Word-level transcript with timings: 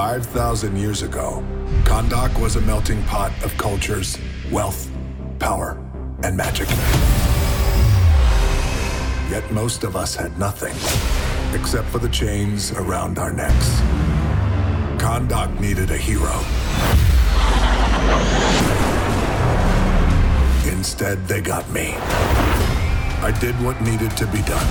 5,000 0.00 0.78
years 0.78 1.02
ago, 1.02 1.44
Kahndaq 1.84 2.40
was 2.40 2.56
a 2.56 2.60
melting 2.62 3.02
pot 3.02 3.32
of 3.44 3.54
cultures, 3.58 4.16
wealth, 4.50 4.90
power, 5.38 5.78
and 6.22 6.34
magic. 6.34 6.70
Yet 9.30 9.44
most 9.52 9.84
of 9.84 9.96
us 9.96 10.16
had 10.16 10.38
nothing, 10.38 10.72
except 11.54 11.86
for 11.88 11.98
the 11.98 12.08
chains 12.08 12.72
around 12.72 13.18
our 13.18 13.30
necks. 13.30 13.78
Kahndaq 14.96 15.60
needed 15.60 15.90
a 15.90 15.98
hero. 15.98 16.32
Instead, 20.74 21.28
they 21.28 21.42
got 21.42 21.68
me. 21.68 21.92
I 23.20 23.36
did 23.38 23.54
what 23.62 23.78
needed 23.82 24.16
to 24.16 24.26
be 24.28 24.40
done, 24.44 24.66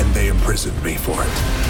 and 0.00 0.14
they 0.14 0.28
imprisoned 0.28 0.84
me 0.84 0.96
for 0.96 1.24
it. 1.24 1.67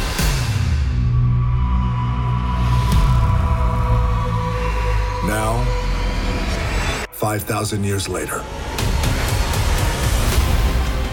5,000 7.18 7.82
years 7.82 8.08
later, 8.08 8.44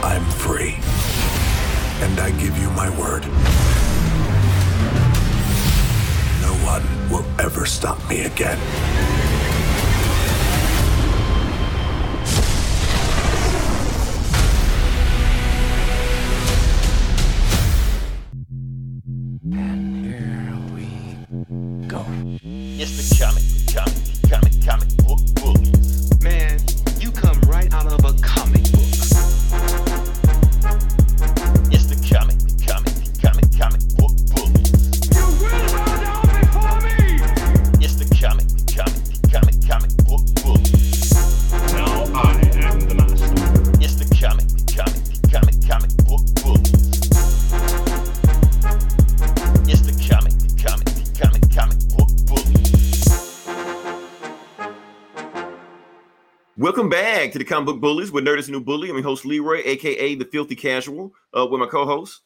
I'm 0.04 0.24
free. 0.38 0.76
And 2.04 2.20
I 2.20 2.30
give 2.38 2.56
you 2.60 2.70
my 2.74 2.92
word. 2.92 3.24
No 6.44 6.54
one 6.64 7.10
will 7.10 7.26
ever 7.44 7.66
stop 7.66 7.98
me 8.08 8.26
again. 8.26 9.25
To 57.46 57.50
the 57.50 57.54
Comic 57.54 57.66
Book 57.68 57.82
Bullies 57.82 58.12
with 58.12 58.26
Nerd 58.26 58.40
is 58.40 58.50
New 58.50 58.62
Bully. 58.62 58.90
I'm 58.90 58.96
your 58.96 59.04
host 59.04 59.26
Leroy, 59.26 59.62
aka 59.66 60.16
the 60.16 60.26
Filthy 60.26 60.56
Casual, 60.56 61.14
uh, 61.38 61.46
with 61.50 61.60
my 61.60 61.68
co-host. 61.68 62.22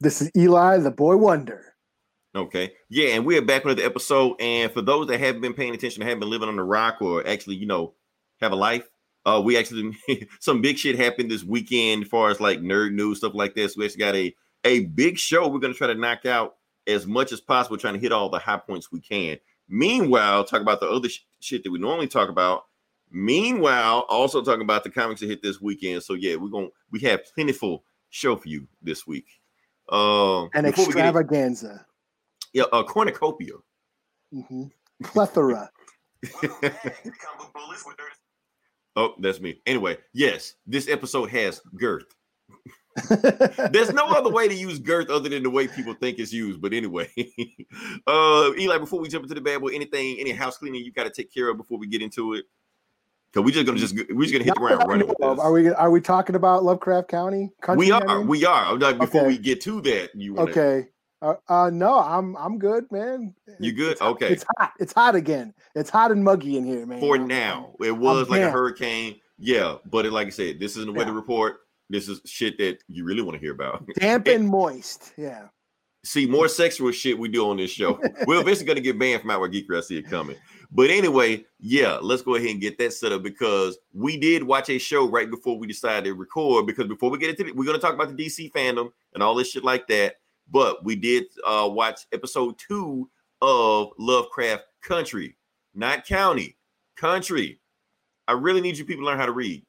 This 0.00 0.22
is 0.22 0.30
Eli, 0.36 0.78
the 0.78 0.90
boy 0.90 1.16
wonder. 1.16 1.74
Okay, 2.34 2.72
yeah, 2.88 3.14
and 3.14 3.24
we 3.24 3.38
are 3.38 3.42
back 3.42 3.64
with 3.64 3.72
another 3.72 3.88
episode. 3.88 4.36
And 4.40 4.70
for 4.70 4.82
those 4.82 5.06
that 5.08 5.18
haven't 5.18 5.40
been 5.40 5.54
paying 5.54 5.74
attention, 5.74 6.02
haven't 6.02 6.20
been 6.20 6.30
living 6.30 6.48
on 6.48 6.56
the 6.56 6.62
rock, 6.62 6.98
or 7.00 7.26
actually, 7.26 7.56
you 7.56 7.66
know, 7.66 7.94
have 8.40 8.52
a 8.52 8.56
life, 8.56 8.88
uh, 9.24 9.40
we 9.44 9.56
actually 9.56 9.96
some 10.40 10.60
big 10.60 10.78
shit 10.78 10.96
happened 10.96 11.30
this 11.30 11.42
weekend 11.42 12.04
as 12.04 12.08
far 12.08 12.30
as 12.30 12.40
like 12.40 12.60
nerd 12.60 12.92
news 12.92 13.18
stuff 13.18 13.34
like 13.34 13.54
this. 13.54 13.76
We 13.76 13.86
actually 13.86 13.98
got 13.98 14.14
a 14.14 14.34
a 14.64 14.84
big 14.86 15.18
show. 15.18 15.48
We're 15.48 15.60
gonna 15.60 15.74
try 15.74 15.88
to 15.88 15.94
knock 15.94 16.26
out 16.26 16.56
as 16.86 17.06
much 17.06 17.32
as 17.32 17.40
possible, 17.40 17.78
trying 17.78 17.94
to 17.94 18.00
hit 18.00 18.12
all 18.12 18.28
the 18.28 18.38
high 18.38 18.58
points 18.58 18.92
we 18.92 19.00
can. 19.00 19.38
Meanwhile, 19.68 20.44
talk 20.44 20.60
about 20.60 20.80
the 20.80 20.88
other 20.88 21.08
sh- 21.08 21.24
shit 21.40 21.64
that 21.64 21.72
we 21.72 21.78
normally 21.78 22.06
talk 22.06 22.28
about. 22.28 22.66
Meanwhile, 23.10 24.06
also 24.08 24.42
talking 24.42 24.62
about 24.62 24.84
the 24.84 24.90
comics 24.90 25.20
that 25.20 25.28
hit 25.28 25.42
this 25.42 25.60
weekend. 25.60 26.02
So 26.02 26.14
yeah, 26.14 26.36
we're 26.36 26.48
gonna 26.48 26.68
we 26.90 27.00
have 27.00 27.24
plentiful 27.34 27.84
show 28.10 28.36
for 28.36 28.48
you 28.48 28.66
this 28.82 29.06
week. 29.06 29.26
Um, 29.88 30.50
An 30.54 30.64
before 30.64 30.86
we 30.86 30.92
get 30.94 31.00
in- 31.00 31.06
extravaganza. 31.06 31.86
yeah, 32.52 32.64
a 32.72 32.82
cornucopia. 32.84 33.52
hmm 34.32 34.64
Plethora. 35.04 35.70
oh, 38.96 39.14
that's 39.20 39.40
me. 39.40 39.60
Anyway, 39.66 39.98
yes, 40.12 40.54
this 40.66 40.88
episode 40.88 41.30
has 41.30 41.60
girth. 41.76 42.06
There's 43.72 43.92
no 43.92 44.06
other 44.06 44.30
way 44.30 44.48
to 44.48 44.54
use 44.54 44.78
girth 44.78 45.10
other 45.10 45.28
than 45.28 45.42
the 45.42 45.50
way 45.50 45.68
people 45.68 45.92
think 45.94 46.18
it's 46.18 46.32
used. 46.32 46.62
But 46.62 46.72
anyway, 46.72 47.10
uh, 48.06 48.50
Eli, 48.58 48.78
before 48.78 49.00
we 49.00 49.08
jump 49.08 49.24
into 49.24 49.34
the 49.34 49.40
bad 49.42 49.60
boy, 49.60 49.68
anything, 49.74 50.16
any 50.18 50.30
house 50.32 50.56
cleaning 50.56 50.82
you 50.82 50.92
got 50.92 51.04
to 51.04 51.10
take 51.10 51.32
care 51.32 51.50
of 51.50 51.58
before 51.58 51.78
we 51.78 51.86
get 51.86 52.00
into 52.00 52.32
it? 52.34 52.46
Cause 53.36 53.44
we 53.44 53.52
just 53.52 53.66
gonna 53.66 53.78
just 53.78 53.94
we're 53.94 54.22
just 54.22 54.32
gonna 54.32 54.44
hit 54.44 54.54
the 54.54 54.60
ground 54.60 54.84
running. 54.88 55.12
Are 55.20 55.52
we 55.52 55.68
are 55.68 55.90
we 55.90 56.00
talking 56.00 56.36
about 56.36 56.64
Lovecraft 56.64 57.08
County? 57.08 57.50
Country, 57.60 57.84
we 57.88 57.92
I 57.92 57.98
are, 57.98 58.18
mean? 58.20 58.28
we 58.28 58.46
are. 58.46 58.72
I'm 58.72 58.78
like, 58.78 58.96
Before 58.96 59.20
Okay. 59.20 59.28
we 59.28 59.36
get 59.36 59.60
to 59.60 59.82
that, 59.82 60.14
you 60.14 60.32
wanna, 60.32 60.50
okay. 60.50 60.88
Uh, 61.20 61.34
uh, 61.46 61.68
no, 61.70 61.98
I'm 61.98 62.34
I'm 62.38 62.58
good, 62.58 62.90
man. 62.90 63.34
You 63.60 63.72
good? 63.72 63.92
It's 63.92 64.00
Okay. 64.00 64.28
It's 64.28 64.46
hot. 64.56 64.72
It's 64.80 64.94
hot 64.94 65.14
again. 65.14 65.52
It's 65.74 65.90
hot 65.90 66.12
and 66.12 66.24
muggy 66.24 66.56
in 66.56 66.64
here, 66.64 66.86
man. 66.86 66.98
for 66.98 67.18
now. 67.18 67.74
It 67.78 67.92
was 67.92 68.30
like 68.30 68.40
a 68.40 68.50
hurricane, 68.50 69.16
yeah. 69.38 69.76
But 69.84 70.06
it, 70.06 70.12
like 70.12 70.28
I 70.28 70.30
said, 70.30 70.58
this 70.58 70.78
isn't 70.78 70.88
a 70.88 70.92
weather 70.92 71.10
Yeah. 71.10 71.16
report. 71.16 71.56
This 71.90 72.08
is 72.08 72.22
shit 72.24 72.56
that 72.56 72.78
you 72.88 73.04
really 73.04 73.20
want 73.20 73.34
to 73.34 73.38
hear 73.38 73.52
about. 73.52 73.86
Damp 73.98 74.28
and 74.28 74.48
moist. 74.48 75.12
Yeah. 75.18 75.48
See 76.06 76.24
more 76.26 76.46
sexual 76.48 76.92
shit 76.92 77.18
we 77.18 77.28
do 77.28 77.48
on 77.50 77.56
this 77.56 77.70
show. 77.70 78.00
We're 78.26 78.40
eventually 78.40 78.66
gonna 78.66 78.80
get 78.80 78.98
banned 78.98 79.22
from 79.22 79.30
Outward 79.30 79.52
Geeker. 79.52 79.76
I 79.76 79.80
see 79.80 79.98
it 79.98 80.08
coming. 80.08 80.36
But 80.70 80.90
anyway, 80.90 81.44
yeah, 81.58 81.98
let's 82.00 82.22
go 82.22 82.36
ahead 82.36 82.50
and 82.50 82.60
get 82.60 82.78
that 82.78 82.92
set 82.92 83.12
up 83.12 83.22
because 83.22 83.78
we 83.92 84.16
did 84.16 84.42
watch 84.42 84.68
a 84.70 84.78
show 84.78 85.08
right 85.08 85.28
before 85.30 85.58
we 85.58 85.66
decided 85.66 86.04
to 86.04 86.14
record. 86.14 86.66
Because 86.66 86.86
before 86.86 87.10
we 87.10 87.18
get 87.18 87.30
into 87.30 87.46
it, 87.46 87.56
we're 87.56 87.64
gonna 87.66 87.78
talk 87.78 87.94
about 87.94 88.14
the 88.16 88.24
DC 88.24 88.52
fandom 88.52 88.90
and 89.14 89.22
all 89.22 89.34
this 89.34 89.50
shit 89.50 89.64
like 89.64 89.86
that. 89.88 90.16
But 90.50 90.84
we 90.84 90.94
did 90.96 91.24
uh 91.46 91.68
watch 91.72 92.02
episode 92.12 92.56
two 92.58 93.10
of 93.42 93.90
Lovecraft 93.98 94.64
Country, 94.82 95.36
not 95.74 96.06
county, 96.06 96.56
country. 96.96 97.60
I 98.28 98.32
really 98.32 98.60
need 98.60 98.78
you 98.78 98.84
people 98.84 99.02
to 99.02 99.06
learn 99.06 99.18
how 99.18 99.26
to 99.26 99.32
read. 99.32 99.64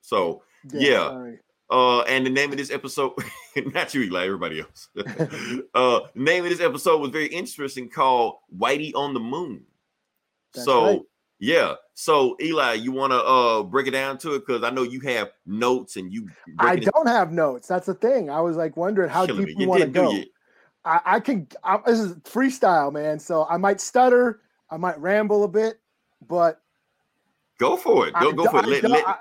So 0.00 0.42
Yeah. 0.72 1.08
sorry. 1.08 1.38
uh, 1.70 2.02
and 2.02 2.24
the 2.26 2.30
name 2.30 2.50
of 2.52 2.56
this 2.58 2.70
episode, 2.70 3.12
not 3.74 3.94
you, 3.94 4.02
Eli, 4.02 4.24
everybody 4.24 4.60
else. 4.60 4.88
uh, 5.74 6.00
name 6.14 6.44
of 6.44 6.50
this 6.50 6.60
episode 6.60 7.00
was 7.00 7.10
very 7.10 7.26
interesting, 7.26 7.88
called 7.88 8.36
"Whitey 8.56 8.94
on 8.94 9.14
the 9.14 9.20
Moon." 9.20 9.64
That's 10.54 10.64
so, 10.64 10.84
right. 10.84 11.00
yeah. 11.38 11.74
So, 11.94 12.36
Eli, 12.40 12.74
you 12.74 12.92
want 12.92 13.12
to 13.12 13.18
uh 13.22 13.62
break 13.62 13.86
it 13.86 13.92
down 13.92 14.18
to 14.18 14.34
it 14.34 14.46
because 14.46 14.62
I 14.62 14.70
know 14.70 14.82
you 14.82 15.00
have 15.00 15.30
notes 15.46 15.96
and 15.96 16.12
you. 16.12 16.28
I 16.58 16.76
don't 16.76 17.06
have 17.06 17.32
notes. 17.32 17.68
That's 17.68 17.86
the 17.86 17.94
thing. 17.94 18.30
I 18.30 18.40
was 18.40 18.56
like 18.56 18.76
wondering 18.76 19.10
how 19.10 19.26
killing 19.26 19.46
deep 19.46 19.56
me. 19.56 19.64
you 19.64 19.68
want 19.68 19.82
to 19.82 19.88
go. 19.88 20.22
I, 20.84 21.00
I 21.04 21.20
can. 21.20 21.46
I, 21.62 21.78
this 21.86 22.00
is 22.00 22.14
freestyle, 22.16 22.92
man. 22.92 23.18
So 23.18 23.46
I 23.48 23.56
might 23.56 23.80
stutter. 23.80 24.40
I 24.70 24.78
might 24.78 24.98
ramble 24.98 25.44
a 25.44 25.48
bit, 25.48 25.80
but 26.26 26.62
Go 27.62 27.76
for 27.76 28.08
it. 28.08 28.14
Go, 28.14 28.30
I 28.30 28.32
go 28.32 28.44
for 28.46 28.58
it. 28.58 28.82
Let, 28.82 28.90
let- 28.90 29.18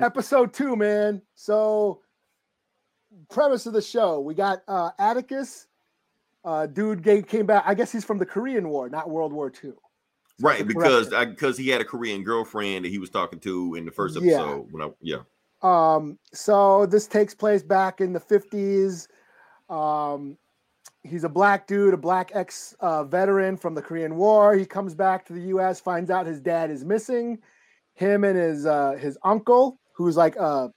episode 0.00 0.52
two, 0.52 0.76
man. 0.76 1.20
So, 1.34 2.01
premise 3.30 3.66
of 3.66 3.72
the 3.72 3.82
show: 3.82 4.20
we 4.20 4.34
got 4.34 4.62
uh, 4.68 4.90
Atticus. 4.98 5.66
Uh, 6.44 6.66
dude 6.66 7.04
came 7.28 7.46
back. 7.46 7.62
I 7.66 7.74
guess 7.74 7.92
he's 7.92 8.04
from 8.04 8.18
the 8.18 8.26
Korean 8.26 8.68
War, 8.68 8.88
not 8.88 9.08
World 9.08 9.32
War 9.32 9.52
II. 9.62 9.72
right, 10.40 10.66
because 10.66 11.10
because 11.10 11.56
he 11.56 11.68
had 11.68 11.80
a 11.80 11.84
Korean 11.84 12.24
girlfriend 12.24 12.84
that 12.84 12.88
he 12.88 12.98
was 12.98 13.10
talking 13.10 13.38
to 13.40 13.74
in 13.76 13.84
the 13.84 13.92
first 13.92 14.16
Yeah. 14.20 14.34
episode. 14.40 14.66
When 14.72 14.82
I 14.82 14.90
yeah, 15.00 15.18
Um, 15.62 16.18
so 16.32 16.86
this 16.86 17.06
takes 17.06 17.34
place 17.34 17.62
back 17.62 18.00
in 18.00 18.12
the 18.12 18.18
50s. 18.18 19.06
Um, 19.70 20.36
he's 21.04 21.22
a 21.22 21.28
black 21.28 21.68
dude, 21.68 21.94
a 21.94 21.96
black 21.96 22.32
ex 22.34 22.74
uh, 22.80 23.04
veteran 23.04 23.56
from 23.56 23.74
the 23.76 23.82
Korean 23.82 24.16
War. 24.16 24.54
He 24.56 24.66
comes 24.66 24.94
back 24.96 25.24
to 25.26 25.32
the 25.32 25.42
US, 25.56 25.78
finds 25.80 26.10
out 26.10 26.26
his 26.26 26.40
dad 26.40 26.70
is 26.70 26.84
missing. 26.84 27.38
Him 27.94 28.24
and 28.24 28.36
his 28.36 28.66
uh, 28.66 28.92
his 28.98 29.16
uncle, 29.22 29.78
who's 29.92 30.16
like 30.16 30.34
uh, 30.40 30.68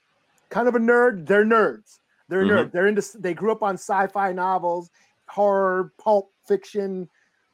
kind 0.50 0.68
of 0.68 0.76
a 0.76 0.80
nerd. 0.80 1.26
They're 1.26 1.46
nerds. 1.46 1.98
They're 2.28 2.44
Mhm. 2.44 2.50
nerds. 2.50 2.72
They're 2.72 2.88
into. 2.88 3.18
They 3.20 3.34
grew 3.34 3.52
up 3.52 3.64
on 3.64 3.76
sci-fi 3.76 4.34
novels, 4.34 4.90
horror, 5.28 5.94
pulp 5.98 6.32
fiction, 6.48 7.10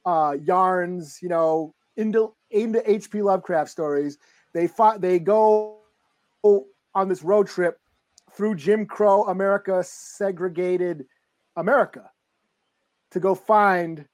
uh, 0.05 0.37
yarns. 0.41 1.21
You 1.21 1.29
know, 1.29 1.75
into 1.97 2.33
into 2.49 2.89
H.P. 2.89 3.21
Lovecraft 3.21 3.69
stories. 3.69 4.17
They 4.53 4.67
fought. 4.67 5.01
They 5.01 5.19
go 5.19 5.79
on 6.93 7.07
this 7.07 7.23
road 7.23 7.47
trip 7.47 7.79
through 8.33 8.55
Jim 8.55 8.85
Crow 8.85 9.23
America, 9.25 9.83
segregated 9.83 11.05
America, 11.55 12.09
to 13.11 13.19
go 13.19 13.35
find 13.35 14.07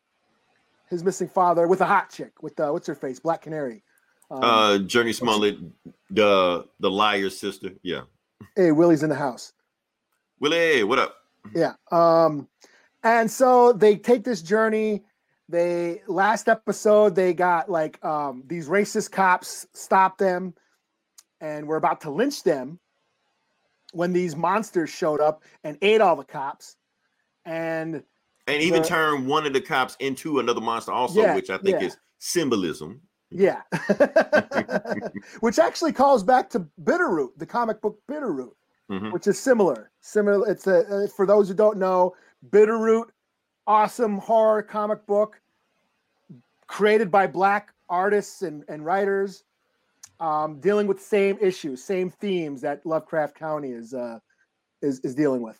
his 0.89 1.03
missing 1.03 1.27
father 1.27 1.68
with 1.68 1.81
a 1.81 1.86
hot 1.86 2.10
chick 2.10 2.42
with 2.42 2.60
uh, 2.60 2.69
what's 2.69 2.88
her 2.88 2.95
face, 2.95 3.19
Black 3.19 3.42
Canary. 3.44 3.83
Um, 4.30 4.44
uh, 4.44 4.77
Jurnee 4.80 5.13
Smollett, 5.15 5.57
the 6.10 6.68
the 6.80 6.89
liar's 6.92 7.38
sister. 7.39 7.71
Yeah, 7.83 8.01
hey, 8.56 8.71
Willie's 8.71 9.03
in 9.03 9.10
the 9.10 9.15
house. 9.15 9.53
Willie, 10.39 10.84
what 10.84 11.00
up? 11.00 11.16
Yeah. 11.56 11.74
Um, 11.92 12.48
and 13.04 13.30
so 13.30 13.74
they 13.74 13.95
take 13.95 14.24
this 14.24 14.42
journey. 14.42 15.04
they 15.50 16.01
last 16.07 16.50
episode 16.50 17.16
they 17.16 17.34
got 17.34 17.69
like 17.69 18.04
um 18.04 18.44
these 18.48 18.68
racist 18.68 19.12
cops 19.12 19.66
stopped 19.74 20.19
them 20.19 20.54
and 21.39 21.66
we're 21.66 21.78
about 21.78 22.01
to 22.01 22.10
lynch 22.12 22.44
them 22.44 22.78
when 23.94 24.12
these 24.12 24.36
monsters 24.36 24.89
showed 24.89 25.22
up 25.22 25.44
and 25.63 25.78
ate 25.81 26.01
all 26.01 26.18
the 26.18 26.25
cops 26.25 26.75
and 27.45 28.04
And 28.48 28.62
even 28.62 28.81
The- 28.81 28.88
turn 28.89 29.25
one 29.25 29.45
of 29.45 29.54
the 29.54 29.62
cops 29.62 29.95
into 30.01 30.39
another 30.39 30.60
monster, 30.62 30.92
also, 30.92 31.22
Yeah, 31.22 31.36
which 31.36 31.50
I 31.50 31.57
think 31.60 31.80
yeah. 31.80 31.88
is 31.88 31.98
symbolism. 32.19 33.00
yeah 33.31 33.62
which 35.39 35.60
actually 35.60 35.94
calls 35.94 36.24
back 36.24 36.50
to 36.50 36.68
bitterroot 36.84 37.30
the 37.38 37.45
comic 37.45 37.80
book 37.81 38.00
bitterroot 38.10 38.51
Mhm. 38.89 39.12
which 39.12 39.28
is 39.28 39.38
similar 39.38 39.92
similar 40.00 40.50
it's 40.50 40.66
a 40.68 41.04
uh, 41.04 41.07
for 41.07 41.25
those 41.25 41.50
who 41.50 41.54
don't 41.54 41.78
know 41.78 42.16
bitterroot 42.50 43.07
awesome 43.66 44.18
horror 44.18 44.63
comic 44.63 45.06
book 45.06 45.42
created 46.68 47.12
by 47.12 47.28
black 47.28 47.74
artists 47.89 48.44
and, 48.44 48.63
and 48.69 48.86
writers 48.86 49.44
um, 50.19 50.60
dealing 50.62 50.88
with 50.88 51.01
same 51.01 51.38
issues 51.42 51.84
same 51.84 52.10
themes 52.10 52.62
that 52.62 52.86
lovecraft 52.86 53.36
county 53.36 53.72
is 53.72 53.94
uh, 53.94 54.19
is, 54.81 55.00
is 55.01 55.16
dealing 55.16 55.42
with. 55.42 55.60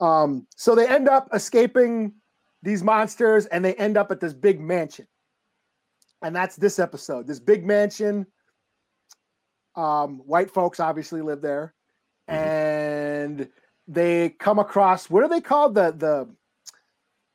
Um, 0.00 0.46
so 0.56 0.74
they 0.74 0.86
end 0.86 1.08
up 1.08 1.28
escaping 1.32 2.12
these 2.62 2.82
monsters 2.82 3.46
and 3.46 3.64
they 3.64 3.74
end 3.74 3.96
up 3.96 4.10
at 4.10 4.20
this 4.20 4.32
big 4.32 4.60
mansion. 4.60 5.06
And 6.22 6.34
that's 6.34 6.56
this 6.56 6.78
episode 6.78 7.26
this 7.26 7.40
big 7.40 7.64
mansion. 7.64 8.26
Um, 9.74 10.18
white 10.26 10.50
folks 10.50 10.80
obviously 10.80 11.22
live 11.22 11.40
there 11.40 11.74
Mhm. 12.32 12.36
and 12.38 13.48
they 13.88 14.30
come 14.30 14.58
across 14.58 15.10
what 15.10 15.22
are 15.22 15.28
they 15.28 15.40
called 15.40 15.74
the 15.74 15.92
the 15.92 16.28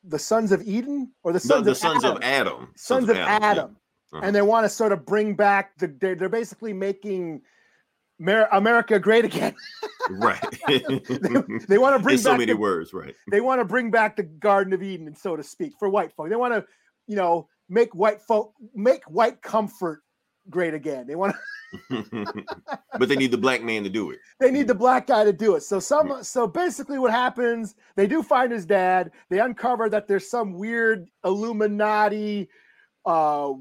the 0.03 0.19
sons 0.19 0.51
of 0.51 0.61
eden 0.67 1.11
or 1.23 1.33
the 1.33 1.39
sons 1.39 1.65
the 1.65 1.71
of 1.71 1.77
sons 1.77 2.03
adam, 2.03 2.17
of 2.17 2.23
Adam. 2.23 2.71
sons 2.75 3.09
of 3.09 3.15
yeah. 3.17 3.39
adam, 3.41 3.77
Uh-huh. 4.13 4.21
and 4.23 4.35
they 4.35 4.41
want 4.41 4.63
to 4.63 4.69
sort 4.69 4.91
of 4.91 5.05
bring 5.05 5.35
back 5.35 5.77
the 5.77 5.87
they're, 5.87 6.15
they're 6.15 6.29
basically 6.29 6.73
making 6.73 7.41
Mer- 8.19 8.47
america 8.51 8.97
great 8.99 9.25
again 9.25 9.53
Right. 10.09 10.41
they 11.67 11.77
want 11.77 11.95
to 11.95 11.99
bring 12.01 12.13
In 12.15 12.21
so 12.21 12.31
back 12.31 12.39
many 12.39 12.53
the, 12.53 12.57
words, 12.57 12.93
right. 12.93 13.13
they 13.29 13.41
want 13.41 13.59
to 13.59 13.65
bring 13.65 13.91
back 13.91 14.15
the 14.15 14.23
Garden 14.23 14.71
of 14.71 14.81
Eden, 14.81 15.13
so 15.13 15.35
to 15.35 15.43
speak, 15.43 15.73
for 15.77 15.89
white 15.89 16.13
folk. 16.13 16.29
They 16.29 16.37
want 16.37 16.53
to, 16.53 16.65
you 17.07 17.17
know, 17.17 17.49
make 17.67 17.93
white 17.93 18.21
folk 18.21 18.53
make 18.73 19.03
white 19.05 19.41
comfort 19.41 20.01
great 20.49 20.73
again. 20.73 21.07
They 21.07 21.15
want 21.15 21.35
to, 21.91 22.05
but 22.99 23.09
they 23.09 23.15
need 23.15 23.31
the 23.31 23.37
black 23.37 23.63
man 23.63 23.83
to 23.83 23.89
do 23.89 24.11
it. 24.11 24.19
they 24.39 24.51
need 24.51 24.67
the 24.67 24.75
black 24.75 25.07
guy 25.07 25.23
to 25.23 25.33
do 25.33 25.55
it. 25.55 25.63
So 25.63 25.79
some 25.79 26.23
so 26.23 26.47
basically 26.47 26.99
what 26.99 27.11
happens, 27.11 27.75
they 27.95 28.07
do 28.07 28.23
find 28.23 28.51
his 28.51 28.65
dad. 28.65 29.11
They 29.29 29.39
uncover 29.39 29.89
that 29.89 30.07
there's 30.07 30.29
some 30.29 30.53
weird 30.53 31.09
Illuminati 31.25 32.49
uh 33.05 33.53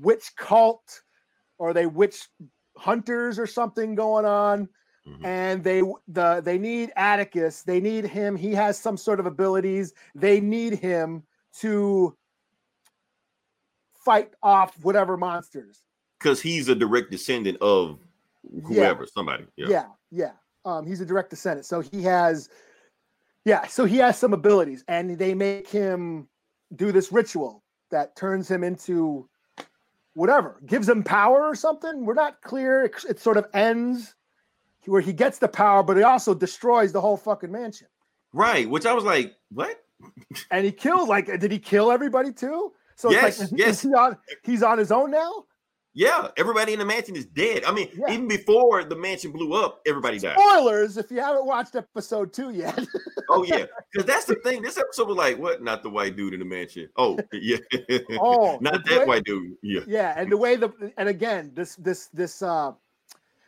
witch 0.00 0.32
cult 0.36 1.02
or 1.58 1.72
they 1.72 1.86
witch 1.86 2.28
hunters 2.76 3.38
or 3.38 3.46
something 3.46 3.94
going 3.94 4.24
on 4.24 4.68
Mhm. 5.06 5.24
and 5.24 5.64
they 5.64 5.80
the 6.08 6.42
they 6.44 6.58
need 6.58 6.92
Atticus. 6.96 7.62
They 7.62 7.80
need 7.80 8.04
him. 8.04 8.36
He 8.36 8.52
has 8.54 8.78
some 8.78 8.96
sort 8.98 9.20
of 9.20 9.26
abilities. 9.26 9.94
They 10.14 10.38
need 10.40 10.74
him 10.74 11.22
to 11.60 12.14
fight 14.04 14.32
off 14.42 14.74
whatever 14.82 15.16
monsters. 15.16 15.82
Because 16.18 16.40
he's 16.40 16.68
a 16.68 16.74
direct 16.74 17.10
descendant 17.10 17.58
of 17.60 17.98
whoever, 18.64 19.06
somebody. 19.06 19.44
Yeah. 19.56 19.68
Yeah, 19.68 19.86
yeah. 20.10 20.32
Um, 20.64 20.86
he's 20.86 21.00
a 21.00 21.06
direct 21.06 21.30
descendant, 21.30 21.66
so 21.66 21.80
he 21.80 22.02
has, 22.02 22.48
yeah. 23.44 23.66
So 23.66 23.84
he 23.84 23.96
has 23.98 24.18
some 24.18 24.32
abilities, 24.32 24.84
and 24.88 25.16
they 25.16 25.34
make 25.34 25.68
him 25.68 26.28
do 26.74 26.92
this 26.92 27.12
ritual 27.12 27.62
that 27.90 28.16
turns 28.16 28.50
him 28.50 28.64
into 28.64 29.28
whatever, 30.14 30.60
gives 30.66 30.88
him 30.88 31.02
power 31.02 31.44
or 31.44 31.54
something. 31.54 32.04
We're 32.04 32.14
not 32.14 32.42
clear. 32.42 32.84
It, 32.84 33.04
it 33.08 33.20
sort 33.20 33.36
of 33.36 33.46
ends 33.54 34.14
where 34.84 35.00
he 35.00 35.12
gets 35.12 35.38
the 35.38 35.48
power, 35.48 35.82
but 35.82 35.96
he 35.96 36.02
also 36.02 36.34
destroys 36.34 36.92
the 36.92 37.00
whole 37.00 37.16
fucking 37.16 37.52
mansion. 37.52 37.86
Right. 38.32 38.68
Which 38.68 38.84
I 38.84 38.92
was 38.92 39.04
like, 39.04 39.34
what? 39.50 39.82
and 40.50 40.64
he 40.64 40.70
killed 40.70 41.08
like 41.08 41.26
did 41.40 41.50
he 41.50 41.58
kill 41.58 41.90
everybody 41.90 42.32
too 42.32 42.72
so 42.98 43.10
Yes, 43.10 43.40
it's 43.40 43.52
like 43.52 43.58
yes. 43.60 43.68
is 43.76 43.82
he 43.82 43.94
on 43.94 44.16
he's 44.42 44.62
on 44.62 44.76
his 44.78 44.90
own 44.92 45.10
now 45.10 45.44
Yeah, 45.94 46.28
everybody 46.36 46.72
in 46.74 46.78
the 46.80 46.84
mansion 46.84 47.16
is 47.16 47.26
dead. 47.26 47.64
I 47.64 47.72
mean, 47.72 47.88
Yeah. 47.94 48.12
even 48.12 48.28
before 48.28 48.84
the 48.84 48.94
mansion 48.96 49.30
blew 49.32 49.52
up, 49.54 49.80
everybody 49.86 50.18
died. 50.18 50.36
spoilers 50.38 50.96
if 50.96 51.10
you 51.10 51.20
haven't 51.20 51.46
watched 51.46 51.74
episode 51.76 52.32
two 52.32 52.50
yet 52.50 52.78
Oh 53.30 53.42
yeah, 53.44 53.66
because 53.92 54.06
that's 54.06 54.24
the 54.24 54.36
thing. 54.36 54.62
This 54.62 54.78
episode 54.78 55.06
was 55.08 55.16
like, 55.16 55.36
what? 55.38 55.62
Not 55.62 55.82
the 55.82 55.90
white 55.90 56.16
dude 56.16 56.32
in 56.34 56.40
the 56.40 56.46
mansion. 56.46 56.88
Oh 56.96 57.18
yeah. 57.32 57.58
Oh, 58.20 58.58
not 58.60 58.84
that 58.86 59.00
way- 59.00 59.06
white 59.06 59.24
dude. 59.24 59.52
Yeah. 59.62 59.80
yeah 59.86 60.14
and 60.18 60.30
the 60.32 60.36
way 60.36 60.56
the 60.56 60.70
and 60.98 61.08
again 61.08 61.52
this 61.54 61.76
this 61.76 62.06
this 62.20 62.42
uh 62.42 62.72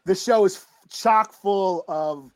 this 0.07 0.23
show 0.23 0.45
is 0.45 0.65
chock 0.89 1.33
full 1.33 1.85
of 1.89 2.31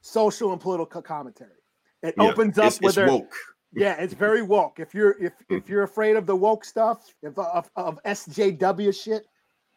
social 0.00 0.50
and 0.52 0.60
political 0.60 1.00
commentary 1.02 1.60
it 2.02 2.14
yeah. 2.18 2.24
opens 2.24 2.58
up 2.58 2.66
It's, 2.66 2.80
with 2.80 2.88
it's 2.88 2.96
their 2.96 3.06
woke. 3.08 3.32
Yeah 3.74 3.94
it's 4.00 4.14
very 4.14 4.42
woke 4.42 4.78
if 4.80 4.94
you're 4.94 5.16
if 5.22 5.32
if 5.48 5.68
you're 5.68 5.82
afraid 5.82 6.16
of 6.16 6.26
the 6.26 6.36
woke 6.36 6.64
stuff 6.64 7.14
if 7.22 7.38
of, 7.38 7.70
of 7.76 7.98
sjw 8.04 9.02
shit 9.02 9.24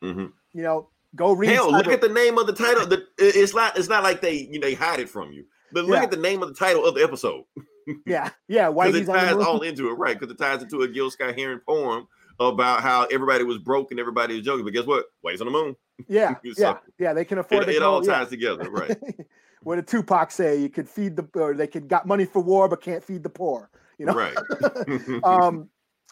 Mhm. 0.04 0.32
you 0.54 0.62
know 0.64 0.90
go 1.16 1.32
read 1.34 1.50
Hell, 1.52 1.72
look 1.72 1.88
at 1.88 2.02
the 2.02 2.10
name 2.10 2.38
of 2.38 2.46
the 2.46 2.52
title. 2.54 2.86
The, 2.86 3.06
it's 3.18 3.56
not. 3.56 3.78
It's 3.78 3.88
not 3.88 4.04
like 4.04 4.20
they 4.20 4.34
you 4.52 4.60
know 4.60 4.68
they 4.68 4.74
hide 4.74 5.00
it 5.00 5.08
from 5.10 5.32
you. 5.32 5.46
But 5.72 5.86
look 5.86 5.96
Yeah. 5.96 6.04
at 6.04 6.12
the 6.12 6.18
name 6.18 6.44
of 6.44 6.50
the 6.50 6.56
title 6.56 6.86
of 6.86 6.94
the 6.94 7.02
episode 7.04 7.44
yeah 8.06 8.30
yeah 8.50 8.68
Why 8.68 8.88
it 8.88 8.96
on 8.96 9.06
the 9.06 9.14
ties 9.14 9.34
all 9.36 9.62
into 9.62 9.88
it, 9.90 9.94
right? 9.94 10.20
Because 10.20 10.34
it 10.34 10.38
ties 10.38 10.62
into 10.62 10.82
a 10.82 10.88
Gil 10.90 11.10
Scott 11.10 11.38
Heron 11.40 11.62
poem 11.68 12.08
about 12.40 12.82
how 12.82 13.06
everybody 13.06 13.46
was 13.46 13.58
broke 13.60 13.92
and 13.92 14.00
everybody 14.00 14.36
was 14.36 14.46
joking. 14.46 14.66
But 14.66 14.74
guess 14.74 14.86
what? 14.86 15.06
Whitey's 15.26 15.40
on 15.40 15.48
the 15.48 15.52
moon. 15.54 15.76
Yeah, 16.10 16.36
So, 16.54 16.62
yeah, 16.62 16.78
yeah. 17.00 17.14
They 17.14 17.24
can 17.24 17.38
afford 17.38 17.64
It, 17.70 17.76
it 17.78 17.80
go- 17.80 17.94
all 17.94 18.06
yeah. 18.06 18.16
ties 18.20 18.28
together, 18.30 18.70
right? 18.70 18.98
what 19.64 19.78
did 19.78 19.88
Tupac 19.88 20.32
say? 20.32 20.58
You 20.60 20.68
could 20.70 20.90
feed 20.90 21.16
the, 21.16 21.26
or 21.36 21.54
they 21.54 21.68
could 21.68 21.88
got 21.88 22.06
money 22.06 22.26
for 22.26 22.42
war, 22.42 22.68
but 22.68 22.82
can't 22.82 23.02
feed 23.04 23.24
the 23.24 23.30
poor. 23.30 23.70
You 24.00 24.06
know. 24.08 24.14
Right. 24.14 24.36
Um, 25.24 25.70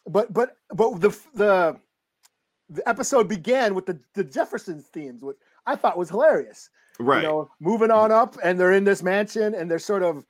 but 0.07 0.31
but 0.33 0.57
but 0.73 0.99
the 1.01 1.09
the 1.33 1.77
the 2.69 2.87
episode 2.89 3.27
began 3.27 3.75
with 3.75 3.85
the 3.85 3.99
the 4.15 4.23
Jeffersons 4.23 4.85
themes, 4.87 5.21
which 5.21 5.37
I 5.65 5.75
thought 5.75 5.97
was 5.97 6.09
hilarious. 6.09 6.69
right. 6.99 7.21
You 7.23 7.27
know, 7.27 7.49
moving 7.59 7.91
on 7.91 8.11
up, 8.11 8.37
and 8.43 8.59
they're 8.59 8.73
in 8.73 8.83
this 8.83 9.01
mansion, 9.03 9.53
and 9.55 9.69
they're 9.69 9.79
sort 9.79 10.03
of, 10.03 10.25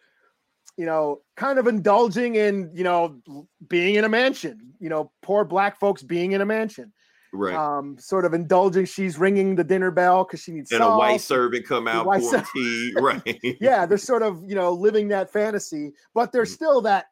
you 0.78 0.86
know, 0.86 1.22
kind 1.38 1.58
of 1.60 1.68
indulging 1.68 2.36
in 2.36 2.72
you 2.74 2.84
know 2.84 3.20
being 3.68 3.96
in 3.96 4.04
a 4.04 4.10
mansion. 4.10 4.74
You 4.80 4.90
know, 4.90 5.12
poor 5.22 5.44
black 5.46 5.80
folks 5.80 6.04
being 6.04 6.34
in 6.34 6.42
a 6.42 6.46
mansion. 6.46 6.92
right. 7.34 7.56
Um, 7.56 7.98
sort 7.98 8.26
of 8.26 8.34
indulging. 8.36 8.86
She's 8.86 9.18
ringing 9.18 9.56
the 9.56 9.64
dinner 9.64 9.90
bell 9.92 10.24
because 10.24 10.42
she 10.42 10.52
needs 10.52 10.72
and 10.72 10.84
a 10.84 10.98
white 10.98 11.22
servant 11.22 11.66
come 11.66 11.88
out 11.88 12.22
ser- 12.22 12.44
tea. 12.54 12.94
Right. 13.00 13.40
yeah, 13.62 13.86
they're 13.88 13.98
sort 13.98 14.22
of 14.24 14.44
you 14.48 14.54
know 14.56 14.72
living 14.74 15.08
that 15.10 15.32
fantasy, 15.32 15.94
but 16.14 16.32
they're 16.32 16.44
Mm. 16.46 16.48
still 16.56 16.82
that 16.82 17.06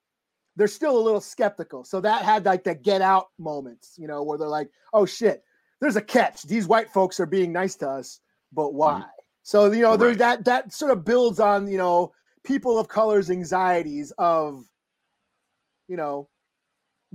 they're 0.55 0.67
still 0.67 0.98
a 0.98 1.01
little 1.01 1.22
skeptical. 1.22 1.84
So 1.84 2.01
that 2.01 2.24
had 2.24 2.46
like 2.46 2.63
the 2.63 2.75
get 2.75 3.01
out 3.01 3.27
moments, 3.39 3.96
you 3.98 4.08
know, 4.08 4.24
where 4.24 4.38
they're 4.38 4.48
like, 4.48 4.70
oh 4.93 5.05
shit, 5.05 5.43
there's 5.79 5.96
a 5.96 6.01
catch. 6.01 6.43
These 6.43 6.67
white 6.67 6.89
folks 6.91 7.20
are 7.20 7.25
being 7.25 7.51
nice 7.51 7.75
to 7.77 7.89
us, 7.89 8.20
but 8.51 8.74
why? 8.74 9.03
So 9.43 9.72
you 9.72 9.81
know, 9.81 9.98
there's 9.98 10.17
Mm-hmm. 10.17 10.22
Right. 10.24 10.43
that 10.43 10.46
that 10.46 10.74
sort 10.74 10.91
of 10.91 11.03
builds 11.05 11.39
on 11.39 11.67
you 11.67 11.77
know 11.77 12.12
people 12.43 12.77
of 12.79 12.88
color's 12.88 13.29
anxieties 13.31 14.12
of 14.17 14.63
you 15.88 15.98
know 15.98 16.27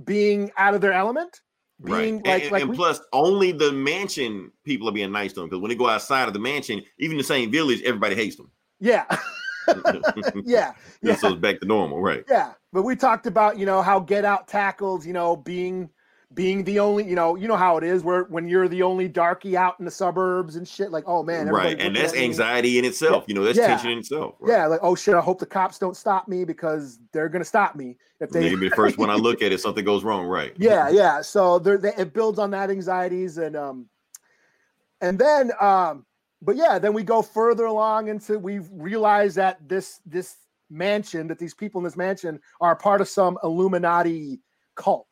being 0.03 0.51
out 0.57 0.73
of 0.73 0.81
their 0.81 0.93
element, 0.93 1.41
Right. 1.79 2.01
being 2.01 2.15
And, 2.17 2.25
like 2.27 2.43
and- 2.43 2.51
like 2.51 2.61
and 2.63 2.71
we- 2.71 2.75
plus, 2.77 2.99
only 3.13 3.51
the 3.51 3.71
mansion 3.71 4.51
people 4.65 4.89
are 4.89 4.91
being 4.91 5.11
nice 5.11 5.33
to 5.33 5.39
them 5.41 5.49
because 5.49 5.61
when 5.61 5.69
they 5.69 5.75
go 5.75 5.87
outside 5.89 6.27
of 6.27 6.33
the 6.33 6.39
mansion, 6.39 6.83
even 6.99 7.17
the 7.17 7.23
same 7.23 7.51
village, 7.51 7.81
everybody 7.83 8.15
hates 8.15 8.35
them. 8.35 8.51
yeah, 8.79 9.05
yeah, 10.45 10.73
yeah. 11.01 11.15
So 11.15 11.29
it's 11.29 11.39
back 11.41 11.59
to 11.61 11.65
normal, 11.65 11.99
right? 12.01 12.23
Yeah, 12.29 12.53
but 12.77 12.83
we 12.83 12.95
talked 12.95 13.25
about 13.25 13.57
you 13.57 13.65
know 13.65 13.81
how 13.81 13.99
Get 13.99 14.23
Out 14.23 14.47
tackles 14.47 15.03
you 15.03 15.11
know 15.11 15.35
being 15.35 15.89
being 16.35 16.63
the 16.63 16.77
only 16.77 17.05
you 17.05 17.15
know 17.15 17.35
you 17.35 17.47
know 17.47 17.55
how 17.55 17.75
it 17.75 17.83
is 17.83 18.03
where 18.03 18.25
when 18.25 18.47
you're 18.47 18.67
the 18.67 18.83
only 18.83 19.07
darky 19.07 19.57
out 19.57 19.79
in 19.79 19.85
the 19.85 19.89
suburbs 19.89 20.57
and 20.57 20.67
shit 20.67 20.91
like 20.91 21.03
oh 21.07 21.23
man 21.23 21.47
right. 21.47 21.81
And 21.81 21.95
that's 21.95 22.13
me. 22.13 22.23
anxiety 22.23 22.77
in 22.77 22.85
itself. 22.85 23.25
You 23.27 23.33
know, 23.33 23.43
that's 23.43 23.57
Yeah. 23.57 23.65
tension 23.65 23.89
in 23.89 23.97
itself. 23.97 24.35
Right? 24.39 24.51
Yeah, 24.51 24.67
like 24.67 24.81
oh 24.83 24.93
shit, 24.93 25.15
I 25.15 25.21
hope 25.21 25.39
the 25.39 25.47
cops 25.47 25.79
don't 25.79 25.97
stop 25.97 26.27
me 26.27 26.45
because 26.45 26.99
they're 27.13 27.29
gonna 27.29 27.43
stop 27.43 27.75
me 27.75 27.97
if 28.19 28.29
They 28.29 28.41
they. 28.43 28.49
can 28.51 28.59
be 28.59 28.69
the 28.69 28.75
first 28.83 28.99
one 28.99 29.09
I 29.09 29.15
look 29.15 29.41
at 29.41 29.51
if 29.51 29.59
something 29.59 29.83
goes 29.83 30.03
wrong, 30.03 30.27
right? 30.27 30.53
yeah, 30.59 30.87
yeah. 30.87 31.23
So 31.23 31.57
there, 31.57 31.79
they, 31.79 31.95
it 31.97 32.13
builds 32.13 32.37
on 32.37 32.51
that 32.51 32.69
anxieties 32.69 33.39
and 33.39 33.55
um, 33.55 33.87
and 35.01 35.17
then 35.17 35.51
um, 35.59 36.05
but 36.43 36.55
yeah, 36.55 36.77
then 36.77 36.93
we 36.93 37.01
go 37.01 37.23
further 37.23 37.65
along 37.65 38.09
into 38.09 38.37
we 38.37 38.59
realize 38.59 39.33
that 39.33 39.67
this 39.67 39.99
this 40.05 40.35
mansion 40.69 41.27
that 41.27 41.39
these 41.39 41.53
people 41.53 41.79
in 41.79 41.85
this 41.85 41.97
mansion 41.97 42.39
are 42.61 42.75
part 42.75 43.01
of 43.01 43.07
some 43.07 43.37
Illuminati 43.43 44.39
cult 44.75 45.07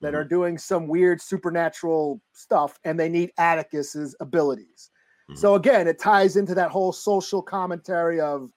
that 0.00 0.14
are 0.14 0.24
doing 0.24 0.58
some 0.58 0.88
weird 0.88 1.20
supernatural 1.20 2.20
stuff, 2.32 2.78
and 2.84 2.98
they 2.98 3.08
need 3.08 3.30
Atticus's 3.38 4.16
abilities. 4.20 4.90
Mhm. 5.30 5.38
So 5.38 5.54
again, 5.54 5.86
it 5.86 6.00
ties 6.00 6.36
into 6.36 6.54
that 6.56 6.70
whole 6.70 6.92
social 6.92 7.40
commentary 7.40 8.20
of 8.20 8.50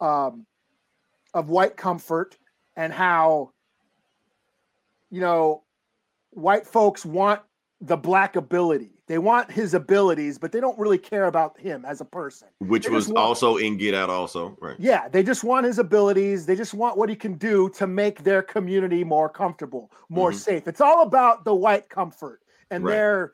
um, 0.00 0.46
of 1.34 1.48
white 1.48 1.76
comfort 1.76 2.36
and 2.76 2.92
how 2.92 3.52
you 5.10 5.20
know, 5.20 5.62
white 6.30 6.66
folks 6.66 7.04
want 7.04 7.40
the 7.80 7.96
black 7.96 8.36
ability. 8.36 8.95
They 9.08 9.18
want 9.18 9.52
his 9.52 9.72
abilities, 9.74 10.36
but 10.36 10.50
they 10.50 10.58
don't 10.58 10.76
really 10.78 10.98
care 10.98 11.26
about 11.26 11.58
him 11.60 11.84
as 11.84 12.00
a 12.00 12.04
person. 12.04 12.48
Which 12.58 12.86
They 12.86 12.90
was 12.92 13.06
want- 13.06 13.18
also 13.18 13.56
in 13.56 13.76
Get 13.76 13.94
Out, 13.94 14.10
also 14.10 14.56
right. 14.60 14.74
Yeah, 14.80 15.08
they 15.08 15.22
just 15.22 15.44
want 15.44 15.64
his 15.64 15.78
abilities. 15.78 16.44
They 16.44 16.56
just 16.56 16.74
want 16.74 16.96
what 16.98 17.08
he 17.08 17.14
can 17.14 17.34
do 17.34 17.68
to 17.70 17.86
make 17.86 18.24
their 18.24 18.42
community 18.42 19.04
more 19.04 19.28
comfortable, 19.28 19.92
more 20.08 20.32
Mhm. 20.32 20.34
safe. 20.34 20.66
It's 20.68 20.80
all 20.80 21.02
about 21.02 21.44
the 21.44 21.54
white 21.54 21.88
comfort 21.88 22.40
and 22.70 22.84
Right. 22.84 22.92
their 22.92 23.32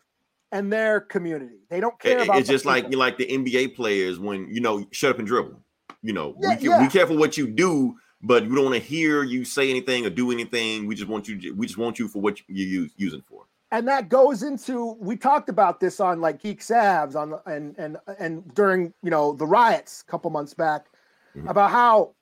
and 0.55 0.71
their 0.71 1.01
community. 1.01 1.61
They 1.71 1.81
don't 1.81 1.99
care 1.99 2.19
it- 2.19 2.25
about. 2.25 2.37
it's 2.39 2.47
just 2.51 2.67
like 2.67 2.91
you 2.91 2.99
like 2.99 3.17
the 3.17 3.25
NBA 3.33 3.69
players 3.69 4.19
when 4.19 4.49
you 4.55 4.61
know 4.61 4.87
shut 4.91 5.11
up 5.11 5.19
and 5.19 5.27
dribble. 5.27 5.59
You 6.03 6.13
know, 6.13 6.37
Yeah, 6.43 6.49
we, 6.51 6.57
can, 6.57 6.65
yeah. 6.67 6.83
we 6.83 6.89
careful 6.89 7.17
what 7.17 7.39
you 7.39 7.47
do, 7.47 7.97
but 8.21 8.43
we 8.47 8.55
don't 8.55 8.65
want 8.65 8.75
to 8.75 8.81
hear 8.83 9.23
you 9.23 9.47
say 9.47 9.71
anything 9.71 10.05
or 10.05 10.11
do 10.11 10.31
anything. 10.31 10.87
We 10.87 10.95
just 10.97 11.09
want 11.09 11.27
you. 11.29 11.55
We 11.55 11.65
just 11.67 11.79
want 11.79 11.99
you 11.99 12.07
for 12.09 12.21
what 12.21 12.39
you're 12.49 12.69
use, 12.83 12.93
using 12.99 13.23
for. 13.23 13.45
And 13.73 13.89
that 13.89 14.09
goes 14.09 14.43
into 14.45 14.93
we 15.01 15.17
talked 15.17 15.49
about 15.49 15.81
this 15.81 15.99
on 15.99 16.21
like 16.21 16.41
Geek 16.41 16.61
Savs 16.61 17.17
on 17.17 17.41
and 17.47 17.75
and 17.79 17.97
and 18.19 18.55
during 18.55 18.93
you 19.03 19.11
know 19.11 19.33
the 19.33 19.47
riots 19.47 20.03
a 20.07 20.11
couple 20.11 20.31
months 20.31 20.55
back 20.55 20.87
Mhm. 21.35 21.49
about 21.51 21.71
how 21.71 22.15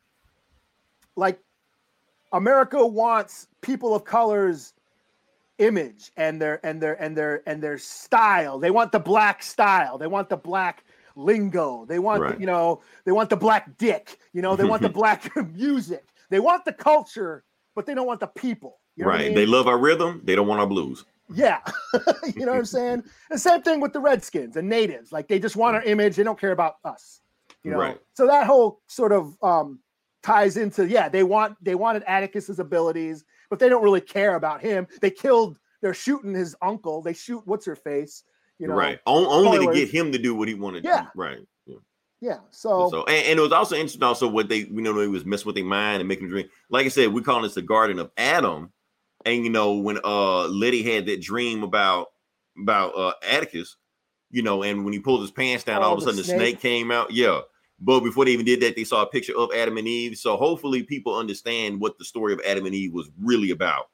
like 1.17 1.41
America 2.33 2.87
wants 2.87 3.49
people 3.61 3.95
of 3.95 4.05
colors 4.05 4.73
image 5.59 6.13
and 6.17 6.41
their 6.41 6.65
and 6.65 6.81
their 6.81 6.95
and 7.03 7.17
their 7.17 7.43
and 7.47 7.63
their 7.63 7.77
style. 7.77 8.59
They 8.59 8.71
want 8.71 8.93
the 8.93 9.01
black 9.01 9.43
style. 9.43 9.99
They 9.99 10.07
want 10.07 10.29
the 10.29 10.37
black 10.37 10.85
lingo. 11.17 11.85
They 11.87 11.99
want 11.99 12.23
Right. 12.23 12.35
the, 12.37 12.41
you 12.41 12.47
know 12.47 12.81
they 13.05 13.13
want 13.13 13.29
the 13.31 13.37
black 13.37 13.77
dick. 13.77 14.19
You 14.33 14.41
know 14.43 14.55
they 14.57 14.65
want 14.65 14.83
the 14.83 14.89
black 15.03 15.35
music. 15.53 16.05
They 16.31 16.39
want 16.39 16.65
the 16.65 16.73
culture, 16.73 17.43
but 17.75 17.85
they 17.87 17.95
don't 17.95 18.07
want 18.07 18.21
the 18.21 18.29
people. 18.29 18.79
You 18.95 19.05
know 19.05 19.11
what 19.11 19.17
I 19.17 19.23
right? 19.23 19.27
mean? 19.27 19.35
They 19.35 19.47
love 19.47 19.67
our 19.67 19.79
rhythm. 19.79 20.21
They 20.25 20.37
don't 20.37 20.47
want 20.47 20.61
our 20.61 20.67
blues. 20.69 21.05
Yeah. 21.33 21.61
you 22.35 22.45
know 22.45 22.53
what 22.53 22.59
I'm 22.59 22.65
saying? 22.65 23.05
The 23.31 23.39
same 23.39 23.63
thing 23.63 23.81
with 23.81 23.93
the 23.93 24.01
Redskins 24.01 24.57
and 24.57 24.69
natives. 24.69 25.13
Like 25.13 25.29
they 25.29 25.39
just 25.39 25.57
want 25.57 25.77
our 25.77 25.83
image. 25.83 26.17
They 26.17 26.25
don't 26.25 26.39
care 26.39 26.53
about 26.53 26.77
us. 26.85 27.21
You 27.63 27.73
know. 27.73 27.79
Right. 27.79 27.99
So 28.15 28.27
that 28.27 28.47
whole 28.47 28.81
sort 28.87 29.13
of 29.13 29.37
um 29.43 29.81
ties 30.23 30.57
into 30.57 30.89
yeah, 30.89 31.09
they 31.09 31.23
want 31.23 31.57
they 31.63 31.75
wanted 31.75 32.03
Atticus's 32.07 32.59
abilities, 32.59 33.25
but 33.49 33.59
they 33.59 33.69
don't 33.69 33.83
really 33.83 34.01
care 34.01 34.35
about 34.35 34.61
him. 34.61 34.87
They 35.01 35.11
killed 35.11 35.59
they're 35.83 35.95
shooting 35.95 36.35
his 36.35 36.55
uncle. 36.63 37.03
They 37.03 37.15
shoot 37.15 37.43
what's 37.47 37.67
her 37.67 37.77
face, 37.77 38.25
you 38.59 38.69
know. 38.69 38.75
right? 38.75 38.99
On, 39.07 39.25
only 39.25 39.67
to 39.67 39.73
get 39.73 39.89
him 39.89 40.13
to 40.13 40.19
do 40.19 40.35
what 40.35 40.49
he 40.49 40.55
wanted. 40.55 40.85
Yeah. 40.85 40.99
To 40.99 41.03
do. 41.05 41.11
Right. 41.15 41.39
Yeah. 41.67 41.77
Yeah. 42.21 42.39
So, 42.51 42.91
So 42.91 43.05
and, 43.05 43.27
and 43.27 43.39
it 43.39 43.43
was 43.43 43.53
also 43.53 43.77
interesting 43.77 44.03
also 44.03 44.29
what 44.29 44.49
they 44.49 44.65
we 44.65 44.83
know 44.83 44.93
they 44.93 45.09
was 45.09 45.25
messing 45.25 45.47
with 45.47 45.55
their 45.55 45.65
mind 45.65 46.01
and 46.01 46.09
making 46.09 46.25
them 46.25 46.33
dream. 46.33 46.49
Like 46.69 46.87
I 46.87 46.91
said, 46.91 47.13
we 47.13 47.23
call 47.23 47.43
this 47.43 47.55
the 47.55 47.63
Garden 47.63 47.99
of 47.99 48.11
Adam. 48.17 48.73
And 49.25 49.45
you 49.45 49.51
know, 49.51 49.75
when 49.75 49.99
uh 50.05 50.47
Leti 50.49 50.83
had 50.83 51.07
that 51.07 51.21
dream 51.21 51.63
about 51.63 52.09
about 52.61 52.95
uh 52.97 53.13
Atticus, 53.29 53.77
you 54.31 54.43
know, 54.43 54.63
and 54.63 54.85
when 54.85 54.93
he 54.93 54.99
pulled 55.01 55.21
his 55.23 55.31
pants 55.31 55.65
down, 55.65 55.83
Oh, 55.83 55.87
all 55.87 55.93
of 55.95 55.99
a 55.99 56.03
sudden 56.03 56.17
the 56.17 56.25
snake. 56.25 56.37
snake 56.39 56.61
came 56.61 56.91
out. 56.91 57.11
Yeah. 57.11 57.41
But 57.83 58.01
before 58.01 58.27
they 58.27 58.33
even 58.33 58.45
did 58.45 58.61
that, 58.61 58.77
they 58.77 58.85
saw 58.85 59.03
a 59.03 59.07
picture 59.07 59.37
of 59.37 59.51
Adam 59.57 59.79
and 59.79 59.89
Eve. 59.89 60.19
So 60.19 60.37
hopefully 60.37 60.83
people 60.83 61.17
understand 61.17 61.81
what 61.81 61.97
the 61.99 62.05
story 62.05 62.33
of 62.35 62.41
Adam 62.47 62.67
and 62.67 62.75
Eve 62.75 62.93
was 62.93 63.11
really 63.19 63.51
about. 63.53 63.89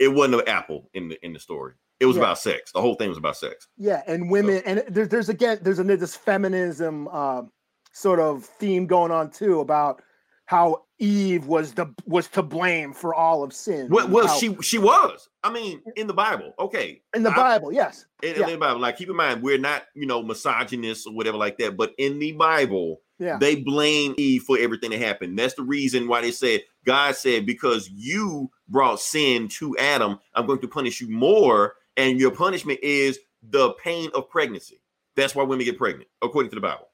It 0.00 0.08
wasn't 0.08 0.40
an 0.42 0.48
apple 0.48 0.90
in 0.94 1.08
the 1.08 1.24
in 1.24 1.32
the 1.32 1.38
story. 1.40 1.74
It 2.00 2.06
was 2.06 2.16
Yeah. 2.16 2.22
about 2.22 2.38
sex. 2.38 2.72
The 2.72 2.80
whole 2.80 2.94
thing 2.94 3.08
was 3.10 3.18
about 3.18 3.36
sex. 3.36 3.68
yeah, 3.76 4.02
and 4.06 4.30
women 4.30 4.62
and 4.66 4.82
there, 4.88 5.06
there's 5.06 5.28
again 5.28 5.58
there's 5.62 5.78
a 5.78 5.84
this 5.84 6.16
feminism 6.16 7.06
um 7.08 7.50
sort 7.92 8.20
of 8.20 8.44
theme 8.44 8.86
going 8.86 9.10
on 9.12 9.30
too 9.30 9.60
about 9.60 10.02
how 10.50 10.82
Eve 10.98 11.46
was 11.46 11.74
the 11.74 11.86
was 12.06 12.26
to 12.26 12.42
blame 12.42 12.92
for 12.92 13.14
all 13.14 13.44
of 13.44 13.52
sin. 13.52 13.86
Well, 13.88 14.08
well 14.08 14.26
how- 14.26 14.36
she 14.36 14.56
she 14.62 14.78
was. 14.78 15.28
I 15.44 15.52
mean, 15.52 15.80
in 15.94 16.08
the 16.08 16.12
Bible. 16.12 16.52
Okay. 16.58 17.02
in 17.14 17.22
the 17.22 17.30
I- 17.30 17.36
Bible, 17.36 17.72
yes. 17.72 18.04
in, 18.20 18.34
Yeah. 18.34 18.46
in 18.46 18.50
the 18.54 18.58
Bible. 18.58 18.80
Like, 18.80 18.96
keep 18.98 19.08
in 19.08 19.14
mind, 19.14 19.42
we're 19.44 19.58
not, 19.58 19.84
you 19.94 20.06
know, 20.06 20.24
misogynists 20.24 21.06
or 21.06 21.14
whatever 21.14 21.36
like 21.36 21.56
that. 21.58 21.76
But 21.76 21.94
in 21.98 22.18
the 22.18 22.32
Bible, 22.32 23.00
Yeah. 23.20 23.38
they 23.38 23.54
blame 23.54 24.16
Eve 24.18 24.42
for 24.42 24.58
everything 24.58 24.90
that 24.90 24.98
happened. 24.98 25.38
That's 25.38 25.54
the 25.54 25.62
reason 25.62 26.08
why 26.08 26.20
they 26.20 26.32
said 26.32 26.64
God 26.84 27.14
said, 27.14 27.46
because 27.46 27.88
you 27.88 28.50
brought 28.68 28.98
sin 28.98 29.46
to 29.60 29.76
Adam, 29.78 30.18
I'm 30.34 30.46
going 30.46 30.58
to 30.62 30.68
punish 30.68 31.00
you 31.00 31.08
more, 31.08 31.74
and 31.96 32.18
your 32.18 32.32
punishment 32.32 32.80
is 32.82 33.20
the 33.40 33.70
pain 33.74 34.10
of 34.14 34.28
pregnancy. 34.28 34.82
That's 35.14 35.32
why 35.36 35.44
women 35.44 35.64
get 35.64 35.78
pregnant, 35.78 36.08
according 36.20 36.50
to 36.50 36.56
the 36.56 36.60
Bible. 36.60 36.88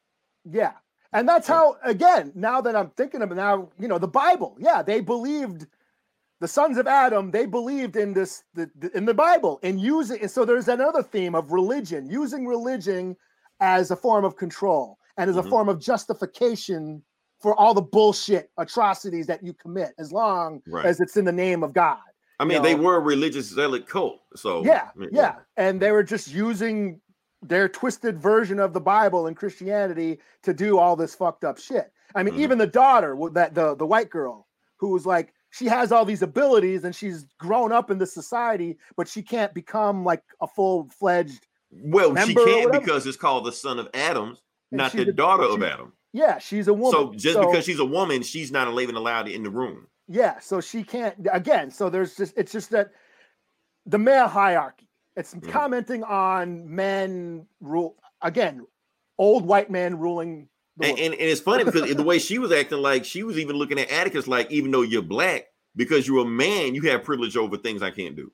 Yeah. 0.44 0.72
And 1.12 1.28
that's 1.28 1.46
how, 1.46 1.76
again, 1.84 2.32
now 2.34 2.60
that 2.60 2.75
I'm 2.76 2.90
thinking 2.90 3.22
of 3.22 3.30
it 3.30 3.36
now, 3.36 3.68
you 3.78 3.88
know, 3.88 3.98
the 3.98 4.08
Bible, 4.08 4.56
yeah, 4.58 4.82
they 4.82 5.00
believed 5.00 5.66
the 6.40 6.48
sons 6.48 6.76
of 6.76 6.86
Adam, 6.86 7.30
they 7.30 7.46
believed 7.46 7.96
in 7.96 8.12
this, 8.12 8.42
the, 8.54 8.70
the- 8.78 8.94
in 8.96 9.04
the 9.06 9.14
Bible 9.14 9.58
and 9.62 9.80
using, 9.80 10.20
and 10.20 10.30
so 10.30 10.44
there's 10.44 10.68
another 10.68 11.02
theme 11.02 11.34
of 11.34 11.52
religion, 11.52 12.08
using 12.10 12.46
religion 12.46 13.16
as 13.60 13.90
a 13.90 13.96
form 13.96 14.25
of 14.25 14.36
control 14.36 14.98
and 15.16 15.30
as 15.30 15.36
a 15.38 15.42
Mhm. 15.42 15.48
form 15.48 15.68
of 15.70 15.80
justification 15.80 17.02
for 17.40 17.54
all 17.58 17.72
the 17.72 17.80
bullshit 17.82 18.50
atrocities 18.58 19.26
that 19.26 19.42
you 19.42 19.54
commit, 19.54 19.94
as 19.98 20.12
long 20.12 20.60
Right. 20.66 20.84
as 20.84 21.00
it's 21.00 21.16
in 21.16 21.25
the 21.25 21.32
name 21.32 21.62
of 21.62 21.72
God. 21.72 21.98
I 22.38 22.44
mean, 22.44 22.58
You 22.58 22.62
they 22.62 22.75
were 22.75 22.96
a 22.96 23.00
religious 23.00 23.46
zealot 23.46 23.86
cult. 23.88 24.20
So 24.34 24.62
yeah, 24.62 24.90
mean, 24.94 25.08
yeah. 25.12 25.36
And 25.56 25.80
they 25.80 25.90
were 25.90 26.02
just 26.02 26.28
using 26.30 27.00
their 27.43 27.69
twisted 27.69 28.19
version 28.19 28.59
of 28.59 28.73
the 28.73 28.81
Bible 28.81 29.26
and 29.26 29.37
Christianity 29.37 30.19
to 30.43 30.55
do 30.55 30.78
all 30.78 30.97
this 30.97 31.14
fucked 31.14 31.45
up 31.45 31.59
shit. 31.59 31.93
I 32.14 32.23
mean, 32.23 32.35
Mhm. 32.35 32.40
even 32.40 32.59
the 32.59 32.66
daughter, 32.66 33.16
that 33.33 33.55
the 33.55 33.75
the 33.75 33.87
white 33.87 34.11
girl, 34.11 34.49
who 34.78 34.90
was 34.90 35.07
like, 35.07 35.33
she 35.50 35.66
has 35.66 35.93
all 35.93 36.05
these 36.05 36.23
abilities 36.23 36.85
and 36.85 36.95
she's 36.95 37.25
grown 37.38 37.73
up 37.73 37.90
in 37.90 37.99
this 37.99 38.12
society, 38.14 38.78
but 38.97 39.09
she 39.09 39.23
can't 39.23 39.52
become 39.55 40.05
like 40.05 40.23
a 40.40 40.47
full 40.47 40.88
fledged. 40.99 41.47
Well, 41.71 42.14
she 42.16 42.35
can't 42.35 42.73
because 42.73 43.07
it's 43.07 43.16
called 43.16 43.45
the 43.45 43.52
son 43.52 43.78
of 43.78 43.88
Adams, 43.95 44.43
And 44.71 44.78
not 44.78 44.93
the 44.93 45.02
a- 45.09 45.12
daughter 45.12 45.45
of 45.45 45.62
Adam. 45.62 45.93
Yeah, 46.12 46.38
she's 46.38 46.69
a 46.69 46.75
woman. 46.75 46.93
So 46.93 47.12
just 47.14 47.38
because 47.38 47.64
she's 47.64 47.78
a 47.81 47.85
woman, 47.85 48.23
she's 48.23 48.50
not 48.50 48.69
even 48.81 48.95
allowed 48.97 49.28
in 49.28 49.43
the 49.43 49.50
room. 49.50 49.88
yeah, 50.09 50.38
so 50.38 50.61
she 50.61 50.83
can't 50.85 51.26
again. 51.33 51.71
So 51.71 51.90
there's 51.90 52.16
just 52.16 52.33
it's 52.37 52.52
just 52.52 52.71
that 52.71 52.93
the 53.85 53.99
male 53.99 54.28
hierarchy. 54.28 54.86
It's 55.16 55.35
Mhm. 55.35 55.49
commenting 55.50 56.04
on 56.04 56.75
men 56.75 57.46
rule 57.61 57.96
again, 58.23 58.66
old 59.18 59.44
white 59.46 59.70
men 59.70 59.99
ruling. 59.99 60.49
And, 60.80 60.99
and, 60.99 61.14
and 61.14 61.23
it's 61.23 61.40
funny 61.40 61.64
because 61.64 61.94
the 61.94 62.02
way 62.02 62.18
she 62.18 62.38
was 62.38 62.52
acting, 62.52 62.78
like 62.82 63.04
she 63.04 63.23
was 63.23 63.38
even 63.38 63.56
looking 63.56 63.78
at 63.78 63.90
Atticus 63.90 64.28
like, 64.28 64.50
even 64.50 64.70
though 64.70 64.82
you're 64.82 65.00
black, 65.02 65.46
because 65.75 66.06
you're 66.06 66.23
a 66.25 66.28
man, 66.28 66.75
you 66.75 66.82
have 66.82 67.02
privilege 67.02 67.35
over 67.37 67.56
things 67.56 67.82
I 67.82 67.90
can't 67.90 68.14
do. 68.14 68.30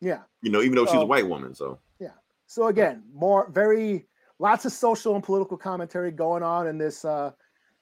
yeah. 0.00 0.22
You 0.40 0.50
know, 0.50 0.62
even 0.62 0.74
though 0.74 0.86
she's 0.86 0.94
a 1.02 1.06
white 1.06 1.28
woman. 1.28 1.54
So 1.54 1.78
yeah. 2.00 2.14
So 2.46 2.66
again, 2.68 3.04
more 3.12 3.50
very 3.50 4.08
lots 4.38 4.64
of 4.64 4.72
social 4.72 5.14
and 5.14 5.22
political 5.22 5.56
commentary 5.56 6.10
going 6.10 6.42
on 6.42 6.66
in 6.66 6.78
this 6.78 7.04
uh 7.04 7.32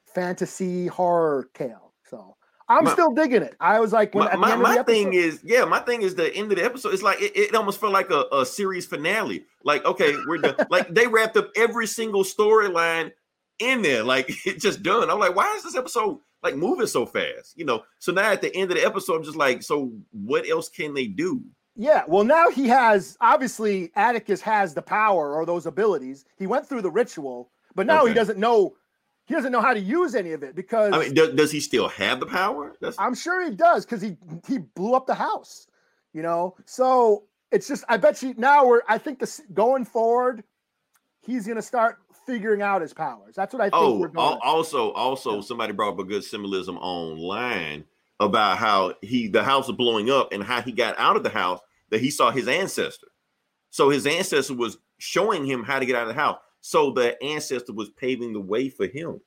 fantasy 0.07 0.87
horror 0.89 1.49
tale. 1.55 1.95
So 2.05 2.37
I'm 2.71 2.85
My- 2.85 2.93
still 2.93 3.11
digging 3.11 3.43
it. 3.43 3.57
I 3.59 3.81
was 3.81 3.93
like, 3.93 4.15
when 4.15 4.27
my, 4.39 4.55
my, 4.55 4.77
my 4.77 4.83
thing 4.85 5.13
is, 5.13 5.41
yeah, 5.43 5.65
my 5.65 5.81
thing 5.81 6.03
is 6.03 6.15
the 6.15 6.33
end 6.35 6.53
of 6.53 6.59
the 6.59 6.65
episode. 6.65 6.95
It's 6.95 7.03
like 7.03 7.21
it, 7.21 7.37
it 7.37 7.55
almost 7.55 7.81
felt 7.81 7.93
like 7.93 8.11
a, 8.11 8.27
a 8.33 8.47
series 8.47 8.87
finale. 8.87 9.45
Like, 9.65 9.85
okay, 9.85 10.15
we're 10.29 10.39
done. 10.39 10.55
like 10.71 10.95
they 10.95 11.09
wrapped 11.09 11.37
up 11.37 11.51
every 11.57 11.89
single 11.89 12.23
storyline 12.23 13.11
in 13.59 13.83
there. 13.83 14.05
Like 14.05 14.27
it's 14.47 14.63
just 14.63 14.85
done. 14.85 15.11
I'm 15.11 15.19
like, 15.19 15.35
why 15.35 15.53
is 15.57 15.65
this 15.65 15.75
episode 15.75 16.21
like 16.45 16.55
moving 16.55 16.87
so 16.87 17.07
fast? 17.07 17.59
You 17.59 17.65
know. 17.65 17.83
So 17.99 18.13
now 18.13 18.31
at 18.31 18.41
the 18.41 18.55
end 18.55 18.71
of 18.71 18.77
the 18.77 18.87
episode, 18.87 19.17
I'm 19.17 19.25
just 19.25 19.37
like, 19.37 19.65
so 19.65 19.93
what 20.13 20.49
else 20.49 20.69
can 20.69 20.95
they 20.95 21.09
do? 21.09 21.43
Yeah, 21.75 22.05
well, 22.07 22.25
now 22.25 22.51
he 22.51 22.69
has 22.69 23.17
obviously 23.21 23.91
Atticus 23.97 24.41
has 24.43 24.75
the 24.75 24.83
power 24.83 25.35
or 25.35 25.45
those 25.45 25.67
abilities. 25.67 26.25
He 26.37 26.47
went 26.47 26.69
through 26.69 26.83
the 26.83 26.91
ritual, 26.91 27.51
but 27.75 27.87
now 27.87 28.05
he 28.05 28.15
doesn't 28.15 28.39
know 28.39 28.75
he 29.31 29.37
doesn't 29.37 29.53
know 29.53 29.61
how 29.61 29.73
to 29.73 29.79
use 29.79 30.17
any 30.17 30.33
of 30.33 30.43
it 30.43 30.57
because 30.57 30.93
I 30.93 30.99
mean, 30.99 31.15
does, 31.15 31.35
does 31.35 31.53
he 31.53 31.61
still 31.61 31.89
have 31.89 32.19
the 32.19 32.27
power? 32.27 32.75
That's 32.81 32.99
I'm 32.99 33.15
sure 33.15 33.49
he 33.49 33.55
does 33.55 33.87
because 33.87 34.03
he 34.03 34.17
he 34.49 34.59
blew 34.59 34.95
up 34.95 35.07
the 35.07 35.15
house, 35.15 35.69
you 36.13 36.21
know. 36.21 36.57
So 36.67 37.27
it's 37.53 37.69
just 37.69 37.85
I 37.89 37.97
bet 37.97 38.21
you 38.25 38.35
now 38.37 38.67
we're 38.67 38.81
I 38.89 38.99
think 38.99 39.21
this 39.21 39.41
going 39.55 39.85
forward, 39.85 40.43
he's 41.21 41.47
gonna 41.47 41.63
start 41.63 41.99
figuring 42.27 42.61
out 42.61 42.83
his 42.83 42.93
powers. 42.93 43.37
That's 43.37 43.53
what 43.55 43.63
I 43.63 43.67
think 43.67 43.75
Oh, 43.75 43.99
we're 43.99 44.09
going. 44.09 44.27
al- 44.27 44.41
also, 44.43 44.91
also, 44.95 45.41
somebody 45.41 45.75
brought 45.75 45.93
up 45.93 46.01
a 46.01 46.05
good 46.05 46.25
symbolism 46.25 46.77
online 46.79 47.85
about 48.19 48.59
how 48.59 48.95
he 49.01 49.29
the 49.29 49.45
house 49.45 49.69
was 49.69 49.77
blowing 49.77 50.11
up 50.11 50.33
and 50.33 50.43
how 50.43 50.61
he 50.61 50.73
got 50.73 50.99
out 50.99 51.15
of 51.15 51.23
the 51.23 51.31
house 51.31 51.61
that 51.91 52.01
he 52.01 52.11
saw 52.11 52.33
his 52.33 52.49
ancestor. 52.49 53.07
So 53.71 53.91
his 53.91 54.09
ancestor 54.09 54.55
was 54.55 54.79
showing 54.99 55.47
him 55.47 55.63
how 55.63 55.79
to 55.79 55.87
get 55.87 55.95
out 55.95 56.03
of 56.03 56.09
the 56.09 56.21
house. 56.21 56.41
So 56.61 56.91
the 56.91 57.21
ancestor 57.23 57.73
was 57.73 57.91
paving 57.91 58.33
the 58.33 58.41
way 58.41 58.69
for 58.69 58.87
him 58.87 59.21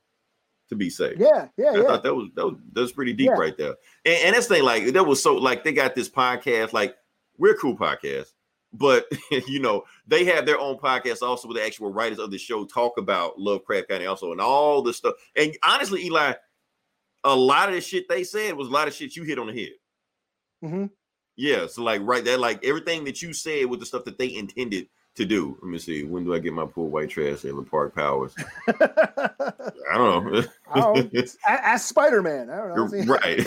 to 0.69 0.75
be 0.75 0.89
saved. 0.89 1.19
yeah, 1.19 1.47
yeah, 1.57 1.71
I 1.71 1.77
yeah. 1.77 1.83
thought 1.83 2.03
that 2.03 2.15
was 2.15 2.29
that 2.35 2.45
was, 2.45 2.55
that 2.73 2.81
was 2.81 2.91
pretty 2.93 3.13
deep 3.13 3.27
Yeah. 3.27 3.33
right 3.39 3.57
there. 3.57 3.75
And, 4.05 4.15
and 4.25 4.35
that's 4.35 4.47
thing, 4.47 4.63
like 4.63 4.85
that 4.93 5.03
was 5.05 5.21
so 5.21 5.35
like 5.35 5.63
they 5.63 5.73
got 5.73 5.95
this 5.95 6.09
podcast, 6.09 6.73
like 6.73 6.95
we're 7.37 7.53
a 7.53 7.57
cool 7.57 7.75
podcast, 7.77 8.31
but 8.71 9.05
you 9.47 9.59
know, 9.59 9.83
they 10.07 10.25
have 10.25 10.45
their 10.45 10.59
own 10.59 10.77
podcast 10.77 11.21
also 11.21 11.47
with 11.47 11.57
the 11.57 11.65
actual 11.65 11.91
writers 11.91 12.19
of 12.19 12.31
the 12.31 12.37
show 12.37 12.65
talk 12.65 12.97
about 12.97 13.39
Lovecraft 13.39 13.89
County 13.89 14.05
also 14.05 14.31
and 14.31 14.39
all 14.41 14.81
the 14.81 14.93
stuff. 14.93 15.15
And 15.35 15.55
honestly, 15.63 16.05
Eli, 16.05 16.33
a 17.23 17.35
lot 17.35 17.69
of 17.69 17.75
the 17.75 17.81
shit 17.81 18.07
they 18.07 18.23
said 18.23 18.55
was 18.55 18.67
a 18.67 18.71
lot 18.71 18.87
of 18.87 18.93
shit 18.93 19.15
you 19.15 19.23
hit 19.23 19.39
on 19.39 19.47
the 19.47 19.53
head. 19.53 19.71
Mm-hmm. 20.63 20.85
Yeah, 21.35 21.65
so 21.67 21.83
like 21.83 22.01
right 22.03 22.23
there, 22.23 22.37
like 22.37 22.63
everything 22.63 23.03
that 23.05 23.21
you 23.21 23.33
said 23.33 23.65
was 23.65 23.79
the 23.79 23.85
stuff 23.85 24.05
that 24.05 24.17
they 24.19 24.35
intended 24.35 24.87
to 25.15 25.25
do. 25.25 25.57
Let 25.61 25.69
me 25.69 25.77
see. 25.77 26.03
When 26.03 26.23
do 26.23 26.33
I 26.33 26.39
get 26.39 26.53
my 26.53 26.65
poor 26.65 26.87
white 26.87 27.09
trash 27.09 27.45
in 27.45 27.55
the 27.55 27.63
park 27.63 27.93
powers? 27.95 28.33
I 28.67 29.95
don't 29.97 30.31
know. 30.33 30.43
I 30.71 30.79
don't 30.79 31.15
Ask 31.47 31.87
Spider 31.87 32.21
Man. 32.23 32.49
I 32.49 32.57
don't 32.57 32.91
know. 32.91 33.13
right. 33.13 33.45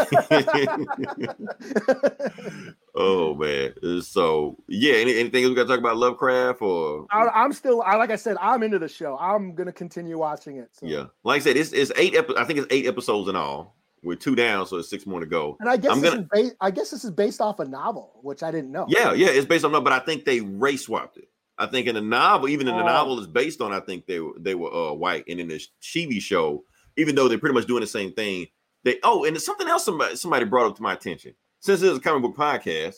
oh 2.94 3.34
man. 3.34 4.02
So 4.02 4.56
yeah, 4.68 4.94
any, 4.94 5.18
anything 5.18 5.42
else 5.44 5.50
we 5.50 5.54
gotta 5.56 5.68
talk 5.68 5.78
about 5.78 5.96
Lovecraft 5.96 6.62
or 6.62 7.06
I, 7.10 7.26
I'm 7.28 7.52
still, 7.52 7.82
I 7.82 7.96
like 7.96 8.10
I 8.10 8.16
said, 8.16 8.36
I'm 8.40 8.62
into 8.62 8.78
the 8.78 8.88
show. 8.88 9.16
I'm 9.18 9.54
gonna 9.54 9.72
continue 9.72 10.18
watching 10.18 10.56
it. 10.58 10.68
So. 10.72 10.86
yeah. 10.86 11.06
Like 11.24 11.40
I 11.42 11.44
said, 11.44 11.56
it's 11.56 11.72
it's 11.72 11.92
eight 11.96 12.14
epi- 12.14 12.36
I 12.36 12.44
think 12.44 12.58
it's 12.60 12.68
eight 12.70 12.86
episodes 12.86 13.28
in 13.28 13.36
all. 13.36 13.74
We're 14.02 14.14
two 14.14 14.36
down, 14.36 14.66
so 14.66 14.76
it's 14.76 14.88
six 14.88 15.04
more 15.04 15.18
to 15.20 15.26
go. 15.26 15.56
And 15.58 15.68
I 15.68 15.76
guess 15.78 15.90
I'm 15.90 16.00
this 16.00 16.10
gonna- 16.14 16.28
is 16.42 16.50
ba- 16.50 16.56
I 16.60 16.70
guess 16.70 16.90
this 16.90 17.04
is 17.04 17.10
based 17.10 17.40
off 17.40 17.58
a 17.58 17.64
novel, 17.64 18.12
which 18.22 18.42
I 18.44 18.52
didn't 18.52 18.70
know. 18.70 18.86
Yeah, 18.88 19.12
yeah, 19.12 19.28
it's 19.28 19.46
based 19.46 19.64
on 19.64 19.72
that, 19.72 19.80
but 19.80 19.92
I 19.92 19.98
think 19.98 20.24
they 20.24 20.40
race 20.40 20.82
swapped 20.84 21.16
it. 21.16 21.28
I 21.58 21.66
think 21.66 21.86
in 21.86 21.94
the 21.94 22.00
novel, 22.02 22.48
even 22.48 22.68
in 22.68 22.76
the 22.76 22.82
Oh. 22.82 22.86
novel, 22.86 23.20
is 23.20 23.26
based 23.26 23.60
on. 23.60 23.72
I 23.72 23.80
think 23.80 24.06
they 24.06 24.20
were 24.20 24.32
they 24.38 24.54
were 24.54 24.72
uh, 24.72 24.92
white, 24.92 25.24
and 25.28 25.40
in 25.40 25.48
the 25.48 25.60
TV 25.82 26.20
show, 26.20 26.64
even 26.96 27.14
though 27.14 27.28
they're 27.28 27.38
pretty 27.38 27.54
much 27.54 27.66
doing 27.66 27.80
the 27.80 27.86
same 27.86 28.12
thing, 28.12 28.46
they 28.84 28.98
oh, 29.02 29.24
and 29.24 29.40
something 29.40 29.66
else 29.68 29.84
somebody 29.84 30.16
somebody 30.16 30.44
brought 30.44 30.66
up 30.66 30.76
to 30.76 30.82
my 30.82 30.92
attention. 30.92 31.34
Since 31.60 31.80
this 31.80 31.90
is 31.90 31.98
a 31.98 32.00
comic 32.00 32.22
book 32.22 32.36
podcast, 32.36 32.96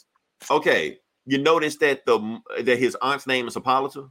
okay, 0.51 0.99
you 1.27 1.39
notice 1.39 1.77
that 1.77 2.05
the 2.07 2.41
that 2.65 2.79
his 2.79 2.97
aunt's 3.01 3.27
name 3.27 3.47
is 3.47 3.55
Hippolyta. 3.55 4.09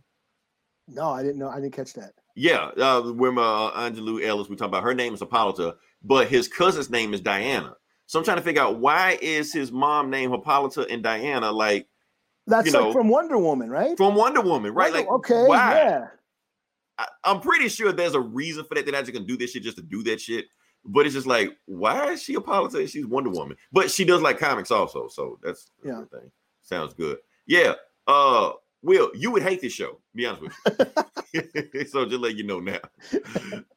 No, 0.87 1.09
I 1.09 1.21
didn't 1.21 1.39
know. 1.39 1.49
I 1.49 1.59
didn't 1.59 1.73
catch 1.73 1.93
that. 1.93 2.13
Yeah, 2.35 2.67
uh, 2.77 3.01
when 3.11 3.37
uh, 3.37 3.71
Aunjanue 3.71 4.23
Ellis, 4.25 4.47
we 4.47 4.55
talk 4.55 4.67
about 4.67 4.83
her 4.83 4.93
name 4.93 5.13
is 5.13 5.19
Hippolyta, 5.19 5.75
but 6.03 6.27
his 6.27 6.47
cousin's 6.47 6.89
name 6.89 7.13
is 7.13 7.19
Diana. 7.19 7.75
So 8.05 8.17
I'm 8.19 8.23
trying 8.23 8.37
to 8.37 8.43
figure 8.43 8.61
out 8.61 8.79
why 8.79 9.17
is 9.21 9.51
his 9.51 9.71
mom 9.71 10.09
named 10.09 10.31
Hippolyta 10.31 10.87
and 10.89 11.03
Diana 11.03 11.51
like 11.51 11.87
That's 12.47 12.71
like 12.71 12.81
know, 12.81 12.93
from 12.93 13.09
Wonder 13.09 13.37
Woman, 13.37 13.69
right? 13.69 13.95
from 13.97 14.15
Wonder 14.15 14.41
Woman, 14.41 14.73
right? 14.73 14.91
Wonder- 14.91 15.07
Like 15.09 15.19
okay, 15.19 15.43
why? 15.45 15.73
yeah. 15.75 16.07
I, 16.97 17.07
I'm 17.25 17.41
pretty 17.41 17.67
sure 17.69 17.91
there's 17.91 18.15
a 18.15 18.19
reason 18.19 18.63
for 18.65 18.75
that. 18.75 18.85
They're 18.85 18.93
not 18.93 19.01
just 19.05 19.13
gonna 19.13 19.25
do 19.25 19.37
this 19.37 19.51
shit 19.51 19.63
just 19.63 19.77
to 19.77 19.83
do 19.83 20.01
that 20.03 20.19
shit. 20.21 20.45
But 20.85 21.05
it's 21.05 21.15
just 21.15 21.27
like, 21.27 21.55
why 21.65 22.11
is 22.11 22.23
she 22.23 22.35
a 22.35 22.41
politician? 22.41 22.87
She's 22.87 23.05
Wonder 23.05 23.29
Woman, 23.29 23.57
but 23.73 23.91
she 23.91 24.05
does 24.05 24.21
like 24.21 24.39
comics 24.39 24.71
also. 24.71 25.07
So 25.09 25.37
that's 25.43 25.69
Yeah. 25.83 26.01
the 26.09 26.19
thing. 26.19 26.31
Sounds 26.61 26.93
good. 26.93 27.17
Yeah. 27.45 27.73
Uh, 28.07 28.51
Will, 28.83 29.11
you 29.15 29.31
would 29.31 29.41
hate 29.43 29.59
this 29.59 29.73
show. 29.73 29.99
Be 30.15 30.25
honest 30.27 30.43
with 30.43 30.53
you. 31.33 31.85
so 31.89 32.05
just 32.05 32.21
let 32.21 32.35
you 32.37 32.43
know 32.45 32.59
now. 32.61 32.79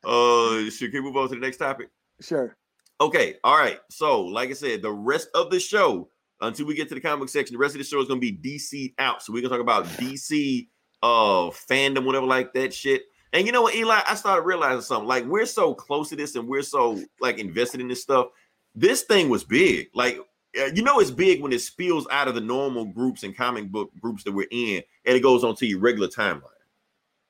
Uh, 0.04 0.70
should 0.70 0.92
we 0.92 1.00
move 1.00 1.16
on 1.16 1.28
to 1.28 1.34
the 1.34 1.40
next 1.40 1.56
topic? 1.56 1.88
Sure. 2.20 2.56
Okay, 3.00 3.36
all 3.42 3.56
right. 3.58 3.80
So, 3.90 4.20
like 4.20 4.50
I 4.50 4.52
said, 4.52 4.82
the 4.82 4.92
rest 4.92 5.28
of 5.34 5.50
the 5.50 5.58
show, 5.58 6.10
until 6.40 6.66
we 6.66 6.74
get 6.74 6.88
to 6.88 6.94
the 6.94 7.00
comic 7.00 7.28
section, 7.28 7.54
the 7.54 7.58
rest 7.58 7.74
of 7.74 7.78
the 7.78 7.84
show 7.84 8.00
is 8.00 8.08
gonna 8.08 8.20
be 8.20 8.32
DC 8.32 8.94
out. 8.98 9.22
So 9.22 9.32
we're 9.32 9.42
gonna 9.42 9.52
talk 9.54 9.60
about 9.60 9.86
DC 9.98 10.68
uh 11.02 11.50
fandom, 11.50 12.04
whatever, 12.04 12.26
like 12.26 12.52
that 12.54 12.74
shit. 12.74 13.04
And 13.32 13.46
you 13.46 13.52
know 13.52 13.62
what, 13.62 13.74
Eli? 13.74 14.00
I 14.08 14.14
started 14.16 14.42
realizing 14.42 14.80
something. 14.82 15.06
Like, 15.06 15.24
we're 15.24 15.46
so 15.46 15.72
close 15.72 16.08
to 16.08 16.16
this 16.16 16.34
and 16.34 16.48
we're 16.48 16.62
so 16.62 17.00
like 17.20 17.38
invested 17.38 17.80
in 17.80 17.88
this 17.88 18.02
stuff. 18.02 18.28
This 18.74 19.02
thing 19.02 19.28
was 19.28 19.44
big. 19.44 19.88
Like, 19.94 20.18
uh, 20.60 20.66
you 20.74 20.82
know, 20.82 20.98
it's 20.98 21.12
big 21.12 21.40
when 21.40 21.52
it 21.52 21.60
spills 21.60 22.08
out 22.10 22.26
of 22.28 22.34
the 22.34 22.40
normal 22.40 22.84
groups 22.84 23.22
and 23.22 23.36
comic 23.36 23.70
book 23.70 23.90
groups 24.00 24.24
that 24.24 24.32
we're 24.32 24.48
in, 24.50 24.82
and 25.04 25.16
it 25.16 25.20
goes 25.20 25.44
onto 25.44 25.64
your 25.64 25.78
regular 25.78 26.08
timeline 26.08 26.42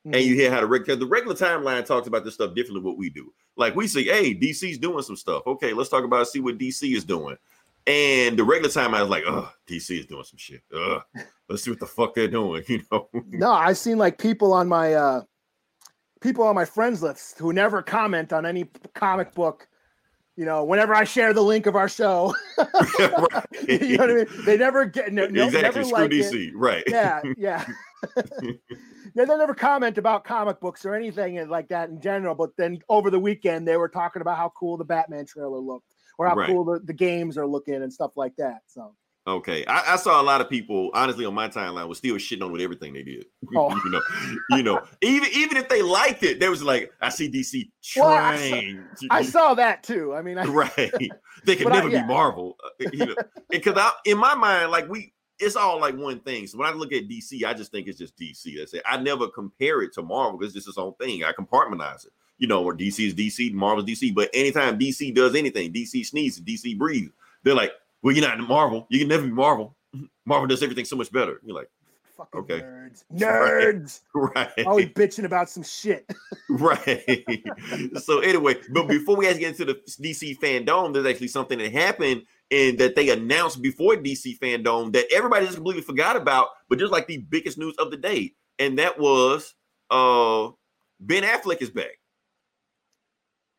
and 0.05 0.15
Mhm. 0.15 0.25
you 0.25 0.33
hear 0.35 0.49
how 0.49 0.61
the 0.61 0.65
regular 0.67 0.99
the 0.99 1.05
regular 1.05 1.35
timeline 1.35 1.85
talks 1.85 2.07
about 2.07 2.23
this 2.25 2.33
stuff 2.33 2.55
differently 2.55 2.79
than 2.79 2.83
what 2.85 2.97
we 2.97 3.09
do. 3.09 3.31
Like 3.55 3.75
we 3.75 3.87
say, 3.87 4.03
hey, 4.03 4.33
DC's 4.33 4.79
doing 4.79 5.03
some 5.03 5.15
stuff. 5.15 5.43
Okay, 5.45 5.73
let's 5.73 5.89
talk 5.89 6.03
about 6.03 6.27
see 6.27 6.39
what 6.39 6.57
DC 6.57 6.95
is 6.95 7.03
doing. 7.03 7.37
And 7.87 8.37
the 8.37 8.43
regular 8.43 8.69
time, 8.71 8.93
I 8.93 9.01
was 9.01 9.09
like, 9.09 9.23
oh, 9.27 9.49
DC 9.67 9.99
is 9.99 10.05
doing 10.05 10.23
some 10.23 10.37
shit. 10.37 10.61
Ugh, 10.75 11.01
let's 11.49 11.63
see 11.63 11.71
what 11.71 11.79
the 11.79 11.87
fuck 11.87 12.13
they're 12.13 12.27
doing. 12.27 12.63
You 12.67 12.83
know, 12.91 13.09
No, 13.31 13.51
I've 13.51 13.77
seen 13.77 13.97
like 13.97 14.17
people 14.17 14.53
on 14.53 14.67
my 14.67 14.93
uh 14.93 15.21
people 16.21 16.43
on 16.45 16.53
my 16.55 16.65
friends 16.65 17.01
list 17.01 17.39
who 17.39 17.51
never 17.53 17.81
comment 17.81 18.31
on 18.33 18.45
any 18.45 18.69
comic 18.93 19.33
book. 19.33 19.67
You 20.37 20.45
know, 20.45 20.63
whenever 20.63 20.95
I 20.95 21.03
share 21.03 21.33
the 21.33 21.41
link 21.41 21.65
of 21.65 21.75
our 21.75 21.89
show, 21.89 22.33
Right. 22.57 22.69
you 23.67 23.97
know 23.97 24.03
what 24.05 24.09
I 24.11 24.13
mean. 24.13 24.27
They 24.45 24.57
never 24.57 24.85
get 24.85 25.11
no, 25.11 25.23
exactly. 25.23 25.61
never 25.61 25.83
Screw 25.83 25.93
like 25.93 26.11
it. 26.13 26.33
DC, 26.33 26.51
right? 26.55 26.83
Yeah, 26.87 27.21
yeah. 27.37 27.65
yeah, 28.41 28.51
they 29.13 29.25
never 29.25 29.53
comment 29.53 29.97
about 29.97 30.23
comic 30.23 30.59
books 30.59 30.85
or 30.85 30.95
anything 30.95 31.47
like 31.49 31.67
that 31.69 31.89
in 31.89 31.99
general. 32.01 32.33
But 32.33 32.55
then 32.57 32.79
over 32.89 33.09
the 33.09 33.19
weekend, 33.19 33.67
they 33.67 33.77
were 33.77 33.89
talking 33.89 34.21
about 34.21 34.37
how 34.37 34.51
cool 34.57 34.77
the 34.77 34.85
Batman 34.85 35.25
trailer 35.25 35.59
looked, 35.59 35.90
or 36.25 36.29
how 36.29 36.35
Right. 36.35 36.47
cool 36.49 36.63
the, 36.65 36.79
the 36.79 36.93
games 36.93 37.37
are 37.37 37.47
looking 37.47 37.75
and 37.75 37.91
stuff 37.91 38.11
like 38.15 38.35
that. 38.37 38.59
So, 38.67 38.95
Okay, 39.27 39.63
I, 39.67 39.93
I 39.93 39.95
saw 39.97 40.19
a 40.19 40.23
lot 40.23 40.41
of 40.41 40.49
people, 40.49 40.89
honestly, 40.95 41.25
on 41.25 41.35
my 41.35 41.47
timeline 41.47 41.87
was 41.87 41.99
still 41.99 42.15
shitting 42.15 42.43
on 42.43 42.51
with 42.51 42.59
everything 42.61 42.93
they 42.93 43.03
did. 43.03 43.25
Oh. 43.55 43.69
you 43.85 43.91
know, 43.91 44.01
you 44.57 44.63
know, 44.63 44.81
even 45.01 45.29
even 45.33 45.57
if 45.57 45.69
they 45.69 45.81
liked 45.83 46.23
it, 46.23 46.39
they 46.39 46.49
was 46.49 46.63
like, 46.63 46.91
I 47.01 47.09
see 47.09 47.29
DC 47.29 47.69
Well, 47.97 48.07
I 48.07 48.35
saw- 48.37 48.49
trying. 48.49 48.83
I 49.11 49.21
saw 49.21 49.53
that 49.55 49.83
too. 49.83 50.13
I 50.15 50.21
mean, 50.23 50.37
I, 50.39 50.43
right. 50.45 50.71
They 51.45 51.59
I- 51.65 51.69
never 51.69 51.89
yeah. 51.89 52.01
be 52.01 52.07
Marvel. 52.07 52.55
uh, 52.63 52.89
You 52.93 53.05
know, 53.07 53.15
because 53.49 53.75
I, 53.77 53.91
in 54.05 54.17
my 54.17 54.33
mind, 54.35 54.71
like 54.71 54.87
we, 54.89 55.13
it's 55.39 55.55
all 55.55 55.79
like 55.79 55.95
one 55.97 56.19
thing. 56.21 56.45
So 56.47 56.57
when 56.57 56.67
I 56.67 56.73
look 56.73 56.91
at 56.93 57.07
DC, 57.07 57.43
I 57.43 57.53
just 57.53 57.71
think 57.71 57.87
it's 57.87 57.97
just 57.99 58.15
DC. 58.17 58.57
That's 58.57 58.73
it. 58.73 58.81
I 58.87 58.97
never 58.97 59.27
compare 59.27 59.81
it 59.83 59.93
to 59.93 60.01
Marvel 60.03 60.37
because 60.39 60.55
it's 60.55 60.67
its 60.67 60.77
own 60.79 60.93
thing. 60.99 61.23
I 61.23 61.31
compartmentalize 61.31 62.05
it. 62.07 62.11
You 62.41 62.47
know, 62.47 62.61
where 62.61 62.75
DC 62.75 63.05
is 63.07 63.13
DC, 63.13 63.53
Marvel's 63.53 63.85
DC. 63.87 64.13
But 64.15 64.29
anytime 64.33 64.79
DC 64.79 65.13
does 65.15 65.35
anything, 65.35 65.71
DC 65.71 66.05
sneezes, 66.05 66.41
DC 66.41 66.77
breathes. 66.77 67.11
They're 67.43 67.55
like, 67.55 67.71
well, 68.01 68.15
you're 68.15 68.27
not 68.27 68.39
in 68.39 68.47
Marvel. 68.47 68.87
You 68.89 68.99
can 68.99 69.07
never 69.07 69.23
be 69.23 69.31
Marvel. 69.31 69.75
Marvel 70.25 70.47
does 70.47 70.63
everything 70.63 70.85
so 70.85 70.95
much 70.95 71.11
better. 71.11 71.39
You're 71.45 71.55
like, 71.55 71.69
fucking 72.17 72.41
Okay. 72.41 72.61
nerds, 72.61 73.03
Right. 73.11 73.75
nerds, 73.75 74.01
right. 74.15 74.65
always 74.65 74.87
bitching 74.87 75.25
about 75.25 75.49
some 75.49 75.63
shit. 75.63 76.11
right. 76.49 77.23
so 78.01 78.19
anyway, 78.19 78.55
but 78.73 78.87
before 78.87 79.15
we 79.15 79.27
actually 79.27 79.41
get 79.41 79.59
into 79.59 79.65
the 79.65 79.75
DC 80.01 80.39
fandom, 80.39 80.93
there's 80.93 81.05
actually 81.05 81.27
something 81.29 81.59
that 81.59 81.71
happened 81.71 82.23
and 82.51 82.77
that 82.79 82.95
they 82.95 83.09
announced 83.09 83.61
before 83.61 83.95
DC 83.95 84.37
fandom 84.39 84.91
that 84.93 85.05
everybody 85.13 85.45
just 85.45 85.57
completely 85.57 85.83
forgot 85.83 86.15
about, 86.15 86.49
but 86.69 86.79
just 86.79 86.91
like 86.91 87.07
the 87.07 87.17
biggest 87.17 87.57
news 87.57 87.75
of 87.77 87.91
the 87.91 87.97
day, 87.97 88.33
and 88.59 88.79
that 88.79 88.99
was 88.99 89.53
uh 89.91 90.49
Ben 90.99 91.23
Affleck 91.23 91.61
is 91.61 91.69
back. 91.69 91.97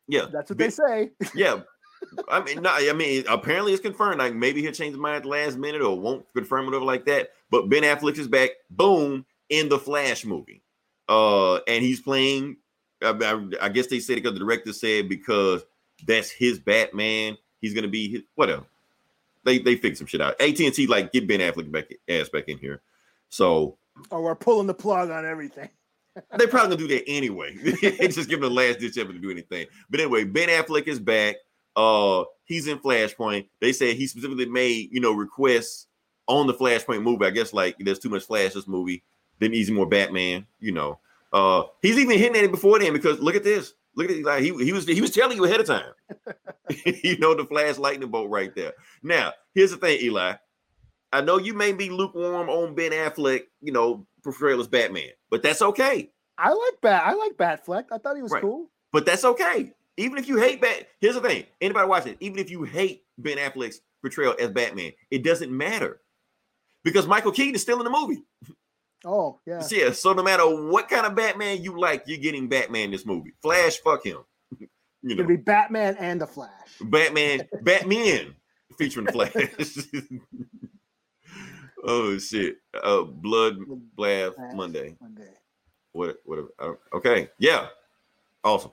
Yeah, 0.07 0.25
That's 0.31 0.49
what 0.49 0.57
Ben- 0.57 0.67
they 0.67 0.71
say. 0.71 1.11
yeah. 1.35 1.61
I 2.29 2.43
mean, 2.43 2.61
no, 2.61 2.69
I 2.69 2.91
mean, 2.91 3.23
apparently 3.29 3.71
it's 3.71 3.81
confirmed. 3.81 4.19
Like 4.19 4.35
maybe 4.35 4.61
he'll 4.61 4.73
change 4.73 4.91
his 4.91 4.99
mind 4.99 5.15
at 5.17 5.23
the 5.23 5.29
last 5.29 5.57
minute 5.57 5.81
or 5.81 5.97
won't 5.97 6.25
confirm 6.35 6.65
whatever 6.65 6.83
like 6.83 7.05
that. 7.05 7.29
But 7.49 7.69
Ben 7.69 7.83
Affleck 7.83 8.17
is 8.17 8.27
back, 8.27 8.49
boom, 8.69 9.25
in 9.49 9.69
the 9.69 9.79
Flash 9.79 10.25
movie. 10.25 10.61
Uh, 11.07 11.55
and 11.59 11.83
he's 11.83 12.01
playing. 12.01 12.57
I, 13.01 13.09
I- 13.11 13.65
I 13.65 13.69
guess 13.69 13.87
they 13.87 13.99
said 14.01 14.17
it 14.17 14.23
because 14.23 14.33
the 14.37 14.43
director 14.43 14.73
said 14.73 15.07
because 15.07 15.63
that's 16.05 16.29
his 16.29 16.59
Batman. 16.59 17.37
He's 17.61 17.73
gonna 17.73 17.87
be 17.87 18.09
his 18.09 18.21
whatever. 18.35 18.63
They 19.45 19.59
they 19.59 19.75
fix 19.77 19.97
some 19.99 20.07
shit 20.07 20.19
out. 20.21 20.39
AT 20.41 20.59
and 20.59 20.73
T 20.73 20.87
like 20.87 21.13
get 21.13 21.25
Ben 21.27 21.39
Affleck 21.39 21.71
back 21.71 21.93
ass 22.09 22.27
back 22.27 22.49
in 22.49 22.57
here. 22.57 22.81
So 23.29 23.77
Or 24.09 24.21
we're 24.21 24.35
pulling 24.35 24.67
the 24.67 24.73
plug 24.73 25.09
on 25.09 25.25
everything. 25.25 25.69
They 26.37 26.47
probably 26.47 26.75
gonna 26.75 26.87
do 26.87 26.95
that 26.95 27.03
anyway. 27.07 27.55
just 27.81 28.29
give 28.29 28.37
him 28.37 28.41
the 28.41 28.49
last 28.49 28.79
ditch 28.79 28.97
effort 28.97 29.13
to 29.13 29.19
do 29.19 29.31
anything. 29.31 29.67
But 29.89 29.99
anyway, 29.99 30.23
Ben 30.23 30.49
Affleck 30.49 30.87
is 30.87 30.99
back. 30.99 31.37
Uh, 31.75 32.23
he's 32.45 32.67
in 32.67 32.79
Flashpoint. 32.79 33.47
They 33.59 33.73
said 33.73 33.95
he 33.95 34.07
specifically 34.07 34.45
made 34.45 34.89
you 34.91 34.99
know 34.99 35.13
requests 35.13 35.87
on 36.27 36.47
the 36.47 36.53
Flashpoint 36.53 37.03
movie. 37.03 37.25
I 37.25 37.31
guess 37.31 37.53
like 37.53 37.77
there's 37.79 37.99
too 37.99 38.09
much 38.09 38.25
Flash 38.25 38.53
this 38.53 38.67
movie. 38.67 39.03
Then 39.39 39.51
needs 39.51 39.71
more 39.71 39.87
Batman. 39.87 40.45
You 40.59 40.73
know. 40.73 40.99
Uh, 41.31 41.63
he's 41.81 41.97
even 41.97 42.17
hinting 42.17 42.37
at 42.37 42.45
it 42.45 42.51
before 42.51 42.77
then 42.77 42.93
because 42.93 43.19
look 43.19 43.35
at 43.35 43.43
this. 43.43 43.73
Look 43.95 44.09
at. 44.09 44.23
Like 44.23 44.43
he, 44.43 44.53
he 44.63 44.71
was 44.71 44.85
he 44.85 45.01
was 45.01 45.11
telling 45.11 45.37
you 45.37 45.45
ahead 45.45 45.61
of 45.61 45.65
time. 45.65 45.93
you 46.85 47.17
know 47.17 47.33
the 47.33 47.45
Flash 47.45 47.77
lightning 47.77 48.09
bolt 48.09 48.29
right 48.29 48.53
there. 48.55 48.73
Now 49.01 49.33
here's 49.55 49.71
the 49.71 49.77
thing, 49.77 49.99
Eli. 50.01 50.35
I 51.13 51.21
know 51.21 51.37
you 51.37 51.53
may 51.53 51.71
be 51.71 51.89
lukewarm 51.89 52.49
on 52.49 52.75
Ben 52.75 52.91
Affleck. 52.91 53.43
You 53.61 53.71
know 53.71 54.05
portrayal 54.23 54.59
as 54.59 54.67
Batman, 54.67 55.09
but 55.29 55.43
that's 55.43 55.61
okay. 55.61 56.09
I 56.37 56.49
like 56.49 56.81
Bat. 56.81 57.03
I 57.05 57.13
like 57.13 57.33
Batfleck. 57.37 57.85
I 57.91 57.97
thought 57.99 58.15
he 58.15 58.21
was 58.23 58.31
Right. 58.31 58.41
cool. 58.41 58.69
But 58.91 59.05
that's 59.05 59.23
okay. 59.25 59.73
Even 59.97 60.17
if 60.17 60.27
you 60.27 60.37
hate 60.37 60.59
Bat, 60.61 60.87
here's 60.99 61.15
the 61.15 61.21
thing: 61.21 61.45
anybody 61.61 61.87
watching, 61.87 62.17
even 62.19 62.39
if 62.39 62.49
you 62.49 62.63
hate 62.63 63.03
Ben 63.17 63.37
Affleck's 63.37 63.81
portrayal 64.01 64.35
as 64.39 64.49
Batman, 64.49 64.91
it 65.11 65.23
doesn't 65.23 65.55
matter 65.55 66.01
because 66.83 67.05
Michael 67.07 67.31
Keaton 67.31 67.55
is 67.55 67.61
still 67.61 67.77
in 67.79 67.83
the 67.85 67.89
movie. 67.91 68.23
Oh 69.05 69.37
yeah. 69.45 69.61
Yeah. 69.69 69.91
So 69.91 70.13
no 70.13 70.23
matter 70.23 70.43
what 70.45 70.87
kind 70.87 71.05
of 71.05 71.13
Batman 71.13 71.61
you 71.61 71.77
like, 71.77 72.03
you're 72.07 72.19
getting 72.19 72.47
Batman 72.47 72.85
in 72.85 72.91
this 72.91 73.05
movie. 73.05 73.33
Flash, 73.41 73.79
fuck 73.79 74.05
him. 74.05 74.19
you 74.59 74.67
It's 74.69 74.69
know, 75.03 75.15
gonna 75.17 75.27
be 75.27 75.35
Batman 75.35 75.97
and 75.99 76.21
the 76.21 76.25
Flash. 76.25 76.49
Batman, 76.79 77.41
Batman 77.63 78.33
featuring 78.77 79.05
the 79.07 79.11
Flash. 79.11 79.33
Oh 81.83 82.17
shit! 82.17 82.57
Uh, 82.81 83.03
Blood 83.03 83.59
Blast 83.95 84.37
Monday. 84.53 84.95
Monday. 85.01 85.29
What? 85.91 86.17
What? 86.25 86.47
Uh, 86.59 86.73
okay. 86.93 87.29
Yeah. 87.37 87.67
Awesome. 88.43 88.71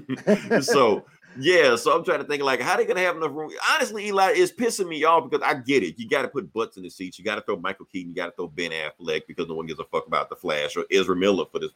so 0.60 1.04
Yeah, 1.40 1.76
so 1.76 1.96
I'm 1.96 2.04
trying 2.04 2.18
to 2.18 2.24
think 2.24 2.42
like 2.42 2.60
how 2.60 2.76
they 2.76 2.84
gonna 2.84 3.00
have 3.00 3.16
enough 3.16 3.30
room. 3.32 3.50
Honestly, 3.70 4.06
Eli 4.06 4.32
is 4.32 4.50
pissing 4.50 4.88
me 4.88 5.04
off 5.04 5.30
because 5.30 5.46
I 5.46 5.54
get 5.54 5.82
it. 5.82 5.98
You 5.98 6.08
got 6.08 6.22
to 6.22 6.28
put 6.28 6.52
butts 6.52 6.76
in 6.76 6.82
the 6.82 6.90
seats. 6.90 7.18
You 7.18 7.24
got 7.24 7.36
to 7.36 7.42
throw 7.42 7.56
Michael 7.56 7.86
Keaton. 7.86 8.10
You 8.10 8.16
got 8.16 8.26
to 8.26 8.32
throw 8.32 8.48
Ben 8.48 8.72
Affleck 8.72 9.26
because 9.26 9.46
no 9.46 9.54
one 9.54 9.66
gives 9.66 9.78
a 9.78 9.84
fuck 9.84 10.06
about 10.06 10.30
the 10.30 10.36
Flash 10.36 10.76
or 10.76 10.84
Ezra 10.90 11.14
Miller 11.14 11.44
for 11.50 11.60
this 11.60 11.70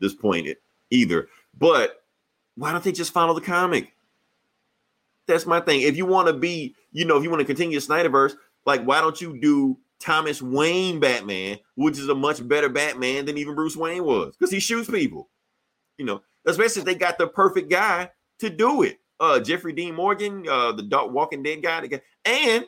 this 0.00 0.14
point 0.14 0.48
either. 0.90 1.28
But 1.56 2.02
why 2.56 2.72
don't 2.72 2.84
they 2.84 2.92
just 2.92 3.12
follow 3.12 3.32
the 3.32 3.40
comic? 3.40 3.92
That's 5.26 5.46
my 5.46 5.60
thing. 5.60 5.82
If 5.82 5.96
you 5.96 6.04
want 6.04 6.28
to 6.28 6.34
be, 6.34 6.74
you 6.92 7.04
know, 7.04 7.16
if 7.16 7.22
you 7.22 7.30
want 7.30 7.40
to 7.40 7.46
continue 7.46 7.78
Snyderverse, 7.78 8.34
like 8.66 8.82
why 8.82 9.00
don't 9.00 9.20
you 9.20 9.40
do 9.40 9.78
Thomas 10.00 10.42
Wayne 10.42 11.00
Batman, 11.00 11.58
which 11.74 11.98
is 11.98 12.08
a 12.08 12.14
much 12.14 12.46
better 12.46 12.68
Batman 12.68 13.24
than 13.24 13.38
even 13.38 13.54
Bruce 13.54 13.76
Wayne 13.76 14.04
was 14.04 14.36
because 14.36 14.52
he 14.52 14.60
shoots 14.60 14.90
people. 14.90 15.30
You 15.98 16.04
know, 16.04 16.22
especially 16.46 16.80
if 16.80 16.86
they 16.86 16.94
got 16.94 17.18
the 17.18 17.26
perfect 17.26 17.70
guy 17.70 18.10
to 18.40 18.50
do 18.50 18.82
it. 18.82 18.98
Uh, 19.18 19.40
Jeffrey 19.40 19.72
Dean 19.72 19.94
Morgan, 19.94 20.46
uh, 20.46 20.72
the 20.72 20.82
Dark 20.82 21.10
Walking 21.10 21.42
Dead 21.42 21.62
guy, 21.62 21.88
and 22.26 22.66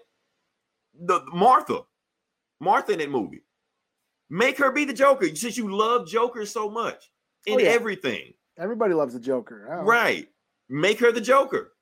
the 0.98 1.20
Martha, 1.32 1.82
Martha 2.58 2.92
in 2.92 2.98
that 3.00 3.10
movie. 3.10 3.42
Make 4.30 4.58
her 4.58 4.72
be 4.72 4.84
the 4.84 4.92
Joker 4.92 5.34
since 5.34 5.56
you 5.56 5.74
love 5.74 6.06
Joker 6.06 6.46
so 6.46 6.70
much 6.70 7.10
in 7.46 7.54
oh, 7.54 7.58
yeah. 7.58 7.68
everything. 7.68 8.32
Everybody 8.58 8.94
loves 8.94 9.14
the 9.14 9.20
Joker, 9.20 9.82
right? 9.84 10.26
Make 10.68 11.00
her 11.00 11.12
the 11.12 11.20
Joker. 11.20 11.72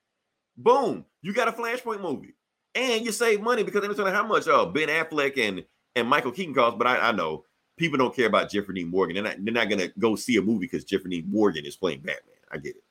Boom, 0.57 1.05
you 1.23 1.33
got 1.33 1.49
a 1.49 1.53
Flashpoint 1.53 2.01
movie, 2.01 2.35
and 2.77 3.05
you 3.05 3.11
save 3.11 3.41
money 3.41 3.63
because 3.63 3.83
they're 3.83 3.95
telling 3.95 4.15
how 4.15 4.27
much 4.27 4.47
uh, 4.47 4.67
Ben 4.67 4.89
Affleck 4.89 5.37
and 5.39 5.65
and 5.97 6.09
Michael 6.09 6.33
Keaton 6.33 6.55
cost. 6.55 6.79
But 6.79 6.87
I, 6.87 7.09
I 7.09 7.13
know 7.13 7.45
people 7.77 7.99
don't 7.99 8.15
care 8.15 8.27
about 8.27 8.51
Jeffrey 8.51 8.75
Dean 8.75 8.89
Morgan. 8.89 9.15
They're 9.15 9.25
not, 9.25 9.45
they're 9.45 9.55
not 9.55 9.69
gonna 9.69 9.89
go 9.99 10.15
see 10.15 10.37
a 10.37 10.43
movie 10.43 10.67
because 10.67 10.85
Jeffrey 10.85 11.11
Dean 11.11 11.31
Morgan 11.31 11.67
is 11.67 11.77
playing 11.77 12.01
Batman. 12.01 12.35
I 12.53 12.59
get 12.59 12.77
it 12.77 12.83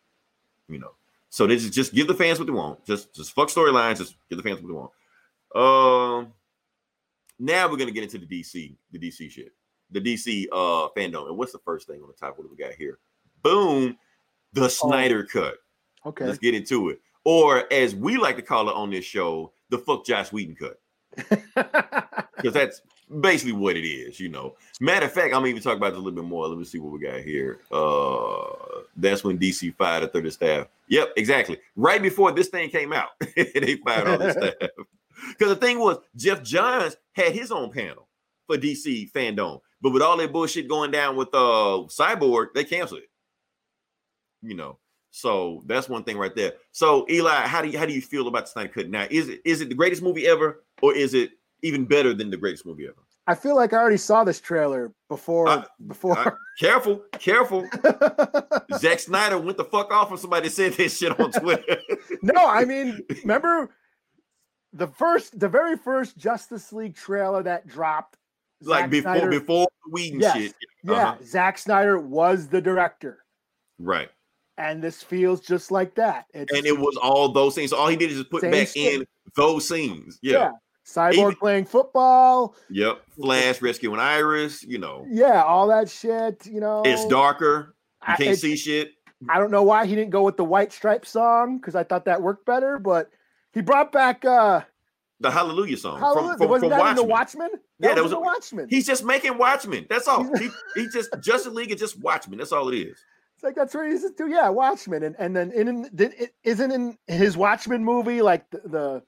you 0.70 0.80
know. 0.80 0.92
So 1.30 1.48
they 1.48 1.56
just, 1.56 1.74
just 1.74 1.94
give 1.94 2.08
the 2.08 2.14
fans 2.14 2.40
what 2.40 2.46
they 2.46 2.54
want. 2.54 2.86
Just 2.86 3.14
just 3.14 3.34
fuck 3.34 3.50
storylines. 3.50 3.98
Just 3.98 4.16
give 4.30 4.38
the 4.38 4.44
fans 4.44 4.62
what 4.62 4.68
they 4.68 4.74
want. 4.74 4.92
Um, 5.56 6.34
now 7.40 7.70
we're 7.70 7.78
gonna 7.78 7.92
get 7.92 8.04
into 8.04 8.18
the 8.18 8.26
DC, 8.26 8.76
the 8.92 9.00
DC 9.00 9.30
shit, 9.30 9.52
the 9.92 10.02
DC 10.02 10.46
uh 10.52 10.90
fandom. 10.98 11.28
And 11.28 11.38
what's 11.38 11.52
the 11.52 11.60
first 11.60 11.88
thing 11.88 12.02
on 12.02 12.08
the 12.08 12.14
top? 12.14 12.38
What 12.38 12.46
do 12.46 12.56
we 12.56 12.64
got 12.64 12.74
here? 12.74 13.00
Boom, 13.42 13.98
the 14.54 14.70
Snyder 14.70 15.28
oh. 15.28 15.40
cut. 15.40 15.56
Okay, 16.06 16.26
let's 16.26 16.40
get 16.40 16.56
into 16.56 16.90
it. 16.90 17.02
Or 17.24 17.72
as 17.74 17.96
we 17.96 18.18
like 18.18 18.36
to 18.36 18.42
call 18.42 18.70
it 18.70 18.76
on 18.76 18.92
this 18.92 19.04
show, 19.04 19.52
the 19.70 19.78
fuck 19.78 20.06
Joss 20.06 20.32
Whedon 20.32 20.56
cut. 20.56 20.80
Because 21.16 22.54
that's 22.54 22.82
basically 23.22 23.54
what 23.54 23.78
it 23.78 23.88
is, 23.88 24.20
you 24.20 24.30
know. 24.30 24.56
Matter 24.80 25.06
of 25.06 25.12
fact, 25.12 25.28
I'm 25.28 25.42
gonna 25.42 25.48
even 25.48 25.62
talk 25.62 25.78
about 25.78 25.92
this 25.92 25.98
a 25.98 26.02
little 26.02 26.22
bit 26.22 26.28
more. 26.28 26.48
Let 26.48 26.58
me 26.58 26.66
see 26.66 26.80
what 26.80 26.92
we 26.92 27.00
got 27.00 27.22
here. 27.22 27.60
Uh 27.72 28.82
that's 28.98 29.24
when 29.24 29.38
DC 29.38 29.76
fired 29.76 30.04
a 30.04 30.08
third 30.08 30.26
of 30.26 30.34
staff. 30.34 30.68
Yep, 30.88 31.14
exactly. 31.18 31.60
Right 31.76 32.02
before 32.02 32.32
this 32.32 32.48
thing 32.48 32.70
came 32.70 32.94
out, 32.94 33.10
they 33.36 33.80
fired 33.86 34.08
all 34.08 34.18
the 34.18 34.32
staff. 34.60 34.70
Because 35.30 35.50
the 35.50 35.56
thing 35.56 35.80
was, 35.80 35.98
Geoff 36.16 36.44
Johns 36.44 36.98
had 37.14 37.34
his 37.34 37.52
own 37.52 37.72
panel 37.72 38.08
for 38.48 38.58
DC 38.58 39.12
fandom, 39.12 39.62
but 39.82 39.92
with 39.92 40.02
all 40.02 40.18
that 40.18 40.32
bullshit 40.32 40.68
going 40.68 40.92
down 40.92 41.16
with 41.16 41.30
uh 41.34 41.84
Cyborg, 41.88 42.48
they 42.54 42.64
canceled 42.64 43.02
it. 43.02 43.10
You 44.42 44.56
know, 44.56 44.78
so 45.16 45.64
that's 45.66 45.88
one 45.88 46.04
thing 46.04 46.18
right 46.18 46.36
there. 46.36 46.52
So 46.74 47.06
Eli, 47.10 47.48
how 47.48 47.62
do 47.62 47.70
you 47.70 47.80
how 47.80 47.86
do 47.86 47.94
you 47.94 48.02
feel 48.02 48.28
about 48.28 48.44
the 48.44 48.52
Snyder 48.52 48.68
Cut 48.68 48.90
now? 48.90 49.08
Is 49.10 49.30
it 49.30 49.40
is 49.46 49.62
it 49.62 49.70
the 49.70 49.76
greatest 49.76 50.02
movie 50.02 50.28
ever, 50.28 50.62
or 50.82 50.94
is 50.94 51.14
it 51.14 51.32
even 51.62 51.86
better 51.86 52.14
than 52.14 52.30
the 52.30 52.36
greatest 52.36 52.66
movie 52.66 52.84
ever? 52.84 52.98
I 53.26 53.34
feel 53.34 53.56
like 53.56 53.72
I 53.72 53.78
already 53.78 53.96
saw 53.96 54.26
this 54.26 54.42
trailer 54.42 54.92
before. 55.08 55.48
Uh, 55.48 55.64
before, 55.88 56.20
uh, 56.20 56.32
careful, 56.60 57.02
careful. 57.14 57.66
Zack 58.76 59.00
Snyder 59.00 59.40
went 59.40 59.56
the 59.56 59.64
fuck 59.64 59.90
off 59.90 60.10
when 60.10 60.20
somebody 60.20 60.50
said 60.50 60.74
this 60.74 60.98
shit 60.98 61.18
on 61.18 61.32
Twitter. 61.32 61.78
no, 62.22 62.46
I 62.46 62.66
mean, 62.66 63.00
remember 63.22 63.72
the 64.74 64.88
first, 64.88 65.40
the 65.40 65.48
very 65.48 65.78
first 65.78 66.18
Justice 66.18 66.74
League 66.74 66.96
trailer 66.96 67.42
that 67.42 67.68
dropped. 67.68 68.18
Like 68.62 68.82
Zack 68.82 68.90
before, 68.90 69.16
Snyder, 69.16 69.30
before 69.30 69.68
Whedon 69.88 70.20
yes, 70.20 70.36
shit. 70.36 70.52
Uh-huh. 70.88 71.16
Yeah, 71.20 71.26
Zack 71.26 71.58
Snyder 71.58 72.00
was 72.00 72.50
the 72.50 72.62
director. 72.62 73.20
Right. 73.80 74.10
And 74.58 74.82
this 74.82 75.04
feels 75.04 75.42
just 75.42 75.70
like 75.70 75.96
that. 75.96 76.26
It's, 76.34 76.54
and 76.54 76.66
it 76.66 76.78
was 76.78 76.98
all 77.02 77.30
those 77.30 77.56
things. 77.56 77.74
all 77.74 77.88
he 77.88 77.98
did 77.98 78.12
is 78.12 78.18
just 78.20 78.30
put 78.30 78.42
back 78.42 78.76
in 78.76 79.06
those 79.36 79.68
scenes. 79.68 80.18
Yeah. 80.22 80.34
yeah. 80.34 80.52
Cyborg 80.86 81.14
Even, 81.14 81.36
playing 81.36 81.66
football. 81.66 82.56
Yep. 82.70 83.02
Flash 83.16 83.62
rescuing 83.62 84.00
Iris, 84.00 84.64
you 84.64 84.78
know. 84.78 85.06
Yeah, 85.10 85.44
all 85.44 85.68
that 85.68 85.90
shit, 85.90 86.46
you 86.46 86.62
know. 86.62 86.84
It's 86.86 87.06
darker. 87.08 87.76
You 88.08 88.16
can't 88.16 88.38
see 88.38 88.56
shit. 88.56 88.92
I 89.30 89.40
don't 89.40 89.50
know 89.50 89.64
why 89.64 89.86
he 89.86 89.96
didn't 89.96 90.12
go 90.12 90.22
with 90.22 90.38
the 90.38 90.44
White 90.44 90.72
Stripe 90.72 91.06
song 91.06 91.58
because 91.58 91.76
I 91.76 91.84
thought 91.84 92.06
that 92.06 92.22
worked 92.22 92.46
better, 92.46 92.78
but 92.78 93.10
he 93.54 93.62
brought 93.62 93.92
back 93.92 94.24
uh 94.26 94.62
the 95.22 95.32
Hallelujah 95.32 95.78
song 95.78 96.00
Hallelujah. 96.00 96.30
from, 96.32 96.38
from, 96.38 96.50
Wasn't 96.50 96.72
from 96.72 96.78
that 96.78 96.80
Watchmen. 96.80 96.96
the 96.96 97.04
Watchmen? 97.12 97.50
That 97.80 97.88
yeah, 97.88 97.96
that 97.96 98.04
was, 98.04 98.14
was 98.14 98.18
a 98.18 98.22
Watchmen. 98.22 98.68
He's 98.70 98.86
just 98.86 99.04
making 99.06 99.38
Watchmen. 99.38 99.88
That's 99.90 100.08
all. 100.08 100.24
he, 100.38 100.50
he 100.76 100.88
just 100.90 101.10
Justice 101.22 101.54
League 101.54 101.72
is 101.72 101.80
just 101.80 102.00
Watchmen. 102.00 102.38
That's 102.38 102.52
all 102.52 102.70
it 102.70 102.78
is. 102.78 103.04
Like 103.46 103.54
that's 103.54 103.76
what 103.76 103.88
he's 103.88 104.10
do. 104.12 104.28
Yeah, 104.28 104.50
Watchmen, 104.50 105.04
and 105.04 105.16
and 105.20 105.36
then 105.36 105.52
in, 105.52 105.68
in 105.68 106.30
isn't 106.44 106.72
in 106.72 106.98
his 107.06 107.38
Watchmen 107.38 107.84
movie 107.84 108.24
like 108.24 108.50
the, 108.50 108.62
the 108.66 109.04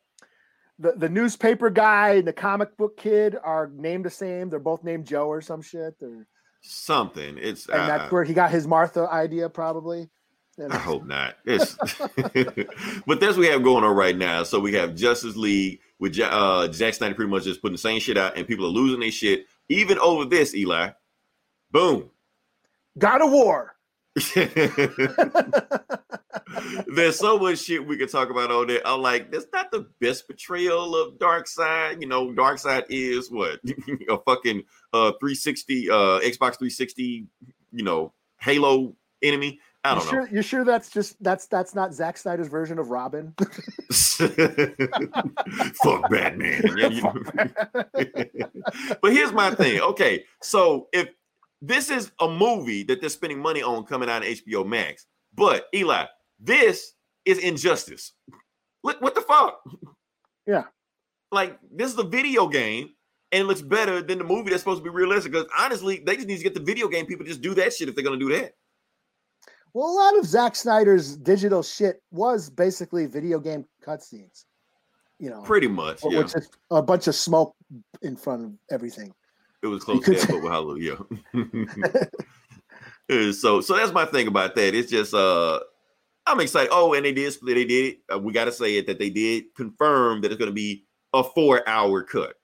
the, 0.78 0.92
the 0.96 1.10
newspaper 1.10 1.72
guy 1.72 2.10
and 2.12 2.28
the 2.28 2.34
comic 2.34 2.78
book 2.78 2.98
kid 2.98 3.36
are 3.44 3.72
named 3.74 4.06
the 4.06 4.12
same. 4.12 4.52
They're 4.52 4.60
both 4.60 4.84
named 4.84 5.08
Joe 5.08 5.28
or 5.28 5.42
some 5.42 5.64
shit 5.64 5.96
or 6.02 6.28
something. 6.62 7.40
It's 7.40 7.68
and 7.68 7.82
uh, 7.82 7.88
that's 7.88 8.12
where 8.12 8.24
he 8.24 8.36
got 8.36 8.52
his 8.52 8.68
Martha 8.68 9.10
idea, 9.12 9.50
probably. 9.50 10.08
And 10.60 10.72
I 10.72 10.78
hope 10.78 11.08
not. 11.08 11.38
It's 11.44 11.76
but 13.08 13.20
that's 13.20 13.38
what 13.38 13.38
we 13.38 13.48
have 13.48 13.64
going 13.64 13.84
on 13.84 13.96
right 13.96 14.16
now. 14.16 14.44
So 14.44 14.60
we 14.60 14.74
have 14.74 14.94
Justice 14.94 15.36
League 15.36 15.80
with 15.98 16.20
uh, 16.20 16.72
Zack 16.72 16.94
Snyder 16.94 17.16
pretty 17.16 17.32
much 17.32 17.46
just 17.46 17.60
putting 17.60 17.74
the 17.74 17.80
same 17.80 18.00
shit 18.00 18.20
out, 18.20 18.38
and 18.38 18.46
people 18.46 18.68
are 18.68 18.70
losing 18.70 19.00
their 19.00 19.10
shit 19.10 19.48
even 19.68 19.98
over 19.98 20.26
this. 20.26 20.54
Eli, 20.54 20.92
boom, 21.72 22.12
God 23.00 23.24
of 23.24 23.32
War. 23.32 23.77
There's 26.88 27.20
so 27.20 27.38
much 27.38 27.60
shit 27.60 27.86
we 27.86 27.98
could 27.98 28.12
talk 28.12 28.32
about 28.32 28.52
on 28.52 28.68
there. 28.68 28.82
I'm 28.86 29.02
like, 29.02 29.32
that's 29.32 29.48
not 29.54 29.72
the 29.72 29.88
best 30.00 30.28
portrayal 30.28 30.96
of 30.96 31.20
Darkseid. 31.20 32.02
You 32.02 32.08
know, 32.08 32.30
Darkseid 32.30 32.86
is 32.90 33.30
what 33.30 33.60
a 34.10 34.18
fucking 34.26 34.64
uh 34.94 35.12
360 35.20 35.90
uh 35.90 35.94
Xbox 36.20 36.58
360, 36.58 37.28
you 37.72 37.84
know, 37.84 38.14
Halo 38.40 38.96
enemy. 39.22 39.60
I 39.84 39.96
don't 39.96 40.06
you 40.06 40.12
know. 40.12 40.18
Sure, 40.18 40.28
you're 40.34 40.44
sure 40.44 40.66
that's 40.66 40.90
just 40.90 41.22
that's 41.24 41.46
that's 41.48 41.76
not 41.76 41.94
Zack 41.94 42.18
Snyder's 42.18 42.48
version 42.48 42.80
of 42.80 42.90
Robin? 42.90 43.36
Fuck 43.92 44.36
Batman. 46.10 46.64
You 46.92 47.04
but 49.02 49.14
here's 49.14 49.32
my 49.32 49.52
thing. 49.52 49.80
Okay, 49.80 50.26
so 50.42 50.90
if 50.92 51.08
this 51.62 51.90
is 51.90 52.12
a 52.20 52.30
movie 52.30 52.84
that 52.84 53.02
they're 53.02 53.10
spending 53.10 53.40
money 53.40 53.64
on 53.64 53.84
coming 53.86 54.10
out 54.10 54.22
of 54.22 54.28
HBO 54.28 54.66
Max, 54.66 55.06
but 55.36 55.66
Eli, 55.74 56.06
this 56.40 56.94
is 57.26 57.40
injustice. 57.40 58.14
Look, 58.84 59.02
what 59.02 59.16
the 59.16 59.22
fuck? 59.22 59.60
Yeah. 60.46 60.66
Like, 61.32 61.60
this 61.72 61.92
is 61.92 61.98
a 62.00 62.04
video 62.04 62.48
game 62.48 62.92
and 63.32 63.42
it 63.42 63.46
looks 63.46 63.62
better 63.62 64.02
than 64.02 64.18
the 64.18 64.24
movie 64.24 64.50
that's 64.50 64.62
supposed 64.62 64.80
to 64.80 64.84
be 64.84 64.90
realistic. 64.90 65.34
Because 65.34 65.48
honestly, 65.58 66.02
they 66.06 66.16
just 66.16 66.28
need 66.28 66.38
to 66.38 66.44
get 66.44 66.54
the 66.54 66.62
video 66.62 66.88
game 66.88 67.06
people 67.06 67.26
to 67.26 67.30
just 67.30 67.42
do 67.42 67.54
that 67.56 67.74
shit 67.74 67.90
if 67.90 67.96
they're 67.96 68.04
going 68.04 68.18
to 68.18 68.26
do 68.26 68.34
that. 68.38 68.54
Well, 69.74 69.90
a 69.90 69.92
lot 69.92 70.18
of 70.18 70.26
Zack 70.26 70.56
Snyder's 70.56 71.18
digital 71.18 71.62
shit 71.62 72.02
was 72.12 72.50
basically 72.50 73.06
video 73.06 73.40
game 73.40 73.66
cutscenes. 73.86 74.46
You 75.20 75.32
know, 75.32 75.42
pretty 75.42 75.68
much. 75.68 76.02
Yeah. 76.04 76.20
Which 76.20 76.36
is 76.36 76.48
a 76.70 76.82
bunch 76.82 77.08
of 77.08 77.16
smoke 77.16 77.56
in 78.04 78.16
front 78.16 78.46
of 78.46 78.54
everything. 78.72 79.14
It 79.64 79.68
was 79.68 79.84
close 79.84 80.06
to 80.06 80.12
that, 80.12 80.28
but 80.28 80.42
with 80.42 80.52
Hallelujah. 80.52 80.98
so, 83.34 83.62
so 83.62 83.76
that's 83.76 83.92
my 83.92 84.06
thing 84.06 84.28
about 84.28 84.56
that. 84.56 84.76
It's 84.76 84.92
just 84.92 85.14
uh 85.14 85.60
I'm 86.28 86.42
excited. 86.42 86.70
Oh, 86.72 86.94
and 86.94 87.06
they 87.06 87.14
did 87.14 87.32
split. 87.32 87.56
They 87.56 87.66
did 87.66 87.86
it. 87.86 88.00
Uh, 88.14 88.20
we 88.20 88.34
got 88.34 88.46
to 88.46 88.52
say 88.52 88.78
it 88.78 88.86
that 88.88 89.00
they 89.00 89.10
did 89.10 89.56
confirm 89.56 90.22
that 90.22 90.32
it's 90.32 90.38
going 90.38 90.52
to 90.52 90.56
be 90.56 90.84
a 91.14 91.24
four 91.24 91.68
hour 91.68 92.04
cut. 92.04 92.36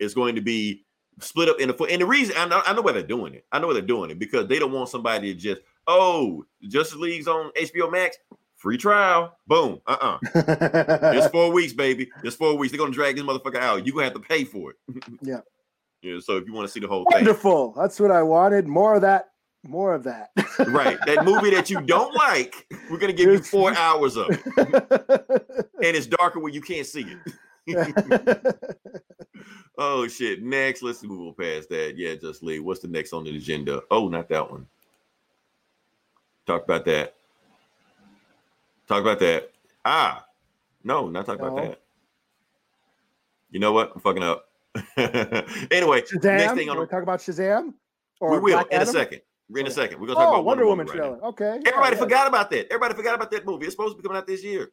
It's 0.00 0.14
going 0.14 0.34
to 0.34 0.40
be 0.40 0.84
split 1.20 1.48
up 1.48 1.60
in 1.60 1.70
a 1.70 1.72
four. 1.72 1.88
And 1.88 2.02
the 2.02 2.06
reason 2.06 2.34
I 2.36 2.46
know, 2.46 2.60
I 2.66 2.72
know 2.74 2.82
why 2.82 2.92
they're 2.92 3.02
doing 3.02 3.34
it. 3.34 3.46
I 3.52 3.60
know 3.60 3.68
why 3.68 3.74
they're 3.74 3.82
doing 3.82 4.10
it 4.10 4.18
because 4.18 4.48
they 4.48 4.58
don't 4.58 4.72
want 4.72 4.88
somebody 4.88 5.32
to 5.32 5.38
just 5.38 5.60
oh 5.86 6.44
Justice 6.62 6.98
League's 6.98 7.28
on 7.28 7.52
HBO 7.52 7.90
Max. 7.90 8.18
Free 8.56 8.76
trial, 8.76 9.38
boom. 9.46 9.80
Uh 9.86 9.96
uh-uh. 10.02 10.18
uh 10.34 11.12
it's 11.14 11.28
four 11.28 11.50
weeks, 11.50 11.72
baby. 11.72 12.10
It's 12.22 12.36
four 12.36 12.58
weeks. 12.58 12.72
They're 12.72 12.78
gonna 12.78 12.92
drag 12.92 13.16
this 13.16 13.24
motherfucker 13.24 13.56
out. 13.56 13.86
You're 13.86 13.94
gonna 13.94 14.04
have 14.04 14.14
to 14.14 14.20
pay 14.20 14.44
for 14.44 14.72
it. 14.72 15.04
yeah. 15.22 15.40
Yeah. 16.02 16.18
So 16.20 16.36
if 16.36 16.46
you 16.46 16.52
want 16.52 16.66
to 16.66 16.72
see 16.72 16.80
the 16.80 16.88
whole 16.88 17.04
Wonderful. 17.10 17.18
thing, 17.18 17.26
wonderful. 17.26 17.82
That's 17.82 18.00
what 18.00 18.10
I 18.10 18.22
wanted. 18.22 18.66
More 18.66 18.94
of 18.94 19.02
that 19.02 19.30
more 19.62 19.94
of 19.94 20.04
that. 20.04 20.30
right. 20.68 20.98
That 21.06 21.24
movie 21.24 21.50
that 21.50 21.70
you 21.70 21.80
don't 21.82 22.14
like, 22.14 22.66
we're 22.90 22.98
gonna 22.98 23.12
give 23.12 23.30
you 23.30 23.38
four 23.42 23.74
hours 23.76 24.16
of 24.16 24.26
it. 24.30 24.40
and 24.56 25.96
it's 25.96 26.06
darker 26.06 26.40
where 26.40 26.52
you 26.52 26.60
can't 26.60 26.86
see 26.86 27.06
it. 27.66 28.56
oh 29.78 30.08
shit. 30.08 30.42
Next, 30.42 30.82
let's 30.82 31.02
move 31.02 31.36
past 31.36 31.68
that. 31.68 31.94
Yeah, 31.96 32.14
just 32.14 32.42
leave. 32.42 32.64
What's 32.64 32.80
the 32.80 32.88
next 32.88 33.12
on 33.12 33.24
the 33.24 33.36
agenda? 33.36 33.82
Oh, 33.90 34.08
not 34.08 34.28
that 34.30 34.50
one. 34.50 34.66
Talk 36.46 36.64
about 36.64 36.84
that. 36.86 37.14
Talk 38.88 39.02
about 39.02 39.20
that. 39.20 39.50
Ah, 39.84 40.24
no, 40.82 41.08
not 41.08 41.26
talk 41.26 41.38
about 41.38 41.56
that. 41.56 41.80
You 43.50 43.60
know 43.60 43.72
what? 43.72 43.92
I'm 43.94 44.00
fucking 44.00 44.22
up. 44.22 44.49
anyway, 44.96 46.02
Shazam. 46.02 46.22
next 46.24 46.54
thing 46.54 46.68
on 46.70 46.76
wanna 46.76 46.88
talk 46.88 47.02
about 47.02 47.20
Shazam? 47.20 47.74
Or 48.20 48.32
we 48.32 48.38
will 48.38 48.52
Black 48.52 48.72
in 48.72 48.82
a 48.82 48.86
second. 48.86 49.20
In 49.56 49.66
a 49.66 49.70
second. 49.70 50.00
We're 50.00 50.06
gonna 50.08 50.20
talk 50.20 50.28
Oh, 50.28 50.34
about 50.34 50.44
Wonder 50.44 50.66
Woman 50.66 50.86
right 50.86 50.96
now. 50.96 51.02
trailer. 51.02 51.24
Okay. 51.24 51.58
yeah, 51.64 51.70
Everybody 51.70 51.96
yeah. 51.96 52.02
forgot 52.02 52.28
about 52.28 52.50
that. 52.50 52.66
Everybody 52.66 52.94
forgot 52.94 53.14
about 53.16 53.30
that 53.32 53.44
movie. 53.46 53.66
It's 53.66 53.74
supposed 53.74 53.96
to 53.96 54.02
be 54.02 54.02
coming 54.06 54.18
out 54.18 54.26
this 54.26 54.44
year. 54.44 54.70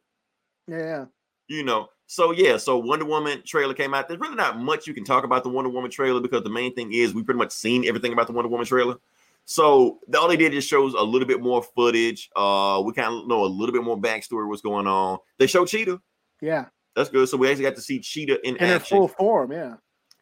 Yeah. 0.68 1.06
You 1.48 1.64
know. 1.64 1.88
So 2.06 2.30
yeah, 2.30 2.56
so 2.58 2.78
Wonder 2.78 3.04
Woman 3.04 3.42
trailer 3.44 3.74
came 3.74 3.92
out. 3.92 4.06
There's 4.08 4.20
really 4.20 4.36
not 4.36 4.58
much 4.58 4.86
you 4.86 4.94
can 4.94 5.04
talk 5.04 5.24
about 5.24 5.42
the 5.42 5.48
Wonder 5.50 5.70
Woman 5.70 5.90
trailer 5.90 6.20
because 6.20 6.42
the 6.42 6.50
main 6.50 6.74
thing 6.74 6.92
is 6.92 7.12
we 7.12 7.22
pretty 7.22 7.38
much 7.38 7.50
seen 7.52 7.86
everything 7.88 8.12
about 8.12 8.26
the 8.28 8.32
Wonder 8.32 8.48
Woman 8.48 8.66
trailer. 8.66 8.96
So 9.44 9.98
the 10.08 10.20
all 10.20 10.28
they 10.28 10.36
did 10.36 10.52
is 10.54 10.64
shows 10.64 10.94
a 10.94 11.02
little 11.02 11.26
bit 11.26 11.40
more 11.40 11.62
footage. 11.62 12.30
Uh, 12.36 12.82
we 12.84 12.92
kind 12.92 13.14
of 13.14 13.26
know 13.26 13.44
a 13.44 13.46
little 13.46 13.72
bit 13.72 13.82
more 13.82 13.98
backstory 13.98 14.46
what's 14.46 14.60
going 14.62 14.86
on. 14.86 15.18
They 15.38 15.46
show 15.46 15.64
Cheetah. 15.64 16.00
Yeah. 16.40 16.66
That's 16.94 17.08
good. 17.08 17.28
So 17.28 17.36
we 17.36 17.48
actually 17.48 17.64
got 17.64 17.76
to 17.76 17.80
see 17.82 17.98
Cheetah 17.98 18.46
in, 18.46 18.56
In 18.56 18.68
her 18.68 18.74
action 18.76 18.98
full 18.98 19.08
form. 19.08 19.52
Yeah. 19.52 19.74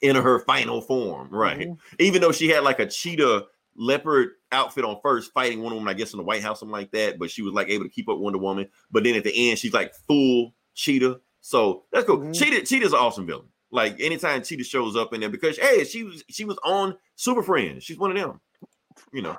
In 0.02 0.16
her 0.16 0.40
final 0.40 0.80
form, 0.80 1.28
right? 1.30 1.68
Mhm. 1.68 1.78
Even 1.98 2.20
though 2.20 2.32
she 2.32 2.48
had 2.48 2.62
like 2.64 2.78
a 2.80 2.86
cheetah 2.86 3.46
leopard 3.74 4.30
outfit 4.52 4.84
on 4.84 4.98
first, 5.02 5.32
fighting 5.32 5.60
Wonder 5.62 5.76
Woman, 5.76 5.88
I 5.90 5.94
guess 5.94 6.12
in 6.12 6.18
the 6.18 6.22
White 6.24 6.42
House, 6.42 6.60
something 6.60 6.72
like 6.72 6.90
that. 6.92 7.18
But 7.18 7.30
she 7.30 7.42
was 7.42 7.52
like 7.52 7.68
able 7.68 7.84
to 7.84 7.90
keep 7.90 8.08
up 8.08 8.16
with 8.16 8.22
Wonder 8.24 8.38
Woman. 8.38 8.68
But 8.90 9.04
then 9.04 9.14
at 9.14 9.24
the 9.24 9.50
end, 9.50 9.58
she's 9.58 9.72
like 9.74 9.94
full 10.06 10.54
cheetah. 10.74 11.20
So 11.40 11.84
that's 11.92 12.06
cool. 12.06 12.18
Mhm. 12.18 12.38
Cheetah, 12.38 12.66
Cheetah's 12.66 12.92
an 12.92 12.98
awesome 12.98 13.26
villain. 13.26 13.48
Like 13.70 14.00
anytime 14.00 14.42
Cheetah 14.42 14.64
shows 14.64 14.96
up 14.96 15.12
in 15.12 15.20
there, 15.20 15.28
because 15.28 15.58
hey, 15.58 15.84
she 15.84 16.04
was 16.04 16.24
she 16.28 16.44
was 16.44 16.58
on 16.64 16.96
Super 17.16 17.42
Friends. 17.42 17.84
She's 17.84 17.98
one 17.98 18.10
of 18.10 18.16
them. 18.16 18.40
You 19.12 19.22
know 19.22 19.36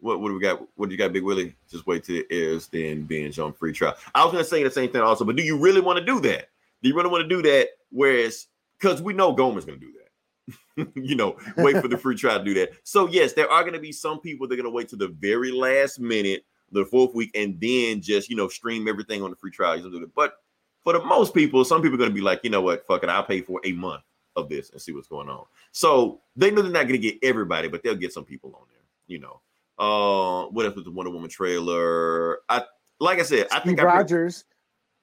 what? 0.00 0.20
What 0.20 0.28
do 0.28 0.34
we 0.34 0.40
got? 0.40 0.60
What 0.76 0.88
do 0.88 0.92
you 0.94 0.98
got, 0.98 1.12
Big 1.12 1.24
Willie? 1.24 1.56
Just 1.70 1.86
wait 1.86 2.04
till 2.04 2.16
it 2.16 2.26
airs, 2.30 2.68
then 2.68 3.02
binge 3.02 3.38
on 3.38 3.52
free 3.52 3.72
trial. 3.72 3.96
I 4.14 4.24
was 4.24 4.32
gonna 4.32 4.44
say 4.44 4.62
the 4.62 4.70
same 4.70 4.90
thing 4.90 5.00
also, 5.00 5.24
but 5.24 5.36
do 5.36 5.42
you 5.42 5.58
really 5.58 5.80
want 5.80 5.98
to 5.98 6.04
do 6.04 6.20
that? 6.20 6.50
Do 6.82 6.88
you 6.88 6.94
really 6.94 7.10
want 7.10 7.22
to 7.22 7.28
do 7.28 7.42
that? 7.42 7.70
Whereas, 7.90 8.46
because 8.78 9.02
we 9.02 9.12
know 9.12 9.32
Gomer's 9.32 9.64
gonna 9.64 9.78
do 9.78 9.92
that. 9.92 10.88
you 10.94 11.16
know, 11.16 11.36
wait 11.56 11.76
for 11.78 11.88
the 11.88 11.98
free 11.98 12.16
trial 12.16 12.38
to 12.38 12.44
do 12.44 12.54
that. 12.54 12.70
So 12.84 13.08
yes, 13.08 13.32
there 13.32 13.50
are 13.50 13.64
gonna 13.64 13.78
be 13.78 13.92
some 13.92 14.20
people 14.20 14.46
that 14.46 14.54
are 14.54 14.56
gonna 14.56 14.74
wait 14.74 14.88
to 14.88 14.96
the 14.96 15.08
very 15.08 15.52
last 15.52 16.00
minute, 16.00 16.44
the 16.70 16.84
fourth 16.84 17.14
week, 17.14 17.30
and 17.34 17.60
then 17.60 18.00
just 18.00 18.28
you 18.28 18.36
know 18.36 18.48
stream 18.48 18.88
everything 18.88 19.22
on 19.22 19.30
the 19.30 19.36
free 19.36 19.50
trial. 19.50 19.76
You 19.76 19.84
know, 19.84 19.90
do 19.90 20.00
that. 20.00 20.14
But 20.14 20.34
for 20.82 20.92
the 20.92 21.04
most 21.04 21.34
people, 21.34 21.64
some 21.64 21.82
people 21.82 21.96
are 21.96 21.98
gonna 21.98 22.10
be 22.10 22.20
like, 22.20 22.40
you 22.44 22.50
know 22.50 22.62
what, 22.62 22.86
fuck 22.86 23.02
it, 23.02 23.08
I'll 23.08 23.24
pay 23.24 23.40
for 23.40 23.60
a 23.64 23.72
month 23.72 24.02
of 24.36 24.48
this 24.48 24.70
and 24.70 24.80
see 24.80 24.92
what's 24.92 25.08
going 25.08 25.28
on. 25.28 25.44
So 25.72 26.20
they 26.36 26.50
know 26.50 26.62
they're 26.62 26.70
not 26.70 26.86
gonna 26.86 26.98
get 26.98 27.18
everybody, 27.22 27.68
but 27.68 27.82
they'll 27.82 27.94
get 27.94 28.12
some 28.12 28.24
people 28.24 28.54
on 28.54 28.66
there. 28.68 28.78
You 29.06 29.20
know. 29.20 29.40
Uh, 29.78 30.48
what 30.48 30.66
else 30.66 30.74
with 30.74 30.84
the 30.84 30.90
Wonder 30.90 31.10
Woman 31.12 31.30
trailer? 31.30 32.40
I 32.48 32.64
like 33.00 33.20
I 33.20 33.22
said, 33.22 33.46
I 33.52 33.60
Steve 33.60 33.62
think 33.62 33.80
I 33.80 33.82
pre- 33.84 33.92
Rogers. 33.92 34.44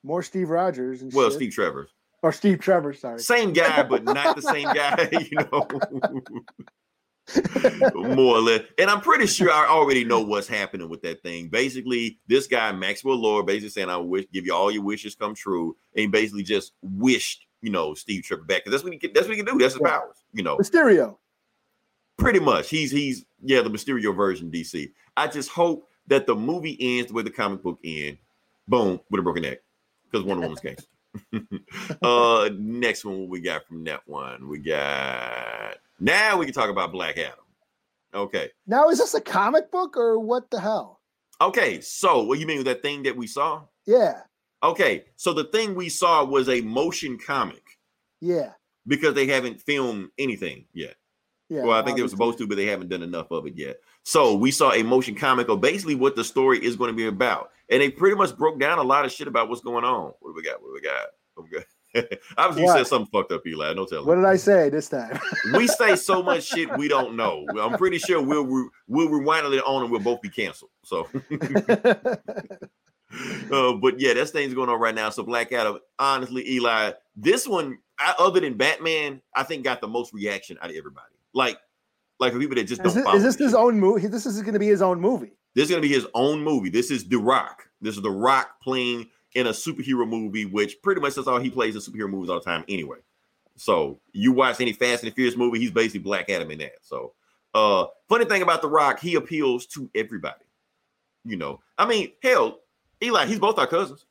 More 0.04 0.22
Steve 0.22 0.50
Rogers. 0.50 1.02
And 1.02 1.14
well, 1.14 1.30
shit. 1.30 1.38
Steve 1.38 1.54
Trevor, 1.54 1.88
Or 2.26 2.32
Steve 2.32 2.58
Trevor, 2.60 2.92
sorry. 2.92 3.20
same 3.20 3.54
guy, 3.54 3.84
but 3.84 4.04
not 4.04 4.36
the 4.36 4.42
same 4.42 4.64
guy. 4.74 5.10
You 5.32 5.38
know, 7.94 8.04
more 8.16 8.38
or 8.38 8.42
less. 8.42 8.62
And 8.80 8.90
I'm 8.90 9.00
pretty 9.02 9.28
sure 9.28 9.52
I 9.52 9.68
already 9.68 10.04
know 10.04 10.22
what's 10.22 10.48
happening 10.48 10.90
with 10.90 11.04
that 11.04 11.22
thing. 11.22 11.50
Basically, 11.50 12.18
this 12.28 12.48
guy 12.48 12.72
Maxwell 12.72 13.16
Lord 13.22 13.46
basically 13.46 13.70
saying, 13.70 13.90
"I 13.90 13.98
wish 13.98 14.26
give 14.34 14.46
you 14.48 14.56
all 14.56 14.72
your 14.72 14.82
wishes 14.82 15.14
come 15.14 15.36
true," 15.36 15.76
and 15.96 16.02
he 16.02 16.08
basically 16.08 16.42
just 16.42 16.74
wished 16.82 17.46
you 17.62 17.70
know 17.70 17.94
Steve 17.94 18.24
Trevor 18.24 18.44
back 18.44 18.64
because 18.64 18.72
that's 18.72 18.84
what 18.84 18.92
he 18.94 18.98
can. 18.98 19.12
That's 19.14 19.28
what 19.28 19.38
he 19.38 19.44
can 19.44 19.54
do. 19.54 19.60
That's 19.60 19.76
his 19.76 19.82
Yeah. 19.86 19.90
powers. 19.92 20.18
You 20.34 20.42
know, 20.42 20.58
Mysterio. 20.58 21.18
pretty 22.18 22.40
much. 22.40 22.72
He's 22.72 22.90
he's 22.90 23.24
yeah, 23.44 23.62
the 23.62 23.70
Mysterio 23.70 24.16
version 24.16 24.50
DC. 24.50 24.92
I 25.16 25.28
just 25.28 25.50
hope 25.52 25.88
that 26.08 26.26
the 26.26 26.34
movie 26.36 26.76
ends 26.80 27.10
the 27.10 27.14
way 27.14 27.22
the 27.22 27.30
comic 27.30 27.62
book 27.62 27.80
end. 27.84 28.18
Boom, 28.68 29.00
with 29.12 29.20
a 29.20 29.24
broken 29.24 29.44
neck. 29.44 29.60
Because 30.10 30.26
Wonder 30.26 30.42
Woman's 30.42 30.60
case. 30.60 30.88
uh 32.02 32.50
next 32.58 33.06
one 33.06 33.20
what 33.22 33.30
we 33.30 33.42
got 33.42 33.66
from 33.66 33.84
that 33.86 34.02
one. 34.08 34.48
We 34.48 34.60
got 34.60 35.78
now 36.00 36.38
we 36.38 36.46
can 36.46 36.54
talk 36.54 36.70
about 36.70 36.92
Black 36.92 37.18
Adam. 37.18 37.40
Okay. 38.14 38.50
Now, 38.66 38.90
is 38.90 38.98
this 39.00 39.14
a 39.14 39.22
comic 39.22 39.72
book 39.72 39.98
or 39.98 40.18
what 40.20 40.50
the 40.50 40.60
hell? 40.62 41.02
Okay, 41.42 41.82
so 41.82 42.24
what 42.24 42.40
you 42.40 42.48
mean 42.48 42.58
with 42.60 42.68
that 42.68 42.82
thing 42.82 43.04
that 43.04 43.18
we 43.18 43.28
saw? 43.28 43.64
Yeah. 43.86 44.22
Okay, 44.64 45.04
so 45.18 45.34
the 45.34 45.44
thing 45.44 45.76
we 45.76 45.90
saw 45.90 46.24
was 46.24 46.48
a 46.48 46.62
motion 46.62 47.18
comic 47.20 47.64
Yeah. 48.22 48.52
because 48.88 49.14
they 49.16 49.28
haven't 49.28 49.62
filmed 49.62 50.10
anything 50.18 50.66
yet. 50.74 50.96
Yeah. 51.50 51.64
well, 51.64 51.78
I 51.78 51.84
think 51.84 51.98
they 51.98 52.04
were 52.04 52.08
supposed 52.10 52.38
to, 52.40 52.48
but 52.48 52.56
they 52.56 52.66
haven't 52.68 52.88
done 52.90 53.04
enough 53.04 53.30
of 53.32 53.46
it 53.46 53.56
yet. 53.58 53.78
So 54.04 54.34
we 54.34 54.50
saw 54.50 54.72
a 54.72 54.82
motion 54.82 55.14
comic 55.14 55.50
of 55.50 55.60
basically 55.62 55.96
what 55.96 56.16
the 56.16 56.24
story 56.24 56.64
is 56.64 56.76
going 56.78 56.90
to 56.90 56.96
be 56.96 57.06
about, 57.08 57.52
and 57.70 57.82
they 57.82 57.90
pretty 57.90 58.16
much 58.16 58.36
broke 58.38 58.60
down 58.60 58.78
a 58.78 58.84
lot 58.84 59.06
of 59.06 59.12
shit 59.12 59.28
about 59.28 59.50
what's 59.50 59.62
going 59.62 59.84
on. 59.84 60.14
What 60.20 60.32
do 60.32 60.34
we 60.36 60.44
got? 60.44 60.62
What 60.62 60.70
do 60.70 60.74
we 60.74 60.82
got? 60.82 61.08
What 61.36 61.46
we 61.46 61.58
got? 61.58 61.66
Obviously, 62.38 62.64
you 62.64 62.70
said 62.70 62.88
something 62.88 63.10
fucked 63.12 63.32
up, 63.32 63.46
Eli. 63.48 63.74
No 63.74 63.86
telling. 63.86 64.06
What 64.06 64.16
did 64.16 64.26
I 64.26 64.36
say 64.36 64.70
this 64.70 64.90
time? 64.90 65.18
we 65.54 65.68
say 65.68 65.96
so 65.96 66.22
much 66.30 66.44
shit 66.44 66.76
we 66.78 66.88
don't 66.88 67.16
know. 67.16 67.46
I'm 67.60 67.78
pretty 67.78 68.00
sure 68.00 68.22
we'll 68.22 68.46
re- 68.46 68.70
we'll 68.88 69.10
rewind 69.10 69.46
it 69.54 69.64
on 69.66 69.84
and 69.84 69.92
we'll 69.92 70.02
both 70.02 70.22
be 70.22 70.30
canceled. 70.30 70.72
So, 70.84 71.08
uh, 73.52 73.74
but 73.74 74.00
yeah, 74.00 74.14
that's 74.14 74.32
things 74.32 74.54
going 74.54 74.70
on 74.70 74.80
right 74.80 74.96
now. 74.96 75.10
So 75.10 75.24
Black 75.24 75.52
Adam, 75.52 75.80
honestly, 75.98 76.50
Eli, 76.50 76.92
this 77.16 77.48
one, 77.48 77.78
I, 77.98 78.14
other 78.20 78.42
than 78.42 78.56
Batman, 78.56 79.22
I 79.36 79.44
think 79.44 79.64
got 79.64 79.82
the 79.82 79.88
most 79.88 80.14
reaction 80.14 80.58
out 80.62 80.70
of 80.70 80.76
everybody. 80.76 81.14
Like, 81.34 81.58
like 82.20 82.34
for 82.34 82.40
people 82.40 82.56
that 82.56 82.66
just 82.66 82.86
is, 82.86 82.94
don't. 82.94 83.04
follow 83.04 83.16
is 83.16 83.24
this 83.24 83.36
his 83.36 83.54
own 83.54 83.80
movie? 83.80 84.08
This 84.08 84.26
is 84.26 84.42
going 84.42 84.54
to 84.54 84.60
be 84.60 84.68
his 84.68 84.82
own 84.82 85.00
movie. 85.00 85.38
This 85.56 85.66
is 85.66 85.70
gonna 85.70 85.82
be 85.82 85.90
his 85.90 86.06
own 86.14 86.42
movie. 86.44 86.70
This 86.70 86.92
is 86.92 87.08
The 87.08 87.18
Rock. 87.18 87.68
This 87.82 87.96
is 87.96 88.02
The 88.02 88.12
Rock 88.12 88.62
playing 88.62 89.10
in 89.34 89.48
a 89.48 89.52
superhero 89.52 90.08
movie, 90.08 90.46
which 90.46 90.82
pretty 90.82 91.02
much 91.02 91.16
that's 91.16 91.28
all 91.28 91.40
he 91.40 91.50
plays 91.50 91.76
in 91.76 91.82
superhero 91.82 92.10
movies 92.10 92.30
all 92.30 92.40
the 92.40 92.46
time 92.46 92.64
anyway. 92.70 92.98
So 93.58 94.00
you 94.12 94.32
watch 94.34 94.60
any 94.62 94.74
Fast 94.74 95.04
and 95.04 95.12
the 95.12 95.16
Furious 95.16 95.38
movie, 95.38 95.60
he's 95.60 95.72
basically 95.72 96.00
Black 96.02 96.30
Adam 96.30 96.52
in 96.52 96.60
that. 96.60 96.74
So 96.82 97.14
uh 97.54 97.86
funny 98.10 98.26
thing 98.26 98.42
about 98.42 98.62
The 98.62 98.68
Rock, 98.70 99.00
he 99.00 99.16
appeals 99.16 99.66
to 99.68 99.90
everybody. 99.96 100.44
You 101.24 101.38
know, 101.38 101.62
I 101.78 101.86
mean, 101.88 102.12
hell, 102.22 102.60
Eli, 103.02 103.26
he's 103.26 103.40
both 103.40 103.58
our 103.58 103.66
cousins. 103.68 104.06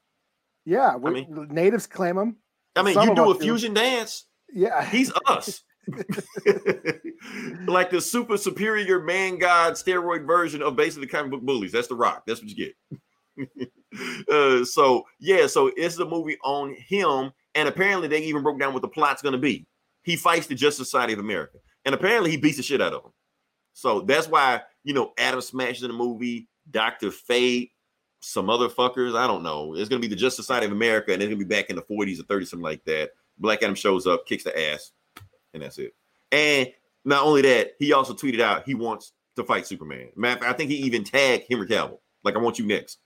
Yeah. 0.64 0.96
We, 0.96 1.26
natives 1.28 1.86
claim 1.86 2.16
him. 2.18 2.36
I 2.74 2.82
mean, 2.82 2.94
Some 2.94 3.10
you 3.10 3.14
do 3.14 3.24
a 3.26 3.30
us 3.32 3.36
do. 3.38 3.44
fusion 3.44 3.74
dance, 3.74 4.24
Yeah. 4.52 4.84
he's 4.84 5.12
us. 5.26 5.62
like 7.66 7.90
the 7.90 8.00
super 8.00 8.36
superior 8.36 9.00
man 9.00 9.38
god 9.38 9.74
steroid 9.74 10.26
version 10.26 10.62
of 10.62 10.76
basically 10.76 11.06
the 11.06 11.12
comic 11.12 11.30
book 11.30 11.42
bullies. 11.42 11.72
That's 11.72 11.88
the 11.88 11.94
rock. 11.94 12.24
That's 12.26 12.40
what 12.40 12.50
you 12.50 12.56
get. 12.56 12.74
uh, 14.30 14.64
so 14.64 15.04
yeah, 15.20 15.46
so 15.46 15.70
it's 15.76 15.98
a 15.98 16.04
movie 16.04 16.38
on 16.44 16.74
him, 16.74 17.32
and 17.54 17.68
apparently 17.68 18.08
they 18.08 18.22
even 18.22 18.42
broke 18.42 18.58
down 18.58 18.72
what 18.72 18.82
the 18.82 18.88
plot's 18.88 19.22
gonna 19.22 19.38
be. 19.38 19.66
He 20.02 20.16
fights 20.16 20.46
the 20.46 20.54
Justice 20.54 20.88
Society 20.88 21.12
of 21.12 21.18
America, 21.18 21.58
and 21.84 21.94
apparently 21.94 22.30
he 22.30 22.36
beats 22.36 22.56
the 22.56 22.62
shit 22.62 22.80
out 22.80 22.92
of 22.92 23.02
them. 23.02 23.12
So 23.72 24.00
that's 24.00 24.28
why 24.28 24.62
you 24.84 24.94
know 24.94 25.12
Atom 25.18 25.40
Smasher's 25.40 25.82
in 25.82 25.88
the 25.90 25.96
movie, 25.96 26.48
Doctor 26.70 27.10
Fate, 27.10 27.72
some 28.20 28.48
other 28.48 28.68
fuckers. 28.68 29.16
I 29.16 29.26
don't 29.26 29.42
know. 29.42 29.74
It's 29.74 29.88
gonna 29.88 30.00
be 30.00 30.08
the 30.08 30.16
Justice 30.16 30.46
Society 30.46 30.66
of 30.66 30.72
America, 30.72 31.12
and 31.12 31.22
it's 31.22 31.28
gonna 31.28 31.38
be 31.38 31.44
back 31.44 31.70
in 31.70 31.76
the 31.76 31.82
40s 31.82 32.20
or 32.20 32.24
30s, 32.24 32.48
something 32.48 32.64
like 32.64 32.84
that. 32.84 33.10
Black 33.38 33.62
Adam 33.62 33.74
shows 33.74 34.06
up, 34.06 34.26
kicks 34.26 34.44
the 34.44 34.70
ass, 34.70 34.92
and 35.54 35.62
that's 35.62 35.78
it. 35.78 35.94
And 36.30 36.70
not 37.04 37.24
only 37.24 37.42
that, 37.42 37.72
he 37.78 37.92
also 37.92 38.12
tweeted 38.12 38.40
out 38.40 38.64
he 38.66 38.74
wants 38.74 39.12
to 39.36 39.44
fight 39.44 39.66
Superman. 39.66 40.08
Fact, 40.20 40.44
I 40.44 40.52
think 40.52 40.70
he 40.70 40.76
even 40.78 41.04
tagged 41.04 41.44
Henry 41.48 41.66
Cavill. 41.66 41.98
Like, 42.22 42.36
I 42.36 42.38
want 42.38 42.58
you 42.58 42.66
next. 42.66 42.98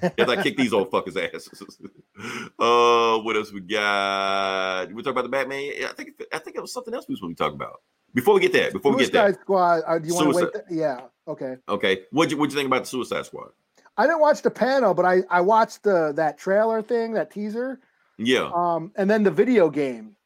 As 0.00 0.28
I 0.28 0.42
kick 0.42 0.56
these 0.56 0.72
old 0.72 0.90
fuckers' 0.90 1.16
asses. 1.16 1.62
uh, 2.58 3.18
what 3.18 3.36
else 3.36 3.52
we 3.52 3.60
got? 3.60 4.90
We 4.92 5.02
talk 5.02 5.10
about 5.12 5.24
the 5.24 5.28
Batman. 5.28 5.72
Yeah, 5.76 5.88
I 5.88 5.92
think 5.92 6.22
I 6.32 6.38
think 6.38 6.56
it 6.56 6.62
was 6.62 6.72
something 6.72 6.94
else 6.94 7.06
we 7.06 7.12
was 7.12 7.20
supposed 7.20 7.36
to 7.36 7.44
talking 7.44 7.56
about. 7.56 7.82
Before 8.14 8.34
we 8.34 8.40
get 8.40 8.52
that, 8.54 8.72
before 8.72 8.92
we 8.92 8.98
get 9.04 9.12
that, 9.12 9.26
Suicide 9.26 9.40
Squad. 9.42 9.82
Uh, 9.86 9.98
do 9.98 10.08
you 10.08 10.14
want 10.14 10.30
to 10.30 10.36
wait? 10.36 10.52
Th- 10.52 10.64
yeah. 10.70 11.00
Okay. 11.28 11.56
okay. 11.68 12.02
What'd 12.12 12.32
you 12.32 12.38
what'd 12.38 12.52
you 12.52 12.56
think 12.56 12.68
about 12.68 12.84
the 12.84 12.88
Suicide 12.88 13.26
Squad? 13.26 13.50
I 13.96 14.06
didn't 14.06 14.20
watch 14.20 14.40
the 14.40 14.50
panel, 14.50 14.94
but 14.94 15.04
I 15.04 15.22
I 15.28 15.42
watched 15.42 15.82
the 15.82 16.12
that 16.16 16.38
trailer 16.38 16.80
thing, 16.80 17.12
that 17.12 17.30
teaser, 17.30 17.80
Yeah. 18.16 18.50
um, 18.54 18.92
and 18.96 19.10
then 19.10 19.22
the 19.22 19.30
video 19.30 19.68
game 19.68 20.16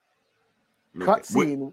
okay. 1.03 1.21
cutscene. 1.21 1.73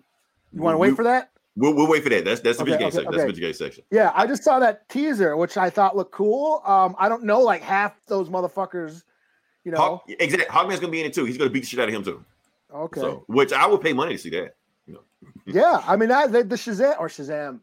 You 0.54 0.62
want 0.62 0.74
to 0.74 0.78
we- 0.78 0.90
wait 0.90 0.96
for 0.96 1.04
that? 1.04 1.32
We'll, 1.58 1.74
we'll 1.74 1.88
wait 1.88 2.04
for 2.04 2.10
that. 2.10 2.26
That's 2.26 2.42
that's 2.42 2.58
the 2.58 2.64
Okay, 2.64 2.72
video 2.74 2.80
game 2.80 2.88
okay, 2.90 2.96
section. 2.98 3.12
That's 3.12 3.16
the 3.16 3.22
okay. 3.24 3.32
video 3.34 3.48
game 3.48 3.54
section. 3.54 3.84
Yeah, 3.90 4.12
I 4.14 4.28
just 4.28 4.44
saw 4.44 4.60
that 4.60 4.90
teaser, 4.90 5.38
which 5.38 5.56
I 5.56 5.70
thought 5.70 5.96
looked 5.96 6.12
cool. 6.12 6.62
Um, 6.66 6.98
I 7.00 7.08
don't 7.08 7.24
know, 7.24 7.40
like 7.40 7.62
half 7.62 7.94
those 8.08 8.28
motherfuckers, 8.28 9.04
you 9.64 9.72
know. 9.72 9.78
Hawk, 9.78 10.04
exactly. 10.10 10.50
Hawkman's 10.54 10.82
gonna 10.82 10.92
be 10.92 11.00
in 11.00 11.06
it 11.06 11.14
too. 11.14 11.24
He's 11.24 11.38
gonna 11.38 11.50
beat 11.50 11.62
the 11.62 11.68
shit 11.68 11.80
out 11.80 11.88
of 11.88 11.96
him 11.96 12.04
too. 12.04 12.26
okay. 12.74 13.00
So, 13.00 13.24
which 13.28 13.54
I 13.54 13.66
would 13.68 13.80
pay 13.80 13.94
money 13.94 14.16
to 14.16 14.18
see 14.18 14.32
that. 14.32 14.56
You 14.86 14.96
know. 14.96 15.00
yeah, 15.46 15.82
I 15.88 15.96
mean 15.96 16.10
that 16.10 16.34
the, 16.34 16.44
the 16.44 16.58
Shazam 16.58 17.00
or 17.00 17.08
Shazam, 17.08 17.62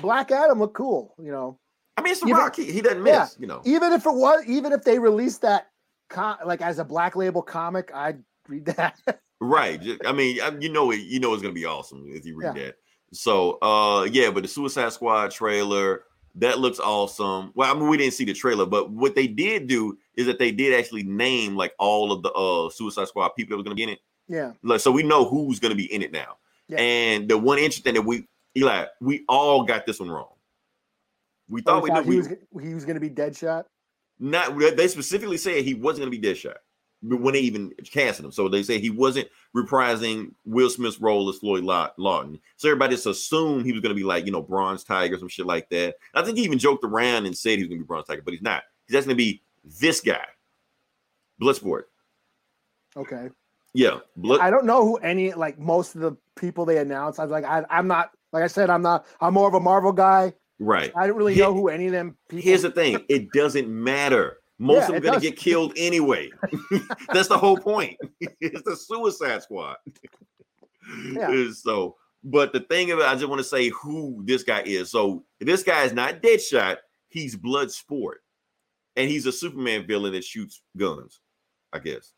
Black 0.00 0.30
Adam 0.30 0.58
looked 0.58 0.74
cool. 0.74 1.14
You 1.22 1.30
know, 1.30 1.58
I 1.98 2.00
mean, 2.00 2.12
it's 2.12 2.22
the 2.22 2.28
Even- 2.28 2.38
Rock. 2.38 2.56
He, 2.56 2.72
he 2.72 2.80
doesn't 2.80 3.02
miss. 3.02 3.12
Yeah. 3.14 3.26
You 3.38 3.46
know. 3.46 3.60
even 3.66 3.92
if 3.92 4.06
it 4.06 4.14
was, 4.14 4.42
even 4.46 4.72
if 4.72 4.84
they 4.84 4.98
released 4.98 5.42
that, 5.42 5.68
con- 6.08 6.38
like 6.46 6.62
as 6.62 6.78
a 6.78 6.84
Black 6.84 7.14
Label 7.14 7.42
comic, 7.42 7.90
I'd 7.94 8.22
read 8.48 8.64
that. 8.64 8.96
Right. 9.40 9.80
I 10.04 10.12
mean, 10.12 10.38
you 10.60 10.68
know 10.70 10.90
it. 10.90 11.00
You 11.00 11.20
know 11.20 11.32
it's 11.34 11.42
gonna 11.42 11.54
be 11.54 11.64
awesome 11.66 12.04
if 12.08 12.24
you 12.24 12.36
read 12.36 12.54
that. 12.56 12.76
So, 13.12 13.58
uh, 13.62 14.04
yeah. 14.04 14.30
But 14.30 14.42
the 14.42 14.48
Suicide 14.48 14.92
Squad 14.92 15.30
trailer, 15.30 16.04
That 16.36 16.58
looks 16.58 16.80
awesome. 16.80 17.52
Well, 17.54 17.70
I 17.70 17.78
mean, 17.78 17.88
we 17.88 17.96
didn't 17.96 18.14
see 18.14 18.24
the 18.24 18.32
trailer, 18.32 18.66
but 18.66 18.90
what 18.90 19.14
they 19.14 19.26
did 19.28 19.66
do 19.68 19.96
is 20.16 20.26
that 20.26 20.38
they 20.38 20.50
did 20.50 20.74
actually 20.78 21.04
name 21.04 21.54
like 21.56 21.74
all 21.78 22.10
of 22.10 22.22
the 22.22 22.32
uh 22.32 22.70
Suicide 22.70 23.06
Squad 23.08 23.30
people 23.36 23.52
that 23.52 23.58
were 23.58 23.64
gonna 23.64 23.76
be 23.76 23.82
in 23.84 23.90
it. 23.90 24.00
Yeah. 24.28 24.52
Like, 24.62 24.80
so 24.80 24.90
we 24.90 25.02
know 25.02 25.24
who's 25.28 25.60
gonna 25.60 25.74
be 25.76 25.92
in 25.92 26.02
it 26.02 26.10
now. 26.12 26.38
Yeah. 26.68 26.78
And 26.80 27.28
the 27.28 27.36
one 27.38 27.58
interesting 27.58 27.94
that 27.94 28.02
we 28.02 28.26
Eli, 28.56 28.86
we 29.00 29.24
all 29.28 29.64
got 29.64 29.84
this 29.86 30.00
one 30.00 30.10
wrong. 30.10 30.30
We 31.48 31.60
Oh, 31.66 31.80
thought 31.80 31.82
we 31.82 31.90
we 31.90 31.94
thought 31.94 32.06
knew 32.06 32.10
he 32.12 32.16
we, 32.20 32.28
was 32.56 32.64
he 32.68 32.74
was 32.74 32.84
going 32.84 32.94
to 32.94 33.00
be 33.00 33.10
Deadshot. 33.10 33.64
not 34.18 34.58
they 34.76 34.88
specifically 34.88 35.36
said 35.36 35.62
he 35.62 35.74
wasn't 35.74 36.06
going 36.08 36.12
to 36.12 36.18
be 36.18 36.26
Deadshot 36.26 36.56
when 37.06 37.34
they 37.34 37.40
even 37.40 37.72
casted 37.84 38.24
him. 38.24 38.32
So 38.32 38.48
they 38.48 38.62
say 38.62 38.78
he 38.78 38.90
wasn't 38.90 39.28
reprising 39.54 40.32
Will 40.44 40.70
Smith's 40.70 41.00
role 41.00 41.28
as 41.28 41.36
Floyd 41.38 41.64
Law- 41.64 41.90
Lawton. 41.98 42.40
So 42.56 42.68
everybody 42.68 42.94
just 42.94 43.06
assumed 43.06 43.66
he 43.66 43.72
was 43.72 43.80
going 43.82 43.94
to 43.94 43.98
be 44.00 44.04
like 44.04 44.26
you 44.26 44.32
know 44.32 44.42
Bronze 44.42 44.84
Tiger, 44.84 45.18
some 45.18 45.28
shit 45.28 45.46
like 45.46 45.68
that. 45.70 45.96
I 46.14 46.22
think 46.22 46.38
he 46.38 46.44
even 46.44 46.58
joked 46.58 46.84
around 46.84 47.26
and 47.26 47.36
said 47.36 47.58
he 47.58 47.64
was 47.64 47.68
going 47.68 47.78
to 47.80 47.84
be 47.84 47.86
Bronze 47.86 48.06
Tiger, 48.06 48.22
but 48.24 48.32
he's 48.32 48.42
not. 48.42 48.62
He's 48.86 48.96
actually 48.96 49.14
going 49.14 49.18
to 49.18 49.24
be 49.24 49.42
this 49.80 50.00
guy, 50.00 50.24
Bloodsport. 51.40 51.82
Okay. 52.96 53.28
Yeah, 53.72 53.98
Blood. 54.16 54.40
I 54.40 54.50
don't 54.50 54.66
know 54.66 54.84
who 54.84 54.96
any 54.98 55.32
like 55.32 55.58
most 55.58 55.94
of 55.96 56.00
the 56.00 56.16
people 56.36 56.64
they 56.64 56.78
announced. 56.78 57.18
I 57.18 57.22
was 57.24 57.32
like, 57.32 57.44
I, 57.44 57.64
I'm 57.68 57.88
not 57.88 58.10
like 58.32 58.44
I 58.44 58.46
said, 58.46 58.70
I'm 58.70 58.82
not. 58.82 59.04
I'm 59.20 59.34
more 59.34 59.48
of 59.48 59.54
a 59.54 59.60
Marvel 59.60 59.92
guy. 59.92 60.32
right. 60.60 60.92
I 60.96 61.06
don't 61.06 61.16
really 61.16 61.34
Here- 61.34 61.44
know 61.44 61.54
who 61.54 61.68
any 61.68 61.86
of 61.86 61.92
them 61.92 62.16
people. 62.28 62.44
Here's 62.44 62.62
the 62.62 62.70
thing: 62.70 63.04
it 63.08 63.32
doesn't 63.32 63.68
matter. 63.68 64.38
Most 64.58 64.76
Yeah, 64.76 64.82
of 64.82 64.88
them 64.88 64.96
are 64.96 65.00
gonna 65.00 65.20
get 65.20 65.36
killed 65.36 65.72
anyway. 65.76 66.30
That's 67.12 67.28
the 67.28 67.38
whole 67.38 67.56
point. 67.56 67.96
it's 68.20 68.62
the 68.62 68.76
Suicide 68.76 69.42
Squad. 69.42 69.76
Yeah. 71.12 71.44
So, 71.52 71.96
but 72.22 72.52
the 72.52 72.60
thing 72.60 72.90
of 72.90 72.98
it, 73.00 73.04
I 73.04 73.14
just 73.14 73.28
want 73.28 73.40
to 73.40 73.44
say 73.44 73.68
who 73.70 74.22
this 74.24 74.42
guy 74.42 74.62
is. 74.62 74.90
So 74.90 75.24
this 75.40 75.62
guy 75.62 75.84
is 75.84 75.92
not 75.92 76.22
Deadshot. 76.22 76.76
He's 77.08 77.36
Bloodsport, 77.36 78.16
and 78.96 79.10
he's 79.10 79.26
a 79.26 79.32
Superman 79.32 79.86
villain 79.86 80.12
that 80.12 80.24
shoots 80.24 80.62
guns. 80.76 81.20
I 81.72 81.78
guess. 81.80 82.12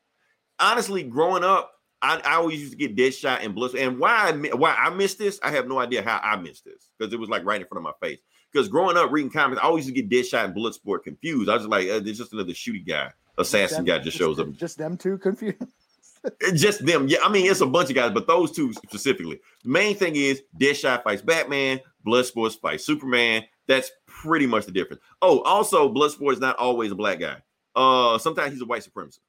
Honestly, 0.59 1.03
growing 1.03 1.45
up, 1.45 1.73
I, 2.03 2.21
I 2.25 2.35
always 2.35 2.61
used 2.61 2.73
to 2.73 2.79
get 2.79 2.97
Deadshot 2.97 3.45
and 3.45 3.55
Blood. 3.55 3.75
And 3.75 3.99
why 3.99 4.31
I 4.31 4.33
why 4.55 4.75
I 4.75 4.91
missed 4.91 5.19
this, 5.19 5.41
I 5.43 5.51
have 5.51 5.67
no 5.67 5.79
idea 5.79 6.03
how 6.03 6.21
I 6.23 6.37
missed 6.37 6.65
this 6.65 6.91
because 6.99 7.13
it 7.13 7.19
was 7.19 7.29
like 7.29 7.45
right 7.45 7.61
in 7.61 7.67
front 7.67 7.87
of 7.87 7.95
my 8.01 8.07
face. 8.07 8.21
Because 8.53 8.69
growing 8.69 8.97
up 8.97 9.11
reading 9.11 9.31
comics, 9.31 9.61
I 9.61 9.67
always 9.67 9.87
used 9.87 9.97
to 9.97 10.03
get 10.03 10.11
Deadshot 10.11 10.45
and 10.45 10.55
Bloodsport 10.55 11.03
confused. 11.03 11.51
I 11.51 11.57
was 11.57 11.67
like, 11.67 11.89
uh, 11.89 12.01
there's 12.01 12.19
just 12.19 12.33
another 12.33 12.53
shooty 12.53 12.87
guy, 12.87 13.11
assassin 13.39 13.85
guy 13.85 13.99
just 13.99 14.17
shows 14.17 14.39
up. 14.39 14.51
Just 14.53 14.79
them 14.79 14.97
two 14.97 15.19
confused. 15.19 15.63
Just 16.55 16.85
them. 16.85 17.07
Yeah, 17.07 17.19
I 17.23 17.29
mean, 17.31 17.49
it's 17.49 17.61
a 17.61 17.67
bunch 17.67 17.89
of 17.89 17.95
guys, 17.95 18.11
but 18.11 18.27
those 18.27 18.51
two 18.51 18.73
specifically. 18.73 19.39
The 19.63 19.71
main 19.71 19.95
thing 19.95 20.17
is 20.17 20.43
Deadshot 20.61 21.05
fights 21.05 21.23
Batman, 21.23 21.79
Bloodsport 22.05 22.59
fights 22.59 22.85
Superman. 22.85 23.45
That's 23.69 23.93
pretty 24.07 24.47
much 24.47 24.67
the 24.67 24.73
difference. 24.73 25.03
Oh, 25.23 25.43
also, 25.43 25.93
Bloodsport 25.93 26.33
is 26.33 26.41
not 26.41 26.57
always 26.57 26.91
a 26.91 26.97
black 26.97 27.21
guy. 27.21 27.37
Uh, 27.77 28.19
sometimes 28.19 28.53
he's 28.53 28.63
a 28.63 28.67
white 28.67 28.83
supremacist. 28.83 29.21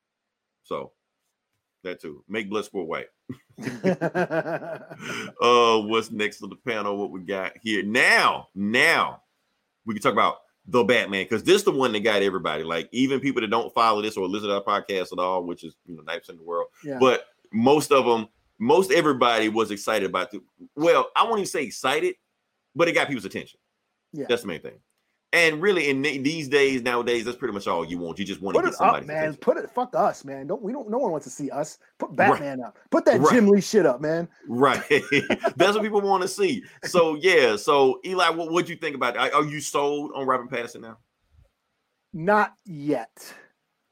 So 0.64 0.92
that 1.84 2.02
too. 2.02 2.24
Make 2.28 2.50
Bloodsport 2.50 2.88
white. 2.88 3.08
uh, 5.42 5.80
what's 5.88 6.12
next 6.12 6.42
on 6.42 6.50
the 6.50 6.56
panel? 6.66 6.98
What 6.98 7.12
we 7.12 7.22
got 7.22 7.54
here 7.62 7.84
now? 7.84 8.48
Now 8.56 9.22
we 9.86 9.94
can 9.94 10.02
talk 10.02 10.14
about 10.14 10.38
the 10.68 10.84
Batman 10.84 11.24
because 11.24 11.44
this 11.44 11.58
is 11.58 11.64
the 11.64 11.72
one 11.72 11.94
that 11.94 12.02
got 12.02 12.22
everybody. 12.22 12.64
Like 12.64 12.90
even 12.92 13.20
people 13.20 13.42
that 13.42 13.50
don't 13.50 13.74
follow 13.74 14.02
this 14.02 14.18
or 14.18 14.28
listen 14.28 14.50
to 14.50 14.56
our 14.56 14.64
podcast 14.64 15.14
at 15.14 15.20
all, 15.20 15.44
which 15.44 15.64
is 15.64 15.76
you 15.86 15.96
know 15.96 16.04
ninety 16.04 16.32
in 16.32 16.38
the 16.38 16.44
world 16.44 16.68
yeah. 16.84 16.98
but 17.00 17.26
most 17.52 17.92
of 17.92 18.06
them, 18.06 18.28
most 18.60 18.92
everybody 18.92 19.50
was 19.50 19.72
excited 19.72 20.10
about 20.10 20.32
the. 20.32 20.42
Well, 20.76 21.10
I 21.16 21.24
won't 21.24 21.40
even 21.40 21.46
say 21.46 21.64
excited, 21.64 22.16
but 22.76 22.88
it 22.88 22.94
got 22.94 23.08
people's 23.08 23.26
attention. 23.26 23.60
Yeah. 24.14 24.26
that's 24.30 24.42
the 24.42 24.48
main 24.48 24.62
thing. 24.62 24.80
And 25.34 25.62
really, 25.62 25.90
in 25.90 26.02
these 26.02 26.48
days, 26.48 26.82
nowadays, 26.82 27.26
that's 27.26 27.36
pretty 27.38 27.54
much 27.54 27.68
all 27.68 27.84
you 27.84 27.98
want. 27.98 28.18
You 28.18 28.24
just 28.24 28.42
want 28.42 28.56
to 28.56 28.62
Put 28.62 28.72
get 28.72 28.82
it 28.82 28.82
up, 28.82 29.06
man. 29.06 29.18
attention. 29.18 29.40
Put 29.42 29.58
it. 29.58 29.70
Fuck 29.70 29.94
us, 29.94 30.24
man. 30.24 30.48
Don't 30.48 30.62
we 30.62 30.72
don't. 30.72 30.90
No 30.90 31.00
one 31.00 31.12
wants 31.12 31.26
to 31.26 31.30
see 31.30 31.50
us. 31.52 31.80
Put 31.98 32.10
Right. 32.12 32.32
Batman 32.32 32.62
up. 32.64 32.78
Put 32.92 33.04
that 33.06 33.20
Right. 33.20 33.34
Jim 33.34 33.48
Lee 33.50 33.60
shit 33.60 33.86
up, 33.86 34.00
man. 34.00 34.30
Right, 34.48 34.82
that's 35.58 35.74
what 35.76 35.82
people 35.84 36.00
want 36.00 36.22
to 36.22 36.30
see. 36.30 36.64
So 36.86 37.16
yeah, 37.16 37.58
so 37.58 38.00
Eli, 38.06 38.30
what 38.30 38.52
would 38.54 38.70
you 38.70 38.78
think 38.78 38.96
about? 38.96 39.18
Are 39.18 39.30
are 39.34 39.44
you 39.44 39.60
sold 39.60 40.12
on 40.16 40.26
Robert 40.26 40.50
Pattinson 40.50 40.80
now? 40.82 40.98
Not 42.14 42.54
yet. 42.66 43.34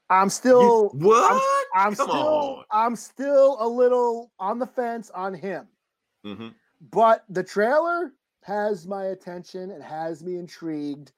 I'm 0.10 0.30
still. 0.30 0.89
You- 0.93 1.00
what? 1.06 1.43
I'm 1.76 1.95
Come 1.95 2.08
still. 2.08 2.15
on. 2.15 2.63
I'm 2.71 2.95
still 2.95 3.58
a 3.60 3.67
little 3.67 4.32
on 4.39 4.58
the 4.58 4.67
fence 4.67 5.10
on 5.10 5.34
him. 5.34 5.67
Mhm. 6.26 6.54
But 6.91 7.26
the 7.30 7.43
trailer 7.43 8.13
has 8.43 8.88
my 8.88 9.08
attention. 9.08 9.69
It 9.69 9.82
has 9.82 10.24
me 10.24 10.38
intrigued. 10.38 11.12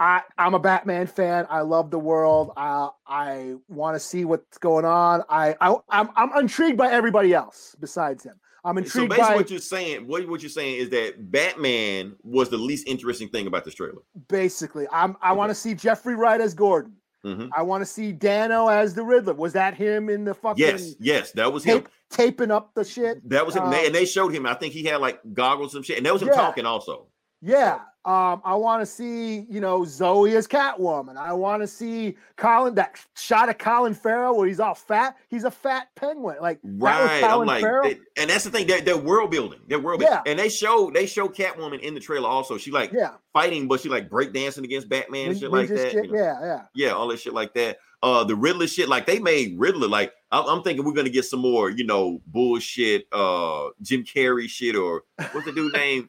I, 0.00 0.22
I'm 0.38 0.54
a 0.54 0.58
Batman 0.60 1.06
fan. 1.08 1.46
I 1.50 1.60
love 1.62 1.90
the 1.90 1.98
world. 1.98 2.52
I 2.56 2.88
I 3.06 3.54
want 3.68 3.96
to 3.96 4.00
see 4.00 4.24
what's 4.24 4.58
going 4.58 4.84
on. 4.84 5.22
I, 5.28 5.56
I 5.60 5.74
I'm 5.88 6.08
I'm 6.16 6.30
intrigued 6.40 6.76
by 6.78 6.90
everybody 6.92 7.34
else 7.34 7.74
besides 7.80 8.22
him. 8.24 8.34
I'm 8.64 8.78
intrigued. 8.78 8.92
So 9.12 9.16
basically, 9.16 9.28
by 9.30 9.36
what 9.36 9.50
you're 9.50 9.58
saying, 9.60 10.06
what 10.06 10.28
what 10.28 10.40
you're 10.42 10.50
saying 10.50 10.76
is 10.76 10.90
that 10.90 11.30
Batman 11.32 12.14
was 12.22 12.48
the 12.48 12.58
least 12.58 12.86
interesting 12.86 13.28
thing 13.28 13.46
about 13.46 13.64
this 13.64 13.74
trailer. 13.74 14.02
basically. 14.28 14.86
I'm 14.92 15.16
I 15.20 15.32
want 15.32 15.50
to 15.50 15.54
see 15.54 15.74
Jeffrey 15.74 16.14
Wright 16.14 16.40
as 16.40 16.54
Gordon. 16.54 16.92
Mhm. 17.24 17.48
I 17.56 17.62
want 17.62 17.80
to 17.82 17.86
see 17.86 18.12
Dano 18.12 18.68
as 18.68 18.94
the 18.94 19.02
Riddler. 19.02 19.34
Was 19.34 19.52
that 19.54 19.74
him 19.74 20.08
in 20.08 20.24
the 20.24 20.34
fucking 20.34 20.64
Yes, 20.64 20.94
yes, 21.00 21.32
that 21.32 21.52
was 21.52 21.64
him. 21.64 21.84
taping 22.10 22.52
up 22.52 22.72
the 22.74 22.84
shit? 22.84 23.28
That 23.28 23.44
was 23.44 23.56
him. 23.56 23.64
Um, 23.64 23.74
and 23.74 23.92
they 23.92 24.04
showed 24.04 24.32
him. 24.32 24.46
I 24.46 24.54
think 24.54 24.72
he 24.72 24.84
had 24.84 25.00
like 25.00 25.18
goggles 25.32 25.74
and 25.74 25.84
shit. 25.84 25.96
And 25.96 26.06
that 26.06 26.12
was 26.12 26.22
him 26.22 26.28
Yeah. 26.28 26.34
talking 26.34 26.64
also. 26.66 27.08
Yeah. 27.42 27.80
Um, 28.08 28.40
I 28.42 28.54
want 28.54 28.80
to 28.80 28.86
see, 28.86 29.40
you 29.50 29.60
know, 29.60 29.84
Zoe 29.84 30.34
as 30.34 30.48
Catwoman. 30.48 31.18
I 31.18 31.34
want 31.34 31.62
to 31.62 31.66
see 31.66 32.16
Colin 32.36 32.74
that 32.76 32.98
shot 33.14 33.50
of 33.50 33.58
Colin 33.58 33.92
Farrell 33.92 34.34
where 34.38 34.48
he's 34.48 34.60
all 34.60 34.74
fat. 34.74 35.18
He's 35.28 35.44
a 35.44 35.50
fat 35.50 35.88
penguin. 35.94 36.36
Like 36.40 36.58
Right. 36.62 37.22
I'm 37.22 37.44
like, 37.44 37.62
they- 37.62 37.98
and 38.16 38.30
that's 38.30 38.44
the 38.44 38.50
thing. 38.50 38.66
They're, 38.66 38.80
they're 38.80 38.96
world 38.96 39.30
building. 39.30 39.60
They're 39.68 39.78
world 39.78 40.00
Yeah. 40.00 40.22
And 40.24 40.38
they 40.38 40.48
show 40.48 40.90
they 40.90 41.04
show 41.04 41.28
Catwoman 41.28 41.80
in 41.80 41.92
the 41.92 42.00
trailer 42.00 42.30
also. 42.30 42.56
She 42.56 42.70
like 42.70 42.92
yeah. 42.92 43.10
fighting, 43.34 43.68
but 43.68 43.80
she 43.80 43.90
like 43.90 44.08
break 44.08 44.32
dancing 44.32 44.64
against 44.64 44.88
Batman 44.88 45.28
and 45.32 45.38
shit 45.38 45.50
like 45.50 45.68
that. 45.68 45.92
shit, 45.92 46.06
you 46.06 46.12
know. 46.12 46.18
Yeah, 46.18 46.40
yeah. 46.40 46.62
Yeah, 46.74 46.90
all 46.92 47.08
that 47.08 47.20
shit 47.20 47.34
like 47.34 47.52
that. 47.54 47.76
Uh, 48.02 48.24
the 48.24 48.36
Riddler 48.36 48.68
shit, 48.68 48.88
like 48.88 49.04
they 49.04 49.18
made 49.18 49.58
Riddler. 49.58 49.88
Like 49.88 50.14
I'm, 50.30 50.46
I'm 50.46 50.62
thinking 50.62 50.86
we're 50.86 50.92
gonna 50.94 51.10
get 51.10 51.26
some 51.26 51.40
more, 51.40 51.68
you 51.68 51.84
know, 51.84 52.22
bullshit. 52.26 53.06
Uh, 53.12 53.68
Jim 53.82 54.02
Carrey 54.04 54.48
shit 54.48 54.76
or 54.76 55.02
what's 55.32 55.44
the 55.44 55.52
dude 55.52 55.72
name? 55.74 56.08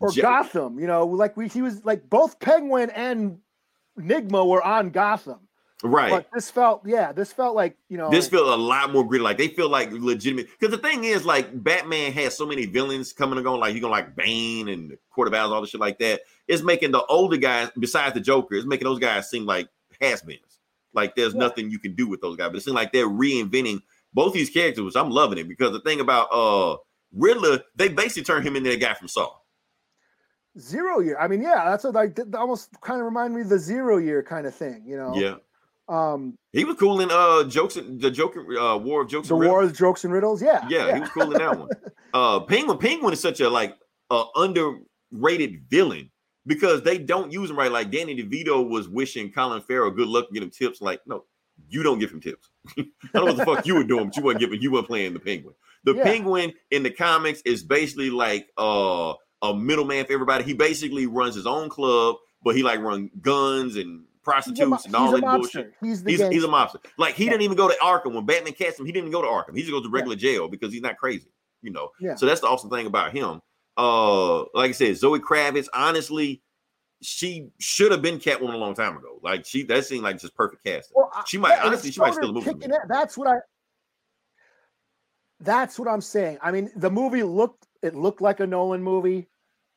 Or 0.00 0.12
Gotham, 0.12 0.78
you 0.78 0.86
know, 0.86 1.06
like 1.06 1.36
we 1.36 1.48
he 1.48 1.62
was 1.62 1.84
like 1.84 2.08
both 2.08 2.38
Penguin 2.38 2.90
and 2.90 3.38
Nigma 3.98 4.46
were 4.46 4.62
on 4.62 4.90
Gotham. 4.90 5.40
Right. 5.82 6.10
But 6.10 6.26
this 6.32 6.50
felt, 6.50 6.82
yeah, 6.84 7.12
this 7.12 7.32
felt 7.32 7.54
like, 7.54 7.76
you 7.88 7.96
know, 7.98 8.10
This 8.10 8.28
felt 8.28 8.48
a 8.48 8.56
lot 8.56 8.92
more 8.92 9.06
gritty. 9.06 9.22
Like 9.22 9.38
they 9.38 9.46
feel 9.48 9.68
like 9.68 9.92
legitimate. 9.92 10.48
Because 10.58 10.74
the 10.76 10.82
thing 10.82 11.04
is, 11.04 11.24
like 11.24 11.62
Batman 11.62 12.12
has 12.12 12.36
so 12.36 12.46
many 12.46 12.66
villains 12.66 13.12
coming 13.12 13.38
and 13.38 13.44
going. 13.44 13.60
Like 13.60 13.74
you 13.74 13.80
gonna 13.80 13.92
like 13.92 14.16
Bane 14.16 14.68
and 14.68 14.96
Court 15.10 15.28
of 15.28 15.34
Owls, 15.34 15.52
all 15.52 15.60
the 15.60 15.68
shit 15.68 15.80
like 15.80 15.98
that. 16.00 16.22
It's 16.48 16.62
making 16.62 16.90
the 16.90 17.04
older 17.06 17.36
guys, 17.36 17.70
besides 17.78 18.14
the 18.14 18.20
Joker, 18.20 18.56
it's 18.56 18.66
making 18.66 18.86
those 18.86 18.98
guys 18.98 19.30
seem 19.30 19.46
like 19.46 19.68
has-beens. 20.00 20.58
Like 20.94 21.14
there's 21.14 21.34
Yeah. 21.34 21.40
nothing 21.40 21.70
you 21.70 21.78
can 21.78 21.94
do 21.94 22.08
with 22.08 22.20
those 22.20 22.36
guys. 22.36 22.48
But 22.48 22.56
it 22.58 22.62
seems 22.62 22.74
like 22.74 22.92
they're 22.92 23.08
reinventing 23.08 23.82
both 24.12 24.32
these 24.32 24.50
characters, 24.50 24.84
which 24.84 24.96
I'm 24.96 25.10
loving 25.10 25.38
it. 25.38 25.48
Because 25.48 25.70
the 25.72 25.80
thing 25.80 26.00
about 26.00 26.28
uh 26.32 26.76
Riddler, 27.12 27.62
they 27.76 27.88
basically 27.88 28.24
turned 28.24 28.44
him 28.46 28.56
into 28.56 28.70
the 28.70 28.76
guy 28.76 28.94
from 28.94 29.08
Saw. 29.08 29.30
Zero 30.58 31.00
year. 31.00 31.16
I 31.18 31.28
mean, 31.28 31.42
yeah, 31.42 31.64
that's 31.70 31.84
what 31.84 31.94
like 31.94 32.14
that 32.16 32.34
almost 32.34 32.70
kind 32.80 33.00
of 33.00 33.04
remind 33.04 33.34
me 33.34 33.42
of 33.42 33.48
the 33.48 33.58
zero 33.58 33.98
year 33.98 34.22
kind 34.22 34.46
of 34.46 34.54
thing, 34.54 34.82
you 34.86 34.96
know. 34.96 35.14
Yeah. 35.14 35.36
Um, 35.88 36.34
He 36.52 36.64
was 36.64 36.76
cool 36.76 37.00
in 37.00 37.08
uh 37.10 37.44
jokes 37.44 37.76
and 37.76 37.98
the 38.00 38.10
Joker 38.10 38.40
uh 38.58 38.76
War 38.76 39.02
of 39.02 39.08
Jokes 39.08 39.28
the. 39.28 39.36
War 39.36 39.62
of 39.62 39.74
Jokes 39.76 40.04
and 40.04 40.12
Riddles, 40.12 40.42
yeah. 40.42 40.66
Yeah, 40.68 40.94
he 40.94 41.00
was 41.00 41.08
cool 41.10 41.32
in 41.32 41.38
that 41.38 41.58
one. 41.58 41.68
Uh 42.14 42.40
Penguin 42.40 42.78
Penguin 42.78 43.12
is 43.12 43.20
such 43.20 43.40
a 43.40 43.48
like 43.50 43.76
uh 44.10 44.24
underrated 45.12 45.62
villain 45.68 46.10
because 46.46 46.82
they 46.82 46.98
don't 46.98 47.30
use 47.32 47.50
him 47.50 47.58
right. 47.58 47.70
Like 47.70 47.90
Danny 47.90 48.16
DeVito 48.22 48.66
was 48.66 48.88
wishing 48.88 49.30
Colin 49.30 49.60
Farrell 49.62 49.90
good 49.90 50.08
luck, 50.08 50.26
get 50.32 50.42
him 50.42 50.50
tips. 50.50 50.80
Like, 50.80 51.00
no, 51.06 51.24
you 51.68 51.82
don't 51.82 51.98
give 51.98 52.10
him 52.10 52.20
tips. 52.20 52.48
I 52.78 52.84
don't 53.12 53.14
know 53.14 53.24
what 53.26 53.36
the 53.36 53.44
fuck 53.44 53.66
you 53.66 53.74
were 53.74 53.84
doing, 53.84 54.06
but 54.06 54.16
you 54.16 54.22
weren't 54.22 54.40
giving 54.40 54.60
you 54.62 54.70
weren't 54.72 54.86
playing 54.86 55.12
the 55.12 55.20
penguin. 55.20 55.54
The 55.84 55.94
Yeah. 55.94 56.02
penguin 56.04 56.52
in 56.70 56.82
the 56.82 56.90
comics 56.90 57.40
is 57.42 57.62
basically 57.62 58.10
like 58.10 58.48
uh 58.56 59.12
a 59.42 59.54
middleman 59.54 60.04
for 60.06 60.12
everybody. 60.12 60.44
He 60.44 60.52
basically 60.54 61.06
runs 61.06 61.34
his 61.34 61.46
own 61.46 61.68
club, 61.68 62.16
but 62.42 62.56
he 62.56 62.62
like 62.62 62.80
run 62.80 63.10
guns 63.20 63.76
and 63.76 64.04
prostitutes 64.24 64.84
and 64.84 64.94
all 64.94 65.12
that 65.12 65.20
bullshit. 65.22 65.72
He's 65.80 66.02
the 66.02 66.10
He's, 66.10 66.20
he's 66.28 66.44
a 66.44 66.48
mobster. 66.48 66.76
Like 66.98 67.14
he 67.14 67.24
Yeah. 67.24 67.30
didn't 67.30 67.42
even 67.42 67.56
go 67.56 67.68
to 67.68 67.74
Arkham 67.82 68.14
when 68.14 68.26
Batman 68.26 68.52
cast 68.52 68.78
him. 68.80 68.86
He 68.86 68.92
didn't 68.92 69.10
go 69.10 69.22
to 69.22 69.28
Arkham. 69.28 69.54
He 69.56 69.62
just 69.62 69.72
goes 69.72 69.82
to 69.84 69.88
regular 69.90 70.16
jail 70.16 70.48
because 70.48 70.72
he's 70.72 70.82
not 70.82 70.96
crazy. 70.98 71.28
You 71.62 71.70
know. 71.72 71.90
Yeah. 72.00 72.14
So 72.14 72.26
that's 72.26 72.40
the 72.40 72.46
awesome 72.46 72.70
thing 72.70 72.86
about 72.86 73.12
him. 73.12 73.40
Uh, 73.76 74.40
like 74.54 74.70
I 74.70 74.72
said, 74.72 74.96
Zoe 74.96 75.18
Kravitz. 75.20 75.66
Honestly, 75.72 76.42
she 77.00 77.48
should 77.60 77.92
have 77.92 78.02
been 78.02 78.18
Catwoman 78.18 78.54
a 78.54 78.56
long 78.58 78.74
time 78.74 78.96
ago. 78.96 79.20
Like 79.22 79.46
she, 79.46 79.62
that 79.64 79.84
seemed 79.86 80.02
like 80.02 80.18
just 80.18 80.34
perfect 80.34 80.64
casting. 80.64 80.94
Well, 80.96 81.10
I- 81.14 81.22
She 81.26 81.38
might- 81.38 81.52
and 81.58 81.68
honestly, 81.68 81.92
she 81.92 82.00
might 82.00 82.12
started 82.12 82.26
steal 82.26 82.30
a 82.30 82.32
movie 82.34 82.44
from 82.50 82.54
kicking 82.58 82.70
me. 82.72 82.76
it. 82.76 82.82
That's 82.88 83.16
what 83.16 83.28
I. 83.28 83.36
That's 85.40 85.78
what 85.78 85.86
I'm 85.88 86.00
saying. 86.00 86.38
I 86.42 86.50
mean, 86.50 86.70
the 86.76 86.90
movie 86.90 87.22
looked. 87.22 87.67
It 87.82 87.94
looked 87.94 88.20
like 88.20 88.40
a 88.40 88.46
Nolan 88.46 88.82
movie, 88.82 89.28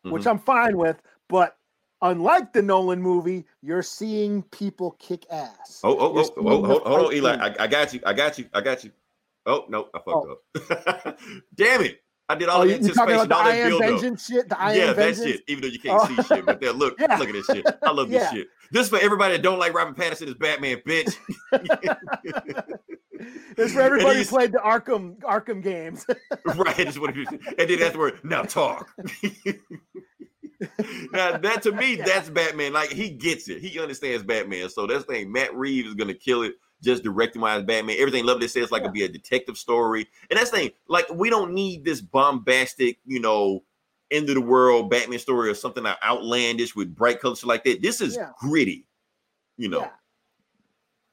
which 0.04 0.24
Mhm. 0.24 0.32
I'm 0.32 0.39
fine 0.39 0.78
with. 0.78 1.02
But 1.28 1.58
unlike 2.02 2.54
the 2.54 2.62
Nolan 2.62 3.02
movie, 3.02 3.45
you're 3.62 3.84
seeing 3.84 4.43
people 4.43 4.91
kick 4.99 5.26
ass. 5.32 5.82
Oh, 5.84 5.97
oh, 5.97 6.18
oh, 6.18 6.34
oh, 6.38 6.64
hold, 6.66 6.84
hold 6.84 7.08
on, 7.08 7.14
Eli. 7.14 7.36
I, 7.36 7.56
I 7.64 7.68
got 7.68 7.93
you. 7.93 7.99
I 8.06 8.14
got 8.14 8.38
you. 8.39 8.49
I 8.54 8.62
got 8.62 8.84
you. 8.84 8.91
Oh 9.45 9.66
no, 9.70 9.89
I 9.93 9.99
fucked 9.99 10.30
up. 10.30 11.20
Damn 11.56 11.82
it! 11.82 12.04
I 12.32 12.36
did 12.36 12.49
all 12.49 12.61
Oh, 12.61 12.65
the 12.65 12.73
you, 12.79 12.88
you 12.88 12.93
talking 12.93 13.13
anticipation, 13.15 13.32
all 13.32 13.43
that 13.43 13.67
build 13.69 14.03
up. 14.13 14.19
shit? 14.19 14.49
The 14.49 14.59
I 14.61 14.73
yeah, 14.73 14.93
that 14.93 15.15
shit. 15.15 15.41
Even 15.47 15.61
though 15.61 15.67
you 15.67 15.79
can't 15.79 15.99
Oh. 16.01 16.07
see 16.07 16.23
shit, 16.36 16.45
but 16.45 16.59
there, 16.61 16.71
look, 16.73 16.95
Yeah. 16.99 17.17
look 17.17 17.29
at 17.29 17.34
this 17.34 17.45
shit. 17.47 17.65
I 17.84 17.91
love 17.91 18.09
this 18.09 18.23
Yeah. 18.23 18.32
shit. 18.32 18.47
This 18.71 18.84
is 18.84 18.89
for 18.89 18.99
everybody 18.99 19.36
that 19.36 19.43
don't 19.43 19.59
like 19.59 19.73
Robert 19.73 19.97
Pattinson 19.97 20.27
as 20.27 20.36
Batman, 20.36 20.77
bitch. 20.88 21.15
It's 23.57 23.73
for 23.73 23.82
everybody 23.82 24.19
who 24.19 24.25
played 24.25 24.51
the 24.51 24.57
Arkham 24.57 25.19
Arkham 25.19 25.61
games. 25.61 26.05
right, 26.45 26.75
that's 26.77 26.97
what 26.97 27.15
it 27.15 27.19
is. 27.19 27.27
And 27.59 27.69
then 27.69 27.79
that's 27.79 27.95
where 27.95 28.13
now 28.23 28.41
talk. 28.41 28.89
now 31.11 31.38
that 31.38 31.61
to 31.63 31.71
me, 31.71 31.95
that's 31.97 32.29
Batman. 32.32 32.73
Like 32.73 32.91
he 32.91 33.09
gets 33.11 33.47
it. 33.49 33.61
He 33.61 33.79
understands 33.79 34.23
Batman. 34.23 34.69
So 34.69 34.88
that's 34.88 35.05
thing. 35.05 35.32
Matt 35.32 35.53
Reeves 35.53 35.89
is 35.89 35.93
gonna 35.95 36.15
kill 36.15 36.41
it. 36.43 36.53
Just 36.82 37.03
directing 37.03 37.41
wise, 37.41 37.63
Batman. 37.63 37.95
Everything 37.99 38.25
Love 38.25 38.36
Lovely 38.36 38.47
says 38.47 38.71
like 38.71 38.82
it'll 38.82 38.91
be 38.91 39.03
a 39.03 39.07
detective 39.07 39.57
story. 39.57 40.07
And 40.29 40.39
that's 40.39 40.49
the 40.51 40.57
thing. 40.57 40.71
Like 40.88 41.07
we 41.13 41.29
don't 41.29 41.53
need 41.53 41.86
this 41.86 42.01
bombastic, 42.01 42.97
you 43.05 43.19
know, 43.19 43.63
end 44.09 44.27
of 44.29 44.36
the 44.36 44.41
world 44.41 44.89
Batman 44.89 45.19
story 45.19 45.49
or 45.49 45.53
something 45.55 45.84
like 45.84 45.97
outlandish 46.03 46.75
with 46.75 46.95
bright 46.95 47.19
colors 47.21 47.45
like 47.45 47.63
that. 47.65 47.82
This 47.82 48.01
is 48.01 48.15
Yeah. 48.15 48.32
gritty. 48.39 48.88
You 49.57 49.69
know. 49.69 49.79
Yeah. 49.82 49.89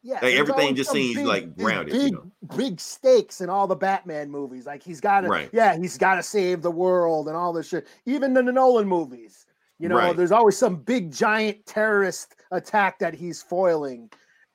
Yeah, 0.05 0.15
Like, 0.15 0.21
there's 0.23 0.39
everything 0.39 0.75
just 0.77 0.93
seems, 0.93 1.17
big- 1.17 1.27
like, 1.27 1.57
grounded, 1.57 1.93
you 1.95 2.01
Big, 2.03 2.13
know? 2.13 2.31
big 2.57 2.81
stakes 2.81 3.41
in 3.41 3.51
all 3.51 3.67
the 3.67 3.75
Batman 3.75 4.31
movies. 4.31 4.65
Like 4.65 4.81
he's 4.83 5.01
got 5.01 5.23
to, 5.23 5.29
Right. 5.29 5.51
yeah, 5.53 5.77
he's 5.77 5.99
got 5.99 6.15
to 6.15 6.23
save 6.23 6.63
the 6.63 6.71
world 6.71 7.27
and 7.27 7.37
all 7.37 7.53
this 7.53 7.69
shit. 7.69 7.87
Even 8.07 8.35
in 8.37 8.47
the 8.47 8.53
Nolan 8.53 8.87
movies, 8.89 9.45
you 9.81 9.89
know, 9.89 9.97
Right. 9.97 10.17
there's 10.17 10.31
always 10.33 10.57
some 10.57 10.77
big 10.77 11.13
giant 11.13 11.67
terrorist 11.67 12.37
attack 12.53 13.01
that 13.01 13.13
he's 13.13 13.43
foiling, 13.43 14.09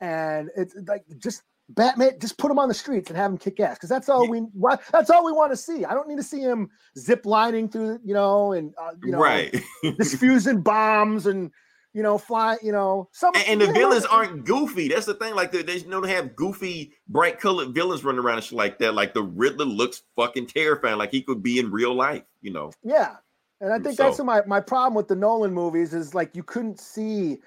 and 0.04 0.50
it's 0.58 0.76
like 0.88 1.04
just 1.18 1.42
Batman. 1.70 2.12
Just 2.20 2.38
put 2.38 2.52
him 2.52 2.60
on 2.60 2.68
the 2.68 2.74
streets 2.74 3.10
and 3.10 3.18
have 3.18 3.32
him 3.32 3.38
kick 3.38 3.60
ass 3.60 3.78
because 3.78 3.90
that's 3.90 4.10
all 4.10 4.26
Yeah. 4.26 4.42
we 4.42 4.76
that's 4.92 5.10
all 5.10 5.26
we 5.26 5.32
want 5.32 5.52
to 5.52 5.58
see. 5.58 5.86
I 5.86 5.94
don't 5.94 6.08
need 6.08 6.18
to 6.18 6.24
see 6.24 6.42
him 6.42 6.70
zip 6.98 7.26
lining 7.26 7.70
through, 7.70 8.00
you 8.04 8.14
know, 8.14 8.52
and 8.52 8.74
uh, 8.78 8.92
you 9.04 9.12
know, 9.12 9.20
right. 9.20 9.56
diffusing 9.98 10.62
bombs 10.62 11.26
and 11.26 11.52
you 11.96 12.02
know, 12.02 12.18
fly, 12.18 12.58
you 12.64 12.72
know, 12.72 13.08
some 13.14 13.32
And, 13.36 13.46
and 13.48 13.62
the 13.62 13.72
villains 13.72 14.02
look- 14.02 14.14
aren't 14.14 14.46
goofy. 14.46 14.88
That's 14.88 15.06
the 15.06 15.14
thing. 15.14 15.36
Like 15.36 15.52
they, 15.52 15.62
they 15.62 15.80
don't 15.80 16.08
have 16.10 16.36
goofy, 16.36 16.92
bright 17.08 17.40
colored 17.40 17.74
villains 17.76 18.04
running 18.04 18.20
around 18.20 18.38
and 18.38 18.44
shit 18.44 18.58
like 18.58 18.80
that. 18.80 18.96
Like 18.96 19.14
the 19.14 19.22
Riddler 19.22 19.66
looks 19.66 20.02
fucking 20.16 20.48
terrifying. 20.48 20.98
Like 20.98 21.12
he 21.12 21.22
could 21.22 21.44
be 21.44 21.60
in 21.60 21.72
real 21.72 21.94
life. 21.94 22.24
You 22.42 22.52
know. 22.52 22.72
Yeah. 22.84 23.16
And 23.62 23.72
I 23.72 23.80
think 23.80 23.96
that's 23.98 24.20
my, 24.20 24.42
my 24.48 24.60
problem 24.60 24.96
with 24.96 25.08
the 25.08 25.16
Nolan 25.16 25.54
movies 25.54 25.94
is 25.94 26.14
like 26.14 26.36
you 26.36 26.44
couldn't 26.44 26.80
see 26.82 27.38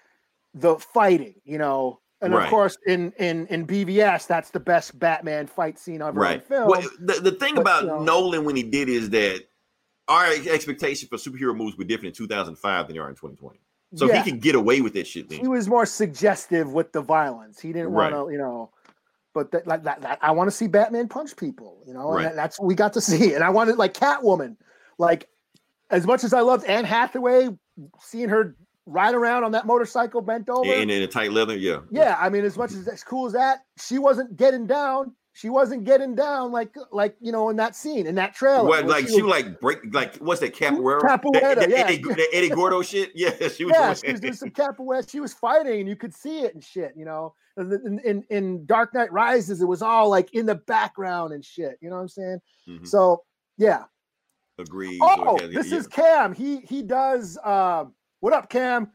the 0.55 0.77
fighting, 0.77 1.35
you 1.45 1.59
know. 1.59 2.01
And 2.23 2.33
Right. 2.33 2.45
of 2.45 2.51
course 2.51 2.79
in 2.87 3.13
in 3.19 3.47
in 3.49 3.67
BVS, 3.67 4.27
that's 4.27 4.51
the 4.51 4.61
best 4.61 4.99
Batman 4.99 5.47
fight 5.47 5.79
scene 5.79 6.01
ever 6.01 6.09
on 6.11 6.15
Right. 6.17 6.47
film. 6.47 6.69
Well, 6.69 6.83
the, 6.99 7.15
the 7.21 7.33
thing 7.33 7.55
but, 7.57 7.61
about 7.61 7.83
you 7.83 7.89
know- 7.89 8.03
Nolan 8.03 8.45
when 8.45 8.57
he 8.57 8.63
did 8.63 8.89
is 8.89 9.11
that 9.11 9.43
our 10.09 10.27
expectation 10.27 11.09
for 11.09 11.17
superhero 11.17 11.55
movies 11.57 11.77
were 11.77 11.85
different 11.85 12.09
in 12.19 12.25
2005 12.27 12.87
than 12.87 12.95
they 12.97 13.01
are 13.01 13.09
in 13.11 13.17
2020. 13.17 13.61
So 13.97 14.07
Yeah. 14.07 14.23
he 14.23 14.31
could 14.31 14.41
get 14.41 14.55
away 14.55 14.81
with 14.81 14.95
that 14.95 15.07
shit, 15.07 15.29
then 15.29 15.41
he 15.41 15.49
was 15.49 15.69
more 15.69 15.85
suggestive 15.87 16.73
with 16.73 16.93
the 16.93 17.01
violence. 17.03 17.61
He 17.61 17.73
didn't 17.73 17.93
Right. 17.93 18.13
want 18.13 18.29
to, 18.29 18.33
you 18.33 18.39
know, 18.39 18.71
but 19.35 19.51
that, 19.51 19.67
like 19.67 19.83
that, 19.85 20.01
that 20.03 20.19
I 20.23 20.31
want 20.31 20.49
to 20.49 20.57
see 20.57 20.67
Batman 20.69 21.09
punch 21.09 21.37
people, 21.37 21.83
you 21.87 21.93
know, 21.93 22.13
and 22.17 22.25
that- 22.25 22.35
that's 22.37 22.59
what 22.59 22.67
we 22.67 22.75
got 22.75 22.93
to 22.95 23.01
see. 23.03 23.35
And 23.35 23.45
I 23.45 23.51
wanted 23.51 23.77
like 23.77 23.93
Catwoman, 23.95 24.57
like 24.99 25.29
as 25.91 26.07
much 26.07 26.25
as 26.25 26.33
I 26.33 26.41
loved 26.41 26.65
Anne 26.65 26.85
Hathaway, 26.85 27.51
seeing 28.01 28.29
her 28.31 28.57
ride 28.87 29.15
around 29.15 29.45
on 29.45 29.53
that 29.53 29.67
motorcycle 29.67 30.21
bent 30.23 30.49
over. 30.49 30.73
in, 30.73 30.89
in 30.91 31.03
a 31.03 31.07
tight 31.07 31.33
leather, 31.33 31.57
yeah. 31.57 31.81
yeah, 31.91 32.17
I 32.19 32.29
mean, 32.29 32.45
as 32.45 32.57
much 32.57 32.73
as 32.73 32.87
as 32.89 33.03
cool 33.05 33.27
as 33.27 33.33
that, 33.35 33.59
she 33.79 33.99
wasn't 33.99 34.37
getting 34.37 34.67
down. 34.67 35.15
She 35.35 35.51
wasn't 35.51 35.85
getting 35.85 36.15
down 36.15 36.51
like 36.51 36.75
like 36.93 37.15
you 37.21 37.31
know 37.31 37.51
in 37.51 37.57
that 37.57 37.77
scene 37.77 38.07
in 38.07 38.15
that 38.15 38.35
trailer. 38.35 38.67
What, 38.67 38.87
like 38.87 39.07
she, 39.07 39.21
was 39.21 39.31
like 39.31 39.61
break 39.61 39.81
like 39.93 40.17
what's 40.17 40.41
that 40.41 40.55
capoeira? 40.55 40.99
Capoeira, 41.03 41.41
That- 41.41 41.59
that 41.59 41.69
yeah. 41.71 41.85
Eddie, 41.89 42.03
that 42.03 42.29
Eddie 42.33 42.49
Gordo 42.49 42.81
shit. 42.91 43.13
Yeah, 43.15 43.31
she 43.49 43.67
was. 43.67 43.75
yeah, 43.75 43.93
doing 43.93 43.97
she 43.97 44.13
was 44.13 44.21
doing 44.23 44.33
some 44.33 44.51
capoeira. 44.51 45.11
She 45.11 45.21
was 45.21 45.35
fighting, 45.35 45.81
and 45.81 45.89
you 45.91 45.95
could 45.97 46.15
see 46.15 46.39
it 46.41 46.55
and 46.55 46.65
shit. 46.65 46.95
You 46.97 47.05
know, 47.05 47.35
And 47.59 47.71
in, 47.71 47.99
in 47.99 48.25
in 48.31 48.65
Dark 48.65 48.95
Knight 48.95 49.13
Rises, 49.13 49.61
it 49.61 49.67
was 49.67 49.83
all 49.83 50.09
like 50.09 50.33
in 50.33 50.47
the 50.47 50.55
background 50.55 51.35
and 51.35 51.45
shit. 51.45 51.77
You 51.83 51.91
know 51.91 51.97
what 51.97 52.03
I'm 52.03 52.09
saying? 52.09 52.41
Mhm. 52.67 52.87
So 52.89 53.23
yeah. 53.59 53.85
Agreed. 54.59 55.01
Oh, 55.03 55.39
yeah, 55.39 55.49
this 55.49 55.71
yeah. 55.71 55.77
is 55.77 55.87
Cam. 55.87 56.33
He 56.33 56.61
he 56.61 56.83
does. 56.83 57.37
Um, 57.45 57.93
what 58.27 58.33
up, 58.35 58.51
Cam? 58.51 58.91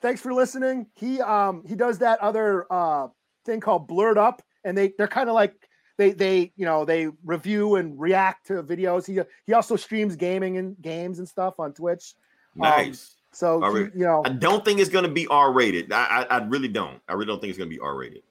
Thanks 0.00 0.20
for 0.20 0.34
listening. 0.34 0.86
He 0.96 1.20
um 1.20 1.62
he 1.64 1.76
does 1.76 1.98
that 1.98 2.18
other 2.18 2.66
uh 2.68 3.06
thing 3.46 3.60
called 3.60 3.86
Blurred 3.86 4.18
Up, 4.18 4.42
and 4.64 4.76
they 4.76 4.92
they're 4.98 5.06
kind 5.06 5.28
of 5.28 5.36
like 5.36 5.54
they 5.98 6.10
they 6.10 6.52
you 6.56 6.64
know 6.64 6.84
they 6.84 7.06
review 7.24 7.76
and 7.76 7.96
react 8.00 8.48
to 8.48 8.60
videos. 8.64 9.06
He 9.06 9.20
he 9.46 9.52
also 9.52 9.76
streams 9.76 10.16
gaming 10.16 10.58
and 10.58 10.76
games 10.82 11.20
and 11.20 11.28
stuff 11.28 11.60
on 11.60 11.72
Twitch. 11.72 12.14
nice. 12.56 13.14
So 13.30 13.60
he- 13.72 13.82
you 14.00 14.04
know 14.04 14.22
I 14.26 14.30
don't 14.30 14.64
think 14.64 14.80
it's 14.80 14.90
gonna 14.90 15.06
be 15.06 15.28
R 15.28 15.52
rated. 15.52 15.92
I, 15.92 16.26
I 16.28 16.38
I 16.38 16.44
really 16.46 16.66
don't. 16.66 17.00
I 17.08 17.12
really 17.12 17.26
don't 17.26 17.40
think 17.40 17.50
it's 17.50 17.58
gonna 17.58 17.70
be 17.70 17.78
R 17.78 17.94
rated. 17.94 18.24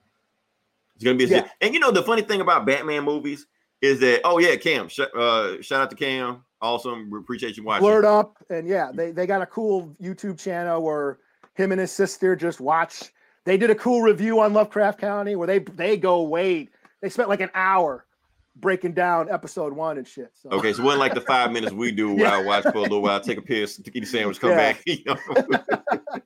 It's 0.95 1.05
gonna 1.05 1.17
be, 1.17 1.27
Yeah. 1.27 1.47
and 1.61 1.73
you 1.73 1.79
know 1.79 1.91
the 1.91 2.03
funny 2.03 2.23
thing 2.23 2.41
about 2.41 2.65
Batman 2.65 3.05
movies 3.05 3.47
is 3.81 4.01
that 4.01 4.19
oh 4.25 4.37
yeah, 4.37 4.57
Cam, 4.57 4.89
sh- 4.89 4.99
uh, 5.15 5.61
shout 5.61 5.83
out 5.83 5.89
to 5.91 5.95
Cam. 5.95 6.43
Awesome, 6.61 7.09
we 7.09 7.17
appreciate 7.17 7.57
you 7.57 7.63
watching. 7.63 7.85
blurred 7.87 8.05
up 8.05 8.37
and 8.49 8.67
yeah 8.67 8.91
they 8.93 9.11
they 9.11 9.25
got 9.25 9.41
a 9.41 9.45
cool 9.47 9.95
youtube 10.01 10.37
channel 10.39 10.81
where 10.81 11.17
him 11.55 11.71
and 11.71 11.81
his 11.81 11.91
sister 11.91 12.35
just 12.35 12.59
watch 12.61 13.11
they 13.45 13.57
did 13.57 13.69
a 13.71 13.75
cool 13.75 14.01
review 14.03 14.39
on 14.39 14.53
Lovecraft 14.53 14.99
Country 14.99 15.35
where 15.35 15.47
they 15.47 15.59
they 15.59 15.97
go 15.97 16.21
way 16.21 16.69
they 17.01 17.09
spent 17.09 17.29
like 17.29 17.41
an 17.41 17.49
hour 17.55 18.05
breaking 18.57 18.93
down 18.93 19.29
episode 19.31 19.73
one 19.73 19.97
and 19.97 20.07
shit 20.07 20.29
so 20.33 20.49
Okay, 20.51 20.71
so 20.73 20.81
it 20.81 20.85
wasn't 20.85 20.99
like 20.99 21.13
the 21.15 21.21
five 21.21 21.51
minutes 21.51 21.73
we 21.73 21.91
do 21.91 22.09
where 22.13 22.25
Yeah. 22.27 22.35
I 22.37 22.43
watch 22.43 22.63
for 22.63 22.75
a 22.77 22.81
little 22.81 23.01
while, 23.01 23.19
take 23.19 23.37
a 23.39 23.41
piss, 23.41 23.81
eat 23.93 24.03
a 24.03 24.05
sandwich, 24.05 24.39
come 24.39 24.51
Yeah. 24.51 24.73
back. 24.73 24.83
You 24.85 25.03
know? 25.05 25.17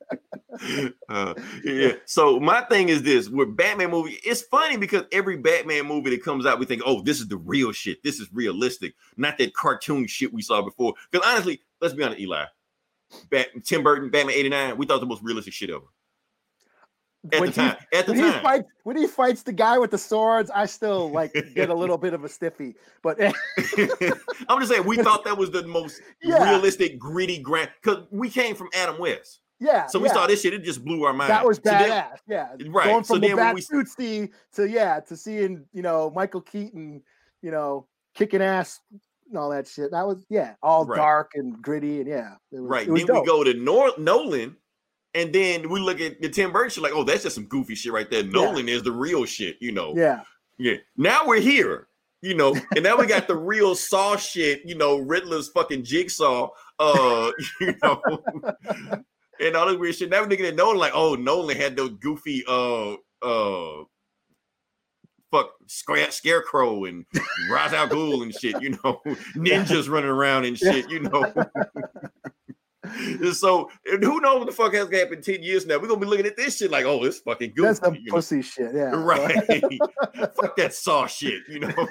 uh, 1.10 1.34
yeah. 1.64 1.94
So 2.06 2.40
my 2.40 2.62
thing 2.62 2.90
is 2.90 3.04
this: 3.04 3.30
with 3.30 3.56
Batman 3.56 3.92
movie, 3.92 4.20
it's 4.24 4.42
funny 4.44 4.78
because 4.78 5.04
every 5.12 5.38
Batman 5.38 5.86
movie 5.88 6.10
that 6.12 6.24
comes 6.24 6.46
out, 6.46 6.60
we 6.60 6.66
think, 6.66 6.82
"Oh, 6.86 7.02
this 7.02 7.20
is 7.20 7.28
the 7.28 7.38
real 7.38 7.72
shit. 7.72 8.02
This 8.04 8.20
is 8.20 8.28
realistic, 8.34 8.96
not 9.18 9.38
that 9.38 9.54
cartoon 9.54 10.08
shit 10.08 10.34
we 10.34 10.42
saw 10.42 10.62
before." 10.62 10.94
Because 11.12 11.28
honestly, 11.28 11.62
let's 11.82 11.94
be 11.94 12.04
honest, 12.04 12.20
Eli, 12.22 12.46
Bat- 13.30 13.64
Tim 13.64 13.84
Burton, 13.84 14.10
Batman 14.10 14.36
'89, 14.36 14.78
we 14.78 14.86
thought 14.86 15.00
the 15.00 15.06
most 15.06 15.24
realistic 15.24 15.54
shit 15.54 15.70
ever 15.70 15.86
at 17.34 17.40
when 17.40 17.50
the 17.50 17.56
time. 17.56 17.76
he, 17.92 17.98
at 17.98 18.06
the 18.06 18.14
when 18.14 18.24
he 18.24 18.32
fights 18.40 18.70
when 18.84 18.98
he 18.98 19.08
fights 19.08 19.42
the 19.42 19.52
guy 19.52 19.80
with 19.80 19.90
the 19.90 19.98
swords 19.98 20.52
i 20.54 20.64
still 20.64 21.10
like 21.12 21.34
get 21.56 21.72
a 21.72 21.74
little 21.74 21.98
bit 21.98 22.14
of 22.14 22.24
a 22.24 22.30
stiffy 22.30 22.76
but 23.02 23.20
I'm 24.48 24.60
just 24.60 24.70
saying 24.72 24.86
we 24.86 24.98
thought 24.98 25.26
that 25.26 25.36
was 25.38 25.50
the 25.50 25.66
most 25.66 26.02
Yeah. 26.22 26.52
realistic, 26.52 27.00
gritty, 27.00 27.40
grand. 27.40 27.72
Because 27.82 28.06
we 28.12 28.30
came 28.30 28.56
from 28.56 28.70
Adam 28.76 29.00
West. 29.00 29.40
Yeah 29.66 29.88
So 29.88 30.00
we 30.00 30.08
yeah. 30.08 30.14
saw 30.14 30.28
this 30.28 30.42
shit, 30.42 30.54
it 30.54 30.64
just 30.64 30.84
blew 30.86 31.04
our 31.04 31.14
mind. 31.14 31.30
that 31.32 31.46
was 31.46 31.58
So 31.58 31.64
then- 31.66 31.90
badass. 31.90 32.18
yeah, 32.28 32.48
Right, 32.68 32.86
Going 32.88 33.04
so 33.04 33.16
from 33.16 33.22
then 33.22 33.32
the 33.32 33.36
when 33.38 33.56
we- 33.56 34.30
to 34.56 34.70
yeah 34.70 35.00
to 35.02 35.18
seeing 35.18 35.66
you 35.74 35.82
know 35.82 36.12
Michael 36.16 36.42
Keaton, 36.42 37.02
you 37.42 37.52
know, 37.52 37.88
kicking 38.16 38.42
ass 38.42 38.80
and 39.30 39.38
all 39.38 39.50
that 39.50 39.68
shit. 39.68 39.92
That 39.92 40.06
was 40.08 40.24
yeah, 40.30 40.54
all 40.62 40.86
Right. 40.86 40.98
dark 40.98 41.32
and 41.36 41.62
gritty 41.62 42.00
and 42.00 42.08
yeah, 42.10 42.32
was, 42.52 42.62
right. 42.62 42.86
Then 42.86 42.94
we 42.94 43.04
go 43.04 43.44
to 43.44 43.54
Nor- 43.56 43.98
Nolan, 43.98 44.56
and 45.14 45.34
then 45.34 45.70
we 45.70 45.80
look 45.80 46.00
at 46.02 46.22
the 46.22 46.30
Tim 46.30 46.52
Burton 46.52 46.70
shit, 46.70 46.84
like, 46.84 46.94
oh, 46.94 47.04
that's 47.04 47.24
just 47.24 47.36
some 47.36 47.46
goofy 47.46 47.74
shit 47.76 47.92
right 47.92 48.10
there. 48.12 48.24
Nolan 48.24 48.70
is 48.70 48.84
the 48.84 48.92
real 48.92 49.26
shit, 49.26 49.58
you 49.62 49.72
know. 49.72 49.94
Yeah, 49.96 50.22
Yeah. 50.58 50.76
Now 50.98 51.26
we're 51.26 51.40
here, 51.42 51.88
you 52.22 52.34
know, 52.36 52.56
and 52.76 52.84
now 52.84 52.98
we 52.98 53.06
got 53.08 53.28
the 53.28 53.36
real 53.36 53.76
Saw 53.76 54.16
shit, 54.16 54.62
you 54.66 54.76
know, 54.76 54.98
Riddler's 55.00 55.50
fucking 55.50 55.84
jigsaw, 55.84 56.50
uh, 56.80 57.32
you 57.62 57.74
know, 57.84 58.02
and 59.40 59.56
all 59.56 59.68
this 59.68 59.78
weird 59.78 59.96
shit. 59.96 60.10
Now 60.10 60.22
we're 60.22 60.30
looking 60.30 60.56
Nolan 60.56 60.78
like, 60.78 60.94
oh, 60.94 61.16
Nolan 61.16 61.58
had 61.58 61.76
those 61.76 61.92
goofy, 62.00 62.44
uh, 62.48 62.94
uh, 63.22 63.84
fuck 65.32 65.52
scare, 65.68 66.12
scarecrow 66.12 66.86
and 66.86 67.06
Ra's 67.50 67.74
al 67.74 67.88
Ghul 67.88 68.24
and 68.24 68.34
shit, 68.34 68.62
you 68.62 68.72
know, 68.72 69.02
ninjas 69.36 69.90
running 69.90 70.10
around 70.10 70.46
and 70.46 70.58
shit, 70.58 70.90
you 70.90 71.02
know. 71.02 71.34
So 73.34 73.72
who 73.84 74.22
knows 74.22 74.38
what 74.40 74.46
the 74.46 74.54
fuck 74.54 74.74
has 74.76 74.92
happened 74.92 75.24
10 75.24 75.42
years 75.42 75.66
now? 75.66 75.80
We're 75.80 75.88
gonna 75.88 76.00
be 76.00 76.06
looking 76.06 76.28
at 76.28 76.38
this 76.38 76.58
shit 76.58 76.70
like, 76.70 76.86
oh, 76.86 77.04
it's 77.04 77.18
fucking 77.18 77.54
goofy. 77.56 77.68
that's 77.68 77.80
some 77.80 77.96
you 77.96 78.04
know? 78.04 78.14
pussy 78.14 78.44
shit. 78.44 78.76
Yeah, 78.76 78.92
Right. 78.96 79.34
Fuck 80.40 80.56
that 80.58 80.72
saw 80.72 81.08
shit, 81.08 81.42
you 81.50 81.60
know. 81.60 81.88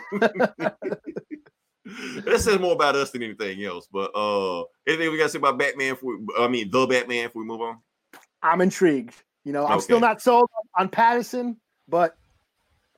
That 2.24 2.40
says 2.40 2.58
more 2.58 2.72
about 2.72 2.96
us 2.96 3.10
than 3.10 3.22
anything 3.22 3.62
else. 3.64 3.88
But 3.92 4.10
uh 4.14 4.64
anything 4.86 5.10
we 5.12 5.18
gotta 5.18 5.28
say 5.28 5.38
about 5.38 5.58
Batman 5.58 5.96
we 6.02 6.16
I 6.38 6.48
mean 6.48 6.70
the 6.70 6.86
Batman 6.86 7.26
if 7.26 7.34
we 7.34 7.44
move 7.44 7.60
on? 7.60 7.78
I'm 8.42 8.60
intrigued. 8.60 9.14
You 9.44 9.52
know, 9.52 9.66
I'm 9.66 9.80
still 9.80 10.00
not 10.00 10.22
sold 10.22 10.48
on 10.78 10.88
Pattinson, 10.88 11.56
but 11.88 12.16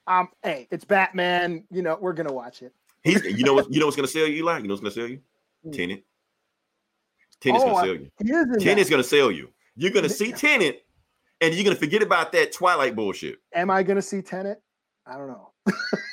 um, 0.07 0.29
hey, 0.45 0.69
it's 0.71 0.85
Batman. 0.85 1.65
You 1.71 1.83
know, 1.83 1.99
we're 2.01 2.13
gonna 2.13 2.33
watch 2.33 2.63
it. 2.63 2.73
He's 3.03 3.25
you 3.25 3.45
know 3.45 3.55
what 3.55 3.73
you 3.73 3.81
know 3.81 3.87
what's 3.87 3.97
gonna 3.97 4.07
sell 4.07 4.27
you, 4.27 4.37
Eli? 4.37 4.59
You 4.59 4.69
know 4.69 4.75
what's 4.75 4.81
gonna 4.81 4.93
sell 4.93 5.09
you? 5.09 5.21
Hmm. 5.65 5.71
Tenet. 5.73 6.05
Tenet's 7.41 7.65
Oh, 7.65 7.67
gonna 7.73 7.87
sell 7.87 7.95
you. 7.97 8.11
He 8.23 8.31
is 8.33 8.47
in 8.47 8.59
Tenet's 8.61 8.89
that. 8.89 8.95
gonna 8.95 9.03
sell 9.05 9.31
you. 9.33 9.51
You're 9.75 9.91
gonna 9.91 10.09
see 10.09 10.31
Tenet, 10.33 10.85
and 11.41 11.53
you're 11.55 11.65
gonna 11.65 11.75
forget 11.77 12.03
about 12.03 12.31
that 12.33 12.53
Twilight 12.53 12.95
bullshit. 12.95 13.39
Am 13.53 13.71
I 13.71 13.83
gonna 13.83 14.03
see 14.03 14.23
Tenet? 14.23 14.63
I 15.05 15.17
don't 15.19 15.29
know. 15.29 15.53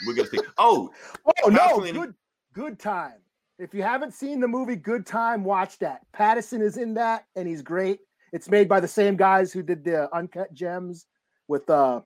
We're 0.08 0.16
gonna 0.16 0.30
see. 0.30 0.40
Oh, 0.58 0.90
Oh 1.44 1.50
no, 1.50 1.80
good 1.80 2.16
good 2.54 2.80
time. 2.80 3.16
If 3.60 3.74
you 3.74 3.84
haven't 3.84 4.14
seen 4.14 4.40
the 4.40 4.48
movie 4.48 4.76
Good 4.76 5.06
Time, 5.06 5.44
watch 5.44 5.78
that. 5.80 6.02
Pattinson 6.16 6.62
is 6.62 6.78
in 6.78 6.96
that 6.96 7.26
and 7.36 7.48
he's 7.48 7.62
great. 7.62 8.00
It's 8.32 8.50
made 8.50 8.68
by 8.68 8.80
the 8.80 8.88
same 8.88 9.16
guys 9.16 9.54
who 9.54 9.62
did 9.62 9.84
the 9.84 10.14
Uncut 10.16 10.54
Gems 10.54 11.06
with 11.48 11.70
uh 11.70 12.02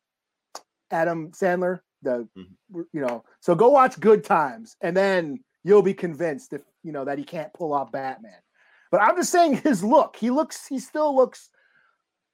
Adam 0.91 1.31
Sandler. 1.31 1.79
The 2.03 2.27
you 2.71 2.87
know, 2.93 3.23
so 3.39 3.55
go 3.55 3.69
watch 3.69 3.99
Good 3.99 4.23
Times 4.23 4.75
and 4.81 4.95
then 4.95 5.39
you'll 5.63 5.81
be 5.81 5.93
convinced 5.93 6.53
if 6.53 6.61
you 6.83 6.91
know 6.91 7.05
that 7.05 7.17
he 7.17 7.23
can't 7.23 7.53
pull 7.53 7.73
off 7.73 7.91
Batman. 7.91 8.39
But 8.91 9.01
I'm 9.01 9.15
just 9.15 9.31
saying 9.31 9.57
his 9.57 9.83
look, 9.83 10.15
he 10.17 10.29
looks 10.29 10.67
he 10.67 10.79
still 10.79 11.15
looks 11.15 11.49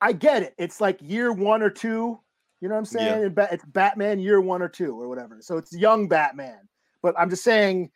I 0.02 0.12
get 0.12 0.44
it. 0.44 0.54
It's 0.58 0.82
like 0.82 1.00
year 1.02 1.32
one 1.32 1.62
or 1.62 1.70
two. 1.70 2.20
You 2.60 2.70
know 2.70 2.76
what 2.76 2.80
I'm 2.80 2.86
saying? 2.86 3.34
Yeah. 3.38 3.48
It's 3.52 3.64
Batman 3.66 4.20
year 4.20 4.42
one 4.42 4.62
or 4.62 4.70
two 4.70 5.00
or 5.00 5.08
whatever. 5.08 5.38
So 5.42 5.58
it's 5.58 5.74
young 5.74 6.08
Batman. 6.08 6.60
But 7.02 7.16
I'm 7.18 7.30
just 7.30 7.44
saying 7.44 7.92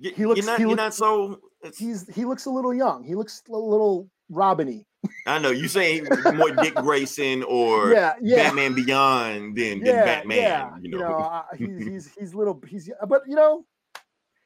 He 0.00 0.26
looks- 0.26 0.38
you're 0.38 0.46
not. 0.46 0.58
he 0.58 0.64
you're 0.66 0.76
not 0.76 0.94
so. 0.94 1.40
He's 1.76 2.08
he 2.14 2.24
looks 2.24 2.46
a 2.46 2.50
little 2.50 2.72
young. 2.72 3.04
He 3.04 3.14
looks 3.14 3.42
a 3.48 3.52
little 3.52 4.08
Robin-y. 4.30 4.84
I 5.26 5.38
know 5.38 5.50
you 5.50 5.68
saying 5.68 6.06
more 6.34 6.50
Dick 6.50 6.74
Grayson 6.82 7.42
or 7.42 7.90
Yeah, 7.92 8.14
yeah. 8.20 8.44
Batman 8.48 8.74
Beyond 8.74 9.56
than, 9.56 9.78
than 9.80 9.86
yeah, 9.86 10.04
Batman. 10.04 10.38
yeah. 10.38 10.70
You 10.80 10.98
know, 10.98 11.06
uh, 11.16 11.42
he's 11.56 11.78
he's 11.86 12.14
he's 12.18 12.34
little 12.34 12.60
he's 12.66 12.90
but 13.08 13.22
you 13.26 13.34
know, 13.34 13.64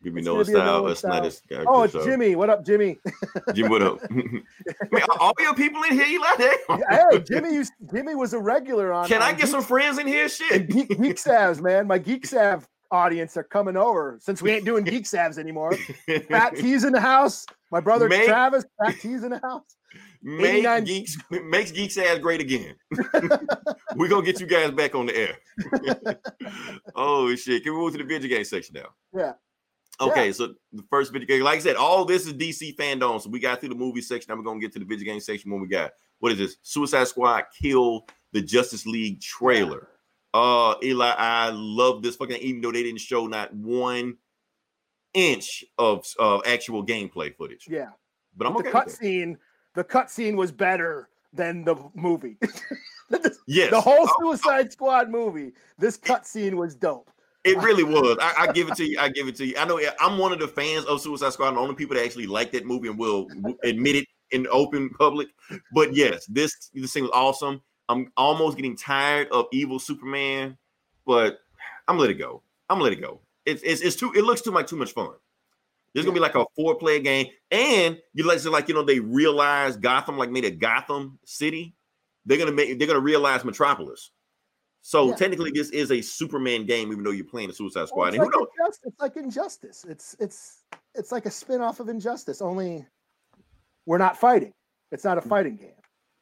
give 0.03 0.13
me 0.15 0.23
no 0.23 0.43
style. 0.43 0.87
Us 0.87 1.03
not 1.05 1.25
as 1.27 1.41
oh 1.67 1.83
it's 1.85 1.93
Jimmy. 2.05 2.35
What 2.37 2.51
up, 2.51 2.65
Jimmy? 2.65 2.99
Jim, 3.53 3.69
what 3.69 3.83
up? 3.83 3.99
Man, 4.11 5.03
all 5.21 5.33
your 5.41 5.55
people 5.55 5.83
in 5.85 5.93
here, 5.95 6.07
you 6.07 6.21
like 6.21 6.39
that? 6.39 7.09
hey, 7.13 7.21
Jimmy 7.21 7.55
used 7.55 7.73
Jimmy 7.93 8.15
was 8.15 8.33
a 8.33 8.39
regular 8.39 8.93
on 8.93 9.07
Can 9.09 9.23
I 9.23 9.31
on 9.33 9.37
get 9.37 9.49
some 9.49 9.63
friends 9.63 9.99
in 9.99 10.07
here? 10.07 10.29
Shit. 10.29 10.69
Geek, 10.69 10.89
Geek 10.89 11.17
Savs, 11.17 11.61
man. 11.61 11.87
My 11.87 11.99
Geek 11.99 12.27
Sav 12.27 12.69
audience 12.95 13.37
are 13.37 13.43
coming 13.43 13.77
over 13.77 14.19
since 14.21 14.41
we 14.41 14.53
ain't 14.53 14.65
doing 14.65 14.85
Geek 14.93 15.05
Savs 15.05 15.39
anymore. 15.39 15.77
Fat 16.29 16.57
T's 16.57 16.85
in 16.85 16.93
the 16.93 17.01
house. 17.01 17.45
My 17.71 17.81
brother 17.81 18.09
Make- 18.09 18.27
Travis, 18.27 18.65
Fat 18.83 18.95
T's 19.01 19.25
in 19.25 19.31
the 19.31 19.41
house. 19.43 19.77
Make 20.23 20.55
89 20.65 20.85
geeks 20.85 21.17
makes 21.31 21.71
geeks 21.71 21.97
ass 21.99 22.19
great 22.19 22.41
again. 22.41 22.75
We're 23.95 24.09
gonna 24.09 24.25
get 24.25 24.41
you 24.41 24.47
guys 24.47 24.71
back 24.73 24.95
on 24.95 25.07
the 25.07 25.17
air. 25.17 25.37
oh 26.97 27.33
shit. 27.37 27.63
Can 27.63 27.75
we 27.75 27.79
move 27.79 27.93
to 27.93 27.99
the 27.99 28.05
video 28.05 28.29
game 28.29 28.45
section 28.45 28.75
now? 28.75 28.89
Yeah. 29.17 29.33
Okay, 30.01 30.33
so 30.33 30.55
the 30.73 30.83
first 30.91 31.13
video 31.13 31.27
game, 31.29 31.43
like 31.43 31.59
I 31.59 31.61
said, 31.61 31.77
all 31.77 32.05
this 32.05 32.27
is 32.27 32.33
DC 32.33 32.75
fandom. 32.75 33.21
So 33.21 33.31
we 33.31 33.39
got 33.39 33.61
through 33.61 33.69
the 33.69 33.75
movie 33.77 34.01
section. 34.01 34.27
Now 34.33 34.37
we're 34.37 34.45
gonna 34.45 34.59
get 34.59 34.73
to 34.73 34.81
the 34.81 34.85
video 34.85 35.05
game 35.13 35.21
section 35.21 35.53
when 35.53 35.61
we 35.61 35.69
got 35.69 35.93
what 36.19 36.33
is 36.33 36.39
this? 36.39 36.57
Suicide 36.63 37.07
Squad 37.07 37.45
kill 37.61 38.07
the 38.33 38.43
Justice 38.43 38.87
League 38.87 39.21
trailer. 39.21 39.89
Uh 40.35 40.75
Eli, 40.83 41.15
I 41.17 41.51
love 41.51 42.03
this 42.03 42.17
fucking 42.17 42.37
even 42.39 42.61
though 42.61 42.73
they 42.73 42.83
didn't 42.83 43.01
show 43.01 43.27
not 43.27 43.55
one 43.55 44.17
inch 45.15 45.65
of 45.79 46.05
uh, 46.19 46.41
actual 46.45 46.85
gameplay 46.85 47.35
footage. 47.35 47.67
Yeah. 47.71 47.91
But 48.37 48.49
I'm 48.49 48.53
the 48.55 48.59
okay. 48.61 48.71
cut 48.71 48.87
with 48.87 48.97
scene, 48.97 49.39
the 49.75 49.85
cut 49.85 50.11
scene 50.11 50.37
was 50.37 50.51
better 50.51 51.09
than 51.33 51.65
the 51.65 51.77
movie. 51.95 52.37
the, 53.11 53.35
Yes. 53.47 53.71
the 53.71 53.81
whole 53.81 54.09
Oh, 54.09 54.17
Suicide 54.21 54.73
Squad 54.73 55.09
movie, 55.11 55.53
this 55.79 55.97
cut 55.97 56.27
scene 56.27 56.57
was 56.57 56.75
dope. 56.75 57.11
It 57.45 57.59
really 57.59 57.85
was. 57.85 58.17
I, 58.21 58.47
I 58.49 58.53
give 58.53 58.69
it 58.69 58.75
to 58.77 58.85
you. 58.85 58.99
I 58.99 59.09
give 59.09 59.29
it 59.29 59.37
to 59.37 59.47
you. 59.47 59.55
I 59.57 59.65
know 59.65 59.81
I'm 60.01 60.19
one 60.19 60.33
of 60.33 60.41
the 60.41 60.49
fans 60.49 60.85
of 60.87 61.01
Suicide 61.01 61.33
Squad, 61.33 61.49
and 61.49 61.57
the 61.59 61.61
only 61.61 61.75
people 61.75 61.95
that 61.97 62.05
actually 62.05 62.27
like 62.27 62.51
that 62.53 62.67
movie 62.67 62.89
and 62.89 62.99
will 62.99 63.29
admit 63.63 63.97
it 63.97 64.07
in 64.33 64.49
open 64.51 64.91
public. 64.91 65.29
But 65.73 65.95
yes, 65.95 66.27
this 66.27 66.71
this 66.73 66.93
thing 66.93 67.05
was 67.05 67.13
awesome. 67.15 67.61
I'm 67.89 68.13
almost 68.17 68.57
getting 68.57 68.77
tired 68.77 69.29
of 69.31 69.47
evil 69.53 69.79
Superman, 69.79 70.57
but 71.07 71.41
I'm 71.87 71.97
gonna 71.97 72.03
let 72.03 72.11
it 72.11 72.15
go. 72.15 72.43
I'm 72.69 72.77
gonna 72.77 72.85
let 72.85 72.93
it 72.93 73.01
go. 73.01 73.21
It's 73.45 73.63
it's, 73.63 73.83
it's 73.83 73.97
too. 73.97 74.13
It 74.15 74.25
looks 74.25 74.41
too 74.41 74.53
much 74.53 74.69
too 74.69 74.77
much 74.77 74.93
fun. 74.93 75.11
There's 75.93 76.07
gonna 76.07 76.15
be 76.15 76.21
like 76.21 76.35
a 76.35 76.45
four 76.57 76.75
player 76.77 76.99
game, 76.99 77.27
and 77.51 77.99
you 78.15 78.27
like 78.27 78.41
so 78.41 78.51
like 78.51 78.69
you 78.69 78.75
know 78.75 78.83
they 78.83 79.01
realize 79.01 79.77
Gotham 79.77 80.19
like 80.19 80.31
made 80.31 80.45
a 80.45 80.51
Gotham 80.51 81.19
City. 81.25 81.75
They're 82.27 82.39
gonna 82.39 82.53
make 82.53 82.79
they're 82.79 82.89
gonna 82.89 83.01
realize 83.01 83.45
Metropolis. 83.45 84.11
So 84.81 85.09
Yeah. 85.09 85.15
technically, 85.17 85.51
this 85.51 85.71
is 85.71 85.91
a 85.91 86.03
Superman 86.03 86.67
game, 86.67 86.93
even 86.93 87.05
though 87.05 87.11
you're 87.11 87.25
playing 87.25 87.49
the 87.49 87.55
Suicide 87.55 87.81
Well, 87.81 87.87
Squad. 87.87 88.09
it's, 88.09 88.17
and 88.17 88.25
who 88.25 88.25
like 88.25 88.35
knows? 88.35 88.49
Injustice, 88.59 88.85
it's 88.85 89.01
like 89.01 89.17
Injustice. 89.17 89.85
It's 89.89 90.17
it's 90.19 90.63
it's 90.95 91.13
like 91.13 91.27
a 91.27 91.31
spin-off 91.31 91.81
of 91.81 91.89
Injustice, 91.89 92.43
only 92.43 92.87
we're 93.87 93.99
not 93.99 94.19
fighting. 94.19 94.53
It's 94.91 95.05
not 95.05 95.19
a 95.19 95.21
mm. 95.21 95.29
fighting 95.29 95.57
game. 95.57 95.73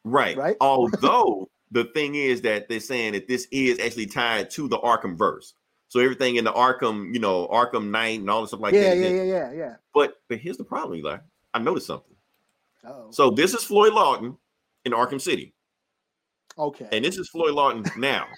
Right. 0.03 0.37
Right? 0.37 0.57
Although 0.61 1.49
the 1.73 1.85
thing 1.85 2.15
is 2.15 2.41
that 2.41 2.69
they're 2.69 2.79
saying 2.79 3.13
that 3.13 3.27
this 3.27 3.47
is 3.51 3.79
actually 3.79 4.05
tied 4.05 4.49
to 4.51 4.67
the 4.67 4.77
Arkham 4.79 5.17
verse. 5.17 5.55
So 5.89 5.99
everything 5.99 6.37
in 6.37 6.43
the 6.45 6.51
Arkham, 6.53 7.13
you 7.13 7.19
know, 7.19 7.47
Arkham 7.49 7.89
Knight 7.89 8.19
and 8.19 8.29
all 8.29 8.41
the 8.41 8.47
stuff 8.47 8.61
like 8.61 8.73
that. 8.73 8.97
yeah, 8.97 9.09
that. 9.09 9.15
yeah, 9.15 9.23
yeah, 9.23 9.23
yeah, 9.23 9.51
yeah. 9.51 9.75
But 9.93 10.15
but 10.29 10.37
here's 10.39 10.57
the 10.57 10.63
problem, 10.63 10.97
Eli. 10.99 11.17
I 11.53 11.59
noticed 11.59 11.87
something. 11.87 12.15
Oh, 12.85 13.07
So 13.11 13.29
this 13.29 13.53
is 13.53 13.63
Floyd 13.63 13.93
Lawton 13.93 14.37
in 14.85 14.91
Arkham 14.91 15.19
City, 15.21 15.53
okay. 16.57 16.87
and 16.91 17.03
this 17.05 17.17
is 17.17 17.29
Floyd 17.29 17.53
Lawton 17.53 17.83
now. 17.97 18.25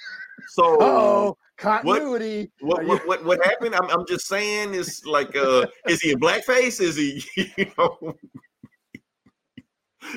So 0.50 0.78
Oh, 0.82 1.38
continuity. 1.58 2.52
what, 2.60 2.86
what 2.86 3.08
what 3.08 3.24
what 3.26 3.46
happened? 3.46 3.74
I'm 3.74 3.90
I'm 3.90 4.06
just 4.06 4.28
saying 4.28 4.74
is 4.74 5.02
like 5.06 5.34
uh 5.36 5.66
is 5.88 6.02
he 6.02 6.12
in 6.12 6.20
blackface? 6.20 6.82
Is 6.82 6.98
he 6.98 7.24
you 7.58 7.72
know 7.78 8.14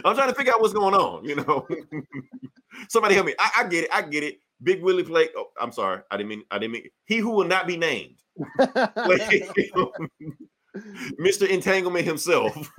I'm 0.04 0.14
trying 0.14 0.28
to 0.28 0.34
figure 0.34 0.52
out 0.52 0.60
what's 0.60 0.74
going 0.74 0.94
on, 0.94 1.24
you 1.24 1.36
know. 1.36 1.66
Somebody 2.88 3.14
help 3.14 3.26
me. 3.26 3.34
I, 3.38 3.50
I 3.58 3.64
get 3.64 3.84
it, 3.84 3.90
I 3.92 4.02
get 4.02 4.22
it. 4.22 4.38
Big 4.62 4.82
Willie 4.82 5.04
play. 5.04 5.28
Oh, 5.36 5.46
I'm 5.60 5.72
sorry, 5.72 6.00
I 6.10 6.16
didn't 6.16 6.30
mean 6.30 6.42
I 6.50 6.58
didn't 6.58 6.72
mean 6.72 6.88
he 7.04 7.18
who 7.18 7.30
will 7.30 7.46
not 7.46 7.66
be 7.66 7.76
named. 7.76 8.16
Mr. 11.20 11.48
Entanglement 11.48 12.04
himself. 12.04 12.70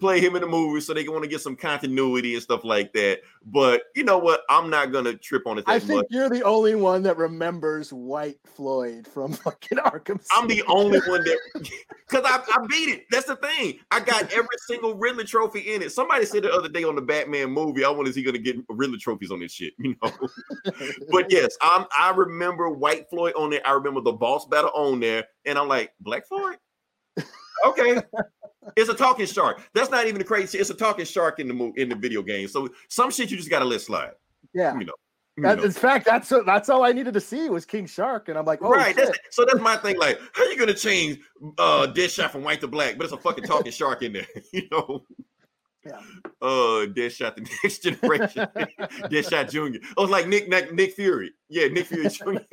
Play 0.00 0.20
him 0.20 0.34
in 0.34 0.42
the 0.42 0.48
movie 0.48 0.80
so 0.80 0.92
they 0.92 1.04
can 1.04 1.12
want 1.12 1.22
to 1.22 1.30
get 1.30 1.40
some 1.40 1.54
continuity 1.54 2.34
and 2.34 2.42
stuff 2.42 2.64
like 2.64 2.92
that. 2.94 3.20
But 3.44 3.82
you 3.94 4.02
know 4.02 4.18
what? 4.18 4.42
I'm 4.50 4.68
not 4.68 4.90
gonna 4.90 5.14
trip 5.14 5.46
on 5.46 5.58
it 5.58 5.66
that 5.66 5.70
I 5.70 5.74
much. 5.74 5.86
think 5.86 6.06
you're 6.10 6.28
the 6.28 6.42
only 6.42 6.74
one 6.74 7.04
that 7.04 7.16
remembers 7.16 7.92
White 7.92 8.38
Floyd 8.44 9.06
from 9.06 9.32
fucking 9.32 9.78
Arkham. 9.78 10.20
I'm 10.32 10.48
the 10.48 10.64
only 10.66 10.98
one 11.06 11.22
that 11.22 11.38
because 11.54 12.24
I, 12.24 12.42
I 12.52 12.66
beat 12.66 12.88
it. 12.88 13.04
That's 13.12 13.26
the 13.26 13.36
thing. 13.36 13.78
I 13.92 14.00
got 14.00 14.32
every 14.32 14.48
single 14.66 14.94
Riddler 14.94 15.24
trophy 15.24 15.60
in 15.72 15.82
it. 15.82 15.92
Somebody 15.92 16.26
said 16.26 16.42
the 16.42 16.52
other 16.52 16.68
day 16.68 16.82
on 16.82 16.96
the 16.96 17.02
Batman 17.02 17.52
movie, 17.52 17.84
I 17.84 17.90
wonder 17.90 18.10
is 18.10 18.16
he 18.16 18.24
gonna 18.24 18.38
get 18.38 18.56
Riddler 18.68 18.98
trophies 18.98 19.30
on 19.30 19.38
this 19.38 19.52
shit, 19.52 19.74
you 19.78 19.94
know. 20.02 20.12
but 21.10 21.30
yes, 21.30 21.56
I'm 21.62 21.86
I 21.96 22.10
remember 22.10 22.70
White 22.70 23.08
Floyd 23.08 23.34
on 23.36 23.50
there. 23.50 23.64
I 23.64 23.70
remember 23.72 24.00
the 24.00 24.12
boss 24.12 24.46
battle 24.46 24.72
on 24.74 24.98
there, 24.98 25.24
and 25.44 25.56
I'm 25.56 25.68
like, 25.68 25.92
Black 26.00 26.26
Floyd? 26.26 26.56
Okay. 27.64 28.02
It's 28.76 28.88
a 28.88 28.94
talking 28.94 29.26
shark. 29.26 29.62
That's 29.74 29.90
not 29.90 30.06
even 30.06 30.18
the 30.18 30.24
crazy. 30.24 30.58
It's 30.58 30.70
a 30.70 30.74
talking 30.74 31.04
shark 31.04 31.40
in 31.40 31.48
the 31.48 31.54
movie 31.54 31.80
in 31.80 31.88
the 31.88 31.96
video 31.96 32.22
game. 32.22 32.48
So 32.48 32.68
some 32.88 33.10
shit 33.10 33.30
you 33.30 33.36
just 33.36 33.50
gotta 33.50 33.64
let 33.64 33.80
slide. 33.80 34.12
yeah. 34.52 34.76
You 34.78 34.86
know. 34.86 34.94
You 35.36 35.44
That, 35.44 35.60
in 35.60 35.70
fact, 35.72 36.04
that's 36.06 36.32
that's 36.44 36.68
all 36.68 36.84
I 36.84 36.92
needed 36.92 37.14
to 37.14 37.20
see 37.20 37.48
was 37.48 37.64
King 37.64 37.86
Shark, 37.86 38.28
and 38.28 38.36
I'm 38.36 38.44
like, 38.44 38.58
oh, 38.62 38.70
right. 38.70 38.94
shit. 38.94 39.06
That's, 39.06 39.18
so 39.30 39.44
that's 39.44 39.60
my 39.60 39.76
thing. 39.76 39.96
Like, 39.98 40.20
how 40.32 40.44
you 40.50 40.58
gonna 40.58 40.74
change 40.74 41.20
uh 41.56 41.86
Deadshot 41.86 42.30
from 42.30 42.42
white 42.42 42.60
to 42.60 42.68
black? 42.68 42.96
But 42.98 43.04
it's 43.04 43.12
a 43.12 43.16
fucking 43.16 43.44
talking 43.44 43.72
shark 43.72 44.02
in 44.02 44.12
there, 44.12 44.26
you 44.52 44.68
know. 44.72 45.04
Yeah. 45.84 45.98
Uh, 46.42 46.84
Deadshot 46.92 47.36
the 47.36 47.48
next 47.64 47.82
generation, 47.82 48.48
Deadshot 49.08 49.50
Junior. 49.50 49.80
I 49.96 50.00
was 50.00 50.10
like 50.10 50.26
Nick, 50.28 50.48
Nick, 50.48 50.74
Nick 50.74 50.92
Fury. 50.92 51.32
Yeah, 51.48 51.68
Nick 51.68 51.86
Fury 51.86 52.08
Junior. 52.10 52.44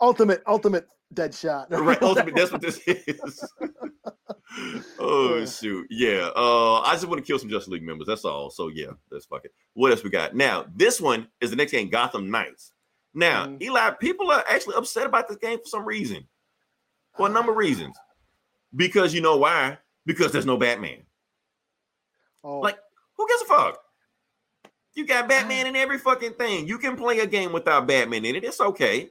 ultimate, 0.00 0.42
ultimate 0.46 0.86
Deadshot. 1.12 1.66
right, 1.70 2.00
ultimate. 2.02 2.34
That's 2.34 2.50
what 2.52 2.62
this 2.62 2.78
is. 2.86 3.44
oh 4.98 5.38
Yeah. 5.38 5.44
shoot, 5.46 5.86
yeah. 5.90 6.30
Uh, 6.36 6.80
I 6.80 6.92
just 6.94 7.06
want 7.06 7.18
to 7.18 7.26
kill 7.26 7.38
some 7.38 7.48
Justice 7.48 7.68
League 7.72 7.82
members. 7.82 8.06
That's 8.06 8.24
all. 8.24 8.50
So 8.50 8.68
yeah, 8.68 8.92
that's 9.10 9.26
fucking. 9.26 9.50
What 9.74 9.90
else 9.90 10.04
we 10.04 10.10
got? 10.10 10.34
Now 10.34 10.66
this 10.74 11.00
one 11.00 11.28
is 11.40 11.50
the 11.50 11.56
next 11.56 11.72
game, 11.72 11.88
Gotham 11.90 12.30
Knights. 12.30 12.72
Now, 13.14 13.46
Mhm. 13.46 13.62
Eli, 13.62 13.90
people 13.92 14.30
are 14.30 14.44
actually 14.48 14.74
upset 14.76 15.06
about 15.06 15.28
this 15.28 15.36
game 15.38 15.58
for 15.58 15.66
some 15.68 15.84
reason, 15.84 16.26
for 17.16 17.26
a 17.28 17.30
number 17.30 17.52
of 17.52 17.58
reasons. 17.58 17.96
Because 18.74 19.14
you 19.14 19.20
know 19.20 19.36
why? 19.36 19.78
Because 20.04 20.32
there's 20.32 20.46
no 20.46 20.56
Batman. 20.56 21.04
Oh, 22.42 22.58
Like, 22.60 22.78
who 23.16 23.26
gives 23.28 23.42
a 23.42 23.46
fuck? 23.46 23.80
You 24.94 25.06
got 25.06 25.28
Batman 25.28 25.66
in 25.66 25.76
every 25.76 25.98
fucking 25.98 26.34
thing. 26.34 26.66
You 26.68 26.78
can 26.78 26.96
play 26.96 27.20
a 27.20 27.26
game 27.26 27.52
without 27.52 27.86
Batman 27.86 28.24
in 28.24 28.36
it. 28.36 28.44
It's 28.44 28.60
okay. 28.60 29.10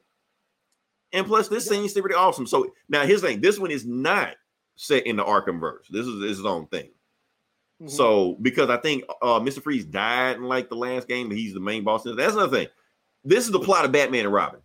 And 1.11 1.25
plus, 1.27 1.47
this 1.47 1.67
thing 1.67 1.81
seems 1.87 1.93
pretty 2.01 2.15
awesome. 2.15 2.47
So 2.47 2.73
now 2.89 3.05
here's 3.05 3.21
the 3.21 3.27
thing: 3.29 3.41
this 3.41 3.59
one 3.59 3.71
is 3.71 3.85
not 3.85 4.35
set 4.75 5.05
in 5.05 5.15
the 5.15 5.23
Arkham 5.23 5.59
verse. 5.59 5.85
This 5.89 6.05
is 6.07 6.23
his 6.23 6.45
own 6.45 6.67
thing. 6.67 6.89
mhm. 7.81 7.89
So 7.89 8.37
because 8.41 8.69
I 8.69 8.77
think 8.77 9.03
uh 9.21 9.39
Mr. 9.39 9.61
Freeze 9.61 9.85
died 9.85 10.37
in 10.37 10.43
like 10.43 10.69
the 10.69 10.75
last 10.75 11.07
game, 11.07 11.27
but 11.29 11.37
he's 11.37 11.53
the 11.53 11.59
main 11.59 11.83
boss. 11.83 12.03
That's 12.03 12.33
another 12.33 12.57
thing. 12.57 12.67
This 13.23 13.45
is 13.45 13.51
the 13.51 13.59
plot 13.59 13.85
of 13.85 13.91
Batman 13.91 14.25
and 14.25 14.33
Robin. 14.33 14.59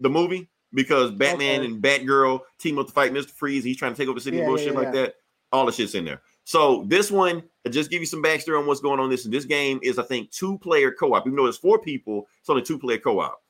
The 0.00 0.08
movie, 0.08 0.48
because 0.72 1.10
Batman 1.10 1.60
Okay. 1.60 1.66
and 1.70 1.82
Batgirl 1.82 2.40
team 2.58 2.78
up 2.78 2.86
to 2.86 2.92
fight 2.92 3.12
Mr. 3.12 3.30
Freeze. 3.30 3.64
He's 3.64 3.76
trying 3.76 3.92
to 3.92 3.96
take 3.98 4.08
over 4.08 4.18
the 4.18 4.22
city 4.24 4.36
Yeah, 4.38 4.44
and 4.44 4.48
bullshit 4.50 4.68
yeah, 4.68 4.78
like 4.78 4.86
yeah. 4.94 5.02
that. 5.02 5.14
All 5.52 5.66
the 5.66 5.72
shit's 5.72 5.94
in 5.94 6.04
there. 6.04 6.22
So 6.44 6.84
this 6.88 7.10
one, 7.10 7.42
I'll 7.66 7.72
just 7.72 7.90
give 7.90 8.00
you 8.00 8.06
some 8.06 8.22
backstory 8.22 8.58
on 8.58 8.66
what's 8.66 8.80
going 8.80 8.98
on. 8.98 9.06
in 9.06 9.10
This 9.10 9.24
this 9.24 9.44
game 9.44 9.78
is, 9.82 9.98
I 9.98 10.04
think, 10.04 10.30
two 10.30 10.56
player 10.58 10.90
co-op. 10.92 11.26
Even 11.26 11.36
though 11.36 11.46
it's 11.46 11.58
four 11.58 11.78
people, 11.80 12.28
it's 12.40 12.48
only 12.48 12.62
two 12.62 12.78
player 12.78 12.98
co-op. 12.98 13.42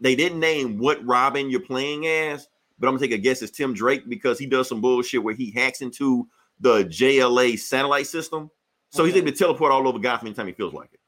They 0.00 0.14
didn't 0.14 0.40
name 0.40 0.78
what 0.78 1.04
Robin 1.06 1.48
you're 1.48 1.60
playing 1.60 2.06
as, 2.06 2.48
but 2.82 2.88
I'm 2.88 2.94
gonna 2.94 3.06
take 3.06 3.16
a 3.16 3.22
guess. 3.22 3.42
It's 3.42 3.56
Tim 3.56 3.74
Drake 3.74 4.08
because 4.08 4.40
he 4.40 4.46
does 4.46 4.68
some 4.68 4.80
bullshit 4.80 5.22
where 5.22 5.34
he 5.34 5.52
hacks 5.52 5.82
into 5.82 6.26
the 6.58 6.84
JLA 6.84 7.56
satellite 7.56 8.08
system, 8.08 8.50
so 8.90 9.04
he's 9.04 9.14
able 9.14 9.30
to 9.30 9.36
teleport 9.36 9.70
all 9.70 9.86
over 9.86 10.00
Gotham 10.00 10.26
anytime 10.26 10.48
he 10.48 10.52
feels 10.52 10.74
like 10.74 10.90
it. 10.92 10.98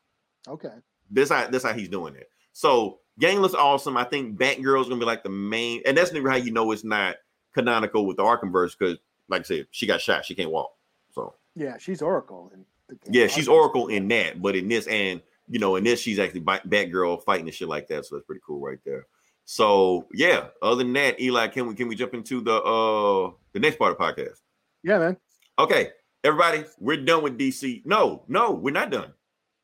Okay. 0.49 0.71
That's 1.11 1.31
how 1.31 1.49
that's 1.49 1.65
how 1.65 1.73
he's 1.73 1.89
doing 1.89 2.15
it. 2.15 2.29
So 2.53 3.01
game 3.19 3.41
looks 3.41 3.55
awesome. 3.55 3.97
I 3.97 4.05
think 4.05 4.39
Batgirl's 4.39 4.89
gonna 4.89 5.01
be 5.01 5.05
like 5.05 5.25
the 5.25 5.31
main, 5.31 5.83
and 5.85 5.99
that's 5.99 6.13
never 6.13 6.31
how 6.31 6.37
you 6.37 6.53
know 6.53 6.71
it's 6.71 6.85
not 6.85 7.17
canonical 7.55 8.07
with 8.07 8.19
the 8.19 8.23
Arkhamverse 8.23 8.79
because, 8.79 8.99
like 9.29 9.41
I 9.41 9.45
said, 9.45 9.67
she 9.73 9.89
got 9.89 10.01
shot, 10.01 10.25
she 10.25 10.37
can't 10.37 10.53
walk. 10.53 10.71
So 11.13 11.35
Yeah, 11.57 11.77
she's 11.79 12.03
Oracle. 12.03 12.53
In 12.55 12.65
the 12.89 12.99
yeah, 13.11 13.27
she's 13.27 13.49
Oracle 13.49 13.89
in 13.89 14.07
that, 14.09 14.41
but 14.41 14.55
in 14.55 14.69
this, 14.69 14.87
and 14.87 15.21
you 15.49 15.59
know, 15.59 15.75
in 15.75 15.83
this, 15.83 16.01
she's 16.01 16.21
actually 16.21 16.43
Batgirl 16.43 17.25
fighting 17.25 17.47
and 17.47 17.55
shit 17.55 17.67
like 17.67 17.89
that. 17.89 18.07
So 18.07 18.15
that's 18.15 18.27
pretty 18.27 18.43
cool 18.47 18.61
right 18.61 18.79
there. 18.85 19.07
So 19.45 20.07
yeah, 20.13 20.49
other 20.63 20.77
than 20.85 20.93
that, 20.95 21.21
Eli, 21.21 21.49
can 21.49 21.67
we 21.67 21.75
can 21.75 21.89
we 21.89 21.95
jump 21.95 22.15
into 22.15 22.41
the 22.41 22.55
uh 22.63 23.31
the 23.53 23.61
next 23.61 23.79
part 23.79 23.93
of 23.93 23.99
the 23.99 24.05
podcast? 24.05 24.41
Yeah, 24.83 24.99
man. 24.99 25.17
Okay, 25.59 25.91
everybody, 26.25 26.65
we're 26.81 27.03
done 27.05 27.23
with 27.23 27.39
DC. 27.39 27.83
No, 27.85 28.25
no, 28.29 28.51
we're 28.53 28.73
not 28.73 28.91
done. 28.91 29.13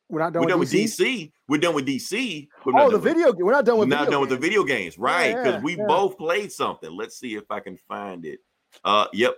We're 0.08 0.20
not 0.20 0.32
done, 0.32 0.42
we're 0.42 0.48
done 0.48 0.58
with 0.58 0.72
with 0.72 0.80
DC. 0.80 0.98
DC. 1.00 1.32
We're 1.48 1.58
done 1.58 1.74
with 1.74 1.86
DC. 1.86 2.48
We're 2.64 2.72
Oh, 2.74 2.90
the 2.90 2.90
done 2.90 2.92
with- 2.92 3.02
video. 3.02 3.32
We're 3.32 3.52
not 3.52 3.64
done 3.64 3.76
We're 3.76 3.80
with. 3.80 3.88
not 3.88 3.98
video 4.00 4.10
done 4.10 4.20
with 4.20 4.30
the 4.30 4.36
video 4.36 4.64
games, 4.64 4.98
right? 4.98 5.36
Because 5.36 5.54
yeah, 5.54 5.60
we 5.60 5.76
yeah. 5.76 5.86
both 5.86 6.18
played 6.18 6.52
something. 6.52 6.90
Let's 6.90 7.18
see 7.18 7.34
if 7.34 7.44
I 7.50 7.60
can 7.60 7.76
find 7.76 8.24
it. 8.24 8.40
Uh, 8.84 9.06
yep, 9.12 9.36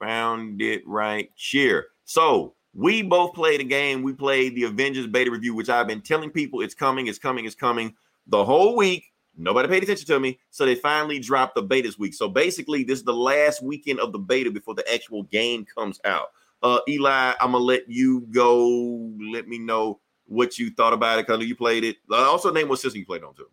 found 0.00 0.60
it 0.62 0.86
right 0.86 1.30
here. 1.36 1.86
So 2.04 2.54
we 2.74 3.02
both 3.02 3.34
played 3.34 3.60
a 3.60 3.64
game. 3.64 4.02
We 4.02 4.12
played 4.12 4.54
the 4.54 4.64
Avengers 4.64 5.06
beta 5.06 5.30
review, 5.30 5.54
which 5.54 5.68
I've 5.68 5.86
been 5.86 6.00
telling 6.00 6.30
people 6.30 6.60
it's 6.60 6.74
coming, 6.74 7.06
it's 7.06 7.18
coming, 7.18 7.44
it's 7.44 7.54
coming 7.54 7.94
the 8.26 8.44
whole 8.44 8.76
week. 8.76 9.04
Nobody 9.36 9.68
paid 9.68 9.82
attention 9.82 10.06
to 10.06 10.20
me, 10.20 10.38
so 10.50 10.64
they 10.64 10.74
finally 10.74 11.18
dropped 11.18 11.54
the 11.54 11.62
beta 11.62 11.88
this 11.88 11.98
week. 11.98 12.14
So 12.14 12.28
basically, 12.28 12.84
this 12.84 13.00
is 13.00 13.04
the 13.04 13.14
last 13.14 13.62
weekend 13.62 14.00
of 14.00 14.12
the 14.12 14.18
beta 14.18 14.50
before 14.50 14.74
the 14.74 14.92
actual 14.92 15.24
game 15.24 15.64
comes 15.64 16.00
out. 16.04 16.28
Uh, 16.62 16.78
Eli, 16.88 17.34
I'm 17.40 17.52
gonna 17.52 17.58
let 17.58 17.88
you 17.88 18.22
go. 18.30 19.12
Let 19.32 19.48
me 19.48 19.58
know 19.58 20.00
what 20.26 20.58
you 20.58 20.70
thought 20.70 20.92
about 20.92 21.18
it. 21.18 21.26
Cause 21.26 21.44
you 21.44 21.56
played 21.56 21.84
it. 21.84 21.96
Uh, 22.10 22.16
also, 22.16 22.52
name 22.52 22.68
what 22.68 22.78
system 22.78 23.00
you 23.00 23.06
played 23.06 23.24
on 23.24 23.34
too. 23.34 23.48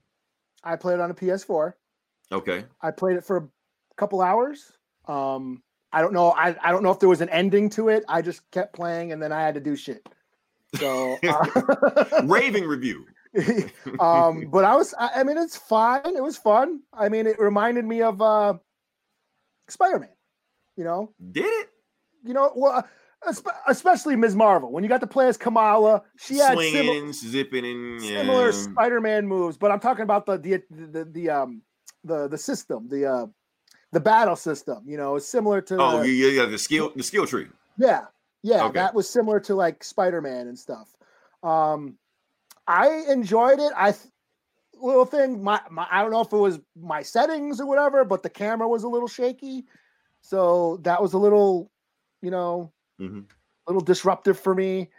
I 0.63 0.75
played 0.75 0.95
it 0.95 0.99
on 1.01 1.11
a 1.11 1.13
PS4. 1.13 1.73
Okay. 2.31 2.63
I 2.81 2.91
played 2.91 3.17
it 3.17 3.25
for 3.25 3.37
a 3.37 3.47
couple 3.97 4.21
hours. 4.21 4.71
Um, 5.07 5.63
I 5.91 6.01
don't 6.01 6.13
know. 6.13 6.31
I, 6.31 6.55
I 6.61 6.71
don't 6.71 6.83
know 6.83 6.91
if 6.91 6.99
there 6.99 7.09
was 7.09 7.21
an 7.21 7.29
ending 7.29 7.69
to 7.71 7.89
it. 7.89 8.03
I 8.07 8.21
just 8.21 8.49
kept 8.51 8.73
playing, 8.73 9.11
and 9.11 9.21
then 9.21 9.31
I 9.31 9.41
had 9.41 9.55
to 9.55 9.59
do 9.59 9.75
shit. 9.75 10.07
So, 10.75 11.17
uh, 11.27 12.21
Raving 12.23 12.65
review. 12.65 13.05
um, 13.99 14.47
but 14.51 14.65
I 14.65 14.75
was. 14.75 14.93
I, 14.97 15.21
I 15.21 15.23
mean, 15.23 15.37
it's 15.37 15.57
fine. 15.57 16.15
It 16.15 16.23
was 16.23 16.37
fun. 16.37 16.81
I 16.93 17.09
mean, 17.09 17.27
it 17.27 17.39
reminded 17.39 17.85
me 17.85 18.01
of 18.01 18.21
uh, 18.21 18.55
Spider-Man. 19.69 20.09
You 20.77 20.83
know, 20.83 21.13
Did 21.31 21.45
it? 21.45 21.69
you 22.23 22.33
know, 22.33 22.51
well, 22.55 22.87
especially 23.67 24.15
Ms. 24.15 24.35
Marvel. 24.35 24.71
When 24.71 24.83
you 24.83 24.89
got 24.89 25.01
to 25.01 25.07
play 25.07 25.27
as 25.27 25.37
Kamala, 25.37 26.03
she 26.17 26.37
had 26.37 26.53
Swinging, 26.53 27.13
zipping, 27.13 27.65
and 27.65 28.01
yeah. 28.03 28.21
similar 28.21 28.51
Spider-Man 28.51 29.27
moves. 29.27 29.57
But 29.57 29.71
I'm 29.71 29.79
talking 29.79 30.03
about 30.03 30.25
the 30.25 30.37
the 30.37 30.63
the, 30.69 31.05
the 31.05 31.29
um 31.29 31.61
the 32.03 32.27
the 32.27 32.37
system, 32.37 32.87
the 32.89 33.05
uh 33.05 33.25
the 33.91 33.99
battle 33.99 34.35
system. 34.35 34.83
You 34.85 34.97
know, 34.97 35.17
it's 35.17 35.27
similar 35.27 35.61
to 35.61 35.77
Oh, 35.79 36.01
the- 36.01 36.09
yeah, 36.09 36.41
yeah, 36.41 36.45
the 36.45 36.57
skill, 36.57 36.91
the 36.95 37.03
skill 37.03 37.27
tree. 37.27 37.47
Yeah, 37.77 38.05
yeah, 38.43 38.63
Okay. 38.65 38.73
that 38.79 38.93
was 38.95 39.09
similar 39.09 39.39
to 39.41 39.55
like 39.55 39.83
Spider-Man 39.83 40.47
and 40.47 40.57
stuff. 40.57 40.95
Um, 41.43 41.97
I 42.71 43.05
enjoyed 43.11 43.59
it. 43.59 43.71
I 43.75 43.93
little 44.81 45.05
thing, 45.05 45.43
my, 45.43 45.61
my 45.69 45.87
I 45.91 46.01
don't 46.01 46.11
know 46.11 46.21
if 46.21 46.31
it 46.33 46.37
was 46.37 46.59
my 46.75 47.01
settings 47.03 47.59
or 47.61 47.67
whatever, 47.67 48.03
but 48.03 48.23
the 48.23 48.29
camera 48.29 48.67
was 48.67 48.83
a 48.83 48.87
little 48.87 49.07
shaky, 49.07 49.65
so 50.21 50.77
that 50.83 51.01
was 51.01 51.13
a 51.13 51.17
little, 51.17 51.69
you 52.21 52.31
know, 52.31 52.71
Mhm. 52.99 53.25
a 53.67 53.71
little 53.71 53.81
disruptive 53.83 54.39
for 54.39 54.55
me. 54.55 54.89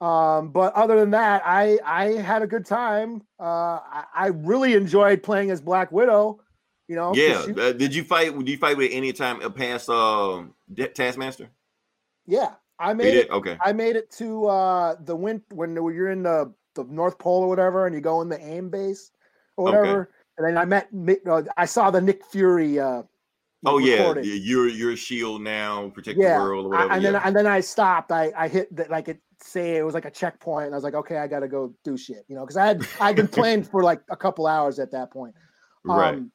Um, 0.00 0.50
but 0.50 0.72
other 0.74 0.98
than 0.98 1.10
that, 1.10 1.42
I 1.44 1.78
I 1.84 2.12
had 2.14 2.42
a 2.42 2.46
good 2.46 2.64
time. 2.64 3.22
Uh, 3.38 3.78
I, 3.82 4.04
I 4.14 4.26
really 4.28 4.74
enjoyed 4.74 5.22
playing 5.22 5.50
as 5.50 5.60
Black 5.60 5.90
Widow. 5.92 6.40
You 6.86 6.96
know. 6.96 7.14
Yeah. 7.14 7.42
she- 7.44 7.52
uh, 7.52 7.72
did 7.72 7.94
you 7.94 8.04
fight? 8.04 8.36
Did 8.38 8.48
you 8.48 8.58
fight 8.58 8.76
with 8.76 8.90
any 8.92 9.12
time 9.12 9.40
uh, 9.42 9.50
past 9.50 9.88
um 9.90 10.54
De- 10.72 10.88
Taskmaster? 10.88 11.50
yeah. 12.26 12.54
I 12.80 12.94
made 12.94 13.14
it. 13.14 13.28
Okay. 13.30 13.58
I 13.60 13.72
made 13.72 13.96
it 13.96 14.08
to 14.12 14.46
uh 14.46 14.94
the 15.04 15.16
win 15.16 15.42
when 15.52 15.74
you're 15.74 16.10
in 16.10 16.22
the 16.22 16.54
the 16.84 16.92
North 16.92 17.18
Pole 17.18 17.42
or 17.42 17.48
whatever, 17.48 17.86
and 17.86 17.94
you 17.94 18.00
go 18.00 18.20
in 18.22 18.28
the 18.28 18.40
aim 18.40 18.70
base 18.70 19.10
or 19.56 19.68
Okay. 19.68 19.78
whatever. 19.78 20.10
And 20.38 20.46
then 20.46 20.56
I 20.58 20.64
met 20.64 20.88
uh, 21.26 21.42
I 21.56 21.64
saw 21.66 21.90
the 21.90 22.00
Nick 22.00 22.24
Fury. 22.24 22.78
Uh, 22.78 23.02
Oh 23.66 23.78
yeah, 23.78 23.96
recording. 23.96 24.22
y- 24.22 24.38
you're 24.40 24.68
you're 24.68 24.92
a 24.92 24.96
shield 24.96 25.42
now, 25.42 25.88
protect 25.88 26.16
yeah. 26.16 26.38
the 26.38 26.44
world 26.44 26.66
or 26.66 26.76
I- 26.76 26.84
whatever. 26.84 26.94
and 26.94 27.04
then 27.04 27.14
and 27.24 27.36
then 27.36 27.46
I 27.48 27.58
stopped. 27.60 28.12
I 28.12 28.30
I 28.36 28.46
hit 28.46 28.74
that 28.76 28.88
like 28.88 29.08
it 29.08 29.18
say 29.42 29.76
it 29.76 29.82
was 29.84 29.94
like 29.94 30.04
a 30.04 30.10
checkpoint, 30.12 30.66
and 30.66 30.74
I 30.74 30.76
was 30.76 30.84
like, 30.84 30.94
okay, 30.94 31.16
I 31.18 31.26
got 31.26 31.40
to 31.40 31.48
go 31.48 31.74
do 31.82 31.96
shit, 31.96 32.24
you 32.28 32.36
know, 32.36 32.42
because 32.42 32.56
I 32.56 32.66
had 32.66 32.86
I'd 33.00 33.16
been 33.16 33.26
playing 33.40 33.64
for 33.64 33.82
like 33.82 34.00
a 34.10 34.16
couple 34.16 34.46
hours 34.46 34.78
at 34.78 34.92
that 34.92 35.10
point. 35.10 35.34
right. 35.84 36.14
Um, 36.14 36.30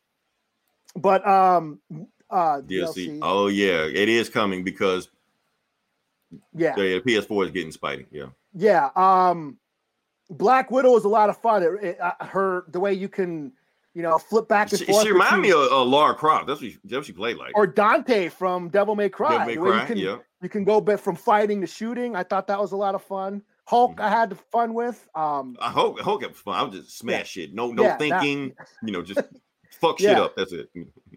but 0.97 1.25
um, 1.25 1.79
uh, 2.29 2.59
DLC. 2.61 3.07
DLC, 3.07 3.19
Oh 3.21 3.47
yeah, 3.47 3.85
it 3.85 4.09
is 4.09 4.27
coming 4.29 4.65
because 4.65 5.07
yeah, 6.53 6.75
the 6.75 6.99
PS4 7.01 7.45
is 7.45 7.51
getting 7.51 7.71
Spidey. 7.71 8.05
Yeah. 8.11 8.25
Yeah. 8.53 8.89
Um, 8.97 9.57
Black 10.29 10.71
Widow 10.71 10.91
was 10.91 11.05
a 11.05 11.09
lot 11.09 11.29
of 11.29 11.37
fun. 11.37 11.63
It, 11.63 11.83
it, 11.83 12.01
uh, 12.01 12.13
her 12.25 12.65
the 12.69 12.79
way 12.79 12.93
you 12.93 13.09
can, 13.09 13.51
you 13.93 14.01
know, 14.01 14.17
flip 14.17 14.47
back 14.47 14.71
and 14.71 14.79
She, 14.79 14.85
forth. 14.85 15.03
she 15.03 15.11
reminded 15.11 15.41
me 15.41 15.51
of 15.51 15.59
uh, 15.71 15.83
Lara 15.83 16.15
Croft. 16.15 16.47
That's 16.47 16.61
what 16.61 16.71
she, 16.71 16.77
that's 16.83 16.93
what 16.99 17.05
she 17.05 17.13
played 17.13 17.37
like. 17.37 17.51
or 17.55 17.67
Dante 17.67 18.29
from 18.29 18.69
Devil 18.69 18.95
May 18.95 19.09
Cry. 19.09 19.45
Devil 19.45 19.47
May 19.47 19.55
Cry, 19.71 19.81
You 19.81 19.87
can, 19.87 19.97
yeah. 19.97 20.17
you 20.41 20.49
can 20.49 20.63
go 20.63 20.81
bit 20.81 20.99
from 20.99 21.15
fighting 21.15 21.61
to 21.61 21.67
shooting. 21.67 22.15
I 22.15 22.23
thought 22.23 22.47
that 22.47 22.59
was 22.59 22.71
a 22.71 22.77
lot 22.77 22.95
of 22.95 23.03
fun. 23.03 23.41
Hulk, 23.65 23.99
I 24.01 24.09
had 24.09 24.37
fun 24.51 24.73
with. 24.73 25.07
Um, 25.15 25.55
I 25.61 25.69
hope 25.69 25.97
I 25.99 26.03
hope 26.03 26.21
was 26.21 26.37
fun. 26.37 26.55
I 26.59 26.63
was 26.63 26.75
just 26.79 26.97
smash 26.97 27.29
shit. 27.29 27.53
No, 27.53 27.71
no 27.71 27.83
Yeah, 27.83 27.89
that- 27.89 27.99
thinking. 27.99 28.53
you 28.83 28.91
know, 28.91 29.01
just 29.01 29.21
fuck 29.79 29.99
shit 29.99 30.17
up. 30.17 30.35
That's 30.35 30.51
it. 30.51 30.69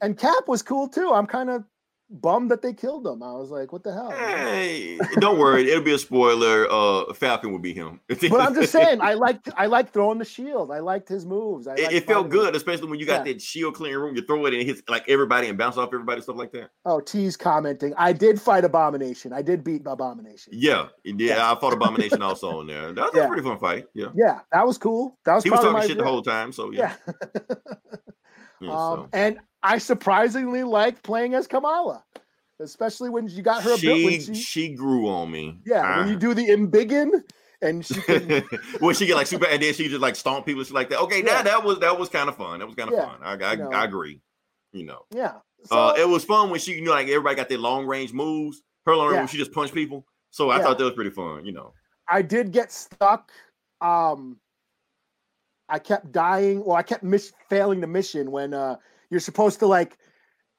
and 0.03 0.17
Cap 0.19 0.47
was 0.47 0.63
cool 0.63 0.89
too. 0.89 1.11
I'm 1.13 1.27
kind 1.27 1.51
of 1.51 1.65
bummed 2.09 2.51
that 2.51 2.63
they 2.63 2.73
killed 2.73 3.07
him. 3.07 3.23
I 3.23 3.33
was 3.33 3.51
like, 3.51 3.73
what 3.73 3.83
the 3.83 3.93
hell? 3.93 4.11
Hey, 4.11 4.99
don't 5.19 5.39
worry. 5.39 5.69
It'll 5.71 5.83
be 5.83 5.95
a 5.95 5.99
spoiler. 5.99 6.67
Uh, 6.71 7.13
Falcon 7.15 7.51
will 7.53 7.59
be 7.59 7.73
him. 7.75 8.01
But 8.09 8.41
I'm 8.41 8.55
just 8.55 8.73
saying, 8.73 9.01
I 9.01 9.15
liked 9.15 9.49
I 9.57 9.67
liked 9.67 9.93
throwing 9.93 10.19
the 10.19 10.25
shield. 10.25 10.71
I 10.71 10.79
liked 10.81 11.09
his 11.09 11.27
moves. 11.27 11.67
I 11.67 11.75
It, 11.75 11.93
it 11.93 12.07
felt 12.07 12.29
good, 12.29 12.55
especially 12.57 12.89
when 12.89 12.99
you 13.01 13.07
got 13.07 13.27
Yeah. 13.27 13.33
that 13.33 13.43
shield 13.43 13.75
clearing 13.75 14.01
room. 14.03 14.17
You 14.17 14.23
throw 14.23 14.45
it 14.47 14.53
and 14.55 14.63
it 14.63 14.67
hits 14.67 14.83
like 14.89 15.05
everybody 15.09 15.49
and 15.49 15.59
bounce 15.59 15.77
off 15.77 15.89
everybody, 15.93 16.21
stuff 16.21 16.37
like 16.37 16.53
that. 16.53 16.71
Oh, 16.85 17.01
T's 17.01 17.37
commenting. 17.37 17.93
I 17.97 18.13
did 18.13 18.41
fight 18.41 18.65
Abomination. 18.65 19.33
I 19.33 19.43
did 19.43 19.65
beat 19.65 19.83
Abomination. 19.87 20.53
Yeah, 20.57 20.89
yeah. 21.05 21.15
Yeah. 21.37 21.53
I 21.53 21.59
fought 21.59 21.73
Abomination 21.81 22.23
also 22.23 22.61
in 22.61 22.67
there. 22.69 22.93
That 22.93 23.05
was 23.05 23.13
Yeah. 23.15 23.25
a 23.25 23.29
pretty 23.29 23.43
fun 23.43 23.59
fight. 23.59 23.87
Yeah, 23.95 24.09
Yeah, 24.15 24.41
that 24.53 24.67
was 24.67 24.79
cool. 24.79 25.19
That 25.25 25.35
was 25.35 25.45
he 25.45 25.51
was 25.51 25.61
talking 25.61 25.89
shit 25.89 25.99
the 25.99 26.05
whole 26.05 26.23
time. 26.23 26.53
So 26.53 26.71
yeah, 26.73 26.95
Yeah. 28.61 28.71
Um, 28.71 28.77
so. 28.77 29.09
and 29.13 29.39
I 29.63 29.79
surprisingly 29.79 30.63
liked 30.65 31.03
playing 31.03 31.35
as 31.35 31.47
Kamala, 31.47 32.05
especially 32.61 33.11
when 33.11 33.29
you 33.29 33.43
got 33.43 33.63
her 33.63 33.75
ability. 33.75 34.21
she, 34.21 34.27
When 34.31 34.35
she, 34.37 34.43
she 34.43 34.75
grew 34.75 35.09
on 35.09 35.31
me. 35.31 35.59
yeah, 35.67 35.99
when 35.99 36.09
Ah. 36.09 36.11
you 36.11 36.17
do 36.17 36.35
the 36.35 36.47
embiggen 36.49 37.23
and 37.63 37.85
she 37.85 38.01
can, 38.03 38.43
when 38.81 38.95
she 38.95 39.07
get 39.07 39.17
like 39.17 39.27
super, 39.27 39.47
and 39.47 39.63
then 39.63 39.75
she 39.75 39.89
just 39.89 40.01
like 40.01 40.17
stomp 40.17 40.47
people, 40.47 40.63
shit 40.65 40.73
like 40.75 40.89
that. 40.91 41.01
Okay, 41.01 41.19
Yeah. 41.19 41.35
now 41.37 41.43
that 41.43 41.65
was 41.65 41.79
that 41.81 41.99
was 41.99 42.09
kind 42.09 42.29
of 42.29 42.37
fun. 42.37 42.59
That 42.61 42.67
was 42.67 42.75
kind 42.75 42.89
of 42.91 42.95
Yeah, 42.97 43.07
fun. 43.07 43.19
I 43.23 43.33
I, 43.45 43.53
you 43.53 43.59
know. 43.59 43.71
I 43.71 43.85
agree. 43.85 44.21
You 44.73 44.85
know, 44.85 45.03
yeah. 45.11 45.35
So, 45.65 45.77
uh, 45.77 45.95
it 45.99 46.07
was 46.09 46.23
fun 46.25 46.51
when 46.51 46.61
she, 46.61 46.75
you 46.75 46.83
know, 46.83 46.91
like 46.91 47.09
everybody 47.09 47.35
got 47.35 47.49
their 47.49 47.57
long 47.59 47.87
range 47.87 48.13
moves. 48.13 48.63
Her 48.85 48.95
long 48.95 49.07
range, 49.09 49.15
Yeah. 49.17 49.21
moves, 49.23 49.33
she 49.33 49.39
just 49.39 49.53
punched 49.53 49.73
people. 49.75 50.05
So 50.31 50.51
I 50.51 50.61
thought 50.61 50.77
that 50.77 50.85
was 50.85 50.93
pretty 50.93 51.11
fun. 51.11 51.45
You 51.47 51.53
know, 51.53 51.73
I 52.09 52.21
did 52.23 52.53
get 52.53 52.71
stuck. 52.71 53.33
Um, 53.81 54.39
I 55.69 55.79
kept 55.79 56.13
dying, 56.13 56.61
or 56.63 56.77
I 56.77 56.83
kept 56.83 57.03
miss 57.03 57.33
failing 57.49 57.81
the 57.81 57.87
mission 57.87 58.31
when 58.31 58.55
uh 58.55 58.77
you're 59.11 59.21
supposed 59.21 59.59
to 59.61 59.67
like 59.67 59.99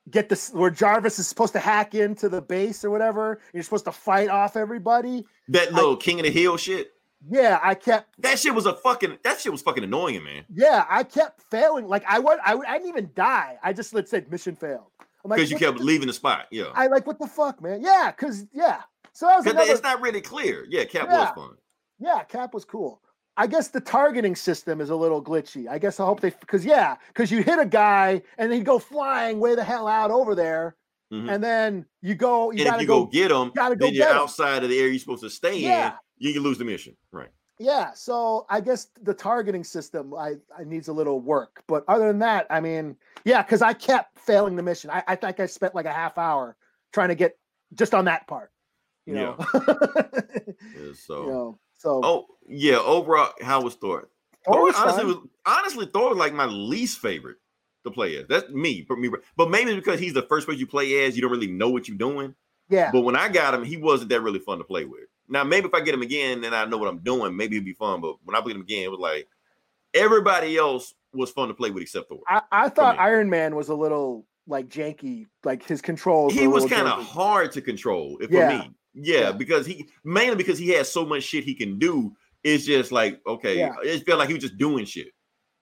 get 0.10 0.30
this 0.30 0.52
where 0.52 0.70
Jarvis 0.70 1.20
is 1.20 1.28
supposed 1.28 1.54
to 1.54 1.60
hack 1.60 1.94
into 1.96 2.30
the 2.30 2.42
base 2.42 2.84
or 2.86 2.90
whatever. 2.90 3.34
And 3.34 3.42
you're 3.54 3.64
supposed 3.64 3.86
to 3.86 3.92
fight 3.92 4.30
off 4.30 4.56
everybody. 4.56 5.26
that 5.50 5.74
little 5.74 5.98
King 5.98 6.20
of 6.20 6.26
the 6.26 6.32
Hill 6.32 6.58
shit. 6.58 6.92
Yeah, 7.30 7.60
I 7.64 7.74
kept 7.74 8.22
That 8.22 8.38
shit 8.38 8.54
was 8.54 8.66
a 8.68 8.74
fucking. 8.76 9.18
That 9.24 9.40
shit 9.40 9.52
was 9.52 9.62
fucking 9.64 9.84
annoying, 9.84 10.24
man. 10.24 10.46
Yeah, 10.54 10.86
I 10.88 11.04
kept 11.04 11.42
failing. 11.50 11.88
Like 11.88 12.04
I 12.08 12.20
would, 12.20 12.38
I, 12.46 12.54
would- 12.56 12.68
I 12.68 12.74
didn't 12.78 12.90
even 12.90 13.10
die. 13.16 13.58
I 13.64 13.74
just 13.74 13.94
let's 13.94 14.12
say 14.12 14.24
mission 14.30 14.56
failed. 14.56 14.86
I'm 15.26 15.32
like, 15.32 15.38
Because 15.38 15.50
you 15.52 15.58
kept 15.58 15.80
the- 15.80 15.84
leaving 15.84 16.08
the 16.08 16.14
spot. 16.14 16.46
Yeah, 16.52 16.66
I 16.76 16.88
like 16.88 17.08
what 17.08 17.18
the 17.20 17.28
fuck, 17.28 17.62
man. 17.62 17.82
Yeah, 17.82 18.12
cause 18.16 18.46
yeah. 18.54 18.82
So 19.14 19.26
that 19.26 19.38
was 19.38 19.46
another. 19.48 19.72
it's 19.72 19.82
not 19.82 20.00
really 20.00 20.22
clear. 20.22 20.66
Yeah, 20.70 20.84
Cap 20.86 21.08
Yeah. 21.10 21.20
was 21.22 21.30
fun. 21.36 21.58
yeah, 22.00 22.24
Cap 22.24 22.54
was 22.54 22.64
cool. 22.66 23.02
I 23.38 23.46
guess 23.48 23.68
the 23.68 23.80
targeting 23.80 24.36
system 24.36 24.82
is 24.82 24.90
a 24.90 24.96
little 24.96 25.24
glitchy. 25.24 25.68
I 25.70 25.78
guess 25.78 26.00
I 26.00 26.06
hope 26.06 26.20
they, 26.22 26.32
because 26.32 26.66
yeah, 26.66 26.96
because 27.08 27.32
you 27.32 27.44
hit 27.44 27.60
a 27.60 27.66
guy 27.66 28.22
and 28.40 28.52
then 28.52 28.58
you 28.58 28.64
go 28.64 28.80
flying 28.80 29.40
way 29.40 29.54
the 29.56 29.64
hell 29.64 29.88
out 29.88 30.10
over 30.10 30.34
there, 30.34 30.76
Mhm. 31.14 31.32
and 31.32 31.44
then 31.44 31.86
you 32.02 32.16
go. 32.16 32.52
You 32.52 32.60
and 32.60 32.60
if 32.62 32.66
gotta 32.68 32.82
you 32.82 32.88
go, 32.88 33.06
go. 33.06 33.12
get 33.12 33.30
gotta 33.54 33.76
go 33.76 33.86
then 33.86 33.94
you're 33.94 34.08
outside 34.10 34.64
of 34.64 34.70
the 34.70 34.78
area 34.80 34.90
you're 34.92 35.00
supposed 35.00 35.24
to 35.24 35.30
stay 35.30 35.60
Yeah. 35.60 35.90
in. 35.90 35.94
You 36.18 36.34
can 36.34 36.42
lose 36.44 36.58
the 36.58 36.66
mission. 36.66 36.98
Right. 37.12 37.30
Yeah, 37.60 37.92
so 37.94 38.46
I 38.50 38.60
guess 38.62 38.88
the 39.02 39.14
targeting 39.16 39.64
system 39.64 40.14
I, 40.14 40.36
I 40.56 40.64
needs 40.64 40.90
a 40.90 40.94
little 40.94 41.20
work, 41.20 41.64
but 41.68 41.84
other 41.88 42.08
than 42.08 42.20
that, 42.20 42.46
I 42.52 42.60
mean, 42.60 42.96
yeah, 43.26 43.42
because 43.42 43.64
I 43.64 43.74
kept 43.74 44.20
failing 44.20 44.56
the 44.56 44.62
mission. 44.64 44.90
I, 44.92 45.04
I 45.08 45.16
think 45.16 45.40
I 45.40 45.46
spent 45.48 45.74
like 45.74 45.86
a 45.88 45.94
half 45.94 46.18
hour 46.20 46.56
trying 46.94 47.10
to 47.10 47.16
get 47.16 47.38
just 47.74 47.94
on 47.96 48.06
that 48.06 48.28
part. 48.28 48.52
You 49.06 49.14
know. 49.16 49.38
Yeah, 50.76 50.94
so. 50.94 51.24
you 51.24 51.30
know. 51.32 51.60
So 51.80 52.02
Oh 52.04 52.26
yeah. 52.48 52.78
Overall, 52.80 53.34
how 53.42 53.62
was 53.62 53.76
Thor? 53.76 54.10
Thor 54.46 54.72
honestly 54.78 55.06
was 55.06 55.18
honestly 55.46 55.86
Thor 55.94 56.10
was 56.10 56.18
like 56.18 56.34
my 56.34 56.46
least 56.46 57.00
favorite 57.00 57.38
to 57.84 57.92
play 57.92 58.18
as. 58.18 58.26
That's 58.28 58.50
me, 58.50 58.86
for 58.86 58.96
me. 58.96 59.10
But 59.36 59.50
maybe 59.50 59.76
because 59.76 60.00
he's 60.00 60.14
the 60.14 60.22
first 60.24 60.48
person 60.48 60.60
you 60.60 60.68
play 60.68 61.06
as, 61.06 61.16
you 61.16 61.22
don't 61.22 61.32
really 61.32 61.48
know 61.48 61.70
what 61.70 61.88
you're 61.88 61.98
doing. 61.98 62.34
yeah, 62.70 62.92
But 62.92 63.02
when 63.02 63.16
I 63.16 63.30
got 63.30 63.54
him, 63.54 63.64
he 63.64 63.78
wasn't 63.78 64.10
that 64.10 64.22
really 64.22 64.40
fun 64.40 64.58
to 64.60 64.64
play 64.64 64.86
with. 64.86 65.02
Now, 65.30 65.44
maybe 65.44 65.68
if 65.68 65.74
I 65.74 65.82
get 65.82 65.94
him 65.94 66.02
again 66.02 66.44
and 66.46 66.56
I 66.56 66.64
know 66.66 66.78
what 66.78 66.88
I'm 66.88 67.00
doing, 67.00 67.36
maybe 67.36 67.58
it'd 67.58 67.66
be 67.66 67.74
fun. 67.74 68.00
But 68.02 68.16
when 68.24 68.36
I 68.36 68.42
played 68.42 68.56
him 68.56 68.62
again, 68.62 68.84
it 68.86 68.92
was 68.92 69.00
like 69.00 69.28
everybody 69.94 70.58
else 70.58 70.94
was 71.14 71.30
fun 71.32 71.48
to 71.48 71.54
play 71.54 71.72
with 71.72 71.84
except 71.84 72.10
Thor. 72.10 72.22
I, 72.28 72.42
I 72.52 72.70
thought. 72.70 73.00
Iron 73.00 73.30
Man 73.30 73.56
was 73.56 73.70
a 73.70 73.76
little 73.76 74.26
like 74.48 74.70
janky, 74.70 75.26
like 75.44 75.64
his 75.66 75.82
controls. 75.82 76.34
he 76.34 76.48
was 76.48 76.66
kind 76.66 76.88
of 76.88 77.04
hard 77.06 77.52
to 77.54 77.62
control 77.62 78.18
if 78.22 78.32
Yeah. 78.32 78.62
for 78.62 78.68
me. 78.68 78.72
Yeah, 78.94 79.20
Yeah. 79.20 79.32
because 79.34 79.66
he 79.66 79.88
mainly 80.04 80.36
because 80.36 80.58
he 80.58 80.70
has 80.70 80.92
so 80.92 81.06
much 81.06 81.24
shit 81.24 81.44
he 81.44 81.54
can 81.54 81.78
do. 81.80 82.16
It's 82.48 82.66
just 82.66 82.92
like 82.92 83.20
okay, 83.28 83.58
Yeah. 83.60 83.74
it 83.84 84.06
felt 84.06 84.20
like 84.20 84.30
he 84.30 84.36
was 84.36 84.44
just 84.44 84.58
doing 84.58 84.86
shit. 84.86 85.08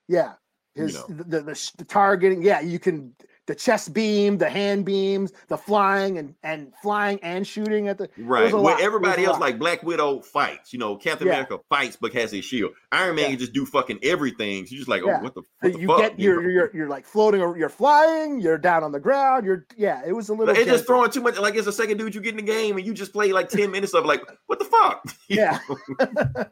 Yeah, 0.07 0.33
you 0.75 0.83
his 0.83 0.93
know. 0.95 1.05
the, 1.09 1.23
the, 1.23 1.41
the 1.41 1.71
the 1.79 1.86
targeting. 1.86 2.43
Yeah, 2.43 2.61
you 2.61 2.77
can 2.79 3.15
the 3.48 3.56
chest 3.56 3.93
beam, 3.93 4.38
the 4.39 4.50
hand 4.50 4.86
beams, 4.86 5.32
the 5.50 5.58
flying 5.58 6.18
and 6.18 6.34
and 6.43 6.74
flying 6.82 7.20
and 7.22 7.46
shooting 7.46 7.88
at 7.88 7.98
the 7.98 8.10
Right. 8.18 8.52
Where 8.52 8.62
lot. 8.62 8.82
Everybody 8.82 9.24
else, 9.26 9.39
like 9.39 9.60
Black 9.60 9.84
Widow, 9.84 10.22
fights. 10.22 10.74
You 10.74 10.80
know, 10.80 10.96
Captain 10.96 11.28
Yeah. 11.28 11.34
America 11.34 11.60
fights 11.70 11.96
but 12.00 12.14
has 12.14 12.32
his 12.32 12.43
shield. 12.46 12.72
Iron 12.91 13.16
Man 13.16 13.26
Yeah. 13.26 13.30
can 13.32 13.39
just 13.39 13.54
do 13.54 13.66
fucking 13.66 14.00
everything. 14.04 14.66
So 14.66 14.72
you're 14.72 14.80
just 14.80 14.89
like, 14.89 15.04
oh, 15.04 15.08
Yeah. 15.08 15.22
what 15.22 15.36
the, 15.36 15.41
what 15.62 15.74
the 15.74 15.80
you 15.80 15.88
fuck? 15.88 15.98
get 16.00 16.20
you 16.20 16.26
you're, 16.32 16.41
know? 16.41 16.50
you're 16.50 16.72
you're 16.76 16.89
like 16.89 17.06
floating 17.06 17.41
or 17.41 17.58
you're 17.58 17.70
flying 17.70 18.39
you're 18.39 18.58
down 18.58 18.84
on 18.84 18.91
the 18.91 19.00
ground 19.00 19.46
you're 19.46 19.66
yeah 19.78 20.02
it 20.06 20.14
was 20.14 20.30
a 20.30 20.34
little 20.34 20.56
It's 20.56 20.66
just 20.66 20.86
throwing 20.88 21.12
too 21.12 21.22
much. 21.22 21.38
Like 21.38 21.56
it's 21.56 21.68
a 21.68 21.72
second 21.74 21.98
dude 21.98 22.16
you 22.16 22.22
get 22.22 22.32
in 22.32 22.38
the 22.38 22.52
game 22.52 22.78
and 22.78 22.86
you 22.86 22.93
just 22.93 23.14
play 23.14 23.32
like 23.32 23.50
10 23.50 23.70
minutes 23.72 23.93
of 23.93 24.06
like, 24.06 24.22
what 24.48 24.60
the 24.60 24.66
fuck? 24.66 25.04
yeah 25.30 25.60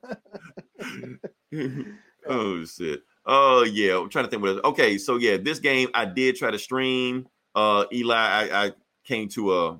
oh 2.27 2.65
shit. 2.65 3.01
Oh 3.25 3.63
yeah. 3.63 3.97
I'm 3.97 4.09
trying 4.09 4.25
to 4.25 4.29
think 4.29 4.41
what 4.41 4.49
else. 4.49 4.61
Okay, 4.65 4.97
so 4.97 5.17
yeah, 5.17 5.37
this 5.37 5.59
game 5.59 5.89
I 5.93 6.05
did 6.05 6.35
try 6.35 6.51
to 6.51 6.59
stream. 6.59 7.27
Uh 7.55 7.85
Eli, 7.91 8.15
I, 8.15 8.65
I 8.65 8.71
came 9.05 9.27
to 9.29 9.53
a 9.53 9.79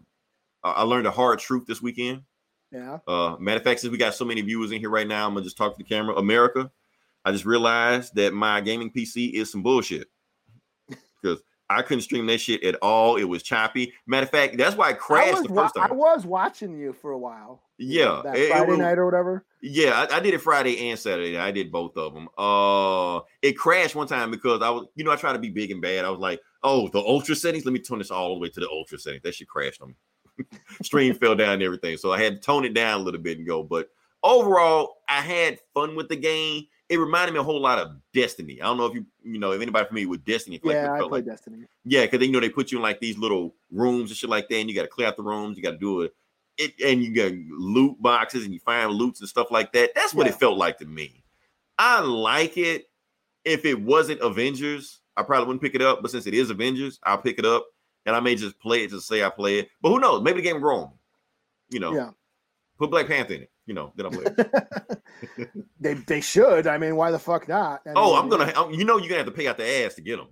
I 0.63 0.83
learned 0.83 1.07
a 1.07 1.11
hard 1.11 1.39
truth 1.39 1.65
this 1.67 1.81
weekend. 1.81 2.21
yeah 2.71 2.99
Uh, 3.07 3.35
matter 3.39 3.57
of 3.57 3.63
fact, 3.63 3.81
since 3.81 3.91
we 3.91 3.97
got 3.97 4.15
so 4.15 4.25
many 4.25 4.41
viewers 4.41 4.71
in 4.71 4.79
here 4.79 4.89
right 4.89 5.07
now, 5.07 5.27
I'm 5.27 5.33
gonna 5.33 5.43
just 5.43 5.57
talk 5.57 5.73
to 5.73 5.77
the 5.77 5.87
camera. 5.87 6.15
America, 6.15 6.71
I 7.25 7.31
just 7.31 7.45
realized 7.45 8.15
that 8.15 8.33
my 8.33 8.61
gaming 8.61 8.91
PC 8.91 9.33
is 9.33 9.51
some 9.51 9.61
bullshit 9.63 10.07
because 11.21 11.41
I 11.77 11.81
couldn't 11.81 12.01
stream 12.01 12.25
that 12.27 12.39
shit 12.39 12.63
at 12.63 12.75
all. 12.81 13.15
It 13.17 13.23
was 13.25 13.43
choppy. 13.43 13.93
Matter 14.07 14.23
of 14.25 14.29
fact, 14.31 14.57
that's 14.57 14.75
why 14.75 14.89
it 14.89 14.91
I 14.91 14.93
crashed 14.93 15.33
was, 15.33 15.43
the 15.43 15.53
wa- 15.53 15.63
first 15.63 15.77
I 15.77 15.91
was 15.93 16.25
watching 16.25 16.77
you 16.77 16.93
for 16.93 17.11
a 17.11 17.17
while 17.17 17.61
Yeah, 17.77 18.21
that 18.23 18.35
it- 18.37 18.41
it 18.43 18.49
Friday 18.51 18.69
was- 18.71 18.79
night 18.79 18.97
or 18.97 19.05
whatever 19.05 19.45
Yeah, 19.61 20.05
I, 20.11 20.17
I 20.17 20.19
did 20.19 20.33
it 20.33 20.41
Friday 20.41 20.89
and 20.89 20.99
Saturday. 20.99 21.37
I 21.37 21.51
did 21.51 21.71
both 21.71 21.95
of 21.97 22.13
them. 22.13 22.27
Uh, 22.37 23.21
it 23.41 23.53
crashed 23.53 23.95
one 23.95 24.07
time 24.07 24.31
because 24.31 24.61
I 24.61 24.69
was, 24.69 24.87
you 24.95 25.03
know, 25.03 25.11
I 25.11 25.15
try 25.15 25.33
to 25.33 25.39
be 25.39 25.49
big 25.49 25.71
and 25.71 25.81
bad. 25.81 26.05
I 26.05 26.09
was 26.09 26.19
like, 26.19 26.41
oh, 26.63 26.87
the 26.89 26.99
ultra 26.99 27.35
settings. 27.35 27.65
Let 27.65 27.73
me 27.73 27.79
turn 27.79 27.99
this 27.99 28.11
all 28.11 28.33
the 28.35 28.39
way 28.39 28.49
to 28.49 28.59
the 28.59 28.69
ultra 28.69 28.97
settings. 28.99 29.23
That 29.23 29.35
shit 29.35 29.47
crashed 29.47 29.81
on 29.81 29.89
me. 29.89 30.45
Stream 30.81 31.13
fell 31.19 31.35
down 31.35 31.53
and 31.53 31.63
everything, 31.63 31.95
so 31.97 32.11
I 32.11 32.21
had 32.21 32.35
to 32.35 32.41
tone 32.41 32.65
it 32.65 32.73
down 32.73 33.01
a 33.01 33.03
little 33.03 33.21
bit 33.21 33.37
and 33.37 33.45
go. 33.47 33.63
But 33.63 33.89
overall, 34.23 34.97
I 35.07 35.21
had 35.21 35.59
fun 35.73 35.95
with 35.95 36.09
the 36.09 36.15
game. 36.15 36.63
It 36.89 36.97
reminded 36.97 37.33
me 37.33 37.39
a 37.39 37.43
whole 37.43 37.61
lot 37.61 37.79
of 37.79 37.95
Destiny. 38.13 38.61
I 38.61 38.65
don't 38.65 38.77
know 38.77 38.85
if 38.85 38.93
you, 38.93 39.05
you 39.23 39.39
know, 39.39 39.51
if 39.51 39.61
anybody 39.61 39.87
familiar 39.87 40.09
with 40.09 40.25
Destiny. 40.25 40.57
if, 40.57 40.65
like, 40.65 40.75
yeah 40.75 40.93
I 40.93 40.99
played 40.99 41.11
like 41.11 41.25
Destiny 41.25 41.65
yeah, 41.85 42.01
because 42.01 42.19
then 42.19 42.29
you 42.29 42.33
know 42.33 42.39
they 42.39 42.49
put 42.49 42.71
you 42.71 42.77
in 42.77 42.81
like 42.83 42.99
these 42.99 43.17
little 43.17 43.55
rooms 43.71 44.11
and 44.11 44.17
shit 44.17 44.29
like 44.29 44.49
that, 44.49 44.55
and 44.57 44.69
you 44.69 44.75
got 44.75 44.83
to 44.83 44.87
clear 44.87 45.07
out 45.07 45.17
the 45.17 45.23
rooms. 45.23 45.57
You 45.57 45.63
got 45.63 45.71
to 45.71 45.77
do 45.77 46.01
it, 46.01 46.13
it, 46.57 46.73
and 46.83 47.03
you 47.03 47.13
got 47.13 47.31
loot 47.49 48.01
boxes 48.01 48.45
and 48.45 48.53
you 48.53 48.59
find 48.59 48.91
loots 48.91 49.19
and 49.21 49.29
stuff 49.29 49.49
like 49.51 49.71
that. 49.73 49.91
That's 49.95 50.13
what 50.13 50.27
Yeah. 50.27 50.33
it 50.33 50.39
felt 50.39 50.57
like 50.57 50.77
to 50.79 50.85
me. 50.85 51.23
I 51.77 52.01
like 52.01 52.57
it. 52.57 52.89
If 53.45 53.65
it 53.65 53.81
wasn't 53.81 54.21
Avengers, 54.21 54.99
I 55.17 55.23
probably 55.23 55.47
wouldn't 55.47 55.61
pick 55.61 55.75
it 55.75 55.81
up. 55.81 56.01
But 56.01 56.11
since 56.11 56.27
it 56.27 56.33
is 56.33 56.49
Avengers, 56.49 56.99
I'll 57.03 57.17
pick 57.17 57.39
it 57.39 57.45
up, 57.45 57.65
and 58.05 58.15
I 58.15 58.19
may 58.19 58.35
just 58.35 58.59
play 58.59 58.83
it 58.83 58.89
to 58.91 59.01
say 59.01 59.23
I 59.23 59.29
play 59.29 59.59
it. 59.59 59.69
But 59.81 59.89
who 59.89 59.99
knows? 59.99 60.21
Maybe 60.21 60.41
the 60.41 60.47
game 60.49 60.59
grown. 60.61 60.91
You 61.69 61.79
know, 61.79 61.93
yeah 61.95 62.11
put 62.77 62.91
Black 62.91 63.07
Panther 63.07 63.33
in 63.33 63.41
it. 63.43 63.51
You 63.65 63.73
know, 63.73 63.93
play 63.95 64.25
they 65.79 65.93
they 65.93 66.19
should 66.21 66.67
I 66.67 66.77
mean 66.77 66.97
why 66.97 67.11
the 67.11 67.19
fuck 67.19 67.47
not 67.47 67.81
I 67.87 67.93
oh, 67.95 68.13
mean, 68.13 68.23
I'm 68.23 68.29
gonna. 68.29 68.53
I'm, 68.55 68.73
you 68.73 68.83
know, 68.83 68.97
you're 68.97 69.07
gonna 69.07 69.23
have 69.23 69.27
to 69.27 69.31
pay 69.31 69.47
out 69.47 69.57
the 69.57 69.85
ass 69.85 69.95
to 69.95 70.01
get 70.01 70.17
them. 70.17 70.27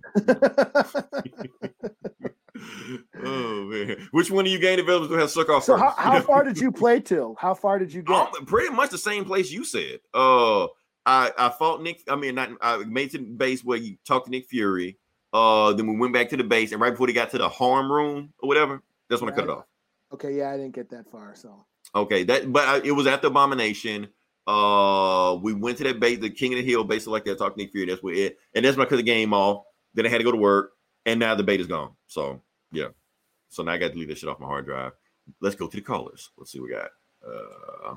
oh 3.24 3.64
man, 3.64 4.08
which 4.10 4.30
one 4.30 4.44
of 4.44 4.52
you 4.52 4.58
game 4.58 4.76
developers 4.76 5.08
will 5.08 5.18
have 5.18 5.30
suck 5.30 5.48
off 5.48 5.64
so 5.64 5.78
first? 5.78 5.96
how, 5.96 6.12
how 6.12 6.20
far 6.20 6.44
did 6.44 6.58
you 6.58 6.70
play 6.82 7.00
till 7.00 7.34
how 7.38 7.54
far 7.54 7.78
did 7.78 7.92
you 7.92 8.02
get 8.02 8.14
Um, 8.14 8.44
pretty 8.44 8.74
much 8.74 8.90
the 8.90 8.98
same 8.98 9.24
place 9.24 9.50
you 9.50 9.64
said. 9.64 10.00
Uh, 10.12 10.64
I 11.06 11.32
I 11.38 11.48
fought 11.58 11.82
Nick. 11.82 12.02
I 12.08 12.16
mean, 12.16 12.34
not 12.34 12.50
I 12.60 12.78
made 12.84 13.08
it 13.08 13.12
to 13.12 13.18
the 13.18 13.24
base 13.24 13.64
where 13.64 13.78
you 13.78 13.96
talked 14.06 14.26
to 14.26 14.30
Nick 14.30 14.46
Fury. 14.46 14.98
Uh, 15.32 15.72
then 15.72 15.86
we 15.86 15.96
went 15.96 16.12
back 16.12 16.28
to 16.28 16.36
the 16.36 16.44
base, 16.44 16.72
and 16.72 16.80
right 16.82 16.90
before 16.90 17.06
he 17.06 17.14
got 17.14 17.30
to 17.30 17.38
the 17.38 17.48
harm 17.48 17.90
room 17.90 18.34
or 18.42 18.48
whatever, 18.48 18.82
that's 19.08 19.22
when 19.22 19.32
I 19.32 19.34
cut 19.34 19.44
it 19.44 19.50
off. 19.50 19.64
okay 20.12 20.36
yeah 20.36 20.50
I 20.50 20.58
didn't 20.58 20.74
get 20.74 20.90
that 20.90 21.10
far 21.10 21.34
so 21.34 21.64
Okay, 21.94 22.22
that 22.24 22.52
but 22.52 22.68
I, 22.68 22.76
it 22.78 22.92
was 22.92 23.06
at 23.06 23.22
the 23.22 23.28
abomination. 23.28 24.08
Uh, 24.46 25.38
we 25.40 25.52
went 25.52 25.78
to 25.78 25.84
that 25.84 26.00
base, 26.00 26.18
the 26.18 26.30
King 26.30 26.54
of 26.54 26.58
the 26.58 26.64
Hill, 26.64 26.84
basically 26.84 27.12
like 27.12 27.24
that. 27.24 27.38
Talked 27.38 27.56
to 27.56 27.62
Nick 27.62 27.72
Fury. 27.72 27.86
That's 27.86 28.02
what 28.02 28.14
it, 28.14 28.38
and 28.54 28.64
that's 28.64 28.76
when 28.76 28.86
I 28.86 28.90
cut 28.90 28.96
the 28.96 29.02
game 29.02 29.34
off. 29.34 29.64
Then 29.94 30.06
I 30.06 30.08
had 30.08 30.18
to 30.18 30.24
go 30.24 30.32
to 30.32 30.38
work, 30.38 30.72
and 31.04 31.20
now 31.20 31.34
the 31.34 31.42
bait 31.42 31.60
is 31.60 31.66
gone. 31.66 31.92
So 32.06 32.40
yeah, 32.72 32.88
so 33.48 33.62
now 33.62 33.72
I 33.72 33.78
got 33.78 33.88
to 33.88 33.92
delete 33.92 34.08
this 34.08 34.18
shit 34.18 34.28
off 34.28 34.40
my 34.40 34.46
hard 34.46 34.64
drive. 34.64 34.92
Let's 35.40 35.54
go 35.54 35.68
to 35.68 35.76
the 35.76 35.82
callers. 35.82 36.30
Let's 36.36 36.50
see 36.50 36.60
what 36.60 36.70
we 36.70 36.74
got. 36.74 36.90
Uh, 37.24 37.96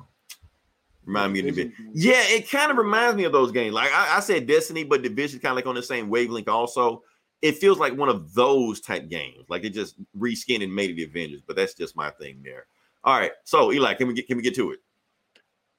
remind 1.04 1.32
me 1.32 1.40
of 1.40 1.46
the 1.46 1.50
bit. 1.52 1.72
Yeah, 1.92 2.22
it 2.26 2.50
kind 2.50 2.70
of 2.70 2.76
reminds 2.76 3.16
me 3.16 3.24
of 3.24 3.32
those 3.32 3.50
games. 3.50 3.74
Like 3.74 3.90
I, 3.92 4.18
I 4.18 4.20
said, 4.20 4.46
Destiny, 4.46 4.84
but 4.84 5.02
Division 5.02 5.40
kind 5.40 5.52
of 5.52 5.56
like 5.56 5.66
on 5.66 5.74
the 5.74 5.82
same 5.82 6.10
wavelength. 6.10 6.48
Also, 6.48 7.02
it 7.42 7.56
feels 7.56 7.78
like 7.78 7.96
one 7.96 8.08
of 8.08 8.34
those 8.34 8.80
type 8.80 9.08
games. 9.08 9.46
Like 9.48 9.64
it 9.64 9.70
just 9.70 9.96
reskinned 10.16 10.62
and 10.62 10.74
made 10.74 10.90
it 10.90 10.96
the 10.96 11.04
Avengers. 11.04 11.42
But 11.44 11.56
that's 11.56 11.74
just 11.74 11.96
my 11.96 12.10
thing 12.10 12.42
there. 12.44 12.66
All 13.06 13.16
right, 13.16 13.30
so 13.44 13.72
Eli, 13.72 13.94
can 13.94 14.08
we 14.08 14.14
get 14.14 14.26
can 14.26 14.36
we 14.36 14.42
get 14.42 14.56
to 14.56 14.72
it? 14.72 14.80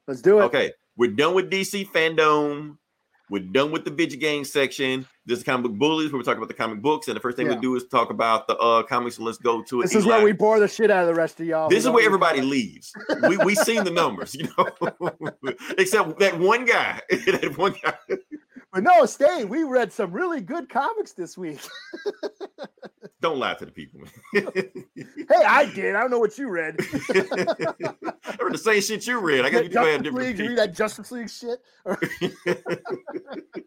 let's 0.07 0.21
do 0.21 0.39
it 0.39 0.43
Okay, 0.43 0.71
we're 0.95 1.11
done 1.11 1.36
with 1.36 1.51
DC 1.51 1.86
fandom. 1.89 2.78
We're 3.30 3.43
done 3.43 3.73
with 3.73 3.84
the 3.84 3.91
video 3.91 4.17
game 4.17 4.45
section. 4.45 5.05
This 5.25 5.39
is 5.39 5.43
comic 5.43 5.63
book 5.63 5.78
bullies 5.78 6.13
where 6.13 6.17
we 6.19 6.23
talk 6.23 6.38
about 6.38 6.47
the 6.47 6.53
comic 6.53 6.82
books, 6.82 7.09
and 7.09 7.17
the 7.17 7.19
first 7.19 7.36
thing 7.36 7.47
Yeah. 7.47 7.55
we 7.55 7.59
do 7.61 7.75
is 7.75 7.86
talk 7.89 8.09
about 8.11 8.47
the 8.47 8.55
uh 8.55 8.84
comics. 8.84 9.17
So 9.17 9.23
let's 9.23 9.38
go 9.38 9.61
to 9.61 9.82
it. 9.82 9.84
this 9.84 9.95
is 9.95 10.05
where 10.05 10.23
we 10.23 10.32
bore 10.32 10.61
the 10.61 10.69
shit 10.69 10.89
out 10.89 11.01
of 11.01 11.07
the 11.07 11.13
rest 11.19 11.41
of 11.41 11.45
y'all 11.45 11.67
This 11.67 11.84
is 11.84 11.89
where 11.89 12.05
everybody 12.05 12.39
leaves. 12.39 12.93
We 13.28 13.36
we 13.39 13.55
seen 13.55 13.84
the 13.84 13.91
numbers, 13.91 14.34
you 14.34 14.47
know, 14.57 14.69
except 15.78 16.17
that 16.19 16.39
one 16.39 16.63
guy. 16.63 17.01
that 17.09 17.55
one 17.57 17.75
guy. 17.84 18.17
But 18.71 18.84
no, 18.84 19.05
stay. 19.05 19.43
We 19.43 19.63
read 19.63 19.91
some 19.91 20.11
really 20.13 20.39
good 20.39 20.69
comics 20.69 21.11
this 21.11 21.38
week. 21.38 21.59
Don't 23.20 23.39
lie 23.39 23.55
to 23.55 23.65
the 23.65 23.72
people. 23.72 24.01
man. 24.01 24.11
hey, 24.95 25.43
I 25.45 25.65
did. 25.74 25.95
I 25.95 26.01
don't 26.01 26.11
know 26.11 26.20
what 26.20 26.38
you 26.38 26.49
read. 26.49 26.76
I 26.80 26.86
read 28.39 28.53
the 28.53 28.59
same 28.61 28.82
shit 28.82 29.07
you 29.07 29.20
read. 29.20 29.43
I 29.43 29.49
got 29.49 29.63
you 29.63 29.70
to 29.70 29.80
have 29.80 30.03
Justice 30.03 30.13
League. 30.13 30.13
different. 30.36 30.39
You 30.39 30.49
read 30.49 30.57
that 30.57 30.76
Justice 30.76 31.11
League 31.11 31.30
shit? 31.30 31.59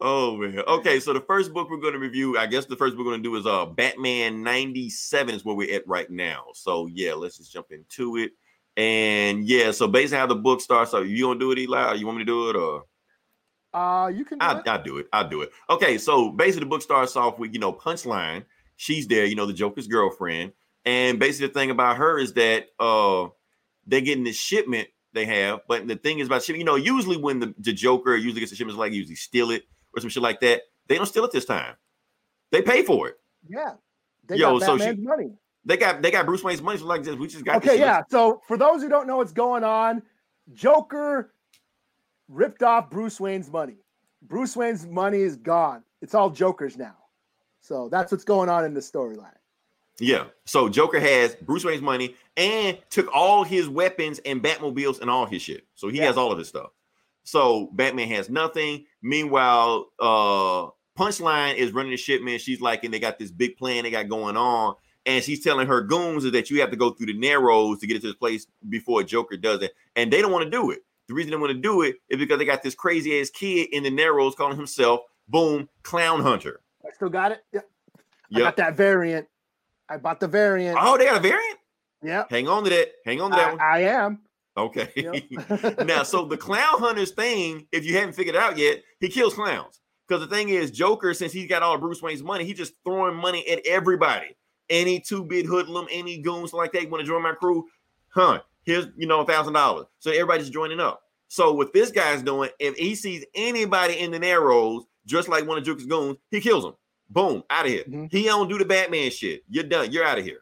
oh 0.00 0.36
man. 0.36 0.60
Okay, 0.68 1.00
so 1.00 1.14
the 1.14 1.20
first 1.20 1.54
book 1.54 1.70
we're 1.70 1.80
going 1.80 1.94
to 1.94 1.98
review, 1.98 2.36
I 2.36 2.46
guess 2.46 2.66
the 2.66 2.76
first 2.76 2.96
book 2.96 3.06
we're 3.06 3.12
going 3.12 3.22
to 3.22 3.28
do 3.28 3.36
is 3.36 3.46
uh 3.46 3.64
Batman 3.64 4.42
97 4.42 5.34
is 5.34 5.44
where 5.44 5.54
we're 5.54 5.74
at 5.74 5.88
right 5.88 6.10
now. 6.10 6.44
So 6.52 6.86
yeah, 6.86 7.14
let's 7.14 7.38
just 7.38 7.52
jump 7.52 7.72
into 7.72 8.18
it. 8.18 8.32
And 8.76 9.48
yeah, 9.48 9.70
so 9.70 9.86
basically 9.86 10.18
how 10.18 10.26
the 10.26 10.34
book 10.34 10.60
starts. 10.60 10.92
Are 10.92 11.04
you 11.04 11.26
gonna 11.26 11.38
do 11.38 11.52
it, 11.52 11.58
Eli? 11.58 11.92
Or 11.92 11.94
you 11.94 12.06
want 12.06 12.18
me 12.18 12.24
to 12.24 12.30
do 12.30 12.50
it 12.50 12.56
or 12.56 12.82
Uh, 13.74 14.06
you 14.08 14.24
can. 14.24 14.38
Do 14.38 14.46
I'll, 14.46 14.58
it. 14.58 14.68
I'll 14.68 14.82
do 14.82 14.98
it. 14.98 15.08
I'll 15.12 15.28
do 15.28 15.42
it. 15.42 15.50
Okay, 15.68 15.98
so 15.98 16.30
basically 16.30 16.60
the 16.60 16.70
book 16.70 16.80
starts 16.82 17.16
off 17.16 17.38
with 17.38 17.52
you 17.52 17.58
know 17.60 17.72
punchline. 17.72 18.44
She's 18.76 19.06
there, 19.06 19.24
you 19.24 19.34
know, 19.34 19.46
the 19.46 19.52
Joker's 19.52 19.86
girlfriend, 19.86 20.52
and 20.84 21.18
basically 21.18 21.48
the 21.48 21.52
thing 21.54 21.70
about 21.70 21.96
her 21.96 22.18
is 22.18 22.32
that 22.34 22.68
uh 22.78 23.26
they're 23.86 24.00
getting 24.00 24.24
this 24.24 24.36
shipment 24.36 24.88
they 25.12 25.26
have, 25.26 25.60
but 25.68 25.86
the 25.86 25.96
thing 25.96 26.18
is 26.20 26.26
about 26.28 26.42
shipment, 26.42 26.58
you 26.60 26.64
know, 26.64 26.74
usually 26.76 27.16
when 27.16 27.38
the, 27.38 27.54
the 27.58 27.72
Joker 27.72 28.16
usually 28.16 28.40
gets 28.40 28.50
a 28.52 28.56
shipment, 28.56 28.74
it's 28.74 28.78
like 28.80 28.92
usually 28.92 29.14
steal 29.14 29.50
it 29.50 29.64
or 29.94 30.00
some 30.00 30.08
shit 30.10 30.22
like 30.22 30.40
that. 30.40 30.62
They 30.88 30.96
don't 30.96 31.06
steal 31.06 31.24
it 31.24 31.30
this 31.32 31.44
time. 31.44 31.74
They 32.50 32.62
pay 32.62 32.82
for 32.82 33.08
it. 33.08 33.20
yeah. 33.48 33.72
They 34.26 34.36
Yo, 34.38 34.58
got 34.58 34.66
so 34.66 34.78
she- 34.78 34.96
money. 34.96 35.32
They 35.66 35.76
got 35.76 36.00
they 36.02 36.10
got 36.10 36.24
Bruce 36.26 36.42
Wayne's 36.42 36.62
money. 36.62 36.78
So 36.78 36.86
like 36.86 37.02
this, 37.02 37.14
we 37.16 37.26
just 37.28 37.44
got 37.44 37.56
Okay, 37.56 37.70
shit. 37.70 37.80
yeah. 37.80 38.02
So 38.10 38.40
for 38.48 38.56
those 38.56 38.82
who 38.82 38.88
don't 38.88 39.06
know 39.06 39.16
what's 39.18 39.32
going 39.32 39.64
on, 39.64 40.02
Joker 40.54 41.33
ripped 42.28 42.62
off 42.62 42.90
Bruce 42.90 43.20
Wayne's 43.20 43.50
money. 43.50 43.76
Bruce 44.22 44.56
Wayne's 44.56 44.86
money 44.86 45.20
is 45.20 45.36
gone. 45.36 45.82
It's 46.02 46.14
all 46.14 46.30
Joker's 46.30 46.76
now. 46.76 46.96
So 47.60 47.88
that's 47.90 48.12
what's 48.12 48.24
going 48.24 48.48
on 48.48 48.64
in 48.64 48.74
the 48.74 48.80
storyline. 48.80 49.30
Yeah. 50.00 50.24
So 50.44 50.68
Joker 50.68 50.98
has 50.98 51.34
Bruce 51.36 51.64
Wayne's 51.64 51.82
money 51.82 52.16
and 52.36 52.78
took 52.90 53.08
all 53.14 53.44
his 53.44 53.68
weapons 53.68 54.20
and 54.26 54.42
Batmobiles 54.42 55.00
and 55.00 55.08
all 55.08 55.24
his 55.26 55.42
shit. 55.42 55.66
So 55.74 55.88
he 55.88 55.98
Yeah. 55.98 56.06
has 56.06 56.16
all 56.16 56.32
of 56.32 56.38
his 56.38 56.48
stuff. 56.48 56.70
So 57.22 57.68
Batman 57.72 58.08
has 58.08 58.28
nothing. 58.28 58.86
Meanwhile, 59.02 59.90
uh 60.00 60.68
Punchline 60.98 61.56
is 61.56 61.72
running 61.72 61.90
the 61.90 61.96
shit, 61.96 62.22
man. 62.22 62.38
She's 62.38 62.60
like, 62.60 62.84
and 62.84 62.94
they 62.94 63.00
got 63.00 63.18
this 63.18 63.32
big 63.32 63.56
plan 63.56 63.82
they 63.82 63.90
got 63.90 64.08
going 64.08 64.36
on. 64.36 64.76
And 65.06 65.24
she's 65.24 65.42
telling 65.42 65.66
her 65.66 65.80
goons 65.80 66.22
that 66.30 66.50
you 66.50 66.60
have 66.60 66.70
to 66.70 66.76
go 66.76 66.90
through 66.90 67.06
the 67.06 67.18
narrows 67.18 67.80
to 67.80 67.86
get 67.88 67.96
it 67.96 68.00
to 68.00 68.06
this 68.06 68.16
place 68.16 68.46
before 68.68 69.02
Joker 69.02 69.36
does 69.36 69.60
it. 69.62 69.74
And 69.96 70.12
they 70.12 70.22
don't 70.22 70.30
want 70.30 70.44
to 70.44 70.50
do 70.50 70.70
it. 70.70 70.84
The 71.08 71.14
reason 71.14 71.30
they 71.30 71.36
want 71.36 71.52
to 71.52 71.58
do 71.58 71.82
it 71.82 71.96
is 72.08 72.18
because 72.18 72.38
they 72.38 72.44
got 72.44 72.62
this 72.62 72.74
crazy 72.74 73.20
ass 73.20 73.30
kid 73.30 73.68
in 73.72 73.82
the 73.82 73.90
narrows 73.90 74.34
calling 74.34 74.56
himself 74.56 75.00
Boom 75.28 75.68
Clown 75.82 76.20
Hunter. 76.20 76.60
I 76.84 76.90
still 76.94 77.08
got 77.08 77.32
it. 77.32 77.44
Yeah. 77.52 77.60
I 78.34 78.38
got 78.40 78.56
that 78.56 78.76
variant. 78.76 79.26
I 79.88 79.98
bought 79.98 80.20
the 80.20 80.28
variant. 80.28 80.78
Oh, 80.80 80.96
they 80.96 81.04
got 81.04 81.18
a 81.18 81.20
variant? 81.20 81.58
yeah. 82.02 82.24
Hang 82.30 82.48
on 82.48 82.64
to 82.64 82.70
that. 82.70 82.92
Hang 83.04 83.20
on 83.20 83.30
to 83.30 83.36
that 83.36 83.48
I, 83.48 83.50
one. 83.50 83.60
I 83.60 83.78
am. 83.82 84.18
Okay. 84.56 84.90
Yep. 84.96 85.86
now, 85.86 86.02
so 86.02 86.24
the 86.24 86.36
clown 86.36 86.78
hunters 86.78 87.10
thing, 87.10 87.66
if 87.72 87.84
you 87.84 87.96
haven't 87.96 88.14
figured 88.14 88.36
it 88.36 88.40
out 88.40 88.56
yet, 88.56 88.82
he 89.00 89.08
kills 89.08 89.34
clowns. 89.34 89.80
Because 90.06 90.26
the 90.26 90.34
thing 90.34 90.50
is, 90.50 90.70
Joker, 90.70 91.14
since 91.14 91.32
he's 91.32 91.48
got 91.48 91.62
all 91.62 91.74
of 91.74 91.80
Bruce 91.80 92.02
Wayne's 92.02 92.22
money, 92.22 92.44
he's 92.44 92.58
just 92.58 92.74
throwing 92.84 93.14
money 93.14 93.46
at 93.48 93.64
everybody. 93.66 94.36
Any 94.68 95.00
two-bit 95.00 95.46
hoodlum, 95.46 95.86
any 95.90 96.18
goons 96.18 96.52
like 96.52 96.72
that 96.72 96.90
want 96.90 97.00
to 97.00 97.06
join 97.06 97.22
my 97.22 97.32
crew, 97.32 97.64
huh? 98.08 98.40
Here's 98.64 98.86
you 98.96 99.06
know 99.06 99.20
a 99.20 99.26
thousand 99.26 99.52
dollars. 99.54 99.86
So 99.98 100.10
everybody's 100.10 100.50
joining 100.50 100.80
up. 100.80 101.02
So 101.28 101.52
what 101.52 101.72
this 101.72 101.90
guy's 101.90 102.22
doing, 102.22 102.50
if 102.58 102.76
he 102.76 102.94
sees 102.94 103.24
anybody 103.34 103.94
in 103.98 104.10
the 104.10 104.18
narrows, 104.18 104.84
just 105.06 105.28
like 105.28 105.46
one 105.46 105.58
of 105.58 105.64
Joker's 105.64 105.86
goons, 105.86 106.16
he 106.30 106.40
kills 106.40 106.64
them. 106.64 106.74
Boom, 107.10 107.42
out 107.50 107.66
of 107.66 107.72
here. 107.72 107.84
Mhm. 107.84 108.10
He 108.10 108.24
don't 108.24 108.48
do 108.48 108.58
the 108.58 108.64
Batman 108.64 109.10
shit. 109.10 109.42
You're 109.48 109.64
done. 109.64 109.92
You're 109.92 110.04
out 110.04 110.18
of 110.18 110.24
here. 110.24 110.40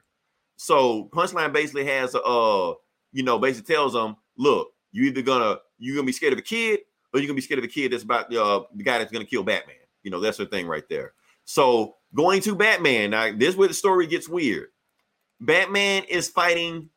So 0.56 1.08
Punchline 1.12 1.52
basically 1.52 1.84
has 1.86 2.14
a 2.14 2.22
uh, 2.22 2.74
you 3.12 3.22
know, 3.22 3.38
basically 3.38 3.74
tells 3.74 3.92
them, 3.92 4.16
look, 4.36 4.72
you 4.92 5.04
either 5.04 5.22
gonna 5.22 5.58
you're 5.78 5.96
gonna 5.96 6.06
be 6.06 6.12
scared 6.12 6.32
of 6.32 6.38
a 6.38 6.42
kid, 6.42 6.80
or 7.12 7.20
you're 7.20 7.26
gonna 7.26 7.34
be 7.36 7.42
scared 7.42 7.58
of 7.58 7.64
a 7.64 7.68
kid 7.68 7.92
that's 7.92 8.04
about 8.04 8.32
uh, 8.34 8.62
the 8.74 8.84
guy 8.84 8.98
that's 8.98 9.12
gonna 9.12 9.24
kill 9.24 9.42
Batman. 9.42 9.76
You 10.02 10.10
know, 10.10 10.20
that's 10.20 10.38
the 10.38 10.46
thing 10.46 10.66
right 10.66 10.88
there. 10.88 11.14
So 11.44 11.96
going 12.14 12.40
to 12.42 12.54
Batman 12.54 13.10
now, 13.10 13.32
this 13.36 13.50
is 13.50 13.56
where 13.56 13.68
the 13.68 13.74
story 13.74 14.06
gets 14.06 14.28
weird. 14.28 14.68
Batman 15.40 16.04
is 16.04 16.28
fighting 16.28 16.90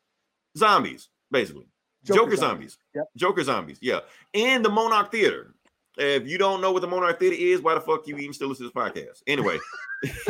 zombies, 0.58 1.10
basically. 1.36 1.68
Joker, 2.04 2.20
Joker 2.20 2.36
zombies. 2.36 2.72
zombies. 2.72 2.78
Yep. 2.96 3.06
Joker 3.18 3.44
zombies. 3.44 3.78
Yeah. 3.82 4.00
In 4.34 4.62
the 4.62 4.70
Monarch 4.70 5.12
Theater. 5.12 5.56
If 5.98 6.28
you 6.28 6.38
don't 6.38 6.62
know 6.62 6.72
what 6.72 6.82
the 6.82 6.88
Monarch 6.88 7.20
Theater 7.20 7.38
is, 7.38 7.62
why 7.62 7.74
the 7.74 7.80
fuck 7.80 8.06
you 8.06 8.18
even 8.18 8.34
still 8.34 8.50
listen 8.50 8.66
to 8.66 8.72
this 8.74 8.84
podcast? 8.84 9.22
Anyway, 9.28 9.60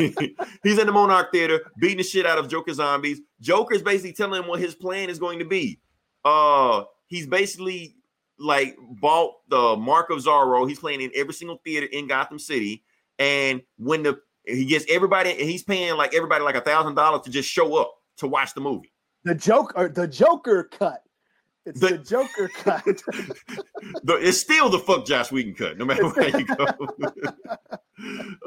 he's 0.62 0.78
in 0.78 0.86
the 0.86 0.92
Monarch 0.92 1.32
Theater 1.32 1.60
beating 1.78 1.96
the 1.98 2.04
shit 2.04 2.24
out 2.24 2.38
of 2.38 2.48
Joker 2.48 2.72
zombies. 2.72 3.20
Joker's 3.40 3.82
basically 3.82 4.12
telling 4.12 4.42
him 4.42 4.48
what 4.48 4.60
his 4.60 4.76
plan 4.76 5.10
is 5.10 5.18
going 5.18 5.40
to 5.40 5.44
be. 5.44 5.80
Uh, 6.24 6.84
he's 7.08 7.26
basically 7.26 7.96
like 8.38 8.76
bought 9.00 9.34
the 9.48 9.76
Mark 9.76 10.10
of 10.10 10.18
Zorro. 10.18 10.68
He's 10.68 10.78
playing 10.78 11.00
in 11.00 11.10
every 11.16 11.34
single 11.34 11.60
theater 11.64 11.86
in 11.86 12.06
Gotham 12.06 12.38
City, 12.38 12.84
and 13.18 13.60
when 13.76 14.04
the 14.04 14.20
he 14.44 14.66
gets 14.66 14.84
everybody, 14.88 15.32
he's 15.32 15.64
paying 15.64 15.96
like 15.96 16.14
everybody 16.14 16.44
like 16.44 16.54
a 16.54 16.60
thousand 16.60 16.94
dollars 16.94 17.22
to 17.22 17.30
just 17.30 17.48
show 17.48 17.76
up 17.76 17.92
to 18.18 18.28
watch 18.28 18.54
the 18.54 18.60
movie. 18.60 18.92
The 19.26 19.34
joke 19.34 19.72
or 19.74 19.88
the 19.88 20.06
Joker 20.06 20.62
cut. 20.62 21.02
It's 21.64 21.80
The- 21.80 21.88
the, 21.88 21.98
Joker 21.98 22.48
cut. 22.48 22.84
The- 24.04 24.18
it's 24.22 24.38
still 24.38 24.70
the 24.70 24.78
fuck 24.78 25.04
Joss 25.04 25.32
Whedon 25.32 25.54
cut, 25.54 25.76
no 25.76 25.84
matter 25.84 26.08
where 26.08 26.28
you 26.38 26.46
go. 26.46 26.66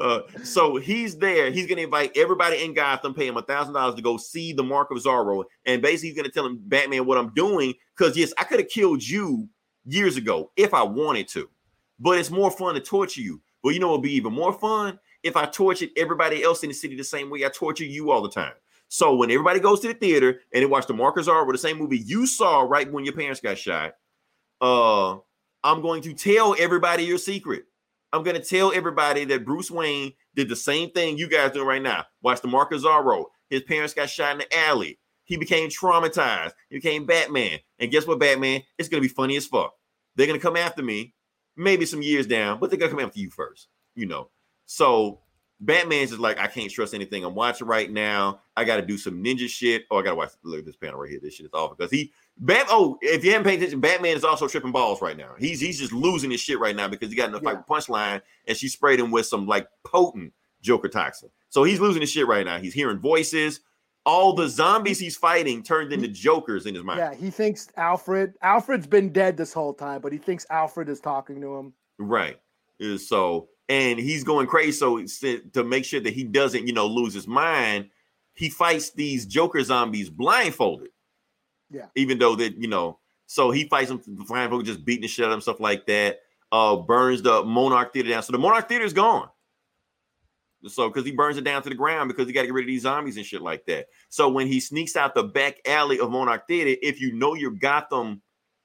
uh, 0.00 0.20
so 0.42 0.76
he's 0.76 1.18
there. 1.18 1.50
He's 1.50 1.66
gonna 1.66 1.82
invite 1.82 2.16
everybody 2.16 2.64
in 2.64 2.72
Gotham, 2.72 3.12
pay 3.12 3.26
him 3.26 3.36
a 3.36 3.42
thousand 3.42 3.74
dollars 3.74 3.94
to 3.96 4.00
go 4.00 4.16
see 4.16 4.54
the 4.54 4.62
Mark 4.62 4.90
of 4.90 4.96
Zorro, 4.96 5.44
and 5.66 5.82
basically 5.82 6.08
he's 6.08 6.16
gonna 6.16 6.30
tell 6.30 6.46
him 6.46 6.58
Batman 6.62 7.04
what 7.04 7.18
I'm 7.18 7.34
doing. 7.34 7.74
Because 7.94 8.16
yes, 8.16 8.32
I 8.38 8.44
could 8.44 8.60
have 8.60 8.70
killed 8.70 9.06
you 9.06 9.50
years 9.84 10.16
ago 10.16 10.50
if 10.56 10.72
I 10.72 10.82
wanted 10.82 11.28
to, 11.28 11.46
but 11.98 12.16
it's 12.18 12.30
more 12.30 12.50
fun 12.50 12.74
to 12.74 12.80
torture 12.80 13.20
you. 13.20 13.42
But 13.62 13.74
you 13.74 13.80
know, 13.80 13.90
it'd 13.90 14.02
be 14.02 14.14
even 14.14 14.32
more 14.32 14.54
fun 14.54 14.98
if 15.22 15.36
I 15.36 15.44
tortured 15.44 15.90
everybody 15.98 16.42
else 16.42 16.62
in 16.62 16.70
the 16.70 16.74
city 16.74 16.96
the 16.96 17.04
same 17.04 17.28
way 17.28 17.44
I 17.44 17.50
torture 17.50 17.84
you 17.84 18.10
all 18.12 18.22
the 18.22 18.30
time. 18.30 18.54
So 18.92 19.14
when 19.14 19.30
everybody 19.30 19.60
goes 19.60 19.78
to 19.80 19.88
the 19.88 19.94
theater 19.94 20.40
and 20.52 20.62
they 20.62 20.66
watch 20.66 20.88
the 20.88 20.94
of 20.94 21.14
Zorro, 21.14 21.52
the 21.52 21.58
same 21.58 21.78
movie 21.78 21.98
you 21.98 22.26
saw 22.26 22.62
right 22.62 22.90
when 22.90 23.04
your 23.04 23.14
parents 23.14 23.40
got 23.40 23.56
shot, 23.56 23.92
uh, 24.60 25.12
I'm 25.62 25.80
going 25.80 26.02
to 26.02 26.12
tell 26.12 26.56
everybody 26.58 27.04
your 27.04 27.16
secret. 27.16 27.66
I'm 28.12 28.24
going 28.24 28.34
to 28.34 28.42
tell 28.42 28.72
everybody 28.72 29.24
that 29.26 29.44
Bruce 29.44 29.70
Wayne 29.70 30.12
did 30.34 30.48
the 30.48 30.56
same 30.56 30.90
thing 30.90 31.16
you 31.16 31.28
guys 31.28 31.52
doing 31.52 31.68
right 31.68 31.80
now. 31.80 32.04
Watch 32.20 32.40
the 32.40 32.48
Mark 32.48 32.72
of 32.72 32.82
Zorro. 32.82 33.26
His 33.48 33.62
parents 33.62 33.94
got 33.94 34.10
shot 34.10 34.32
in 34.32 34.38
the 34.38 34.58
alley. 34.58 34.98
He 35.22 35.36
became 35.36 35.68
traumatized. 35.68 36.54
He 36.68 36.78
became 36.78 37.06
Batman. 37.06 37.60
And 37.78 37.92
guess 37.92 38.08
what, 38.08 38.18
Batman? 38.18 38.62
It's 38.76 38.88
going 38.88 39.00
to 39.00 39.08
be 39.08 39.14
funny 39.14 39.36
as 39.36 39.46
fuck. 39.46 39.72
They're 40.16 40.26
going 40.26 40.38
to 40.38 40.44
come 40.44 40.56
after 40.56 40.82
me, 40.82 41.14
maybe 41.56 41.86
some 41.86 42.02
years 42.02 42.26
down, 42.26 42.58
but 42.58 42.70
they're 42.70 42.78
going 42.78 42.90
to 42.90 42.96
come 42.96 43.06
after 43.06 43.20
you 43.20 43.30
first, 43.30 43.68
you 43.94 44.06
know. 44.06 44.30
So 44.66 45.20
Batman's 45.60 46.10
just 46.10 46.20
like, 46.22 46.38
I 46.40 46.46
can't 46.46 46.70
trust 46.70 46.94
anything 46.94 47.22
I'm 47.24 47.34
watching 47.34 47.66
right 47.66 47.90
now. 47.90 48.40
I 48.56 48.64
got 48.64 48.76
to 48.76 48.82
do 48.82 48.96
some 48.96 49.22
ninja 49.22 49.48
shit. 49.48 49.84
Oh, 49.90 49.98
I 49.98 50.02
got 50.02 50.10
to 50.10 50.16
watch. 50.16 50.30
Look 50.42 50.60
at 50.60 50.64
this 50.64 50.76
panel 50.76 50.98
right 50.98 51.10
here. 51.10 51.20
This 51.22 51.34
shit 51.34 51.46
is 51.46 51.52
awful 51.52 51.76
because 51.76 51.90
he, 51.90 52.12
Bat. 52.38 52.66
Oh, 52.70 52.96
if 53.02 53.24
you 53.24 53.32
haven't 53.32 53.44
paid 53.46 53.58
attention, 53.58 53.80
Batman 53.80 54.16
is 54.16 54.24
also 54.24 54.48
tripping 54.48 54.72
balls 54.72 55.02
right 55.02 55.16
now. 55.16 55.34
He's 55.38 55.60
he's 55.60 55.78
just 55.78 55.92
losing 55.92 56.30
his 56.30 56.40
shit 56.40 56.58
right 56.58 56.74
now 56.74 56.88
because 56.88 57.10
he 57.10 57.16
got 57.16 57.28
in 57.28 57.34
a 57.34 57.40
fight 57.40 57.52
Yeah. 57.52 57.58
with 57.58 57.66
Punchline 57.66 58.22
and 58.48 58.56
she 58.56 58.68
sprayed 58.68 58.98
him 58.98 59.10
with 59.10 59.26
some 59.26 59.46
like 59.46 59.68
potent 59.84 60.32
Joker 60.62 60.88
toxin. 60.88 61.28
So 61.50 61.62
he's 61.64 61.80
losing 61.80 62.00
his 62.00 62.10
shit 62.10 62.26
right 62.26 62.46
now. 62.46 62.58
He's 62.58 62.72
hearing 62.74 62.98
voices. 62.98 63.60
All 64.06 64.32
the 64.32 64.48
zombies 64.48 64.98
he's 64.98 65.16
fighting 65.18 65.62
turned 65.62 65.92
into 65.92 66.08
Jokers 66.08 66.64
in 66.64 66.74
his 66.74 66.82
mind. 66.82 66.98
yeah, 67.00 67.14
he 67.14 67.28
thinks 67.30 67.68
Alfred. 67.76 68.32
Alfred's 68.40 68.86
been 68.86 69.12
dead 69.12 69.36
this 69.36 69.52
whole 69.52 69.74
time, 69.74 70.00
but 70.00 70.10
he 70.10 70.16
thinks 70.18 70.46
Alfred 70.48 70.88
is 70.88 71.00
talking 71.00 71.38
to 71.42 71.54
him. 71.56 71.74
Right. 71.98 72.40
Is 72.78 73.06
so, 73.06 73.50
and 73.70 74.00
he's 74.00 74.24
going 74.24 74.48
crazy. 74.48 74.72
So 74.72 75.06
to 75.52 75.64
make 75.64 75.84
sure 75.84 76.00
that 76.00 76.12
he 76.12 76.24
doesn't, 76.24 76.66
you 76.66 76.72
know, 76.72 76.86
lose 76.86 77.14
his 77.14 77.28
mind, 77.28 77.88
he 78.34 78.50
fights 78.50 78.90
these 78.90 79.24
Joker 79.24 79.62
zombies 79.62 80.10
blindfolded. 80.10 80.88
Yeah. 81.70 81.86
Even 81.94 82.18
though 82.18 82.34
that, 82.34 82.56
you 82.60 82.66
know, 82.66 82.98
so 83.26 83.52
he 83.52 83.68
fights 83.68 83.88
them 83.88 84.02
blindfolded, 84.04 84.66
just 84.66 84.84
beating 84.84 85.02
the 85.02 85.08
shit 85.08 85.24
out 85.24 85.28
of 85.28 85.32
them, 85.34 85.40
stuff 85.40 85.60
like 85.60 85.86
that. 85.86 86.18
Uh, 86.50 86.76
burns 86.76 87.22
the 87.22 87.44
Monarch 87.44 87.92
Theater 87.92 88.08
down. 88.08 88.24
So 88.24 88.32
the 88.32 88.38
Monarch 88.38 88.68
Theater 88.68 88.84
is 88.84 88.92
gone. 88.92 89.28
So 90.66 90.88
because 90.88 91.04
he 91.04 91.12
burns 91.12 91.36
it 91.36 91.44
down 91.44 91.62
to 91.62 91.68
the 91.68 91.76
ground 91.76 92.08
because 92.08 92.26
he 92.26 92.32
got 92.32 92.40
to 92.40 92.48
get 92.48 92.54
rid 92.54 92.64
of 92.64 92.68
these 92.68 92.82
zombies 92.82 93.16
and 93.16 93.24
shit 93.24 93.40
like 93.40 93.64
that. 93.66 93.86
So 94.08 94.28
when 94.28 94.48
he 94.48 94.58
sneaks 94.58 94.96
out 94.96 95.14
the 95.14 95.22
back 95.22 95.60
alley 95.64 96.00
of 96.00 96.10
Monarch 96.10 96.48
Theater, 96.48 96.76
if 96.82 97.00
you 97.00 97.12
know 97.12 97.34
your 97.34 97.52
Gotham 97.52 98.20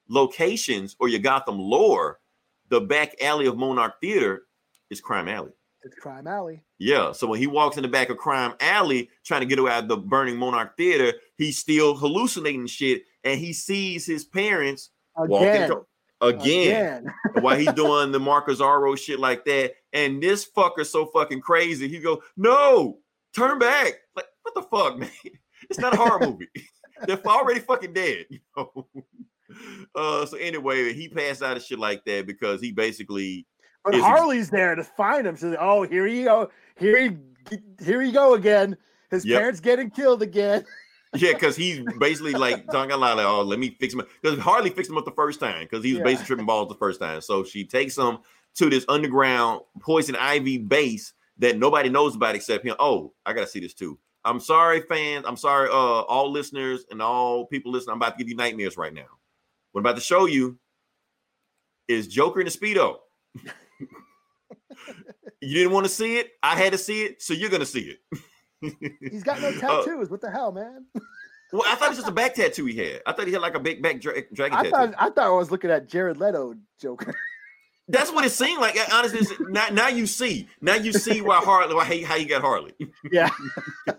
locations 0.10 0.96
or 1.00 1.10
your 1.10 1.20
Gotham 1.20 1.60
lore, 1.60 2.20
the 2.70 2.82
back 2.82 3.22
alley 3.22 3.46
of 3.46 3.56
Monarch 3.56 4.02
Theater 4.02 4.48
is 4.96 5.02
Crime 5.02 5.28
Alley. 5.28 5.52
It's 5.84 5.96
Crime 5.96 6.26
Alley. 6.28 6.62
Yeah. 6.80 7.12
So 7.12 7.28
when 7.28 7.40
he 7.40 7.48
walks 7.48 7.78
in 7.78 7.84
the 7.84 7.90
back 7.90 8.10
of 8.10 8.18
Crime 8.18 8.54
Alley 8.60 9.10
trying 9.24 9.42
to 9.42 9.46
get 9.46 9.60
away 9.60 9.72
out 9.72 9.88
the 9.88 9.98
burning 9.98 10.36
Monarch 10.38 10.76
Theater, 10.78 11.14
he's 11.38 11.60
still 11.60 11.96
hallucinating 11.96 12.66
shit 12.68 13.04
and 13.24 13.40
he 13.40 13.54
sees 13.54 14.06
his 14.06 14.26
parents 14.26 14.90
walking 15.16 15.48
Again. 15.50 15.70
to- 15.70 15.86
again, 16.22 17.06
Again. 17.08 17.44
while 17.44 17.58
he's 17.58 17.72
doing 17.74 18.12
the 18.12 18.20
Mark 18.20 18.48
of 18.48 18.58
Zorro 18.58 18.98
shit 18.98 19.20
like 19.20 19.46
that. 19.46 19.74
And 19.94 20.24
this 20.24 20.50
fucker's 20.50 20.90
so 20.90 21.06
fucking 21.08 21.42
crazy. 21.42 21.88
He 21.88 22.00
go, 22.00 22.24
no, 22.36 23.00
turn 23.36 23.60
back. 23.60 23.94
Like, 24.16 24.26
what 24.42 24.56
the 24.56 24.64
fuck, 24.64 24.98
man? 24.98 25.10
It's 25.70 25.80
not 25.80 25.94
a 25.94 25.98
horror 25.98 26.20
movie. 26.20 26.48
They're 27.08 27.26
already 27.26 27.60
fucking 27.60 27.94
dead. 27.94 28.26
You 28.30 28.40
know? 28.58 28.88
Uh, 29.94 30.26
so 30.26 30.36
anyway, 30.38 30.92
he 30.94 31.08
passed 31.08 31.42
out 31.44 31.56
of 31.56 31.64
shit 31.64 31.78
like 31.80 32.04
that 32.06 32.26
because 32.26 32.60
he 32.60 32.72
basically 32.72 33.46
But 33.86 33.94
he- 33.94 34.02
Harley's 34.02 34.50
there 34.50 34.76
to 34.76 34.84
find 34.84 35.26
him. 35.28 35.36
She's 35.36 35.44
like, 35.46 35.60
"Oh, 35.62 35.84
here 35.84 36.06
he 36.08 36.24
go, 36.24 36.50
here 36.78 36.98
he, 36.98 37.18
here 37.84 38.02
you 38.02 38.12
go 38.12 38.34
again. 38.34 38.76
His 39.12 39.24
Yep. 39.26 39.40
parents 39.40 39.60
getting 39.62 39.90
killed 39.92 40.22
again." 40.22 40.66
Yeah, 41.18 41.32
because 41.32 41.56
he's 41.56 41.80
basically 41.98 42.34
like 42.34 42.66
talking 42.72 42.92
a 42.92 42.98
lot 42.98 43.16
like, 43.16 43.26
oh, 43.26 43.42
let 43.42 43.58
me 43.58 43.70
fix 43.80 43.94
him. 43.94 44.02
Because 44.22 44.38
Harley 44.38 44.70
fixed 44.70 44.92
him 44.92 44.98
up 44.98 45.06
the 45.06 45.12
first 45.12 45.40
time 45.40 45.62
because 45.64 45.82
he 45.82 45.92
was 45.94 46.00
Yeah. 46.00 46.04
basically 46.04 46.26
tripping 46.26 46.46
balls 46.46 46.68
the 46.68 46.76
first 46.76 47.00
time. 47.00 47.22
So 47.22 47.46
she 47.46 47.64
takes 47.64 47.98
him 47.98 48.18
to 48.56 48.70
this 48.70 48.84
underground 48.90 49.62
poison 49.80 50.18
ivy 50.18 50.58
base 50.58 51.14
that 51.38 51.58
nobody 51.58 51.88
knows 51.88 52.16
about 52.18 52.36
except 52.36 52.66
him. 52.66 52.76
Oh, 52.80 53.14
I 53.26 53.32
gotta 53.32 53.48
see 53.48 53.62
this 53.62 53.74
too. 53.74 53.98
I'm 54.26 54.42
sorry, 54.42 54.82
fans. 54.82 55.24
I'm 55.26 55.38
sorry, 55.38 55.70
uh, 55.70 55.72
all 55.74 56.30
listeners 56.32 56.84
and 56.92 57.02
all 57.02 57.46
people 57.46 57.72
listening. 57.72 57.94
I'm 57.94 57.98
about 58.00 58.18
to 58.18 58.22
give 58.22 58.28
you 58.28 58.36
nightmares 58.36 58.76
right 58.76 58.94
now. 58.94 59.08
What 59.72 59.80
I'm 59.80 59.86
about 59.86 59.96
to 59.96 60.02
show 60.02 60.26
you 60.26 60.58
is 61.88 62.10
Joker 62.10 62.42
in 62.42 62.46
the 62.48 62.52
Speedo. 62.52 62.98
you 65.42 65.54
didn't 65.54 65.72
want 65.72 65.86
to 65.86 65.92
see 65.92 66.18
it. 66.18 66.32
I 66.44 66.56
had 66.56 66.72
to 66.74 66.78
see 66.78 67.04
it, 67.04 67.22
so 67.22 67.34
you're 67.34 67.50
gonna 67.50 67.66
see 67.66 67.96
it. 68.62 68.74
He's 69.12 69.24
got 69.24 69.42
no 69.42 69.50
Uh, 69.50 69.60
tattoos. 69.60 70.10
what 70.10 70.22
the 70.22 70.32
hell, 70.32 70.52
man? 70.52 70.86
Well, 71.54 71.64
I 71.68 71.76
thought 71.76 71.88
it 71.88 71.90
was 71.90 71.98
just 72.00 72.10
a 72.10 72.14
back 72.14 72.34
tattoo 72.34 72.66
he 72.66 72.76
had. 72.78 73.02
I 73.06 73.14
thought 73.14 73.28
he 73.28 73.34
had 73.34 73.42
like 73.42 73.56
a 73.56 73.60
big 73.60 73.82
back 73.82 74.02
dra- 74.02 74.24
dragon 74.34 74.58
I 74.58 74.64
tattoo. 74.64 74.72
thought 74.72 74.94
I 74.98 75.10
thought 75.10 75.28
I 75.28 75.30
was 75.30 75.52
looking 75.52 75.70
at 75.72 75.88
Jared 75.88 76.18
Leto 76.18 76.56
Joker. 76.82 77.14
That's 77.88 78.12
what 78.12 78.26
it 78.26 78.32
seemed 78.32 78.60
like. 78.60 78.78
Honestly, 78.92 79.22
now, 79.50 79.68
now 79.72 79.88
you 79.90 80.08
see. 80.08 80.48
Now 80.60 80.74
you 80.74 80.92
see 80.92 81.22
why 81.22 81.38
Harley. 81.38 81.76
Why 81.76 81.86
how, 81.86 82.06
how 82.08 82.16
you 82.16 82.28
got 82.28 82.42
Harley. 82.42 82.74
yeah, 83.12 83.30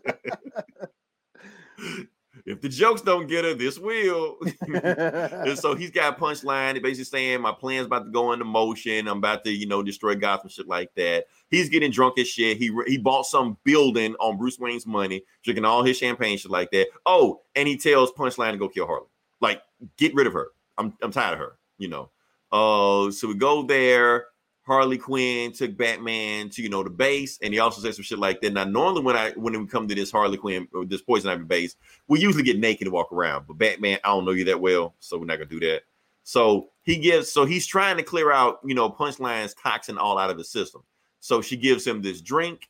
if 2.46 2.60
the 2.60 2.68
jokes 2.68 3.00
don't 3.00 3.26
get 3.26 3.44
her, 3.44 3.54
this 3.54 3.76
will. 3.76 4.36
and 4.60 5.58
so 5.58 5.74
he's 5.74 5.90
got 5.90 6.16
punchline, 6.16 6.80
basically 6.80 7.04
saying 7.04 7.40
my 7.40 7.50
plan's 7.50 7.86
about 7.86 8.04
to 8.04 8.10
go 8.10 8.32
into 8.32 8.44
motion. 8.44 9.08
I'm 9.08 9.18
about 9.18 9.42
to, 9.44 9.50
you 9.50 9.66
know, 9.66 9.82
destroy 9.82 10.14
Gotham, 10.14 10.48
shit 10.48 10.68
like 10.68 10.94
that. 10.94 11.26
He's 11.50 11.68
getting 11.68 11.90
drunk 11.90 12.18
as 12.18 12.28
shit. 12.28 12.56
He 12.56 12.70
he 12.86 12.98
bought 12.98 13.26
some 13.26 13.56
building 13.64 14.14
on 14.20 14.38
Bruce 14.38 14.60
Wayne's 14.60 14.86
money, 14.86 15.24
drinking 15.42 15.64
all 15.64 15.82
his 15.82 15.98
champagne, 15.98 16.38
shit 16.38 16.52
like 16.52 16.70
that. 16.70 16.86
Oh, 17.04 17.42
and 17.56 17.66
he 17.66 17.76
tells 17.76 18.12
Punchline 18.12 18.52
to 18.52 18.58
go 18.58 18.68
kill 18.68 18.86
Harley. 18.86 19.08
Like, 19.40 19.62
get 19.96 20.14
rid 20.14 20.28
of 20.28 20.32
her. 20.32 20.52
I'm 20.78 20.94
I'm 21.02 21.10
tired 21.10 21.34
of 21.34 21.40
her, 21.40 21.58
you 21.78 21.88
know. 21.88 22.10
Uh, 22.52 23.10
so 23.10 23.26
we 23.26 23.34
go 23.34 23.64
there. 23.64 24.26
Harley 24.66 24.98
Quinn 24.98 25.52
took 25.52 25.76
Batman 25.76 26.50
to 26.50 26.62
you 26.62 26.68
know 26.68 26.82
the 26.82 26.90
base, 26.90 27.38
and 27.40 27.54
he 27.54 27.60
also 27.60 27.80
said 27.80 27.94
some 27.94 28.02
shit 28.02 28.18
like 28.18 28.40
that. 28.40 28.52
Now, 28.52 28.64
normally 28.64 29.02
when 29.02 29.16
I 29.16 29.30
when 29.32 29.58
we 29.58 29.66
come 29.66 29.86
to 29.86 29.94
this 29.94 30.10
Harley 30.10 30.36
Quinn 30.36 30.66
or 30.74 30.84
this 30.84 31.02
Poison 31.02 31.30
Ivy 31.30 31.44
base, 31.44 31.76
we 32.08 32.18
usually 32.18 32.42
get 32.42 32.58
naked 32.58 32.88
and 32.88 32.92
walk 32.92 33.12
around. 33.12 33.46
But 33.46 33.58
Batman, 33.58 34.00
I 34.02 34.08
don't 34.08 34.24
know 34.24 34.32
you 34.32 34.44
that 34.46 34.60
well, 34.60 34.94
so 34.98 35.18
we're 35.18 35.26
not 35.26 35.36
gonna 35.36 35.46
do 35.46 35.60
that. 35.60 35.82
So 36.24 36.70
he 36.82 36.96
gives, 36.96 37.30
so 37.30 37.44
he's 37.44 37.64
trying 37.64 37.96
to 37.96 38.02
clear 38.02 38.32
out 38.32 38.58
you 38.64 38.74
know 38.74 38.90
Punchline's 38.90 39.54
toxin 39.54 39.98
all 39.98 40.18
out 40.18 40.30
of 40.30 40.38
his 40.38 40.50
system. 40.50 40.82
So 41.20 41.40
she 41.40 41.56
gives 41.56 41.86
him 41.86 42.02
this 42.02 42.20
drink. 42.20 42.68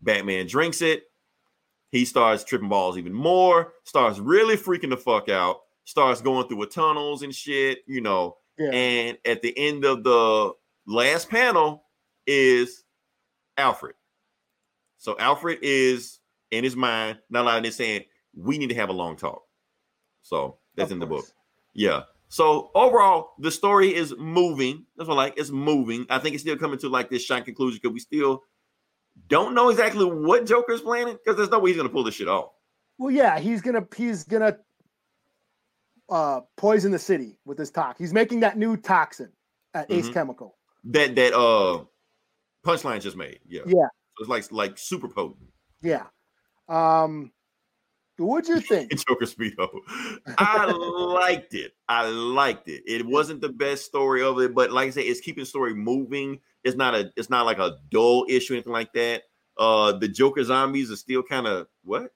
Batman 0.00 0.46
drinks 0.46 0.80
it. 0.80 1.10
He 1.92 2.06
starts 2.06 2.44
tripping 2.44 2.70
balls 2.70 2.96
even 2.96 3.12
more. 3.12 3.74
Starts 3.84 4.18
really 4.18 4.56
freaking 4.56 4.90
the 4.90 4.96
fuck 4.96 5.28
out. 5.28 5.60
Starts 5.84 6.22
going 6.22 6.48
through 6.48 6.62
a 6.62 6.66
tunnels 6.66 7.22
and 7.22 7.34
shit. 7.34 7.80
You 7.86 8.00
know. 8.00 8.38
Yeah. 8.58 8.70
And 8.70 9.18
at 9.26 9.42
the 9.42 9.52
end 9.58 9.84
of 9.84 10.02
the 10.02 10.54
last 10.86 11.28
panel 11.28 11.84
is 12.26 12.84
Alfred. 13.56 13.94
So 14.98 15.16
Alfred 15.18 15.58
is 15.62 16.20
in 16.50 16.64
his 16.64 16.76
mind, 16.76 17.18
not 17.30 17.42
allowing 17.42 17.62
this 17.62 17.76
saying, 17.76 18.04
we 18.34 18.58
need 18.58 18.68
to 18.68 18.74
have 18.74 18.88
a 18.88 18.92
long 18.92 19.16
talk. 19.16 19.42
So 20.22 20.58
that's 20.74 20.90
Of 20.90 20.96
in 20.96 20.98
the 21.00 21.06
book. 21.06 21.26
Yeah. 21.74 22.02
So 22.28 22.70
overall, 22.74 23.32
the 23.38 23.50
story 23.50 23.94
is 23.94 24.14
moving. 24.18 24.84
That's 24.96 25.08
what 25.08 25.14
I 25.14 25.18
like. 25.18 25.34
It's 25.36 25.50
moving. 25.50 26.06
I 26.10 26.18
think 26.18 26.34
it's 26.34 26.42
still 26.42 26.56
coming 26.56 26.78
to 26.80 26.88
like 26.88 27.08
this 27.10 27.24
shot 27.24 27.44
conclusion 27.44 27.78
because 27.82 27.94
we 27.94 28.00
still 28.00 28.42
don't 29.28 29.54
know 29.54 29.68
exactly 29.68 30.04
what 30.04 30.44
Joker's 30.46 30.80
planning 30.80 31.14
because 31.22 31.36
there's 31.36 31.50
no 31.50 31.58
way 31.58 31.70
he's 31.70 31.76
gonna 31.76 31.88
pull 31.88 32.02
this 32.04 32.14
shit 32.14 32.28
off. 32.28 32.50
Well, 32.98 33.10
yeah, 33.10 33.38
he's 33.38 33.62
gonna 33.62 33.86
he's 33.96 34.24
gonna 34.24 34.58
uh 36.08 36.40
poison 36.56 36.92
the 36.92 36.98
city 36.98 37.38
with 37.44 37.58
his 37.58 37.70
tox. 37.70 37.98
He's 37.98 38.12
making 38.12 38.40
that 38.40 38.58
new 38.58 38.76
toxin 38.76 39.30
at 39.74 39.90
Ace 39.90 40.08
Mhm. 40.08 40.14
Chemical. 40.14 40.56
That 40.86 41.14
that 41.16 41.34
uh 41.34 41.84
punchline 42.64 43.00
just 43.00 43.16
made. 43.16 43.40
Yeah. 43.46 43.62
Yeah. 43.66 43.88
So 44.16 44.20
it's 44.20 44.28
like 44.28 44.50
like 44.52 44.78
super 44.78 45.08
potent. 45.08 45.50
Yeah. 45.82 46.06
Um 46.68 47.32
what'd 48.18 48.48
you 48.48 48.60
think? 48.68 48.90
Joker 49.06 49.26
Speedo. 49.26 49.68
I 50.38 50.66
liked 50.70 51.54
it. 51.54 51.72
I 51.88 52.08
liked 52.08 52.68
it. 52.68 52.82
It 52.86 53.04
wasn't 53.04 53.40
the 53.40 53.48
best 53.50 53.84
story 53.84 54.22
of 54.22 54.40
it, 54.40 54.54
but 54.54 54.70
like 54.72 54.88
I 54.88 54.90
said, 54.90 55.04
it's 55.04 55.20
keeping 55.20 55.42
the 55.42 55.46
story 55.46 55.74
moving. 55.74 56.40
It's 56.64 56.76
not 56.76 56.94
a 56.94 57.12
it's 57.16 57.30
not 57.30 57.46
like 57.46 57.58
a 57.58 57.76
dull 57.90 58.26
issue, 58.28 58.54
or 58.54 58.56
anything 58.56 58.72
like 58.72 58.92
that. 58.94 59.22
Uh 59.58 59.92
the 59.92 60.08
Joker 60.08 60.44
zombies 60.44 60.90
are 60.90 60.96
still 60.96 61.22
kind 61.22 61.46
of 61.46 61.66
what? 61.82 62.12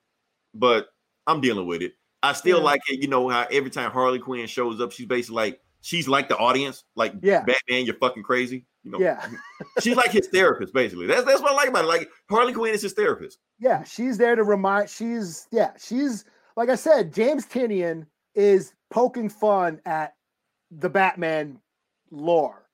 But 0.54 0.88
I'm 1.26 1.40
dealing 1.40 1.66
with 1.66 1.82
it. 1.82 1.94
I 2.22 2.32
still 2.34 2.58
Yeah. 2.58 2.64
like 2.64 2.80
it, 2.88 3.00
you 3.02 3.08
know, 3.08 3.28
how 3.28 3.46
every 3.50 3.70
time 3.70 3.90
Harley 3.90 4.18
Quinn 4.18 4.46
shows 4.46 4.80
up, 4.80 4.92
she's 4.92 5.06
basically 5.06 5.36
like 5.36 5.60
she's 5.82 6.08
like 6.08 6.28
the 6.28 6.36
audience, 6.36 6.84
like 6.96 7.14
Yeah. 7.22 7.44
Batman, 7.44 7.84
you're 7.86 7.94
fucking 7.96 8.22
crazy. 8.22 8.66
You 8.82 8.92
know, 8.92 8.98
Yeah. 9.00 9.26
she's 9.80 9.96
like 9.96 10.10
his 10.10 10.28
therapist, 10.28 10.72
basically. 10.74 11.06
That's 11.06 11.24
that's 11.24 11.40
what 11.42 11.52
I 11.52 11.54
like 11.54 11.68
about 11.68 11.84
it. 11.84 11.88
Like 11.88 12.08
Harley 12.30 12.52
Quinn 12.52 12.74
is 12.74 12.82
his 12.82 12.92
therapist. 12.94 13.38
Yeah, 13.58 13.82
she's 13.84 14.16
there 14.18 14.36
to 14.36 14.44
remind 14.44 14.88
she's 14.90 15.46
yeah, 15.50 15.72
she's 15.78 16.24
like 16.56 16.68
I 16.68 16.74
said, 16.76 17.12
James 17.12 17.46
Tynion 17.46 18.06
is 18.34 18.74
poking 18.90 19.28
fun 19.28 19.80
at 19.86 20.14
the 20.70 20.88
Batman 20.88 21.58
lore 22.10 22.66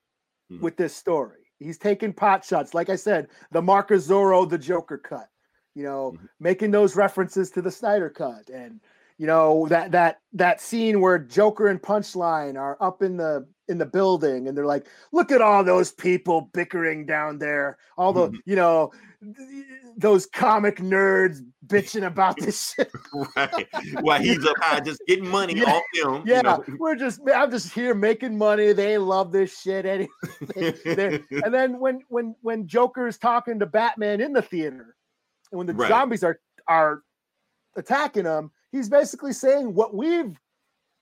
Mhm. 0.51 0.61
with 0.61 0.77
this 0.77 0.95
story. 0.95 1.43
He's 1.59 1.77
taking 1.77 2.13
pot 2.13 2.45
shots, 2.45 2.73
like 2.73 2.89
I 2.89 2.95
said, 2.95 3.27
the 3.51 3.61
Mark 3.61 3.91
of 3.91 3.99
Zorro, 3.99 4.47
the 4.49 4.57
Joker 4.57 4.97
cut, 4.97 5.29
you 5.75 5.83
know, 5.83 6.13
Mhm. 6.13 6.29
making 6.39 6.71
those 6.71 6.95
references 6.95 7.49
to 7.51 7.61
the 7.61 7.71
Snyder 7.71 8.09
cut 8.09 8.49
and 8.49 8.79
you 9.17 9.25
know 9.27 9.67
that 9.69 9.91
that 9.91 10.19
that 10.33 10.61
scene 10.61 11.01
where 11.01 11.17
Joker 11.19 11.67
and 11.67 11.81
Punchline 11.81 12.57
are 12.59 12.77
up 12.81 13.01
in 13.01 13.17
the 13.17 13.47
in 13.69 13.77
the 13.77 13.85
building 13.85 14.47
and 14.47 14.57
they're 14.57 14.65
like, 14.65 14.87
look 15.11 15.31
at 15.31 15.41
all 15.41 15.61
those 15.63 15.91
people 15.91 16.49
bickering 16.53 17.05
down 17.05 17.37
there, 17.37 17.77
all 17.97 18.13
the 18.13 18.29
Mhm. 18.29 18.37
you 18.45 18.55
know 18.55 18.91
th- 19.21 19.65
those 19.97 20.27
comic 20.27 20.77
nerds 20.77 21.39
bitching 21.65 22.05
about 22.05 22.37
this 22.39 22.73
shit. 22.75 22.91
right. 23.35 23.67
While 24.01 24.21
he's 24.21 24.45
up 24.45 24.55
high 24.59 24.79
just 24.81 25.01
getting 25.07 25.27
money 25.27 25.55
Yeah. 25.57 25.71
off 25.73 25.83
them. 26.01 26.23
Yeah, 26.25 26.37
you 26.37 26.43
know. 26.43 26.63
we're 26.79 26.95
just 26.95 27.19
I'm 27.33 27.49
just 27.51 27.73
here 27.73 27.95
making 27.95 28.37
money. 28.37 28.71
They 28.73 28.97
love 28.99 29.31
this 29.31 29.59
shit 29.59 29.85
and 30.55 31.53
then 31.53 31.79
when 31.79 32.01
when 32.09 32.35
when 32.41 32.67
Joker's 32.67 33.17
talking 33.17 33.59
to 33.59 33.65
Batman 33.65 34.21
in 34.21 34.31
the 34.33 34.41
theater, 34.43 34.95
and 35.51 35.57
when 35.57 35.67
the 35.67 35.73
Right. 35.73 35.89
zombies 35.89 36.23
are 36.23 36.39
are 36.67 37.01
attacking 37.75 38.25
him, 38.25 38.51
he's 38.71 38.89
basically 38.89 39.33
saying 39.33 39.73
what 39.73 39.95
we've 39.95 40.37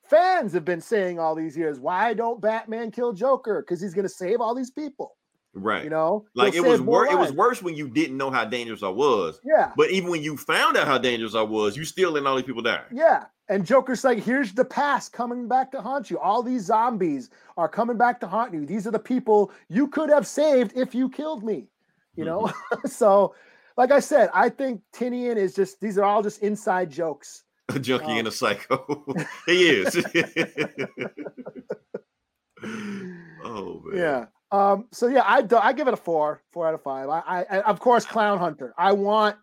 fans 0.09 0.53
have 0.53 0.65
been 0.65 0.81
saying 0.81 1.19
all 1.19 1.35
these 1.35 1.57
years. 1.57 1.79
Why 1.79 2.13
don't 2.13 2.41
Batman 2.41 2.91
kill 2.91 3.13
Joker? 3.13 3.61
Because 3.61 3.81
he's 3.81 3.93
gonna 3.93 4.09
save 4.09 4.41
all 4.41 4.55
these 4.55 4.71
people. 4.71 5.15
right. 5.53 5.83
You 5.83 5.89
know, 5.89 6.25
like 6.35 6.53
He'll 6.53 6.65
it 6.65 6.69
was 6.69 6.81
worse. 6.81 7.11
It 7.11 7.17
was 7.17 7.31
worse 7.31 7.61
when 7.61 7.75
you 7.75 7.87
didn't 7.89 8.17
know 8.17 8.29
how 8.29 8.45
dangerous 8.45 8.83
I 8.83 8.89
was. 8.89 9.39
Yeah. 9.43 9.71
But 9.75 9.91
even 9.91 10.09
when 10.09 10.21
you 10.21 10.37
found 10.37 10.77
out 10.77 10.87
how 10.87 10.97
dangerous 10.97 11.35
I 11.35 11.41
was, 11.41 11.75
you 11.77 11.85
still 11.85 12.11
letting 12.11 12.27
all 12.27 12.35
these 12.35 12.45
people 12.45 12.61
die. 12.61 12.83
Yeah. 12.91 13.25
And 13.47 13.65
Joker's 13.65 14.03
like, 14.03 14.23
here's 14.23 14.53
the 14.53 14.65
past 14.65 15.13
coming 15.13 15.47
back 15.47 15.71
to 15.71 15.81
haunt 15.81 16.09
you. 16.09 16.17
All 16.17 16.41
these 16.41 16.65
zombies 16.65 17.29
are 17.57 17.69
coming 17.69 17.95
back 17.97 18.19
to 18.21 18.27
haunt 18.27 18.53
you. 18.53 18.65
These 18.65 18.87
are 18.87 18.91
the 18.91 18.99
people 18.99 19.51
you 19.69 19.87
could 19.87 20.09
have 20.09 20.25
saved 20.25 20.75
if 20.75 20.95
you 20.95 21.09
killed 21.09 21.43
me. 21.43 21.67
You 22.15 22.25
know? 22.25 22.41
Mm-hmm. 22.41 22.87
so, 22.87 23.35
like 23.77 23.91
I 23.91 23.99
said, 23.99 24.29
I 24.33 24.49
think 24.49 24.81
Tynion 24.93 25.35
is 25.35 25.53
just, 25.53 25.79
these 25.79 25.97
are 25.97 26.03
all 26.03 26.23
just 26.23 26.41
inside 26.41 26.89
jokes. 26.89 27.43
A 27.75 27.79
junkie 27.79 28.05
Oh. 28.07 28.17
and 28.19 28.27
a 28.27 28.31
psycho. 28.31 29.05
he 29.47 29.69
is. 29.69 29.95
oh 33.43 33.81
man. 33.85 33.97
Yeah. 33.97 34.25
Um, 34.51 34.85
so 34.91 35.07
yeah, 35.07 35.23
I 35.25 35.41
do, 35.41 35.57
I 35.57 35.73
give 35.73 35.87
it 35.87 35.93
a 35.93 35.97
four, 35.97 36.41
four 36.51 36.67
out 36.67 36.73
of 36.75 36.83
five. 36.83 37.09
I, 37.09 37.19
I, 37.27 37.43
I 37.43 37.61
of 37.61 37.79
course, 37.79 38.05
Clown 38.05 38.37
Hunter. 38.37 38.73
I 38.77 38.91
want 38.93 39.35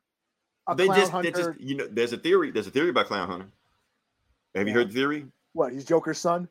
a 0.68 0.74
They 0.76 0.86
Clown 0.86 0.98
just, 0.98 1.10
Hunter. 1.12 1.30
they 1.30 1.42
just, 1.42 1.60
you 1.60 1.76
know, 1.76 1.86
there's 1.90 2.12
a 2.12 2.16
theory. 2.16 2.50
There's 2.50 2.66
a 2.66 2.70
theory 2.70 2.90
about 2.90 3.06
Clown 3.06 3.28
Hunter. 3.28 3.48
Have 4.54 4.66
you 4.68 4.72
Yeah. 4.72 4.78
heard 4.80 4.90
the 4.90 4.94
theory? 4.94 5.26
what? 5.54 5.72
He's 5.72 5.84
Joker's 5.84 6.18
son? 6.18 6.48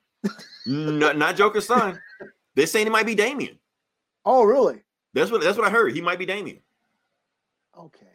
No, 0.67 1.11
not 1.13 1.35
Joker's 1.35 1.65
son. 1.65 1.99
They're 2.55 2.67
saying 2.67 2.85
he 2.85 2.91
might 2.91 3.05
be 3.05 3.15
Damian. 3.15 3.57
Oh, 4.25 4.43
really? 4.43 4.83
That's 5.13 5.31
what 5.31 5.41
that's 5.41 5.57
what 5.57 5.65
I 5.65 5.71
heard. 5.71 5.93
He 5.93 6.01
might 6.01 6.19
be 6.19 6.25
Damian. 6.25 6.59
Okay. 7.77 8.05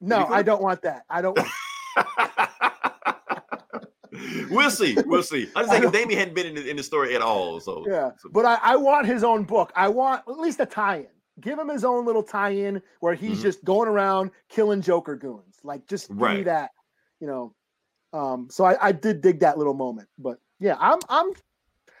No. 0.00 0.26
I 0.26 0.42
don't 0.42 0.62
want 0.62 0.82
that. 0.82 1.02
I 1.10 1.22
don't. 1.22 1.38
We'll 4.50 4.70
see. 4.70 4.96
We'll 5.06 5.22
see. 5.22 5.48
I 5.54 5.62
just 5.62 5.72
think 5.80 5.92
Damian 5.92 6.18
hadn't 6.18 6.34
been 6.34 6.46
in 6.46 6.54
the, 6.54 6.68
in 6.70 6.76
the 6.76 6.82
story 6.82 7.14
at 7.14 7.20
all. 7.22 7.60
So 7.60 7.84
Yeah, 7.86 8.10
so- 8.18 8.30
but 8.32 8.44
I, 8.46 8.58
I 8.62 8.76
want 8.76 9.06
his 9.06 9.22
own 9.22 9.44
book. 9.44 9.70
I 9.76 9.88
want 9.88 10.22
at 10.26 10.38
least 10.38 10.60
a 10.60 10.66
tie-in. 10.66 11.06
Give 11.40 11.58
him 11.58 11.68
his 11.68 11.84
own 11.84 12.04
little 12.06 12.22
tie-in 12.22 12.82
where 13.00 13.14
he's 13.14 13.38
Mhm. 13.38 13.42
just 13.42 13.64
going 13.64 13.88
around 13.88 14.30
killing 14.48 14.80
Joker 14.80 15.14
goons. 15.14 15.58
Like 15.62 15.86
just 15.86 16.08
give 16.08 16.18
Right. 16.20 16.44
that, 16.46 16.70
you 17.20 17.26
know. 17.26 17.54
Um, 18.12 18.48
so 18.50 18.64
I, 18.64 18.88
I 18.88 18.92
did 18.92 19.20
dig 19.20 19.40
that 19.40 19.58
little 19.58 19.74
moment. 19.74 20.08
But 20.18 20.38
yeah, 20.58 20.76
I'm 20.80 20.98
I'm 21.08 21.30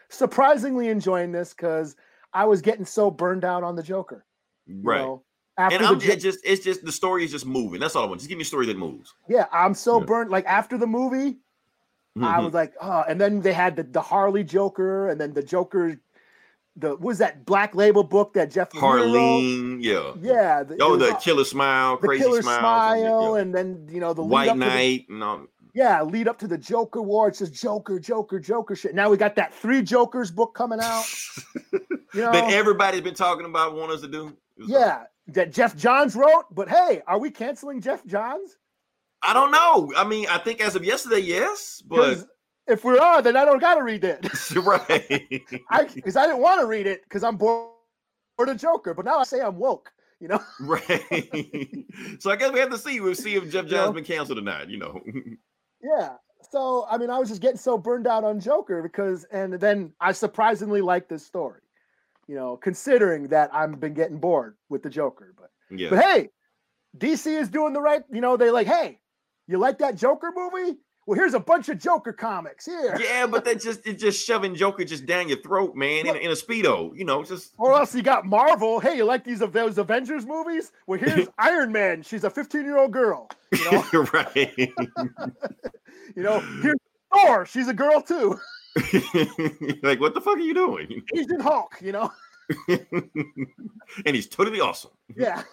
surprisingly 0.08 0.88
enjoying 0.88 1.30
this 1.30 1.50
because 1.54 1.94
I 2.32 2.46
was 2.46 2.62
getting 2.62 2.86
so 2.86 3.10
burned 3.10 3.44
out 3.44 3.62
on 3.62 3.76
the 3.76 3.82
Joker. 3.82 4.24
right. 4.66 5.02
know. 5.02 5.22
After 5.58 5.76
and 5.76 5.84
I'm 5.86 5.98
Jo- 6.00 6.14
just 6.14 6.38
it's 6.44 6.62
just 6.64 6.84
the 6.84 6.92
story 6.92 7.24
is 7.24 7.30
just 7.32 7.44
moving. 7.44 7.80
That's 7.80 7.96
all 7.96 8.04
I 8.04 8.06
want. 8.06 8.20
Just 8.20 8.28
give 8.28 8.38
me 8.38 8.42
a 8.42 8.46
story 8.46 8.66
that 8.66 8.78
moves. 8.78 9.12
yeah, 9.28 9.46
I'm 9.52 9.74
so 9.74 9.98
Yeah. 9.98 10.06
burnt. 10.06 10.30
Like 10.30 10.46
after 10.46 10.78
the 10.78 10.86
movie, 10.86 11.38
I 12.16 12.38
Mhm. 12.38 12.44
was 12.44 12.54
like, 12.54 12.74
oh, 12.80 13.04
and 13.08 13.20
then 13.20 13.40
they 13.40 13.52
had 13.52 13.76
the, 13.76 13.82
the 13.82 14.00
Harley 14.00 14.44
Joker, 14.44 15.08
and 15.08 15.20
then 15.20 15.34
the 15.34 15.42
Joker, 15.42 16.00
the 16.76 16.90
what 16.90 17.00
was 17.00 17.18
that 17.18 17.44
Black 17.44 17.74
Label 17.74 18.04
book 18.04 18.34
that 18.34 18.50
Geoff 18.52 18.70
Harleen, 18.70 19.78
yeah. 19.82 20.12
Yeah. 20.20 20.62
The, 20.62 20.78
Oh, 20.80 20.94
it 20.94 20.98
was 20.98 21.08
the 21.08 21.14
all- 21.14 21.20
killer 21.20 21.44
smile, 21.44 21.98
the 21.98 22.06
crazy 22.06 22.22
killer 22.24 22.42
smile, 22.42 22.58
smile, 22.60 22.92
something, 23.22 23.34
yeah. 23.34 23.40
and 23.42 23.54
then 23.54 23.88
you 23.92 24.00
know 24.00 24.14
the 24.14 24.22
White 24.22 24.48
up 24.48 24.54
to 24.54 24.60
the- 24.60 24.66
Knight. 24.66 25.06
No, 25.08 25.48
yeah, 25.74 26.02
lead 26.02 26.28
up 26.28 26.38
to 26.38 26.46
the 26.46 26.58
Joker 26.58 27.02
War. 27.02 27.28
It's 27.28 27.40
just 27.40 27.52
Joker, 27.54 27.98
Joker, 27.98 28.38
Joker 28.38 28.76
shit. 28.76 28.94
Now 28.94 29.10
we 29.10 29.16
got 29.16 29.34
that 29.36 29.52
Three 29.54 29.82
Jokers 29.82 30.30
book 30.30 30.54
coming 30.54 30.78
out. 30.80 31.04
You 32.14 32.22
know, 32.22 32.32
that 32.32 32.50
everybody's 32.50 33.02
been 33.02 33.14
talking 33.14 33.44
about, 33.44 33.74
want 33.76 33.92
us 33.92 34.00
to 34.00 34.08
do. 34.08 34.28
It 34.56 34.62
like, 34.62 34.70
yeah, 34.70 35.02
that 35.28 35.52
Geoff 35.52 35.76
Johns 35.76 36.16
wrote. 36.16 36.46
But 36.50 36.68
hey, 36.68 37.02
are 37.06 37.18
we 37.18 37.30
canceling 37.30 37.80
Geoff 37.80 38.04
Johns? 38.06 38.56
I 39.22 39.32
don't 39.32 39.50
know. 39.50 39.92
I 39.96 40.04
mean, 40.04 40.26
I 40.30 40.38
think 40.38 40.60
as 40.60 40.76
of 40.76 40.84
yesterday, 40.84 41.20
yes, 41.20 41.82
but 41.86 42.24
if 42.66 42.84
we 42.84 42.98
are, 42.98 43.20
then 43.22 43.36
I 43.36 43.44
don't 43.44 43.58
got 43.60 43.74
to 43.74 43.82
read 43.82 44.04
it. 44.04 44.24
right. 44.56 45.42
I 45.70 45.84
because 45.84 46.16
I 46.16 46.26
didn't 46.26 46.40
want 46.40 46.60
to 46.60 46.66
read 46.66 46.86
it 46.86 47.02
because 47.04 47.24
I'm 47.24 47.36
bored 47.36 47.68
of 48.38 48.56
Joker. 48.56 48.94
But 48.94 49.04
now 49.04 49.18
I 49.18 49.24
say 49.24 49.40
I'm 49.40 49.56
woke. 49.58 49.90
You 50.20 50.26
know, 50.26 50.40
Right. 50.60 51.86
so 52.18 52.30
I 52.32 52.36
guess 52.36 52.50
we 52.52 52.58
have 52.58 52.70
to 52.70 52.78
see. 52.78 52.98
We'll 53.00 53.14
see 53.14 53.36
if 53.36 53.44
Geoff 53.50 53.64
You 53.66 53.70
Johns 53.70 53.86
know? 53.88 53.92
been 53.92 54.04
canceled 54.04 54.38
or 54.38 54.42
not. 54.42 54.68
You 54.68 54.78
know. 54.78 55.00
yeah. 55.82 56.14
So 56.50 56.86
I 56.90 56.98
mean, 56.98 57.10
I 57.10 57.18
was 57.18 57.28
just 57.28 57.40
getting 57.42 57.56
so 57.58 57.78
burned 57.78 58.06
out 58.06 58.24
on 58.24 58.40
Joker 58.40 58.82
because, 58.82 59.24
and 59.32 59.54
then 59.54 59.92
I 60.00 60.12
surprisingly 60.12 60.80
like 60.80 61.08
this 61.08 61.24
story. 61.24 61.60
You 62.28 62.34
know, 62.36 62.56
considering 62.58 63.28
that 63.28 63.50
I've 63.54 63.80
been 63.80 63.94
getting 63.94 64.18
bored 64.18 64.56
with 64.68 64.82
the 64.82 64.90
Joker, 64.90 65.34
but 65.36 65.50
yeah. 65.70 65.88
but 65.90 66.04
hey, 66.04 66.28
DC 66.96 67.26
is 67.26 67.48
doing 67.48 67.72
the 67.72 67.80
right. 67.80 68.02
You 68.12 68.20
know, 68.20 68.36
they 68.36 68.50
like, 68.50 68.66
hey, 68.66 69.00
you 69.46 69.58
like 69.58 69.78
that 69.78 69.96
Joker 69.96 70.30
movie? 70.36 70.76
Well, 71.06 71.18
here's 71.18 71.32
a 71.32 71.40
bunch 71.40 71.70
of 71.70 71.78
Joker 71.78 72.12
comics 72.12 72.66
here. 72.66 72.94
yeah, 73.00 73.26
but 73.26 73.46
that 73.46 73.62
just 73.62 73.80
it's 73.86 74.02
just 74.02 74.22
shoving 74.26 74.54
Joker 74.54 74.84
just 74.84 75.06
down 75.06 75.26
your 75.30 75.40
throat, 75.40 75.74
man, 75.74 76.06
in, 76.06 76.14
a- 76.14 76.18
in 76.18 76.30
a 76.30 76.34
speedo. 76.34 76.94
You 76.94 77.06
know, 77.06 77.24
just 77.24 77.54
Or 77.56 77.72
else 77.72 77.94
you 77.94 78.02
got 78.02 78.26
Marvel. 78.26 78.78
Hey, 78.78 78.98
you 78.98 79.04
like 79.06 79.24
these 79.24 79.40
of 79.40 79.54
those 79.54 79.78
Avengers 79.78 80.26
movies? 80.26 80.70
Well, 80.86 80.98
here's 81.00 81.28
Iron 81.38 81.72
Man. 81.72 82.02
She's 82.02 82.24
a 82.24 82.30
15 82.30 82.62
year 82.62 82.76
old 82.76 82.92
girl. 82.92 83.30
You 83.52 83.70
know, 83.72 84.06
right. 84.12 84.54
you 86.14 86.22
know, 86.22 86.40
here's 86.60 86.76
Thor. 87.10 87.46
She's 87.46 87.68
a 87.68 87.74
girl 87.74 88.02
too. 88.02 88.38
like, 89.82 90.00
what 90.00 90.14
the 90.14 90.20
fuck 90.20 90.36
are 90.36 90.40
you 90.40 90.54
doing? 90.54 91.02
Asian 91.14 91.40
Hulk. 91.40 91.76
You 91.80 91.92
know, 91.92 92.12
and 92.68 94.14
he's 94.16 94.28
totally 94.28 94.60
awesome. 94.60 94.90
yeah. 95.16 95.42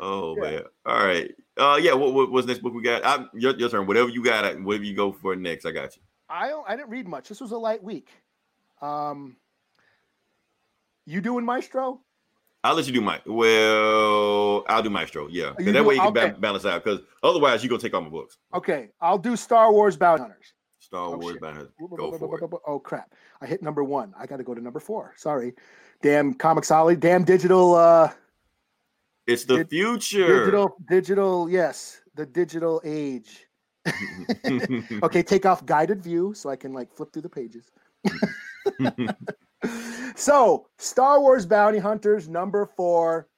Oh 0.00 0.34
Yeah. 0.36 0.42
man. 0.42 0.62
All 0.86 1.04
right. 1.06 1.30
Uh 1.56 1.78
yeah, 1.80 1.92
what, 1.92 2.12
what 2.12 2.30
what's 2.32 2.46
next 2.46 2.60
book 2.60 2.74
we 2.74 2.82
got? 2.82 3.04
I, 3.04 3.24
your, 3.34 3.56
your 3.56 3.68
turn. 3.68 3.86
Whatever 3.86 4.08
you 4.08 4.24
got, 4.24 4.60
whatever 4.62 4.84
you 4.84 4.96
go 4.96 5.12
for 5.12 5.36
next, 5.36 5.64
I 5.64 5.70
got 5.70 5.94
you. 5.94 6.02
I 6.28 6.48
don't, 6.48 6.68
I 6.68 6.74
didn't 6.76 6.88
read 6.90 7.06
much. 7.06 7.28
This 7.28 7.40
was 7.40 7.52
a 7.52 7.58
light 7.58 7.82
week. 7.84 8.08
Um, 8.80 9.36
you 11.06 11.20
doing 11.20 11.44
Maestro? 11.44 12.00
I'll 12.64 12.74
let 12.74 12.86
you 12.86 12.92
do 12.92 13.00
my 13.00 13.20
well, 13.26 14.64
I'll 14.68 14.82
do 14.82 14.90
Maestro. 14.90 15.28
Yeah, 15.28 15.52
that 15.58 15.84
way 15.84 15.94
you 15.96 16.00
can 16.00 16.12
ba- 16.14 16.36
balance 16.40 16.64
out 16.64 16.82
because 16.82 17.00
otherwise 17.22 17.62
you're 17.62 17.68
gonna 17.68 17.82
take 17.82 17.94
all 17.94 18.00
my 18.00 18.08
books. 18.08 18.38
Okay, 18.54 18.88
I'll 19.00 19.18
do 19.18 19.36
Star 19.36 19.70
Wars 19.72 19.96
Bounty 19.96 20.22
Hunters. 20.22 20.52
Star 20.92 21.06
Oh, 21.06 21.16
Wars 21.16 21.32
shit. 21.32 21.40
Banner. 21.40 21.68
Go 21.96 22.12
for 22.18 22.38
it. 22.44 22.50
Oh 22.66 22.78
crap! 22.78 23.14
I 23.40 23.46
hit 23.46 23.62
number 23.62 23.82
one. 23.82 24.12
I 24.18 24.26
got 24.26 24.36
to 24.36 24.44
go 24.44 24.52
to 24.54 24.60
number 24.60 24.78
four. 24.78 25.14
Sorry. 25.16 25.54
Damn 26.02 26.34
Comixology. 26.34 27.00
Damn 27.00 27.24
digital. 27.24 27.74
Uh, 27.74 28.10
It's 29.26 29.44
the 29.44 29.58
Dig- 29.58 29.70
future. 29.70 30.40
digital. 30.40 30.76
Digital. 30.90 31.48
Yes, 31.48 32.02
the 32.14 32.26
digital 32.26 32.82
age. 32.84 33.46
Okay, 35.02 35.22
take 35.22 35.46
off 35.46 35.64
guided 35.64 36.02
view 36.02 36.34
so 36.34 36.50
I 36.50 36.56
can 36.56 36.74
like 36.74 36.92
flip 36.94 37.10
through 37.10 37.22
the 37.22 37.28
pages. 37.30 37.70
so, 40.14 40.66
Star 40.76 41.20
Wars 41.20 41.46
Bounty 41.46 41.78
Hunters 41.78 42.28
number 42.28 42.66
four. 42.76 43.28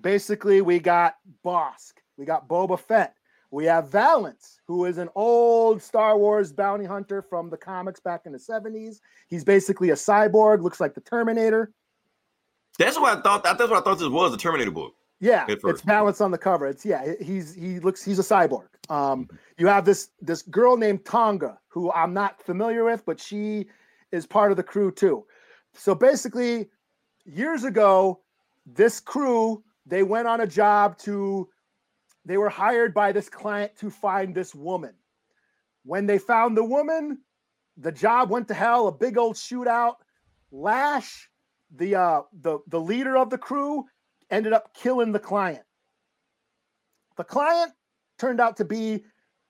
Basically, 0.00 0.60
we 0.62 0.78
got 0.78 1.16
Bossk, 1.44 1.94
we 2.16 2.24
got 2.24 2.46
Boba 2.48 2.78
Fett, 2.78 3.16
we 3.50 3.64
have 3.64 3.88
Valance, 3.88 4.60
who 4.66 4.84
is 4.84 4.98
an 4.98 5.08
old 5.14 5.82
Star 5.82 6.16
Wars 6.16 6.52
bounty 6.52 6.84
hunter 6.84 7.20
from 7.20 7.50
the 7.50 7.56
comics 7.56 7.98
back 7.98 8.22
in 8.26 8.32
the 8.32 8.38
70s. 8.38 9.00
He's 9.28 9.44
basically 9.44 9.90
a 9.90 9.94
cyborg, 9.94 10.62
looks 10.62 10.80
like 10.80 10.94
the 10.94 11.00
Terminator. 11.00 11.72
That's 12.78 12.98
what 12.98 13.18
I 13.18 13.20
thought. 13.20 13.42
That's 13.42 13.58
what 13.58 13.72
I 13.72 13.80
thought 13.80 13.98
this 13.98 14.08
was 14.08 14.30
the 14.30 14.38
Terminator 14.38 14.70
book. 14.70 14.94
Yeah, 15.18 15.44
it's. 15.48 15.82
Valance 15.82 16.20
on 16.20 16.30
the 16.30 16.38
cover. 16.38 16.66
It's 16.66 16.86
yeah, 16.86 17.12
he's 17.20 17.54
he 17.54 17.78
looks 17.80 18.02
he's 18.02 18.18
a 18.18 18.22
cyborg. 18.22 18.68
Um, 18.88 19.28
you 19.58 19.66
have 19.66 19.84
this 19.84 20.10
this 20.22 20.42
girl 20.42 20.76
named 20.76 21.04
T'onga 21.04 21.58
who 21.68 21.92
I'm 21.92 22.14
not 22.14 22.42
familiar 22.42 22.84
with, 22.84 23.04
but 23.04 23.20
she 23.20 23.66
is 24.12 24.26
part 24.26 24.50
of 24.50 24.56
the 24.56 24.62
crew 24.62 24.90
too. 24.90 25.26
So 25.74 25.94
basically, 25.94 26.70
years 27.26 27.64
ago, 27.64 28.20
this 28.64 28.98
crew 28.98 29.62
they 29.84 30.02
went 30.02 30.26
on 30.26 30.40
a 30.40 30.46
job 30.46 30.96
to 30.98 31.48
they 32.30 32.36
were 32.36 32.48
hired 32.48 32.94
by 32.94 33.10
this 33.10 33.28
client 33.28 33.72
to 33.78 33.90
find 33.90 34.32
this 34.32 34.54
woman. 34.54 34.94
When 35.82 36.06
they 36.06 36.18
found 36.18 36.56
the 36.56 36.62
woman, 36.62 37.18
the 37.76 37.90
job 37.90 38.30
went 38.30 38.46
to 38.48 38.54
hell, 38.54 38.86
a 38.86 38.92
big 38.92 39.18
old 39.18 39.34
shootout. 39.34 39.94
Lash, 40.52 41.28
the 41.74 41.96
uh 41.96 42.22
the 42.40 42.60
the 42.68 42.78
leader 42.78 43.16
of 43.16 43.30
the 43.30 43.38
crew, 43.38 43.84
ended 44.30 44.52
up 44.52 44.72
killing 44.74 45.10
the 45.10 45.18
client. 45.18 45.64
The 47.16 47.24
client 47.24 47.72
turned 48.16 48.40
out 48.40 48.58
to 48.58 48.64
be 48.64 49.04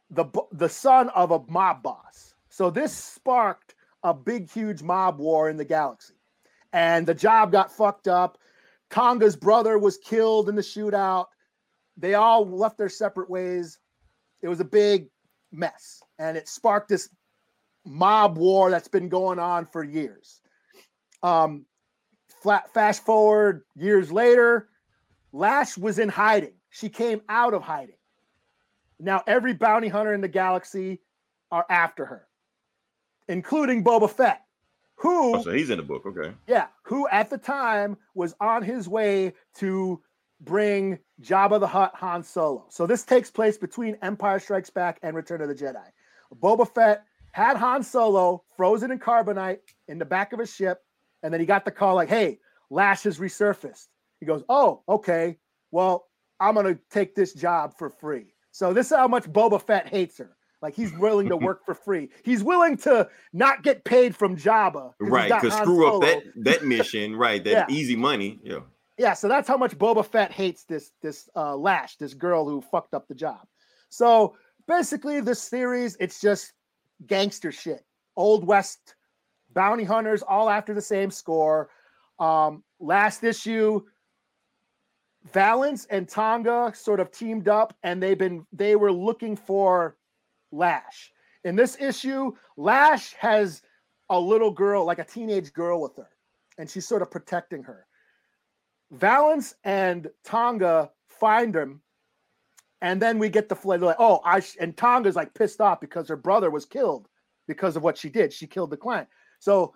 the 0.09 0.25
the 0.51 0.71
son 0.71 1.11
of 1.11 1.33
a 1.33 1.41
mob 1.49 1.83
boss. 1.83 2.33
So 2.49 2.71
this 2.71 2.97
sparked 2.97 3.75
a 4.03 4.15
big 4.15 4.51
huge 4.51 4.83
mob 4.83 5.19
war 5.19 5.51
in 5.51 5.59
the 5.59 5.67
galaxy. 5.67 6.15
And 6.73 7.07
the 7.07 7.15
job 7.15 7.53
got 7.53 7.71
fucked 7.71 8.09
up. 8.09 8.39
T'onga's 8.89 9.37
brother 9.37 9.79
was 9.79 9.99
killed 9.99 10.49
in 10.49 10.55
the 10.55 10.63
shootout. 10.63 11.27
They 12.01 12.15
all 12.15 12.49
left 12.49 12.79
their 12.79 12.89
separate 12.89 13.31
ways. 13.31 13.79
It 14.43 14.49
was 14.49 14.61
a 14.61 14.65
big 14.65 15.09
mess 15.53 16.03
and 16.19 16.37
it 16.37 16.49
sparked 16.49 16.89
this 16.89 17.09
mob 17.85 18.39
war 18.39 18.71
that's 18.71 18.89
been 18.89 19.09
going 19.09 19.39
on 19.39 19.67
for 19.67 19.85
years. 19.85 20.41
Um 21.23 21.67
flat 22.43 22.73
fast 22.73 23.05
forward 23.05 23.63
years 23.77 24.11
later, 24.11 24.69
Lash 25.33 25.77
was 25.77 25.99
in 25.99 26.09
hiding. 26.09 26.55
She 26.71 26.89
came 26.89 27.21
out 27.29 27.53
of 27.53 27.63
hiding. 27.63 27.97
Now 28.99 29.23
every 29.27 29.53
bounty 29.55 29.89
hunter 29.89 30.15
in 30.15 30.21
the 30.21 30.29
galaxy 30.29 31.01
are 31.51 31.67
after 31.69 32.05
her, 32.07 32.29
including 33.29 33.83
Boba 33.85 34.09
Fett, 34.11 34.43
who 34.97 35.37
Oh, 35.37 35.43
so 35.43 35.51
he's 35.53 35.71
in 35.71 35.79
the 35.79 35.83
book. 35.83 36.07
Okay. 36.07 36.33
yeah, 36.47 36.69
who 36.85 37.09
at 37.09 37.29
the 37.29 37.39
time 37.39 37.97
was 38.15 38.35
on 38.41 38.63
his 38.63 38.89
way 38.89 39.33
to 39.57 40.01
bring 40.41 40.99
Jabba 41.23 41.61
the 41.61 41.67
Hutt 41.67 41.95
Han 41.97 42.23
Solo. 42.23 42.67
So 42.69 42.87
this 42.87 43.05
takes 43.05 43.31
place 43.31 43.59
between 43.59 43.97
Empire 44.03 44.39
Strikes 44.39 44.71
Back 44.71 44.99
and 45.03 45.15
Return 45.15 45.41
of 45.43 45.49
the 45.49 45.55
Jedi. 45.55 45.85
Boba 46.41 46.69
Fett 46.73 47.05
had 47.33 47.57
Han 47.57 47.83
Solo 47.83 48.43
frozen 48.57 48.91
in 48.91 48.99
carbonite 48.99 49.59
in 49.89 49.99
the 49.99 50.05
back 50.05 50.33
of 50.33 50.39
his 50.39 50.53
ship, 50.53 50.83
and 51.23 51.33
then 51.33 51.41
he 51.41 51.47
got 51.47 51.65
the 51.65 51.71
call 51.71 51.95
like, 51.95 52.09
"Hey, 52.09 52.39
Lash 52.71 53.03
has 53.03 53.19
resurfaced." 53.19 53.89
He 54.21 54.27
goes, 54.27 54.43
"Oh, 54.49 54.83
okay. 54.89 55.39
Well, 55.71 56.09
I'm 56.41 56.55
gonna 56.55 56.79
take 56.91 57.15
this 57.15 57.33
job 57.35 57.77
for 57.77 57.91
free." 57.91 58.33
So 58.53 58.73
this 58.73 58.91
is 58.91 58.97
how 58.97 59.09
much 59.09 59.25
Boba 59.25 59.61
Fett 59.63 59.89
hates 59.89 60.19
her. 60.19 60.37
Like 60.63 60.75
he's 60.75 60.93
willing 60.93 61.29
to 61.29 61.37
work 61.37 61.65
for 61.65 61.75
free. 61.75 62.11
He's 62.23 62.43
willing 62.45 62.77
to 62.79 63.09
not 63.33 63.63
get 63.63 63.83
paid 63.85 64.15
from 64.15 64.37
Jabba. 64.37 64.93
Right. 65.01 65.33
Because 65.33 65.57
screw 65.57 65.95
up 65.95 66.03
that 66.03 66.23
that 66.45 66.65
mission. 66.67 67.17
Right. 67.17 67.43
That 67.43 67.51
Yeah. 67.71 67.75
easy 67.75 67.97
money. 67.97 68.39
Yeah. 68.43 68.61
Yeah, 69.01 69.15
so 69.15 69.29
that's 69.29 69.49
how 69.49 69.57
much 69.57 69.79
Boba 69.79 70.05
Fett 70.05 70.31
hates 70.31 70.65
this 70.65 70.93
this 71.01 71.31
uh, 71.35 71.57
Lash, 71.57 71.97
this 71.97 72.13
girl 72.13 72.47
who 72.47 72.61
fucked 72.61 72.93
up 72.93 73.09
the 73.09 73.15
job. 73.15 73.47
So 73.89 74.37
basically, 74.69 75.23
this 75.23 75.43
series 75.43 75.97
it's 75.99 76.21
just 76.21 76.53
gangster 77.07 77.51
shit, 77.51 77.83
old 78.15 78.47
west 78.47 78.97
bounty 79.55 79.85
hunters, 79.85 80.23
all 80.23 80.51
after 80.51 80.75
the 80.75 80.83
same 80.83 81.11
score. 81.11 81.71
Um, 82.19 82.63
last 82.79 83.25
issue, 83.25 83.81
Valance 85.33 85.87
and 85.89 86.07
T'onga 86.07 86.77
sort 86.77 87.01
of 87.01 87.11
teamed 87.11 87.49
up, 87.49 87.75
and 87.83 88.03
they've 88.03 88.19
been 88.19 88.45
they 88.53 88.77
were 88.77 88.93
looking 88.93 89.35
for 89.35 89.97
Lash. 90.53 91.11
In 91.45 91.57
this 91.57 91.81
issue, 91.81 92.33
Lash 92.59 93.15
has 93.15 93.63
a 94.11 94.21
little 94.21 94.51
girl, 94.51 94.85
like 94.85 94.99
a 94.99 95.05
teenage 95.05 95.55
girl 95.55 95.81
with 95.81 95.97
her, 95.97 96.11
and 96.59 96.69
she's 96.69 96.87
sort 96.87 97.01
of 97.01 97.11
protecting 97.11 97.63
her. 97.63 97.87
Valance 98.91 99.55
and 99.65 100.09
T'onga 100.25 100.91
find 101.09 101.55
him, 101.55 101.81
and 102.81 103.01
then 103.01 103.19
we 103.19 103.29
get 103.29 103.49
the 103.49 103.57
flag. 103.57 103.83
Like, 103.83 103.97
oh, 103.99 104.21
I 104.25 104.43
and 104.59 104.77
T'onga's 104.77 105.17
like 105.17 105.35
pissed 105.35 105.61
off 105.61 105.81
because 105.81 106.09
her 106.09 106.17
brother 106.17 106.51
was 106.51 106.65
killed 106.65 107.09
because 107.47 107.77
of 107.77 107.83
what 107.83 107.99
she 107.99 108.09
did. 108.09 108.33
She 108.33 108.47
killed 108.47 108.71
the 108.71 108.77
client. 108.77 109.09
So 109.39 109.75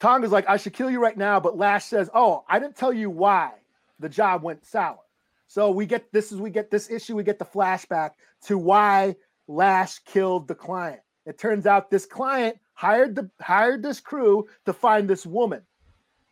T'onga's 0.00 0.32
like, 0.32 0.48
I 0.48 0.56
should 0.56 0.74
kill 0.74 0.90
you 0.90 1.00
right 1.00 1.16
now. 1.16 1.40
But 1.40 1.56
Lash 1.56 1.84
says, 1.84 2.10
Oh, 2.14 2.44
I 2.48 2.58
didn't 2.58 2.76
tell 2.76 2.92
you 2.92 3.10
why 3.10 3.52
the 3.98 4.08
job 4.08 4.42
went 4.42 4.64
sour. 4.64 4.98
So 5.46 5.70
we 5.70 5.86
get 5.86 6.10
this 6.12 6.32
is 6.32 6.40
we 6.40 6.50
get 6.50 6.70
this 6.70 6.90
issue, 6.90 7.16
we 7.16 7.24
get 7.24 7.38
the 7.38 7.44
flashback 7.44 8.12
to 8.46 8.58
why 8.58 9.16
Lash 9.48 9.98
killed 10.00 10.48
the 10.48 10.54
client. 10.54 11.00
It 11.26 11.38
turns 11.38 11.66
out 11.66 11.90
this 11.90 12.06
client 12.06 12.58
hired 12.74 13.14
the 13.14 13.30
hired 13.40 13.82
this 13.82 14.00
crew 14.00 14.48
to 14.66 14.72
find 14.72 15.08
this 15.08 15.26
woman. 15.26 15.62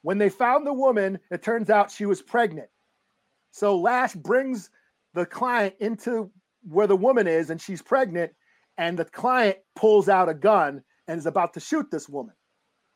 When 0.02 0.18
they 0.18 0.28
found 0.28 0.66
the 0.66 0.72
woman, 0.72 1.18
it 1.30 1.42
turns 1.42 1.70
out 1.70 1.90
she 1.90 2.06
was 2.06 2.22
pregnant. 2.22 2.68
So 3.50 3.76
Lash 3.78 4.14
brings 4.14 4.70
the 5.14 5.26
client 5.26 5.74
into 5.80 6.30
where 6.68 6.86
the 6.86 6.96
woman 6.96 7.26
is 7.26 7.50
and 7.50 7.60
she's 7.60 7.82
pregnant 7.82 8.32
and 8.78 8.98
the 8.98 9.04
client 9.04 9.58
pulls 9.76 10.08
out 10.08 10.28
a 10.28 10.34
gun 10.34 10.82
and 11.08 11.18
is 11.18 11.26
about 11.26 11.52
to 11.54 11.60
shoot 11.60 11.90
this 11.90 12.08
woman. 12.08 12.34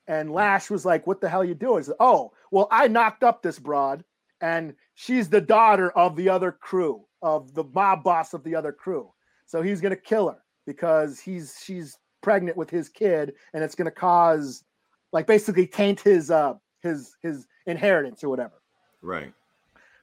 And 0.07 0.33
Lash 0.33 0.71
was 0.71 0.85
like, 0.85 1.07
"What 1.07 1.21
the 1.21 1.29
hell 1.29 1.45
you 1.45 1.55
doing?" 1.55 1.83
Said, 1.83 1.97
"Oh, 1.99 2.33
well, 2.51 2.69
I 2.71 2.89
knocked 2.89 3.25
up 3.25 3.43
this 3.43 3.59
broad, 3.59 4.05
and 4.41 4.75
she's 4.95 5.29
the 5.29 5.41
daughter 5.41 5.91
of 5.93 6.15
the 6.15 6.29
other 6.29 6.53
crew, 6.53 7.07
of 7.23 7.55
the 7.55 7.65
mob 7.65 8.05
boss 8.05 8.35
of 8.35 8.45
the 8.45 8.55
other 8.55 8.73
crew. 8.73 9.13
So 9.47 9.63
he's 9.63 9.81
gonna 9.81 9.97
kill 9.97 10.29
her 10.31 10.43
because 10.67 11.21
he's 11.21 11.57
she's 11.63 11.99
pregnant 12.23 12.57
with 12.57 12.71
his 12.71 12.89
kid, 12.89 13.35
and 13.55 13.65
it's 13.65 13.75
gonna 13.75 13.91
cause, 13.91 14.65
like, 15.13 15.27
basically 15.27 15.67
taint 15.67 16.01
his 16.01 16.31
uh 16.31 16.55
his 16.85 17.17
his 17.21 17.49
inheritance 17.67 18.23
or 18.23 18.29
whatever." 18.29 18.63
Right. 19.03 19.33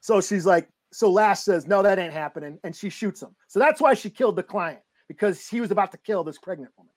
So 0.02 0.20
she's 0.20 0.46
like, 0.46 0.68
so 0.92 1.10
Lash 1.10 1.40
says, 1.42 1.68
no, 1.68 1.82
that 1.82 2.00
ain't 2.00 2.14
happening, 2.14 2.60
and 2.64 2.76
she 2.76 2.90
shoots 2.90 3.22
him. 3.22 3.36
So 3.48 3.60
that's 3.60 3.80
why 3.80 3.94
she 3.94 4.10
killed 4.10 4.36
the 4.36 4.44
client 4.44 4.82
because 5.08 5.48
he 5.48 5.62
was 5.62 5.72
about 5.72 5.92
to 5.92 5.98
kill 5.98 6.24
this 6.24 6.38
pregnant 6.38 6.72
woman. 6.78 6.94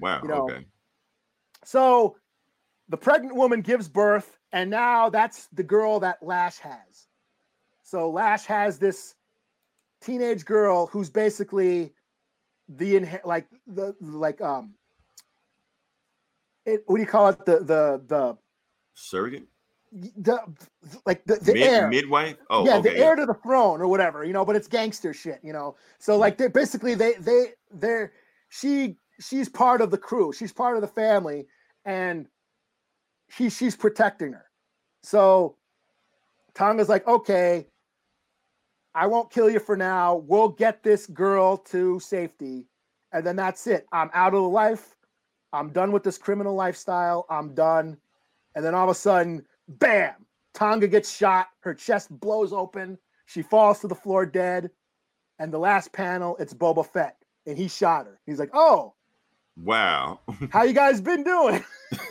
Wow. 0.00 0.20
You 0.22 0.28
know, 0.28 0.42
okay. 0.44 0.66
So 1.64 2.16
the 2.88 2.96
pregnant 2.96 3.36
woman 3.36 3.60
gives 3.60 3.88
birth, 3.88 4.38
and 4.52 4.70
now 4.70 5.10
that's 5.10 5.48
the 5.52 5.62
girl 5.62 6.00
that 6.00 6.22
Lash 6.22 6.58
has. 6.58 7.06
So 7.82 8.10
Lash 8.10 8.46
has 8.46 8.78
this 8.78 9.14
teenage 10.00 10.44
girl 10.44 10.86
who's 10.86 11.10
basically 11.10 11.92
the 12.68 13.00
inhe- 13.00 13.24
like 13.24 13.46
the 13.66 13.94
like 14.00 14.40
um 14.40 14.74
it, 16.64 16.82
what 16.86 16.96
do 16.96 17.02
you 17.02 17.08
call 17.08 17.28
it 17.28 17.44
the 17.44 17.58
the 17.58 18.02
the 18.06 18.36
Surrogate. 18.94 19.46
the 19.92 20.38
like 21.04 21.24
the, 21.24 21.36
the 21.36 21.52
Mid- 21.52 21.62
heir 21.62 21.88
midwife. 21.88 22.36
Oh, 22.48 22.64
yeah, 22.64 22.76
okay. 22.76 22.90
the 22.90 22.98
heir 22.98 23.14
to 23.14 23.26
the 23.26 23.34
throne 23.34 23.80
or 23.80 23.88
whatever, 23.88 24.24
you 24.24 24.32
know, 24.32 24.44
but 24.44 24.56
it's 24.56 24.68
gangster 24.68 25.12
shit, 25.12 25.40
you 25.42 25.52
know. 25.52 25.76
So 25.98 26.16
mm. 26.16 26.20
like 26.20 26.38
they 26.38 26.48
basically 26.48 26.94
they 26.94 27.14
they 27.14 27.52
they're 27.72 28.12
she 28.48 28.96
she's 29.20 29.48
part 29.48 29.80
of 29.80 29.90
the 29.90 29.98
crew, 29.98 30.32
she's 30.32 30.52
part 30.52 30.76
of 30.76 30.82
the 30.82 30.88
family, 30.88 31.46
and 31.84 32.26
he 33.36 33.50
she's 33.50 33.76
protecting 33.76 34.32
her. 34.32 34.46
So 35.02 35.56
T'onga's 36.54 36.88
like, 36.88 37.06
okay, 37.06 37.66
I 38.94 39.06
won't 39.06 39.30
kill 39.30 39.50
you 39.50 39.58
for 39.58 39.76
now. 39.76 40.16
We'll 40.16 40.48
get 40.48 40.82
this 40.82 41.06
girl 41.06 41.56
to 41.56 42.00
safety, 42.00 42.66
and 43.12 43.26
then 43.26 43.36
that's 43.36 43.66
it. 43.66 43.86
I'm 43.92 44.10
out 44.14 44.34
of 44.34 44.42
the 44.42 44.48
life. 44.48 44.96
I'm 45.52 45.70
done 45.70 45.92
with 45.92 46.02
this 46.02 46.16
criminal 46.16 46.54
lifestyle. 46.54 47.26
I'm 47.28 47.54
done. 47.54 47.98
And 48.54 48.64
then 48.64 48.74
all 48.74 48.84
of 48.84 48.90
a 48.90 48.94
sudden, 48.94 49.44
bam, 49.68 50.14
T'onga 50.54 50.90
gets 50.90 51.14
shot. 51.14 51.48
Her 51.60 51.74
chest 51.74 52.10
blows 52.10 52.52
open. 52.52 52.98
She 53.26 53.42
falls 53.42 53.80
to 53.80 53.88
the 53.88 53.94
floor 53.94 54.26
dead. 54.26 54.70
And 55.38 55.52
the 55.52 55.58
last 55.58 55.92
panel, 55.92 56.36
it's 56.38 56.54
Boba 56.54 56.86
Fett. 56.86 57.16
And 57.46 57.56
he 57.56 57.68
shot 57.68 58.06
her. 58.06 58.20
He's 58.26 58.38
like, 58.38 58.50
oh, 58.52 58.94
Wow. 59.56 60.20
how 60.50 60.62
you 60.62 60.72
guys 60.72 61.00
been 61.00 61.24
doing? 61.24 61.62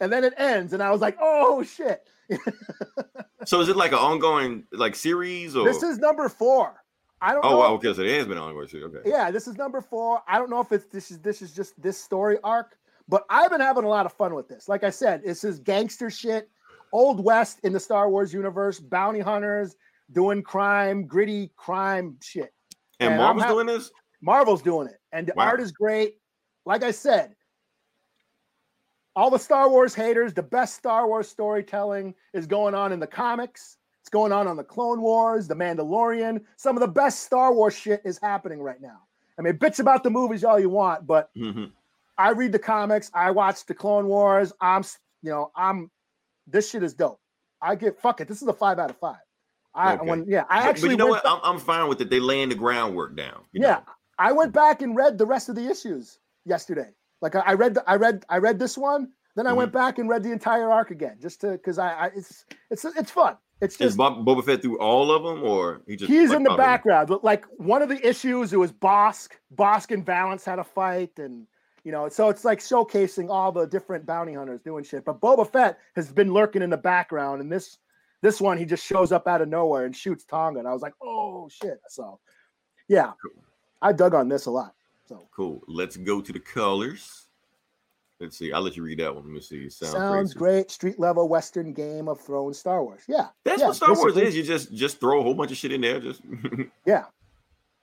and 0.00 0.12
then 0.12 0.24
it 0.24 0.34
ends. 0.36 0.72
And 0.72 0.82
I 0.82 0.90
was 0.90 1.00
like, 1.00 1.16
oh, 1.20 1.62
shit. 1.62 2.06
so 3.44 3.60
is 3.60 3.68
it 3.68 3.76
like 3.76 3.92
an 3.92 3.98
ongoing 3.98 4.64
like 4.72 4.94
series 4.94 5.56
or? 5.56 5.64
This 5.64 5.82
is 5.82 5.98
number 5.98 6.28
four. 6.28 6.82
I 7.20 7.32
don't 7.32 7.44
oh, 7.44 7.50
know. 7.50 7.58
wow. 7.58 7.72
Okay, 7.74 7.92
so 7.94 8.02
it 8.02 8.16
has 8.18 8.26
been 8.26 8.36
an 8.36 8.42
ongoing 8.42 8.68
series. 8.68 8.86
Okay. 8.86 9.08
Yeah, 9.08 9.30
this 9.30 9.46
is 9.46 9.56
number 9.56 9.80
four. 9.80 10.22
I 10.26 10.38
don't 10.38 10.50
know 10.50 10.60
if 10.60 10.72
it's 10.72 10.86
this 10.86 11.10
is 11.10 11.18
this 11.20 11.40
is 11.40 11.52
just 11.52 11.80
this 11.80 11.96
story 11.98 12.38
arc, 12.42 12.76
but 13.08 13.24
I've 13.30 13.50
been 13.50 13.60
having 13.60 13.84
a 13.84 13.88
lot 13.88 14.06
of 14.06 14.12
fun 14.12 14.34
with 14.34 14.48
this. 14.48 14.68
Like 14.68 14.84
I 14.84 14.90
said, 14.90 15.22
this 15.24 15.44
is 15.44 15.58
gangster 15.58 16.10
shit, 16.10 16.48
old 16.92 17.22
west 17.24 17.60
in 17.62 17.72
the 17.72 17.80
Star 17.80 18.08
Wars 18.10 18.32
universe, 18.32 18.78
bounty 18.80 19.20
hunters 19.20 19.76
doing 20.12 20.42
crime, 20.42 21.06
gritty 21.06 21.50
crime 21.56 22.16
shit. 22.22 22.52
And 23.00 23.10
And 23.14 23.18
Marvel's 23.18 23.44
hap- 23.44 23.52
doing 23.52 23.66
this. 23.66 23.90
Marvel's 24.20 24.62
doing 24.62 24.86
it, 24.88 25.00
and 25.12 25.26
the 25.26 25.32
Wow. 25.36 25.46
art 25.46 25.60
is 25.60 25.72
great. 25.72 26.18
Like 26.64 26.84
I 26.84 26.92
said, 26.92 27.34
all 29.16 29.30
the 29.30 29.38
Star 29.38 29.68
Wars 29.68 29.94
haters, 29.94 30.32
the 30.32 30.42
best 30.42 30.76
Star 30.76 31.06
Wars 31.06 31.28
storytelling 31.28 32.14
is 32.32 32.46
going 32.46 32.74
on 32.74 32.92
in 32.92 33.00
the 33.00 33.06
comics. 33.06 33.76
It's 34.00 34.08
going 34.08 34.32
on 34.32 34.46
on 34.46 34.56
the 34.56 34.64
Clone 34.64 35.00
Wars, 35.02 35.46
the 35.48 35.54
Mandalorian. 35.54 36.44
Some 36.56 36.76
of 36.76 36.80
the 36.80 36.88
best 36.88 37.20
Star 37.20 37.52
Wars 37.52 37.74
shit 37.76 38.00
is 38.04 38.18
happening 38.18 38.60
right 38.62 38.80
now. 38.80 39.02
I 39.38 39.42
mean, 39.42 39.54
bitch 39.58 39.80
about 39.80 40.02
the 40.02 40.10
movies 40.10 40.44
all 40.44 40.58
you 40.58 40.70
want, 40.70 41.06
but 41.06 41.32
Mhm. 41.34 41.72
I 42.18 42.30
read 42.30 42.52
the 42.52 42.58
comics. 42.58 43.10
I 43.14 43.30
watch 43.32 43.66
the 43.66 43.74
Clone 43.74 44.06
Wars. 44.06 44.52
I'm, 44.60 44.84
you 45.22 45.30
know, 45.30 45.50
I'm. 45.56 45.90
This 46.46 46.70
shit 46.70 46.82
is 46.82 46.94
dope. 46.94 47.20
I 47.62 47.76
get 47.76 48.00
fuck 48.00 48.20
it. 48.20 48.28
This 48.28 48.42
is 48.42 48.48
a 48.48 48.52
five 48.52 48.78
out 48.78 48.90
of 48.90 48.98
five. 48.98 49.16
I 49.74 49.94
Okay. 49.94 50.04
when 50.06 50.26
yeah, 50.28 50.44
I 50.50 50.68
actually 50.68 50.88
but 50.88 50.90
you 50.92 50.96
know 50.98 51.06
what? 51.08 51.26
I'm, 51.26 51.40
I'm 51.44 51.58
fine 51.58 51.88
with 51.88 52.00
it. 52.00 52.10
They 52.10 52.20
laying 52.20 52.48
the 52.50 52.54
groundwork 52.56 53.16
down. 53.16 53.42
yeah, 53.52 53.62
know? 53.62 53.82
I 54.18 54.32
went 54.32 54.52
back 54.52 54.82
and 54.82 54.96
read 54.96 55.18
the 55.18 55.26
rest 55.26 55.48
of 55.48 55.54
the 55.56 55.70
issues 55.70 56.18
yesterday. 56.44 56.90
Like 57.22 57.36
I, 57.36 57.40
I 57.40 57.54
read, 57.54 57.74
the, 57.74 57.84
I 57.88 57.96
read, 57.96 58.24
I 58.28 58.38
read 58.38 58.58
this 58.58 58.76
one. 58.76 59.10
Then 59.36 59.46
I 59.46 59.50
Mm-hmm. 59.50 59.58
went 59.58 59.72
back 59.72 59.98
and 59.98 60.08
read 60.08 60.22
the 60.24 60.32
entire 60.32 60.70
arc 60.70 60.90
again, 60.90 61.18
just 61.20 61.40
to 61.42 61.52
because 61.52 61.78
I, 61.78 61.92
I, 61.92 62.06
it's, 62.16 62.44
it's, 62.70 62.84
it's 62.84 63.10
fun. 63.10 63.36
It's 63.62 63.76
Is 63.80 63.96
just 63.96 63.96
Bob, 63.96 64.26
Boba 64.26 64.44
Fett 64.44 64.62
through 64.62 64.78
all 64.80 65.10
of 65.12 65.22
them, 65.22 65.42
or 65.44 65.82
he 65.86 65.96
just 65.96 66.12
he's 66.12 66.30
like, 66.30 66.38
in 66.38 66.42
the 66.44 66.50
background. 66.50 67.08
But 67.08 67.24
like 67.24 67.46
one 67.58 67.82
of 67.82 67.88
the 67.88 68.06
issues, 68.06 68.52
it 68.52 68.58
was 68.58 68.72
Bossk. 68.72 69.30
Bossk 69.54 69.92
and 69.92 70.04
Valance 70.04 70.44
had 70.44 70.58
a 70.58 70.64
fight, 70.64 71.18
and 71.18 71.46
you 71.84 71.92
know, 71.92 72.08
so 72.08 72.28
it's 72.28 72.44
like 72.44 72.60
showcasing 72.60 73.28
all 73.28 73.50
the 73.52 73.66
different 73.66 74.06
bounty 74.06 74.34
hunters 74.34 74.60
doing 74.60 74.84
shit. 74.84 75.04
But 75.04 75.20
Boba 75.20 75.50
Fett 75.50 75.78
has 75.96 76.12
been 76.12 76.32
lurking 76.32 76.62
in 76.62 76.70
the 76.70 76.76
background, 76.76 77.40
and 77.40 77.50
this 77.50 77.78
this 78.20 78.40
one 78.40 78.56
he 78.56 78.64
just 78.64 78.84
shows 78.84 79.10
up 79.10 79.26
out 79.26 79.42
of 79.42 79.48
nowhere 79.48 79.84
and 79.84 79.94
shoots 79.96 80.24
T'onga, 80.24 80.58
and 80.60 80.68
I 80.68 80.72
was 80.72 80.82
like, 80.82 80.94
oh 81.02 81.48
shit. 81.48 81.80
So 81.88 82.20
yeah, 82.88 83.12
I 83.80 83.92
dug 83.92 84.14
on 84.14 84.28
this 84.28 84.46
a 84.46 84.50
lot. 84.50 84.74
So 85.06 85.28
Cool. 85.34 85.62
Let's 85.66 85.96
go 85.96 86.20
to 86.20 86.32
the 86.32 86.38
colors. 86.40 87.26
Let's 88.20 88.38
see. 88.38 88.52
I'll 88.52 88.62
let 88.62 88.76
you 88.76 88.84
read 88.84 89.00
that 89.00 89.12
one. 89.12 89.24
Let 89.24 89.32
me 89.32 89.40
see. 89.40 89.68
Sounds, 89.68 89.92
sounds 89.94 90.34
crazy. 90.34 90.38
great. 90.38 90.70
Street 90.70 91.00
level 91.00 91.28
Western 91.28 91.72
Game 91.72 92.06
of 92.08 92.20
Thrones, 92.20 92.56
Star 92.56 92.84
Wars. 92.84 93.02
Yeah, 93.08 93.26
That's 93.44 93.60
yeah, 93.60 93.66
what 93.66 93.76
Star 93.76 93.96
Wars 93.96 94.16
is. 94.16 94.36
You 94.36 94.44
just 94.44 94.72
just 94.72 95.00
throw 95.00 95.18
a 95.18 95.22
whole 95.24 95.34
bunch 95.34 95.50
of 95.50 95.56
shit 95.56 95.72
in 95.72 95.80
there. 95.80 95.98
Just 95.98 96.22
you 96.24 96.70
Yeah, 96.86 97.06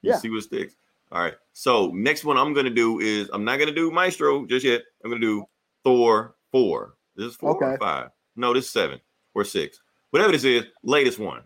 Yeah. 0.01 0.15
see 0.15 0.29
what 0.29 0.43
sticks. 0.43 0.75
All 1.11 1.21
right. 1.21 1.33
So 1.53 1.87
next 1.93 2.23
one 2.23 2.37
I'm 2.37 2.53
gonna 2.53 2.69
do 2.69 2.99
is 2.99 3.29
I'm 3.33 3.43
not 3.43 3.57
gonna 3.59 3.73
do 3.73 3.91
Maestro 3.91 4.45
just 4.45 4.65
yet. 4.65 4.81
I'm 5.03 5.09
gonna 5.09 5.21
do 5.21 5.43
Thor 5.83 6.35
four. 6.51 6.95
This 7.15 7.27
is 7.31 7.35
four 7.35 7.55
or 7.55 7.63
Okay. 7.73 7.77
five. 7.79 8.09
No, 8.35 8.53
this 8.53 8.65
is 8.65 8.71
seven 8.71 8.99
or 9.33 9.43
six. 9.43 9.81
Whatever 10.11 10.31
this 10.31 10.43
is, 10.43 10.65
latest 10.83 11.19
one. 11.19 11.41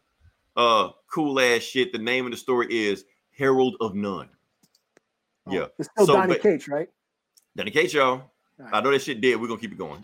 Uh, 0.55 0.89
cool 1.11 1.39
ass 1.39 1.61
shit. 1.63 1.91
The 1.91 1.97
name 1.97 2.25
of 2.25 2.31
the 2.31 2.37
story 2.37 2.67
is 2.69 3.05
Herald 3.37 3.75
of 3.81 3.95
None. 3.95 4.29
Yeah. 5.49 5.67
it's 5.79 5.89
still 5.91 6.05
So, 6.05 6.13
Donny 6.13 6.37
Cates, 6.37 6.67
right? 6.67 6.89
Donny 7.55 7.71
Cates, 7.71 7.93
y'all. 7.93 8.31
I 8.71 8.81
know 8.81 8.91
that 8.91 9.01
shit 9.01 9.19
did. 9.19 9.39
We're 9.41 9.47
gonna 9.47 9.59
keep 9.59 9.71
it 9.73 9.77
going. 9.77 10.03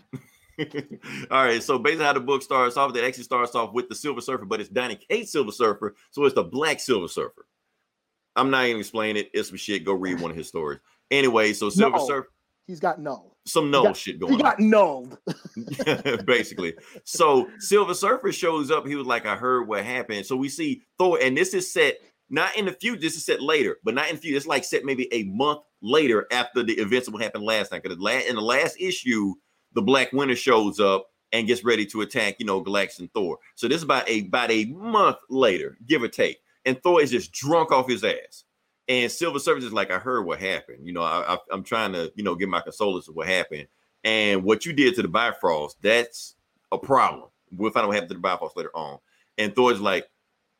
All 1.30 1.44
right. 1.44 1.62
So 1.62 1.78
basically, 1.78 2.04
how 2.04 2.12
the 2.12 2.20
book 2.20 2.42
starts 2.42 2.76
off, 2.76 2.94
it 2.96 3.04
actually 3.04 3.24
starts 3.24 3.54
off 3.54 3.72
with 3.72 3.88
the 3.88 3.94
Silver 3.94 4.20
Surfer, 4.20 4.44
but 4.44 4.60
it's 4.60 4.68
Donny 4.68 4.96
Cates 4.96 5.32
Silver 5.32 5.52
Surfer, 5.52 5.94
so 6.10 6.24
it's 6.24 6.34
the 6.34 6.44
Black 6.44 6.80
Silver 6.80 7.08
Surfer. 7.08 7.46
I'm 8.36 8.50
not 8.50 8.66
even 8.66 8.80
explaining 8.80 9.16
it. 9.24 9.30
It's 9.34 9.48
some 9.48 9.56
shit. 9.58 9.84
Go 9.84 9.92
read 9.94 10.20
one 10.20 10.30
of 10.30 10.36
his 10.36 10.48
stories. 10.48 10.80
Anyway, 11.10 11.52
so 11.52 11.70
Silver 11.70 11.96
No. 11.96 12.06
Surfer, 12.06 12.28
He's 12.66 12.80
got 12.80 13.00
Knull. 13.00 13.36
some 13.46 13.70
Knull 13.70 13.92
shit 13.94 14.20
going 14.20 14.34
on. 14.34 14.38
He 14.38 14.42
got 14.42 14.60
nulled. 14.60 15.18
basically. 16.26 16.74
So 17.04 17.48
Silver 17.58 17.94
Surfer 17.94 18.30
shows 18.32 18.70
up. 18.70 18.86
He 18.86 18.94
was 18.94 19.06
like, 19.06 19.26
I 19.26 19.34
heard 19.34 19.66
what 19.66 19.84
happened. 19.84 20.24
So 20.26 20.36
we 20.36 20.48
see 20.48 20.82
Thor, 20.98 21.18
and 21.20 21.36
this 21.36 21.52
is 21.52 21.72
set 21.72 21.96
not 22.30 22.56
in 22.56 22.66
the 22.66 22.72
future, 22.72 23.00
this 23.00 23.16
is 23.16 23.24
set 23.24 23.42
later, 23.42 23.78
but 23.82 23.94
not 23.94 24.08
in 24.08 24.14
the 24.14 24.20
future. 24.22 24.36
It's 24.36 24.46
like 24.46 24.64
set 24.64 24.84
maybe 24.84 25.12
a 25.12 25.24
month 25.24 25.60
later 25.82 26.28
after 26.30 26.62
the 26.62 26.74
events 26.74 27.08
that 27.10 27.20
happened 27.20 27.44
last 27.44 27.72
night. 27.72 27.82
Because 27.82 27.98
in 28.28 28.36
the 28.36 28.40
last 28.40 28.76
issue, 28.80 29.34
the 29.72 29.82
Black 29.82 30.12
Winter 30.12 30.36
shows 30.36 30.78
up 30.78 31.06
and 31.32 31.46
gets 31.48 31.64
ready 31.64 31.84
to 31.86 32.02
attack, 32.02 32.36
you 32.38 32.46
know, 32.46 32.62
Galactus 32.62 33.00
and 33.00 33.12
Thor. 33.12 33.38
So 33.56 33.66
this 33.66 33.78
is 33.78 33.82
about 33.82 34.08
a 34.08 34.20
about 34.20 34.50
a 34.52 34.66
month 34.66 35.16
later, 35.28 35.76
give 35.86 36.02
or 36.02 36.08
take. 36.08 36.38
And 36.70 36.80
Thor 36.84 37.02
is 37.02 37.10
just 37.10 37.32
drunk 37.32 37.72
off 37.72 37.88
his 37.88 38.04
ass. 38.04 38.44
And 38.86 39.10
Silver 39.10 39.40
Surfer 39.40 39.58
is 39.58 39.72
like, 39.72 39.90
I 39.90 39.98
heard 39.98 40.24
what 40.24 40.38
happened. 40.38 40.86
You 40.86 40.92
know, 40.92 41.02
I, 41.02 41.36
I'm 41.50 41.64
trying 41.64 41.92
to, 41.94 42.12
you 42.14 42.22
know, 42.22 42.36
give 42.36 42.48
my 42.48 42.60
condolences 42.60 43.08
of 43.08 43.16
what 43.16 43.26
happened. 43.26 43.66
And 44.04 44.44
what 44.44 44.64
you 44.64 44.72
did 44.72 44.94
to 44.94 45.02
the 45.02 45.08
Bifrost, 45.08 45.82
that's 45.82 46.36
a 46.70 46.78
problem. 46.78 47.28
We'll 47.50 47.72
find 47.72 47.82
out 47.82 47.88
what 47.88 47.94
happened 47.94 48.10
to 48.10 48.14
the 48.14 48.20
Bifrost 48.20 48.56
later 48.56 48.70
on. 48.72 49.00
And 49.36 49.52
Thor's 49.52 49.80
like, 49.80 50.06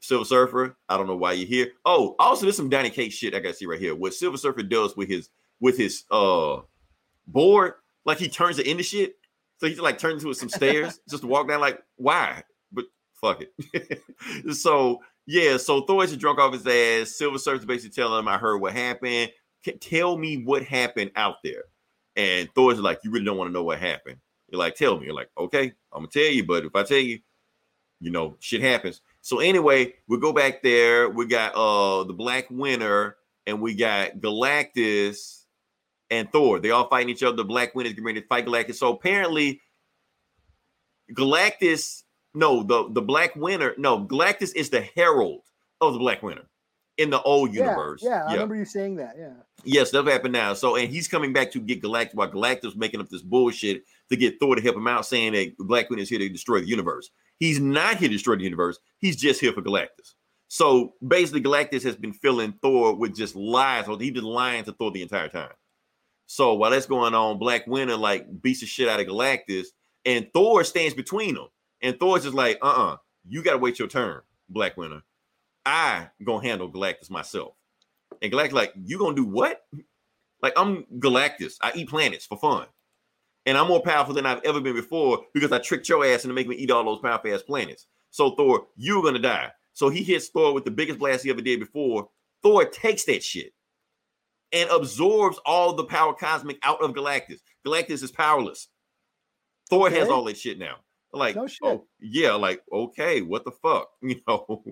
Silver 0.01 0.24
Surfer, 0.24 0.77
I 0.89 0.97
don't 0.97 1.07
know 1.07 1.16
why 1.16 1.35
you're 1.35 1.47
here. 1.47 1.73
Oh, 1.85 2.16
also 2.19 2.43
there's 2.43 2.57
some 2.57 2.70
Donny 2.70 2.91
Cates 2.91 3.15
shit 3.15 3.37
I 3.37 3.39
gotta 3.39 3.55
see 3.55 3.66
right 3.66 3.78
here. 3.78 3.95
What 3.95 4.15
Silver 4.15 4.37
Surfer 4.37 4.65
does 4.65 4.97
with 4.97 5.09
his 5.09 5.28
with 5.61 5.78
his 5.78 6.07
uh 6.11 6.62
board, 7.28 7.74
like 8.05 8.19
he 8.19 8.28
turns 8.28 8.59
it 8.59 8.66
into 8.66 8.82
shit. 8.82 9.15
So 9.59 9.69
he 9.69 9.77
like 9.77 9.99
turns 9.99 10.24
into 10.24 10.35
some 10.35 10.49
stairs 10.49 10.99
just 11.09 11.23
to 11.23 11.28
walk 11.28 11.47
down. 11.47 11.61
Like, 11.61 11.81
why? 11.97 12.43
But 12.73 12.87
fuck 13.12 13.43
it. 13.43 14.03
so 14.55 15.03
yeah, 15.31 15.59
so 15.59 15.82
Thor 15.82 16.02
is 16.02 16.16
drunk 16.16 16.40
off 16.40 16.52
his 16.52 16.66
ass. 16.66 17.15
Silver 17.15 17.39
Surfer's 17.39 17.65
basically 17.65 17.94
telling 17.94 18.19
him, 18.19 18.27
I 18.27 18.36
heard 18.36 18.59
what 18.59 18.73
happened. 18.73 19.31
Tell 19.81 20.19
me 20.19 20.43
what 20.43 20.65
happened 20.65 21.12
out 21.15 21.36
there. 21.44 21.65
And 22.16 22.48
Thor's 22.52 22.81
like, 22.81 22.98
You 23.05 23.12
really 23.12 23.24
don't 23.24 23.36
want 23.36 23.48
to 23.48 23.52
know 23.52 23.62
what 23.62 23.78
happened. 23.78 24.16
You're 24.48 24.59
like, 24.59 24.74
Tell 24.74 24.98
me. 24.98 25.07
You're 25.07 25.15
like, 25.15 25.31
Okay, 25.39 25.73
I'm 25.93 26.02
gonna 26.02 26.09
tell 26.09 26.24
you, 26.24 26.44
but 26.44 26.65
if 26.65 26.74
I 26.74 26.82
tell 26.82 26.98
you, 26.98 27.20
you 28.01 28.11
know, 28.11 28.36
shit 28.40 28.61
happens. 28.61 29.02
So 29.20 29.39
anyway, 29.39 29.94
we 30.09 30.19
go 30.19 30.32
back 30.32 30.65
there. 30.65 31.09
We 31.09 31.27
got 31.27 31.55
uh 31.55 32.02
the 32.02 32.12
Black 32.12 32.51
Winter 32.51 33.16
and 33.47 33.61
we 33.61 33.74
got 33.74 34.16
Galactus 34.16 35.44
and 36.11 36.31
Thor. 36.32 36.59
They 36.59 36.73
all 36.73 36.89
fighting 36.89 37.11
each 37.11 37.23
other. 37.23 37.36
The 37.36 37.44
Black 37.44 37.77
Winter's 37.77 37.93
getting 37.93 38.05
ready 38.05 38.20
to 38.20 38.27
fight 38.27 38.47
Galactus. 38.47 38.74
So 38.77 38.94
apparently, 38.94 39.61
Galactus, 41.15 42.02
no, 42.35 42.62
the, 42.62 42.89
the 42.90 43.02
Black 43.02 43.35
Winter, 43.36 43.74
no, 43.78 44.05
Galactus 44.07 44.55
is 44.55 44.70
the 44.70 44.82
herald 44.82 45.43
of 45.81 45.93
the 45.94 45.98
Black 45.98 46.23
Winter 46.23 46.44
in 46.98 47.11
the 47.11 47.20
old 47.23 47.52
Yeah, 47.55 47.62
universe. 47.62 48.02
yeah, 48.05 48.24
I 48.27 48.32
remember 48.35 48.55
you 48.57 48.65
saying 48.65 48.97
that. 48.97 49.15
Yeah. 49.19 49.32
Yes, 49.65 49.90
that's 49.90 50.09
happened 50.09 50.32
now. 50.32 50.55
So, 50.55 50.77
and 50.77 50.89
he's 50.90 51.09
coming 51.09 51.32
back 51.32 51.51
to 51.52 51.61
get 51.61 51.82
Galactus 51.82 52.15
while 52.15 52.31
Galactus 52.31 52.77
making 52.77 53.01
up 53.01 53.09
this 53.09 53.23
bullshit 53.23 53.85
to 54.11 54.16
get 54.16 54.39
Thor 54.40 54.55
to 54.57 54.62
help 54.62 54.77
him 54.77 54.86
out, 54.86 55.07
saying 55.07 55.32
that 55.32 55.57
Black 55.59 55.89
Widow 55.90 56.02
is 56.02 56.09
here 56.09 56.19
to 56.19 56.28
destroy 56.28 56.61
the 56.61 56.69
universe. 56.69 57.11
He's 57.39 57.59
not 57.61 57.97
here 57.97 58.09
to 58.09 58.15
destroy 58.15 58.36
the 58.36 58.44
universe. 58.44 58.78
He's 58.98 59.16
just 59.16 59.40
here 59.40 59.52
for 59.52 59.62
Galactus. 59.62 60.15
So 60.48 60.94
basically, 61.07 61.43
Galactus 61.43 61.82
has 61.85 61.97
been 61.97 62.12
filling 62.12 62.52
Thor 62.61 62.94
with 62.94 63.15
just 63.16 63.35
lies, 63.36 63.86
or 63.89 63.98
he's 63.98 64.11
been 64.12 64.24
lying 64.24 64.65
to 64.65 64.73
Thor 64.73 64.90
the 64.90 65.02
entire 65.02 65.28
time. 65.28 65.52
So 66.27 66.55
while 66.55 66.70
that's 66.70 66.86
going 66.86 67.15
on, 67.15 67.39
Black 67.39 67.66
Winter 67.66 67.97
like 67.97 68.27
beats 68.43 68.61
the 68.61 68.66
shit 68.66 68.89
out 68.89 69.01
of 69.01 69.07
Galactus, 69.07 69.66
and 70.05 70.28
Thor 70.35 70.65
stands 70.65 70.94
between 70.94 71.35
them. 71.35 71.48
And 71.82 71.98
Thor's 71.98 72.24
just 72.24 72.35
like, 72.35 72.59
uh-uh, 72.62 72.97
you 73.28 73.43
gotta 73.43 73.59
wait 73.59 73.78
your 73.78 73.89
turn, 73.89 74.20
Black 74.48 74.77
Winter. 74.77 75.02
I 75.65 76.09
gonna 76.24 76.47
handle 76.47 76.70
Galactus 76.70 77.11
myself. 77.11 77.55
And 78.23 78.32
Galactus 78.32 78.52
like, 78.52 78.73
you 78.77 78.98
gonna 78.98 79.16
do 79.16 79.24
what? 79.24 79.62
Like 80.43 80.55
I'm 80.57 80.85
Galactus. 80.98 81.55
I 81.61 81.73
eat 81.74 81.89
planets 81.89 82.27
for 82.27 82.39
fun. 82.39 82.66
And 83.47 83.57
I'm 83.57 83.69
more 83.69 83.82
powerful 83.82 84.15
than 84.15 84.27
I've 84.27 84.44
ever 84.44 84.61
been 84.61 84.74
before 84.74 85.24
because 85.32 85.52
I 85.52 85.59
tricked 85.59 85.89
your 85.89 86.05
ass 86.05 86.24
into 86.24 86.35
making 86.35 86.51
me 86.51 86.57
eat 86.57 86.70
all 86.70 86.85
those 86.85 87.01
powerful 87.01 87.32
ass 87.32 87.43
planets. 87.43 87.86
So 88.11 88.35
Thor, 88.35 88.66
you're 88.77 89.02
gonna 89.02 89.19
die. 89.19 89.51
So 89.73 89.89
he 89.89 90.02
hits 90.02 90.28
Thor 90.28 90.52
with 90.52 90.65
the 90.65 90.70
biggest 90.70 90.98
blast 90.98 91.24
he 91.24 91.31
ever 91.31 91.40
did 91.40 91.61
before. 91.61 92.09
Thor 92.43 92.65
takes 92.65 93.05
that 93.05 93.23
shit 93.23 93.52
and 94.52 94.69
absorbs 94.70 95.39
all 95.47 95.74
the 95.74 95.85
power 95.85 96.15
cosmic 96.15 96.59
out 96.62 96.82
of 96.82 96.93
Galactus. 96.93 97.40
Galactus 97.66 98.02
is 98.02 98.11
powerless. 98.11 98.69
Thor 99.69 99.89
has 99.90 100.09
all 100.09 100.24
that 100.24 100.36
shit 100.36 100.59
now. 100.59 100.77
Like, 101.12 101.35
No 101.35 101.49
oh, 101.65 101.87
yeah, 101.99 102.35
like, 102.35 102.62
okay, 102.73 103.20
what 103.23 103.45
the 103.45 103.51
fuck? 103.51 103.91
You 104.03 104.20
know. 104.27 104.65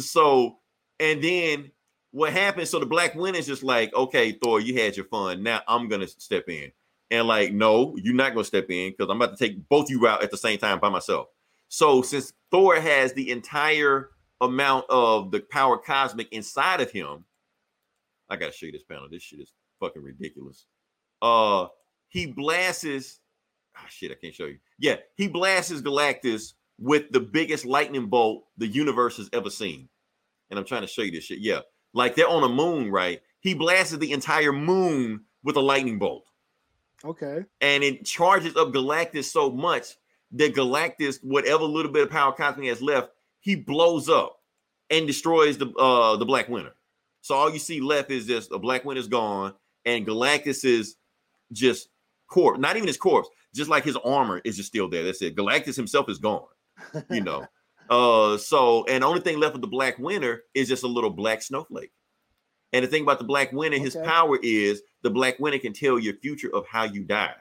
So, 0.00 0.58
and 0.98 1.22
then 1.22 1.70
what 2.14 2.32
happens? 2.32 2.70
So 2.70 2.78
the 2.78 2.86
Black 2.86 3.16
is 3.16 3.46
just 3.46 3.64
like, 3.64 3.92
okay, 3.92 4.38
Thor, 4.40 4.60
you 4.60 4.80
had 4.80 4.96
your 4.96 5.06
fun. 5.06 5.42
Now 5.42 5.62
I'm 5.66 5.88
gonna 5.88 6.06
step 6.06 6.48
in. 6.48 6.70
And 7.10 7.26
like, 7.26 7.52
no, 7.52 7.96
you're 7.96 8.14
not 8.14 8.34
gonna 8.34 8.44
step 8.44 8.70
in 8.70 8.92
because 8.92 9.10
I'm 9.10 9.20
about 9.20 9.36
to 9.36 9.44
take 9.44 9.68
both 9.68 9.90
you 9.90 10.06
out 10.06 10.22
at 10.22 10.30
the 10.30 10.36
same 10.36 10.58
time 10.58 10.78
by 10.78 10.88
myself. 10.88 11.26
So 11.68 12.02
since 12.02 12.32
Thor 12.52 12.80
has 12.80 13.12
the 13.12 13.30
entire 13.32 14.10
amount 14.40 14.86
of 14.88 15.32
the 15.32 15.40
power 15.40 15.76
cosmic 15.76 16.32
inside 16.32 16.80
of 16.80 16.90
him, 16.90 17.24
I 18.30 18.36
gotta 18.36 18.52
show 18.52 18.66
you 18.66 18.72
this 18.72 18.84
panel. 18.84 19.08
This 19.10 19.22
shit 19.22 19.40
is 19.40 19.52
fucking 19.80 20.02
ridiculous. 20.02 20.66
Uh 21.20 21.66
he 22.08 22.26
blasts 22.26 23.18
ah 23.76 23.86
shit, 23.88 24.10
I 24.10 24.14
can't 24.14 24.34
show 24.34 24.46
you. 24.46 24.58
Yeah, 24.78 24.96
he 25.16 25.28
blasts 25.28 25.72
Galactus 25.82 26.54
with 26.78 27.10
the 27.10 27.20
biggest 27.20 27.64
lightning 27.64 28.06
bolt 28.06 28.44
the 28.56 28.66
universe 28.66 29.16
has 29.18 29.28
ever 29.32 29.50
seen. 29.50 29.88
And 30.50 30.58
I'm 30.58 30.64
trying 30.64 30.82
to 30.82 30.86
show 30.88 31.02
you 31.02 31.10
this 31.12 31.24
shit. 31.24 31.38
Yeah, 31.38 31.60
like 31.92 32.14
they're 32.14 32.28
on 32.28 32.42
a 32.44 32.48
moon, 32.48 32.90
right? 32.90 33.20
He 33.40 33.54
blasted 33.54 34.00
the 34.00 34.12
entire 34.12 34.52
moon 34.52 35.24
with 35.42 35.56
a 35.56 35.60
lightning 35.60 35.98
bolt 35.98 36.24
Okay. 37.04 37.44
and 37.60 37.84
it 37.84 38.06
charges 38.06 38.56
up 38.56 38.72
Galactus 38.72 39.24
so 39.24 39.50
much 39.50 39.96
that 40.32 40.54
Galactus, 40.54 41.18
whatever 41.22 41.64
little 41.64 41.92
bit 41.92 42.04
of 42.04 42.10
power 42.10 42.32
Cosmic 42.32 42.68
has 42.68 42.80
left, 42.80 43.10
he 43.40 43.54
blows 43.54 44.08
up 44.08 44.40
and 44.90 45.06
destroys 45.06 45.58
the 45.58 45.70
uh 45.76 46.16
the 46.16 46.24
Black 46.24 46.48
Winter. 46.48 46.72
So 47.20 47.34
all 47.34 47.50
you 47.52 47.58
see 47.58 47.80
left 47.80 48.10
is 48.10 48.26
just 48.26 48.50
the 48.50 48.58
Black 48.58 48.84
Winter's 48.84 49.08
gone, 49.08 49.54
and 49.84 50.06
Galactus 50.06 50.64
is 50.64 50.96
just 51.52 51.88
corpse, 52.26 52.58
not 52.58 52.76
even 52.76 52.86
his 52.86 52.96
corpse, 52.96 53.28
just 53.54 53.70
like 53.70 53.84
his 53.84 53.96
armor 53.96 54.40
is 54.44 54.56
just 54.56 54.68
still 54.68 54.88
there. 54.88 55.04
That's 55.04 55.22
it. 55.22 55.36
Galactus 55.36 55.76
himself 55.76 56.08
is 56.08 56.18
gone, 56.18 56.46
you 57.10 57.20
know. 57.20 57.46
uh 57.90 58.38
so 58.38 58.84
and 58.86 59.02
the 59.02 59.06
only 59.06 59.20
thing 59.20 59.38
left 59.38 59.52
with 59.52 59.60
the 59.60 59.68
Black 59.68 59.98
Winter 59.98 60.44
is 60.54 60.68
just 60.68 60.84
a 60.84 60.88
little 60.88 61.10
black 61.10 61.42
snowflake. 61.42 61.92
And 62.72 62.82
the 62.82 62.88
thing 62.88 63.02
about 63.02 63.18
the 63.18 63.24
Black 63.24 63.52
Winter, 63.52 63.78
his 63.78 63.94
power 63.94 64.36
is 64.42 64.82
the 65.02 65.10
Black 65.10 65.38
Winter 65.38 65.58
can 65.60 65.72
tell 65.72 65.98
your 65.98 66.14
future 66.14 66.52
of 66.52 66.66
how 66.66 66.82
you 66.82 67.04
die. 67.04 67.36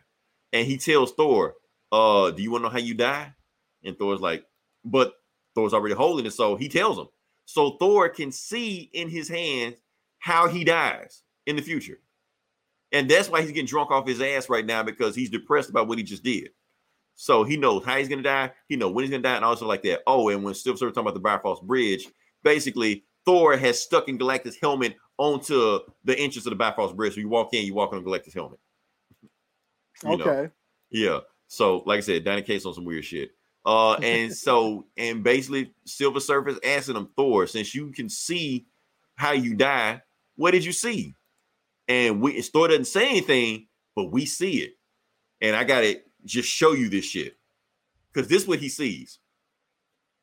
And 0.51 0.67
he 0.67 0.77
tells 0.77 1.13
Thor, 1.13 1.55
uh, 1.91 2.29
do 2.29 2.43
you 2.43 2.51
want 2.51 2.61
to 2.61 2.67
know 2.67 2.71
how 2.71 2.77
you 2.77 2.93
die? 2.93 3.33
And 3.83 3.97
Thor's 3.97 4.21
like, 4.21 4.45
but 4.85 5.13
Thor's 5.55 5.73
already 5.73 5.95
holding 5.95 6.27
it, 6.27 6.33
so 6.33 6.55
he 6.55 6.69
tells 6.69 6.99
him. 6.99 7.07
So 7.45 7.77
Thor 7.79 8.09
can 8.09 8.31
see 8.31 8.91
in 8.93 9.09
his 9.09 9.27
hands 9.27 9.77
how 10.19 10.47
he 10.47 10.63
dies 10.63 11.23
in 11.47 11.55
the 11.55 11.61
future. 11.63 11.99
And 12.93 13.09
that's 13.09 13.27
why 13.27 13.41
he's 13.41 13.51
getting 13.51 13.65
drunk 13.65 13.91
off 13.91 14.07
his 14.07 14.21
ass 14.21 14.49
right 14.49 14.65
now 14.65 14.83
because 14.83 15.15
he's 15.15 15.31
depressed 15.31 15.69
about 15.69 15.87
what 15.87 15.97
he 15.97 16.03
just 16.03 16.23
did. 16.23 16.49
So 17.15 17.43
he 17.43 17.57
knows 17.57 17.83
how 17.83 17.97
he's 17.97 18.07
gonna 18.07 18.23
die, 18.23 18.51
he 18.69 18.75
knows 18.75 18.93
when 18.93 19.03
he's 19.03 19.11
gonna 19.11 19.23
die, 19.23 19.35
and 19.35 19.45
also 19.45 19.67
like 19.67 19.83
that. 19.83 20.01
Oh, 20.07 20.29
and 20.29 20.43
when 20.43 20.53
Silver 20.53 20.77
Surfer 20.77 20.91
talking 20.91 21.07
about 21.07 21.13
the 21.15 21.19
Bifrost 21.19 21.63
Bridge, 21.63 22.07
basically 22.43 23.03
Thor 23.25 23.57
has 23.57 23.81
stuck 23.81 24.09
in 24.09 24.17
Galactus' 24.17 24.55
helmet 24.61 24.95
onto 25.17 25.79
the 26.03 26.17
entrance 26.17 26.45
of 26.45 26.51
the 26.51 26.55
Bifrost 26.55 26.95
Bridge. 26.95 27.15
So 27.15 27.19
you 27.19 27.29
walk 27.29 27.53
in, 27.53 27.65
you 27.65 27.73
walk 27.73 27.93
on 27.93 28.03
Galactus' 28.03 28.33
helmet. 28.33 28.59
You 30.03 30.17
know. 30.17 30.23
Okay. 30.23 30.53
Yeah. 30.89 31.19
So, 31.47 31.83
like 31.85 31.97
I 31.97 32.01
said, 32.01 32.23
Donny 32.23 32.41
Cates 32.41 32.65
on 32.65 32.73
some 32.73 32.85
weird 32.85 33.05
shit. 33.05 33.31
Uh, 33.65 33.93
and 34.03 34.33
so, 34.33 34.85
and 34.97 35.23
basically, 35.23 35.73
Silver 35.85 36.19
Surfer's 36.19 36.59
asking 36.63 36.95
him, 36.95 37.09
Thor, 37.15 37.47
since 37.47 37.73
you 37.73 37.91
can 37.91 38.09
see 38.09 38.65
how 39.15 39.31
you 39.31 39.55
die, 39.55 40.01
what 40.35 40.51
did 40.51 40.65
you 40.65 40.71
see? 40.71 41.15
And 41.87 42.21
we 42.21 42.41
Thor 42.41 42.67
doesn't 42.67 42.85
say 42.85 43.09
anything, 43.09 43.67
but 43.95 44.11
we 44.11 44.25
see 44.25 44.59
it. 44.59 44.73
And 45.41 45.55
I 45.55 45.63
gotta 45.63 46.01
just 46.25 46.49
show 46.49 46.73
you 46.73 46.89
this 46.89 47.05
shit. 47.05 47.37
Because 48.13 48.29
this 48.29 48.43
is 48.43 48.47
what 48.47 48.59
he 48.59 48.69
sees. 48.69 49.19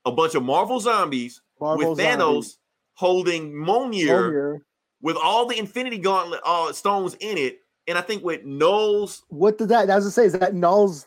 A 0.05 0.13
bunch 0.13 0.35
of 0.35 0.43
Marvel 0.43 0.81
zombies 0.81 1.43
Marvel 1.61 1.91
with 1.91 1.99
Thanos 1.99 2.57
holding 2.95 3.53
Mjolnir 3.53 4.07
Mjolnir. 4.07 4.59
with 5.03 5.17
all 5.17 5.47
the 5.47 5.59
Infinity 5.59 5.99
Gauntlet 5.99 6.41
uh, 6.45 6.73
stones 6.73 7.15
in 7.21 7.37
it. 7.37 7.61
And 7.87 7.99
I 7.99 8.01
think 8.03 8.23
with 8.23 8.45
Knull's 8.45 9.23
What 9.29 9.59
did 9.59 9.69
that? 9.71 9.91
As 9.91 10.07
I 10.07 10.11
say, 10.11 10.25
is 10.27 10.33
that 10.35 10.55
Knull's 10.55 11.07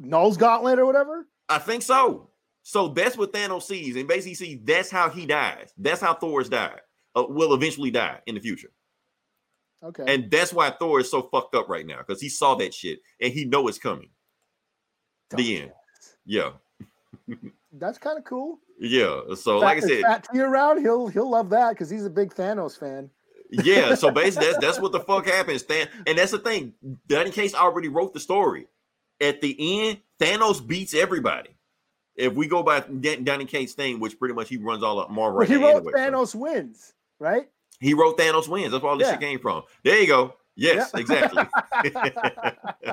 Knull's 0.00 0.36
gauntlet 0.36 0.78
or 0.78 0.86
whatever? 0.86 1.26
I 1.48 1.58
think 1.58 1.82
so. 1.82 2.30
So 2.62 2.88
that's 2.88 3.16
what 3.16 3.32
Thanos 3.32 3.62
sees, 3.62 3.96
and 3.96 4.06
basically 4.06 4.34
see 4.34 4.60
that's 4.62 4.90
how 4.90 5.08
he 5.08 5.26
dies. 5.26 5.72
That's 5.78 6.00
how 6.00 6.14
Thor's 6.14 6.48
died. 6.48 6.80
Uh, 7.16 7.24
will 7.28 7.54
eventually 7.54 7.90
die 7.90 8.20
in 8.26 8.34
the 8.34 8.40
future, 8.40 8.70
Okay. 9.82 10.04
and 10.06 10.30
that's 10.30 10.52
why 10.52 10.70
Thor 10.70 11.00
is 11.00 11.10
so 11.10 11.22
fucked 11.22 11.54
up 11.54 11.68
right 11.68 11.86
now 11.86 11.98
because 11.98 12.20
he 12.20 12.28
saw 12.28 12.54
that 12.56 12.74
shit 12.74 13.00
and 13.20 13.32
he 13.32 13.44
know 13.46 13.66
it's 13.68 13.78
coming. 13.78 14.10
the 15.30 15.62
end. 15.62 15.72
Yeah, 16.26 16.50
That's 17.72 17.98
kind 17.98 18.18
of 18.18 18.24
cool. 18.24 18.58
yeah. 18.78 19.20
So 19.34 19.58
like 19.58 19.78
I 19.78 19.80
said, 19.80 20.02
Fat 20.02 20.26
T 20.32 20.40
around, 20.40 20.80
he'll 20.80 21.06
he'll 21.08 21.30
love 21.30 21.50
that 21.50 21.70
because 21.70 21.88
he's 21.88 22.04
a 22.04 22.10
big 22.10 22.34
Thanos 22.34 22.78
fan. 22.78 23.10
yeah. 23.50 23.94
So 23.94 24.10
basically, 24.12 24.48
that's 24.48 24.58
that's 24.58 24.80
what 24.80 24.92
the 24.92 25.00
fuck 25.00 25.26
happens. 25.26 25.62
Than- 25.64 25.88
and 26.06 26.18
that's 26.18 26.32
the 26.32 26.38
thing. 26.38 26.74
Donny 27.06 27.30
Cates 27.30 27.54
already 27.54 27.88
wrote 27.88 28.12
the 28.12 28.20
story. 28.20 28.66
At 29.20 29.40
the 29.40 29.56
end, 29.88 29.98
Thanos 30.18 30.66
beats 30.66 30.94
everybody. 30.94 31.50
If 32.16 32.34
we 32.34 32.46
go 32.48 32.62
by 32.62 32.80
Dan- 32.80 33.24
Donny 33.24 33.44
Cates 33.46 33.72
thing, 33.72 33.98
which 34.00 34.18
pretty 34.18 34.34
much 34.34 34.48
he 34.48 34.56
runs 34.56 34.82
all 34.82 34.98
of 35.00 35.10
Marvel 35.10 35.38
right 35.40 35.48
he 35.48 35.56
wrote 35.56 35.76
anyway, 35.76 35.92
so- 35.92 35.98
Thanos 35.98 36.34
wins, 36.34 36.92
right? 37.18 37.48
He 37.80 37.94
wrote 37.94 38.18
Thanos 38.18 38.46
wins. 38.48 38.70
That's 38.72 38.82
where 38.82 38.92
all 38.92 38.98
this 38.98 39.06
Yeah. 39.08 39.12
shit 39.14 39.20
came 39.20 39.38
from. 39.40 39.62
There 39.84 39.98
you 39.98 40.06
go. 40.06 40.34
Yes, 40.56 40.92
exactly. 40.94 41.42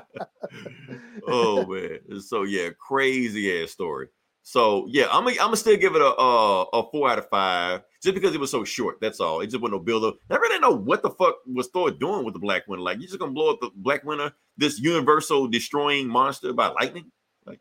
oh 1.28 1.66
man. 1.66 2.22
So 2.22 2.44
yeah, 2.44 2.70
crazy 2.80 3.62
ass 3.62 3.72
story. 3.72 4.08
So 4.44 4.88
yeah, 4.90 5.08
I'm 5.12 5.24
gonna 5.26 5.32
I'm 5.42 5.48
gonna 5.48 5.58
still 5.58 5.76
give 5.76 5.96
it 5.96 6.02
a, 6.02 6.06
a 6.06 6.64
a 6.64 6.90
four 6.92 7.10
out 7.10 7.20
of 7.20 7.28
five 7.30 7.82
just 8.02 8.16
because 8.16 8.34
it 8.34 8.40
was 8.40 8.52
so 8.52 8.64
short. 8.64 8.98
That's 9.02 9.20
all. 9.20 9.42
It 9.42 9.48
just 9.48 9.62
wasn't 9.62 9.80
no 9.82 9.84
build 9.84 10.06
up. 10.06 10.18
I 10.30 10.36
really 10.36 10.54
didn't 10.56 10.62
know 10.62 10.78
what 10.78 11.02
the 11.02 11.10
fuck 11.10 11.36
was 11.46 11.68
Thor 11.68 11.92
doing 11.92 12.24
with 12.24 12.34
the 12.34 12.40
Black 12.40 12.66
Winter. 12.68 12.84
Like 12.84 13.00
you 13.02 13.08
just 13.08 13.20
gonna 13.20 13.34
blow 13.34 13.52
up 13.52 13.60
the 13.60 13.72
Black 13.76 14.06
Winter, 14.06 14.32
this 14.56 14.80
universal 14.80 15.48
destroying 15.48 16.08
monster 16.08 16.54
by 16.54 16.68
lightning? 16.70 17.12
Like 17.46 17.60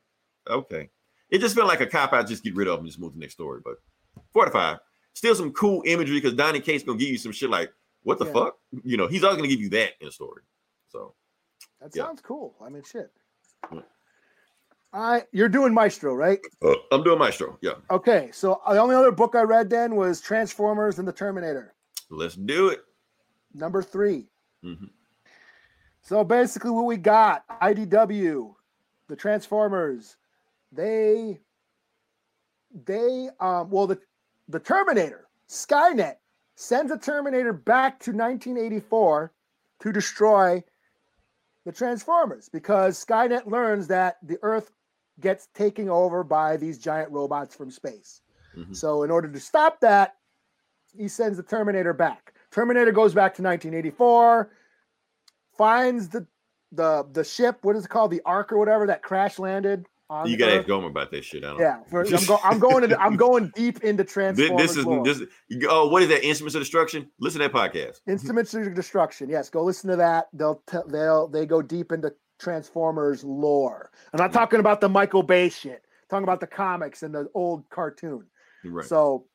okay, 0.48 0.90
it 1.30 1.38
just 1.40 1.56
felt 1.56 1.66
like 1.66 1.80
a 1.80 1.86
cop 1.86 2.12
out. 2.12 2.28
Just 2.28 2.44
get 2.44 2.54
rid 2.54 2.68
of 2.68 2.74
him 2.74 2.80
and 2.80 2.88
just 2.88 3.00
move 3.00 3.12
to 3.12 3.18
the 3.18 3.20
next 3.20 3.34
story. 3.34 3.60
But 3.64 3.78
four 4.32 4.42
out 4.42 4.48
of 4.48 4.52
five. 4.52 4.78
Still 5.16 5.34
some 5.34 5.50
cool 5.54 5.82
imagery 5.86 6.16
because 6.20 6.34
Donny 6.34 6.60
Cates 6.60 6.84
gonna 6.84 6.98
give 6.98 7.08
you 7.08 7.16
some 7.16 7.32
shit 7.32 7.48
like 7.48 7.72
what 8.02 8.18
the 8.18 8.26
Yeah. 8.26 8.32
fuck? 8.34 8.58
You 8.84 8.98
know, 8.98 9.06
he's 9.08 9.24
always 9.24 9.38
gonna 9.38 9.48
give 9.48 9.60
you 9.62 9.70
that 9.70 9.92
in 10.00 10.08
a 10.08 10.10
story. 10.12 10.42
So 10.88 11.14
That 11.80 11.94
Yeah. 11.96 12.04
sounds 12.04 12.20
cool. 12.20 12.54
I 12.60 12.68
mean, 12.68 12.82
shit. 12.82 13.10
Yeah. 13.72 13.80
Right, 14.92 15.26
you're 15.32 15.48
doing 15.48 15.72
Maestro, 15.74 16.14
right? 16.14 16.38
uh, 16.62 16.74
I'm 16.92 17.02
doing 17.02 17.18
Maestro. 17.18 17.58
Yeah, 17.62 17.74
Okay, 17.90 18.30
so 18.32 18.54
uh, 18.64 18.74
the 18.74 18.80
only 18.80 18.94
other 18.94 19.10
book 19.12 19.34
I 19.34 19.42
read 19.42 19.68
then 19.70 19.94
was 19.96 20.20
Transformers 20.20 20.98
and 20.98 21.06
the 21.08 21.12
Terminator, 21.12 21.74
let's 22.10 22.34
do 22.34 22.68
it. 22.68 22.84
number 23.54 23.82
3 23.82 24.28
Mhm. 24.62 24.90
So 26.02 26.24
basically, 26.24 26.70
what 26.70 26.84
we 26.86 26.96
got 26.98 27.44
IDW, 27.60 28.54
the 29.08 29.16
Transformers, 29.16 30.16
they, 30.72 31.40
they, 32.84 33.28
um, 33.40 33.70
well, 33.70 33.86
the 33.86 34.00
the 34.48 34.60
Terminator, 34.60 35.28
Skynet, 35.48 36.16
sends 36.54 36.90
a 36.92 36.98
Terminator 36.98 37.52
back 37.52 37.98
to 38.00 38.10
1984 38.10 39.32
to 39.80 39.92
destroy 39.92 40.62
the 41.64 41.72
Transformers 41.72 42.48
because 42.48 43.04
Skynet 43.04 43.46
learns 43.46 43.86
that 43.88 44.18
the 44.22 44.38
Earth 44.42 44.72
gets 45.20 45.48
taken 45.54 45.88
over 45.88 46.22
by 46.22 46.56
these 46.56 46.78
giant 46.78 47.10
robots 47.10 47.54
from 47.54 47.70
space. 47.70 48.22
Mhm. 48.56 48.74
So, 48.74 49.02
in 49.02 49.10
order 49.10 49.28
to 49.28 49.40
stop 49.40 49.80
that, 49.80 50.16
he 50.96 51.08
sends 51.08 51.36
the 51.36 51.42
Terminator 51.42 51.92
back. 51.92 52.34
Terminator 52.50 52.92
goes 52.92 53.14
back 53.14 53.34
to 53.34 53.42
1984, 53.42 54.50
finds 55.56 56.08
the 56.08 56.26
the 56.72 57.06
the 57.12 57.24
ship. 57.24 57.58
What 57.62 57.76
is 57.76 57.84
it 57.84 57.88
called? 57.88 58.10
The 58.10 58.22
Ark 58.22 58.52
or 58.52 58.58
whatever 58.58 58.86
that 58.86 59.02
crash 59.02 59.38
landed 59.38 59.86
You 60.24 60.36
gotta 60.36 60.58
ask 60.58 60.68
Gomer 60.68 60.86
about 60.86 61.10
that 61.10 61.24
shit. 61.24 61.42
I 61.44 61.48
don't 61.48 61.60
Yeah, 61.60 61.80
for, 61.90 62.06
I'm, 62.06 62.24
go, 62.26 62.38
I'm 62.44 62.58
going 62.58 62.84
into 62.84 63.00
I'm 63.00 63.16
going 63.26 63.50
deep 63.56 63.82
into 63.82 64.04
Transformers. 64.04 64.68
this 64.68 64.76
is 64.76 64.84
lore. 64.86 65.04
this. 65.04 65.22
Oh, 65.68 65.88
what 65.88 66.02
is 66.02 66.08
that? 66.10 66.24
Instruments 66.24 66.54
of 66.54 66.62
Destruction. 66.62 67.10
Listen 67.18 67.40
to 67.40 67.48
that 67.48 67.52
podcast. 67.52 68.00
Instruments 68.06 68.54
of 68.54 68.72
Destruction. 68.74 69.28
Yes, 69.28 69.50
go 69.50 69.64
listen 69.64 69.90
to 69.90 69.96
that. 69.96 70.28
They'll 70.32 70.62
te- 70.66 70.78
they'll 70.88 71.26
they 71.28 71.44
go 71.44 71.60
deep 71.60 71.90
into 71.90 72.12
Transformers 72.38 73.24
lore. 73.24 73.90
I'm 74.12 74.18
not 74.18 74.32
talking 74.32 74.60
about 74.60 74.80
the 74.80 74.88
Michael 74.88 75.22
Bay 75.24 75.48
shit. 75.48 75.82
I'm 75.82 76.08
talking 76.08 76.24
about 76.24 76.40
the 76.40 76.46
comics 76.46 77.02
and 77.02 77.12
the 77.14 77.28
old 77.34 77.68
cartoon. 77.70 78.26
Right. 78.64 78.84
So, 78.86 79.26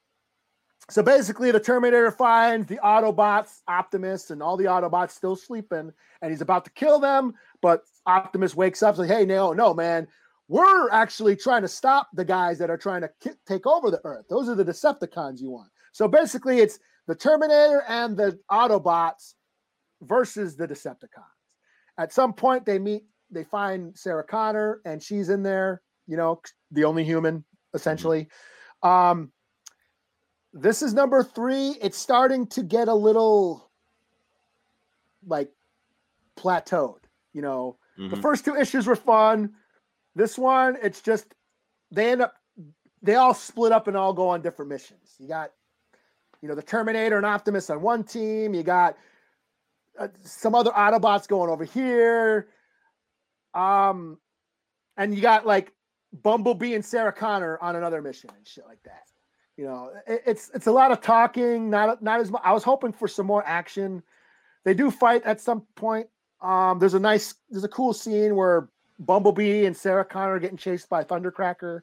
so 0.89 1.03
basically, 1.03 1.51
the 1.51 1.59
Terminator 1.59 2.11
finds 2.11 2.67
the 2.67 2.79
Autobots, 2.83 3.59
Optimus, 3.67 4.29
and 4.29 4.41
all 4.41 4.55
the 4.57 4.65
Autobots 4.65 5.11
still 5.11 5.35
sleeping, 5.35 5.91
and 6.21 6.31
he's 6.31 6.41
about 6.41 6.63
to 6.65 6.71
kill 6.71 6.99
them. 6.99 7.33
But 7.61 7.83
Optimus 8.05 8.55
wakes 8.55 8.81
up, 8.83 8.97
and 8.97 9.07
like, 9.07 9.17
"Hey, 9.17 9.25
no, 9.25 9.51
no, 9.53 9.73
man, 9.73 10.07
we're 10.51 10.89
actually 10.91 11.35
trying 11.35 11.61
to 11.61 11.67
stop 11.67 12.09
the 12.13 12.25
guys 12.25 12.57
that 12.59 12.69
are 12.69 12.77
trying 12.77 13.01
to 13.01 13.09
ki- 13.21 13.39
take 13.47 13.65
over 13.65 13.89
the 13.89 14.01
Earth. 14.03 14.25
Those 14.29 14.49
are 14.49 14.55
the 14.55 14.65
Decepticons 14.65 15.39
you 15.39 15.49
want." 15.49 15.71
So 15.93 16.07
basically, 16.07 16.59
it's 16.59 16.77
the 17.07 17.15
Terminator 17.15 17.83
and 17.87 18.17
the 18.17 18.37
Autobots 18.51 19.35
versus 20.01 20.55
the 20.57 20.67
Decepticons. 20.67 21.37
At 21.97 22.11
some 22.11 22.33
point, 22.33 22.65
they 22.65 22.79
meet. 22.79 23.05
They 23.29 23.45
find 23.45 23.97
Sarah 23.97 24.25
Connor, 24.25 24.81
and 24.83 25.01
she's 25.01 25.29
in 25.29 25.41
there. 25.41 25.81
You 26.07 26.17
know, 26.17 26.41
the 26.71 26.83
only 26.83 27.05
human, 27.05 27.45
essentially. 27.73 28.27
Um, 28.83 29.31
this 30.53 30.81
is 30.81 30.93
number 30.93 31.23
three. 31.23 31.77
It's 31.81 31.97
starting 31.97 32.45
to 32.47 32.61
get 32.63 32.89
a 32.89 32.93
little 32.93 33.71
like 35.25 35.49
plateaued. 36.35 37.03
You 37.31 37.41
know, 37.41 37.77
the 37.97 38.17
Mhm. 38.17 38.21
first 38.21 38.43
two 38.43 38.55
issues 38.55 38.85
were 38.85 38.97
fun. 38.97 39.55
This 40.15 40.37
one, 40.37 40.77
it's 40.81 41.01
just 41.01 41.33
they 41.91 42.11
end 42.11 42.21
up 42.21 42.33
they 43.01 43.15
all 43.15 43.33
split 43.33 43.71
up 43.71 43.87
and 43.87 43.97
all 43.97 44.13
go 44.13 44.29
on 44.29 44.41
different 44.41 44.69
missions. 44.69 45.15
You 45.17 45.27
got, 45.27 45.51
you 46.41 46.47
know, 46.49 46.55
the 46.55 46.61
Terminator 46.61 47.17
and 47.17 47.25
Optimus 47.25 47.69
on 47.69 47.81
one 47.81 48.03
team. 48.03 48.53
You 48.53 48.63
got 48.63 48.97
uh, 49.99 50.09
some 50.23 50.53
other 50.53 50.71
Autobots 50.71 51.27
going 51.27 51.49
over 51.49 51.63
here. 51.63 52.47
Um, 53.53 54.17
and 54.97 55.15
you 55.15 55.21
got 55.21 55.45
like 55.45 55.73
Bumblebee 56.13 56.75
and 56.75 56.85
Sarah 56.85 57.11
Connor 57.11 57.57
on 57.61 57.75
another 57.75 58.01
mission 58.01 58.29
and 58.37 58.47
shit 58.47 58.65
like 58.67 58.81
that. 58.83 59.03
You 59.57 59.65
know, 59.65 59.91
it- 60.07 60.23
it's 60.25 60.51
it's 60.53 60.67
a 60.67 60.71
lot 60.71 60.91
of 60.91 61.01
talking, 61.01 61.69
not 61.69 62.01
not 62.01 62.19
as 62.19 62.31
much. 62.31 62.41
I 62.45 62.53
was 62.53 62.63
hoping 62.63 62.91
for 62.91 63.07
some 63.07 63.25
more 63.25 63.43
action. 63.45 64.03
They 64.63 64.73
do 64.73 64.91
fight 64.91 65.23
at 65.23 65.41
some 65.41 65.61
point. 65.75 66.07
Um, 66.41 66.79
there's 66.79 66.93
a 66.93 66.99
nice, 66.99 67.35
there's 67.49 67.63
a 67.63 67.67
cool 67.69 67.93
scene 67.93 68.35
where 68.35 68.69
Bumblebee 69.01 69.65
and 69.65 69.75
Sarah 69.75 70.05
Connor 70.05 70.39
getting 70.39 70.57
chased 70.57 70.89
by 70.89 71.03
Thundercracker. 71.03 71.81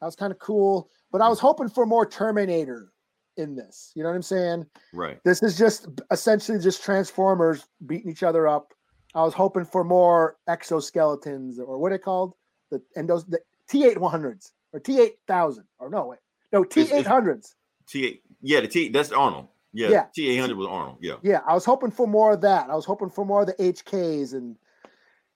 That 0.00 0.06
was 0.06 0.16
kind 0.16 0.32
of 0.32 0.38
cool. 0.38 0.90
But 1.12 1.22
I 1.22 1.28
was 1.28 1.40
hoping 1.40 1.68
for 1.68 1.86
more 1.86 2.04
Terminator 2.06 2.92
in 3.36 3.54
this. 3.54 3.92
You 3.94 4.02
know 4.02 4.10
what 4.10 4.16
I'm 4.16 4.22
saying? 4.22 4.66
Right. 4.92 5.18
This 5.24 5.42
is 5.42 5.56
just 5.56 5.88
essentially 6.10 6.58
just 6.58 6.82
Transformers 6.82 7.66
beating 7.86 8.10
each 8.10 8.22
other 8.22 8.48
up. 8.48 8.72
I 9.14 9.22
was 9.22 9.34
hoping 9.34 9.64
for 9.64 9.84
more 9.84 10.36
exoskeletons 10.48 11.58
or 11.58 11.78
what 11.78 11.92
are 11.92 11.96
they 11.96 12.02
called? 12.02 12.34
The 12.70 12.80
endos 12.96 13.28
the 13.28 13.40
T800s 13.70 14.52
or 14.72 14.80
T8000 14.80 15.64
or 15.78 15.90
no 15.90 16.06
wait. 16.06 16.18
No, 16.52 16.64
T800s. 16.64 17.54
T 17.88 18.06
eight. 18.06 18.22
Yeah, 18.40 18.60
the 18.60 18.68
T. 18.68 18.88
That's 18.88 19.12
Arnold. 19.12 19.48
Yeah. 19.72 19.88
Yeah. 19.90 20.06
T 20.14 20.30
eight 20.30 20.38
hundred 20.38 20.56
was 20.56 20.68
Arnold. 20.68 20.98
Yeah. 21.00 21.16
Yeah, 21.22 21.40
I 21.46 21.54
was 21.54 21.64
hoping 21.64 21.90
for 21.90 22.06
more 22.06 22.32
of 22.32 22.40
that. 22.42 22.70
I 22.70 22.74
was 22.74 22.84
hoping 22.84 23.10
for 23.10 23.24
more 23.24 23.42
of 23.42 23.48
the 23.48 23.54
HKs 23.54 24.34
and 24.34 24.56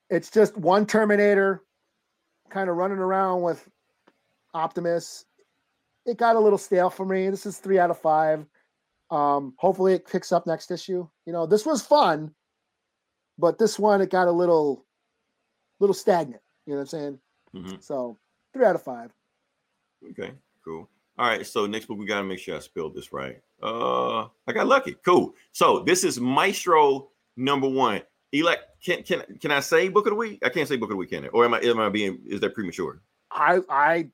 it's 0.09 0.29
just 0.29 0.57
one 0.57 0.85
Terminator 0.85 1.63
kind 2.49 2.69
of 2.69 2.75
running 2.75 2.97
around 2.99 3.41
with 3.41 3.67
Optimus. 4.53 5.25
It 6.05 6.17
got 6.17 6.35
a 6.35 6.39
little 6.39 6.57
stale 6.57 6.89
for 6.89 7.05
me. 7.05 7.29
This 7.29 7.45
is 7.45 7.57
3 7.57 7.79
out 7.79 7.91
of 7.91 7.99
5. 7.99 8.45
Um 9.11 9.53
hopefully 9.57 9.93
it 9.93 10.07
picks 10.07 10.31
up 10.31 10.47
next 10.47 10.71
issue. 10.71 11.07
You 11.25 11.33
know, 11.33 11.45
this 11.45 11.65
was 11.65 11.81
fun, 11.81 12.33
but 13.37 13.57
this 13.59 13.77
one 13.77 14.01
it 14.01 14.09
got 14.09 14.27
a 14.27 14.31
little 14.31 14.85
little 15.79 15.93
stagnant, 15.93 16.41
you 16.65 16.73
know 16.73 16.79
what 16.79 16.81
I'm 16.81 16.87
saying? 16.87 17.19
Mhm. 17.55 17.83
So, 17.83 18.17
3 18.53 18.65
out 18.65 18.75
of 18.75 18.83
5. 18.83 19.11
Okay. 20.11 20.33
Cool. 20.63 20.89
All 21.17 21.27
right. 21.27 21.45
So 21.45 21.65
next 21.65 21.85
book 21.85 21.97
we 21.97 22.05
gotta 22.05 22.23
make 22.23 22.39
sure 22.39 22.55
I 22.55 22.59
spelled 22.59 22.95
this 22.95 23.13
right. 23.13 23.41
Uh, 23.61 24.27
I 24.47 24.53
got 24.53 24.67
lucky. 24.67 24.95
Cool. 25.05 25.33
So 25.51 25.79
this 25.79 26.03
is 26.03 26.19
Maestro 26.19 27.09
number 27.37 27.67
one. 27.69 28.01
Eli, 28.35 28.55
can 28.83 29.03
can 29.03 29.23
can 29.39 29.51
I 29.51 29.61
say 29.61 29.87
book 29.89 30.05
of 30.05 30.11
the 30.11 30.15
week? 30.15 30.39
I 30.43 30.49
can't 30.49 30.67
say 30.67 30.75
book 30.75 30.89
of 30.89 30.91
the 30.91 30.97
week, 30.97 31.09
can 31.09 31.25
I? 31.25 31.27
Or 31.27 31.45
am 31.45 31.53
I 31.53 31.59
am 31.61 31.79
I 31.79 31.89
being 31.89 32.19
is 32.27 32.41
that 32.41 32.53
premature? 32.53 33.01
I 33.31 33.61
I 33.69 34.07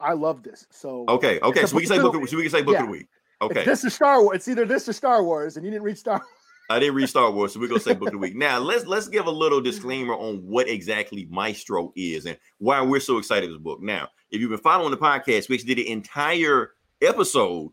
I 0.00 0.12
love 0.14 0.42
this. 0.42 0.66
So 0.70 1.04
Okay. 1.08 1.38
Okay. 1.40 1.66
So 1.66 1.76
we 1.76 1.82
can 1.82 1.96
say 1.96 1.98
book 1.98 2.14
of 2.14 2.28
so 2.28 2.36
we 2.36 2.42
can 2.44 2.52
say 2.52 2.62
book 2.62 2.76
of 2.76 2.86
the 2.86 2.90
week. 2.90 3.06
Okay. 3.42 3.64
this 3.64 3.84
is 3.84 3.94
Star 3.94 4.22
Wars. 4.22 4.36
It's 4.36 4.48
either 4.48 4.64
this 4.64 4.88
or 4.88 4.94
Star 4.94 5.22
Wars, 5.22 5.56
and 5.56 5.64
you 5.64 5.70
didn't 5.70 5.84
read 5.84 5.98
Star. 5.98 6.22
I 6.70 6.80
didn't 6.80 6.96
read 6.96 7.08
Star 7.08 7.30
Wars, 7.30 7.52
so 7.52 7.60
we're 7.60 7.68
gonna 7.68 7.80
say 7.80 7.94
book 7.94 8.08
of 8.08 8.12
the 8.12 8.18
week. 8.18 8.34
Now 8.36 8.58
let's 8.58 8.86
let's 8.86 9.08
give 9.08 9.26
a 9.26 9.30
little 9.30 9.60
disclaimer 9.60 10.14
on 10.14 10.38
what 10.38 10.68
exactly 10.68 11.26
Maestro 11.30 11.92
is 11.94 12.26
and 12.26 12.38
why 12.58 12.80
we're 12.82 13.00
so 13.00 13.18
excited 13.18 13.50
this 13.50 13.58
book. 13.58 13.80
Now, 13.82 14.08
if 14.30 14.40
you've 14.40 14.50
been 14.50 14.58
following 14.58 14.90
the 14.90 14.96
podcast, 14.96 15.48
we 15.48 15.56
actually 15.56 15.74
did 15.74 15.86
an 15.86 15.92
entire 15.92 16.72
episode 17.02 17.72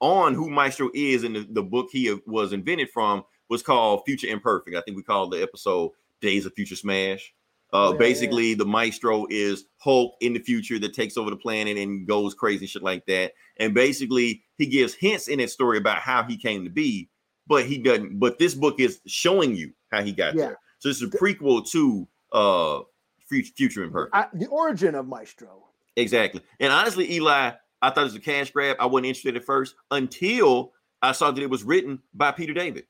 on 0.00 0.34
who 0.34 0.50
Maestro 0.50 0.90
is 0.94 1.24
and 1.24 1.34
the, 1.34 1.46
the 1.50 1.62
book 1.62 1.88
he 1.90 2.12
uh, 2.12 2.16
was 2.26 2.52
invented 2.52 2.90
from 2.90 3.24
was 3.48 3.62
called 3.62 4.02
Future 4.06 4.26
Imperfect. 4.28 4.76
I 4.76 4.80
think 4.82 4.96
we 4.96 5.02
called 5.02 5.32
the 5.32 5.42
episode 5.42 5.92
Days 6.20 6.46
of 6.46 6.54
Future 6.54 6.76
Smash. 6.76 7.32
Uh, 7.72 7.78
Yeah, 7.78 7.92
yeah. 7.92 7.98
basically, 7.98 8.54
the 8.54 8.64
Maestro 8.64 9.26
is 9.30 9.64
Hulk 9.78 10.14
in 10.20 10.32
the 10.32 10.38
future 10.40 10.78
that 10.78 10.94
takes 10.94 11.16
over 11.16 11.30
the 11.30 11.36
planet 11.36 11.76
and 11.76 12.06
goes 12.06 12.34
crazy, 12.34 12.66
shit 12.66 12.82
like 12.82 13.04
that. 13.06 13.32
And 13.58 13.74
basically, 13.74 14.42
he 14.56 14.66
gives 14.66 14.94
hints 14.94 15.28
in 15.28 15.38
his 15.38 15.52
story 15.52 15.78
about 15.78 15.98
how 15.98 16.22
he 16.22 16.36
came 16.36 16.64
to 16.64 16.70
be, 16.70 17.08
but 17.46 17.66
he 17.66 17.78
doesn't. 17.78 18.18
But 18.18 18.38
this 18.38 18.54
book 18.54 18.80
is 18.80 19.00
showing 19.06 19.54
you 19.54 19.72
how 19.90 20.02
he 20.02 20.12
got 20.12 20.34
Yeah. 20.34 20.46
there. 20.46 20.58
So 20.78 20.88
it's 20.88 21.02
a 21.02 21.06
prequel 21.08 21.68
to 21.72 22.08
uh 22.32 22.80
Future, 23.28 23.52
Future 23.56 23.84
Imperfect. 23.84 24.14
I, 24.14 24.26
the 24.32 24.46
origin 24.46 24.94
of 24.94 25.06
Maestro. 25.06 25.66
Exactly. 25.96 26.40
And 26.60 26.72
honestly, 26.72 27.12
Eli, 27.12 27.50
I 27.82 27.90
thought 27.90 27.98
it 28.00 28.04
was 28.04 28.14
a 28.14 28.20
cash 28.20 28.50
grab. 28.50 28.76
I 28.80 28.86
wasn't 28.86 29.06
interested 29.08 29.36
at 29.36 29.44
first 29.44 29.74
until 29.90 30.72
I 31.02 31.12
saw 31.12 31.30
that 31.30 31.42
it 31.42 31.50
was 31.50 31.62
written 31.64 32.00
by 32.14 32.30
Peter 32.32 32.54
David. 32.54 32.86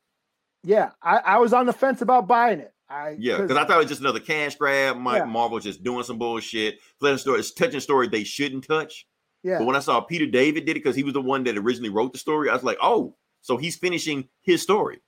Yeah, 0.64 0.90
I, 1.02 1.18
I 1.18 1.38
was 1.38 1.52
on 1.52 1.66
the 1.66 1.72
fence 1.72 2.02
about 2.02 2.26
buying 2.26 2.60
it. 2.60 2.72
I 2.90 3.16
Yeah, 3.18 3.38
because 3.40 3.56
I 3.56 3.64
thought 3.64 3.76
it 3.76 3.78
was 3.78 3.86
just 3.88 4.00
another 4.00 4.20
cash 4.20 4.56
grab. 4.56 4.96
Mike 4.96 5.18
Yeah. 5.18 5.24
Marvel 5.26 5.58
just 5.60 5.82
doing 5.84 6.02
some 6.04 6.18
bullshit. 6.18 6.78
A 7.02 7.18
story, 7.18 7.40
it's 7.40 7.52
touching 7.52 7.80
story 7.80 8.08
they 8.08 8.24
shouldn't 8.24 8.66
touch. 8.66 9.06
yeah, 9.42 9.58
But 9.58 9.66
when 9.66 9.76
I 9.76 9.80
saw 9.80 10.00
Peter 10.00 10.26
David 10.26 10.64
did 10.64 10.72
it, 10.72 10.82
because 10.82 10.96
he 10.96 11.02
was 11.04 11.12
the 11.14 11.20
one 11.20 11.44
that 11.44 11.56
originally 11.58 11.90
wrote 11.90 12.12
the 12.12 12.18
story, 12.18 12.48
I 12.50 12.54
was 12.54 12.64
like, 12.64 12.78
oh, 12.82 13.14
so 13.40 13.56
he's 13.56 13.76
finishing 13.76 14.28
his 14.42 14.62
story. 14.62 15.00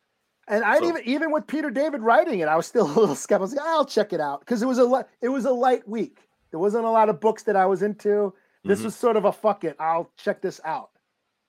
and 0.47 0.62
I 0.64 0.78
so- 0.78 0.89
even 0.89 1.02
even 1.05 1.32
with 1.32 1.47
Peter 1.47 1.70
David 1.70 2.01
writing 2.02 2.40
it, 2.40 2.48
I 2.48 2.56
was 2.56 2.66
still 2.66 2.86
a 2.90 2.98
little 3.01 3.14
skeptical. 3.14 3.43
I 3.43 3.48
was 3.48 3.55
like, 3.55 3.66
I'll 3.66 3.86
check 3.86 4.12
it 4.12 4.20
out 4.20 4.40
because 4.40 4.62
it 4.62 4.66
was 4.66 4.78
a 4.78 5.06
it 5.22 5.28
was 5.28 5.47
a 5.47 5.51
light 5.52 5.89
week. 5.89 6.18
There 6.51 6.60
wasn't 6.60 6.85
a 6.85 6.90
lot 6.90 7.09
of 7.09 7.20
books 7.20 7.44
that 7.44 7.56
I 7.56 7.66
was 7.66 7.82
into. 7.82 8.35
This 8.64 8.81
Mhm. 8.81 8.85
was 8.86 8.94
sort 8.97 9.16
of 9.16 9.24
a 9.24 9.32
fuck 9.32 9.64
it. 9.64 9.74
I'll 9.81 10.10
check 10.18 10.43
this 10.43 10.60
out, 10.64 10.90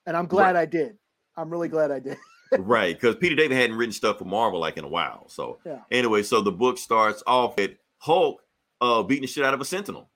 and 0.06 0.16
I'm 0.16 0.26
glad 0.26 0.56
I 0.56 0.64
did. 0.66 0.96
I'm 1.36 1.50
really 1.50 1.68
glad 1.68 1.90
I 1.90 1.98
did. 2.00 2.16
right, 2.58 2.94
because 2.98 3.16
Peter 3.16 3.34
David 3.34 3.56
hadn't 3.56 3.76
written 3.76 3.92
stuff 3.92 4.18
for 4.18 4.24
Marvel 4.24 4.60
like 4.60 4.76
in 4.76 4.84
a 4.84 4.88
while. 4.88 5.28
So 5.28 5.58
Yeah. 5.64 5.80
anyway, 5.90 6.22
so 6.22 6.40
the 6.40 6.52
book 6.52 6.78
starts 6.78 7.22
off 7.26 7.58
at 7.58 7.76
Hulk 7.98 8.42
uh 8.80 9.02
beating 9.02 9.22
the 9.22 9.28
shit 9.28 9.44
out 9.44 9.54
of 9.54 9.60
a 9.60 9.64
Sentinel. 9.64 10.08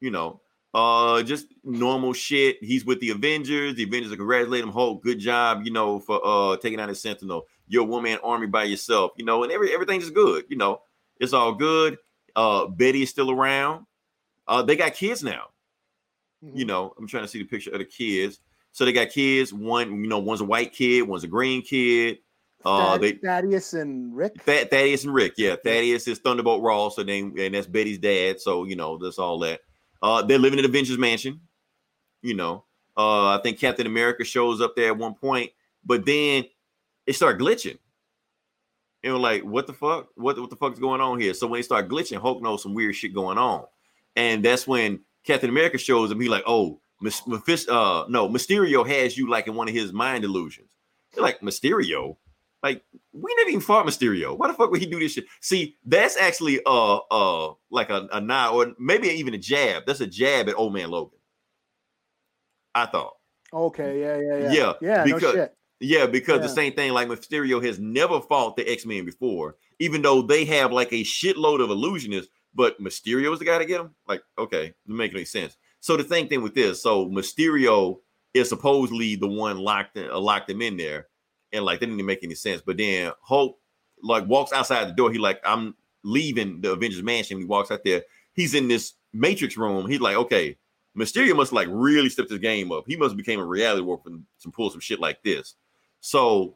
You 0.00 0.10
know, 0.10 0.40
uh 0.74 1.22
just 1.22 1.46
normal 1.64 2.12
shit. 2.12 2.58
He's 2.62 2.84
with 2.84 3.00
the 3.00 3.10
Avengers. 3.10 3.74
The 3.74 3.84
Avengers 3.84 4.12
are 4.12 4.16
congratulating 4.16 4.68
him. 4.68 4.72
Hulk, 4.72 5.02
good 5.02 5.18
job, 5.18 5.62
you 5.64 5.72
know, 5.72 5.98
for 6.00 6.20
uh 6.24 6.56
taking 6.58 6.80
out 6.80 6.90
a 6.90 6.94
Sentinel. 6.94 7.46
You're 7.68 7.82
a 7.82 7.86
one 7.86 8.02
man 8.02 8.18
army 8.22 8.46
by 8.46 8.64
yourself, 8.64 9.12
you 9.16 9.24
know, 9.24 9.42
and 9.44 9.52
every 9.52 9.72
everything's 9.72 10.10
good, 10.10 10.44
you 10.48 10.56
know, 10.56 10.82
it's 11.20 11.32
all 11.32 11.52
good. 11.54 11.98
Uh 12.36 12.66
Betty 12.66 13.02
is 13.02 13.10
still 13.10 13.30
around. 13.30 13.86
Uh 14.46 14.62
they 14.62 14.76
got 14.76 14.94
kids 14.94 15.22
now 15.22 15.46
you 16.42 16.64
know, 16.64 16.92
I'm 16.98 17.06
trying 17.06 17.22
to 17.22 17.28
see 17.28 17.38
the 17.38 17.44
picture 17.44 17.70
of 17.70 17.78
the 17.78 17.84
kids. 17.84 18.40
So 18.72 18.84
they 18.84 18.92
got 18.92 19.10
kids. 19.10 19.52
One, 19.52 20.02
you 20.02 20.08
know, 20.08 20.18
one's 20.18 20.40
a 20.40 20.44
white 20.44 20.72
kid, 20.72 21.02
one's 21.02 21.24
a 21.24 21.28
green 21.28 21.62
kid. 21.62 22.18
Uh, 22.64 22.96
they 22.96 23.12
Thaddeus 23.12 23.74
and 23.74 24.16
Rick. 24.16 24.44
Th- 24.44 24.68
Thaddeus 24.68 25.04
and 25.04 25.12
Rick. 25.12 25.34
Yeah, 25.36 25.56
Thaddeus 25.56 26.06
is 26.06 26.18
Thunderbolt 26.18 26.62
Ross, 26.62 26.96
so 26.96 27.02
name, 27.02 27.34
and 27.38 27.54
that's 27.54 27.66
Betty's 27.66 27.98
dad. 27.98 28.40
So 28.40 28.64
you 28.64 28.76
know, 28.76 28.98
that's 28.98 29.18
all 29.18 29.38
that. 29.40 29.60
Uh, 30.00 30.22
they're 30.22 30.38
living 30.38 30.58
in 30.58 30.64
Avengers 30.64 30.98
Mansion. 30.98 31.40
You 32.22 32.34
know, 32.34 32.64
uh, 32.96 33.36
I 33.36 33.40
think 33.42 33.58
Captain 33.58 33.86
America 33.86 34.24
shows 34.24 34.60
up 34.60 34.76
there 34.76 34.88
at 34.88 34.96
one 34.96 35.14
point, 35.14 35.50
but 35.84 36.06
then 36.06 36.44
it 37.06 37.14
start 37.14 37.40
glitching. 37.40 37.78
And 39.02 39.12
we're 39.12 39.18
like, 39.18 39.42
what 39.42 39.66
the 39.66 39.72
fuck? 39.72 40.08
What, 40.14 40.38
what 40.38 40.50
the 40.50 40.56
fuck 40.56 40.72
is 40.72 40.78
going 40.78 41.00
on 41.00 41.20
here? 41.20 41.34
So 41.34 41.48
when 41.48 41.58
they 41.58 41.62
start 41.62 41.88
glitching, 41.88 42.20
Hulk 42.20 42.40
knows 42.40 42.62
some 42.62 42.74
weird 42.74 42.94
shit 42.94 43.12
going 43.12 43.38
on. 43.38 43.64
And 44.14 44.44
that's 44.44 44.66
when 44.66 45.00
Captain 45.24 45.50
America 45.50 45.78
shows 45.78 46.10
him. 46.10 46.20
He 46.20 46.28
like, 46.28 46.44
oh, 46.46 46.80
uh, 47.04 48.04
no, 48.08 48.28
Mysterio 48.28 48.86
has 48.86 49.16
you 49.16 49.28
like 49.28 49.46
in 49.46 49.54
one 49.54 49.68
of 49.68 49.74
his 49.74 49.92
mind 49.92 50.24
illusions. 50.24 50.70
They're 51.12 51.22
like, 51.22 51.40
Mysterio? 51.40 52.16
Like 52.62 52.84
we 53.12 53.34
never 53.36 53.50
even 53.50 53.60
fought 53.60 53.86
Mysterio. 53.86 54.38
Why 54.38 54.46
the 54.46 54.54
fuck 54.54 54.70
would 54.70 54.80
he 54.80 54.86
do 54.86 55.00
this 55.00 55.12
shit? 55.12 55.24
See, 55.40 55.76
that's 55.84 56.16
actually 56.16 56.60
uh 56.64 56.98
uh 57.10 57.54
like 57.70 57.90
a, 57.90 58.08
a 58.12 58.20
nod 58.20 58.54
or 58.54 58.72
maybe 58.78 59.08
even 59.08 59.34
a 59.34 59.38
jab. 59.38 59.82
That's 59.84 60.00
a 60.00 60.06
jab 60.06 60.48
at 60.48 60.54
old 60.54 60.72
man 60.72 60.90
Logan. 60.90 61.18
I 62.74 62.86
thought. 62.86 63.14
Okay, 63.52 64.00
yeah, 64.00 64.16
yeah, 64.18 64.38
yeah. 64.38 64.52
Yeah, 64.52 64.72
yeah, 64.80 65.04
no 65.04 65.16
because- 65.16 65.34
shit. 65.34 65.56
Yeah, 65.84 66.06
because 66.06 66.42
the 66.42 66.48
same 66.48 66.74
thing 66.74 66.92
like 66.92 67.08
Mysterio 67.08 67.60
has 67.64 67.80
never 67.80 68.20
fought 68.20 68.54
the 68.54 68.70
X-Men 68.70 69.04
before, 69.04 69.56
even 69.80 70.00
though 70.00 70.22
they 70.22 70.44
have 70.44 70.70
like 70.70 70.92
a 70.92 71.02
shitload 71.02 71.60
of 71.60 71.70
illusionists, 71.70 72.28
but 72.54 72.80
Mysterio's 72.80 73.40
the 73.40 73.44
guy 73.44 73.58
to 73.58 73.64
get 73.64 73.80
him. 73.80 73.90
Like, 74.06 74.22
okay, 74.38 74.74
doesn't 74.86 74.96
make 74.96 75.12
any 75.12 75.24
sense. 75.24 75.56
So 75.82 75.96
the 75.96 76.04
same 76.04 76.28
thing 76.28 76.42
with 76.42 76.54
this. 76.54 76.80
So 76.80 77.06
Mysterio 77.06 77.98
is 78.34 78.48
supposedly 78.48 79.16
the 79.16 79.26
one 79.26 79.58
locked 79.58 79.96
in, 79.96 80.08
uh, 80.08 80.18
locked 80.18 80.48
him 80.48 80.62
in 80.62 80.76
there, 80.76 81.08
and 81.52 81.64
like 81.64 81.80
that 81.80 81.86
didn't 81.86 82.06
make 82.06 82.22
any 82.22 82.36
sense. 82.36 82.62
But 82.64 82.76
then 82.76 83.10
Hulk 83.20 83.58
like 84.00 84.24
walks 84.28 84.52
outside 84.52 84.88
the 84.88 84.92
door. 84.92 85.10
He 85.10 85.18
like, 85.18 85.40
I'm 85.44 85.74
leaving 86.04 86.60
the 86.60 86.70
Avengers 86.70 87.02
mansion. 87.02 87.38
He 87.38 87.44
walks 87.44 87.72
out 87.72 87.82
there. 87.84 88.02
He's 88.32 88.54
in 88.54 88.68
this 88.68 88.94
Matrix 89.12 89.56
room. 89.56 89.88
He's 89.88 90.00
like, 90.00 90.14
okay, 90.14 90.56
Mysterio 90.96 91.34
must 91.34 91.52
like 91.52 91.66
really 91.68 92.08
stepped 92.08 92.30
his 92.30 92.38
game 92.38 92.70
up. 92.70 92.84
He 92.86 92.94
must 92.94 93.16
became 93.16 93.40
a 93.40 93.44
reality 93.44 93.82
warper 93.82 94.10
and 94.10 94.22
some 94.38 94.52
pull 94.52 94.70
some 94.70 94.78
shit 94.78 95.00
like 95.00 95.20
this. 95.24 95.56
So 95.98 96.54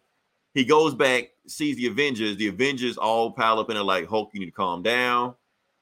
he 0.55 0.65
goes 0.65 0.95
back, 0.95 1.31
sees 1.49 1.77
the 1.77 1.89
Avengers. 1.89 2.37
The 2.37 2.47
Avengers 2.47 2.97
all 2.97 3.33
pile 3.33 3.59
up 3.59 3.71
in 3.71 3.75
there 3.75 3.83
like 3.83 4.09
Hulk, 4.09 4.31
you 4.33 4.39
need 4.39 4.47
to 4.47 4.53
calm 4.53 4.85
down. 4.85 5.35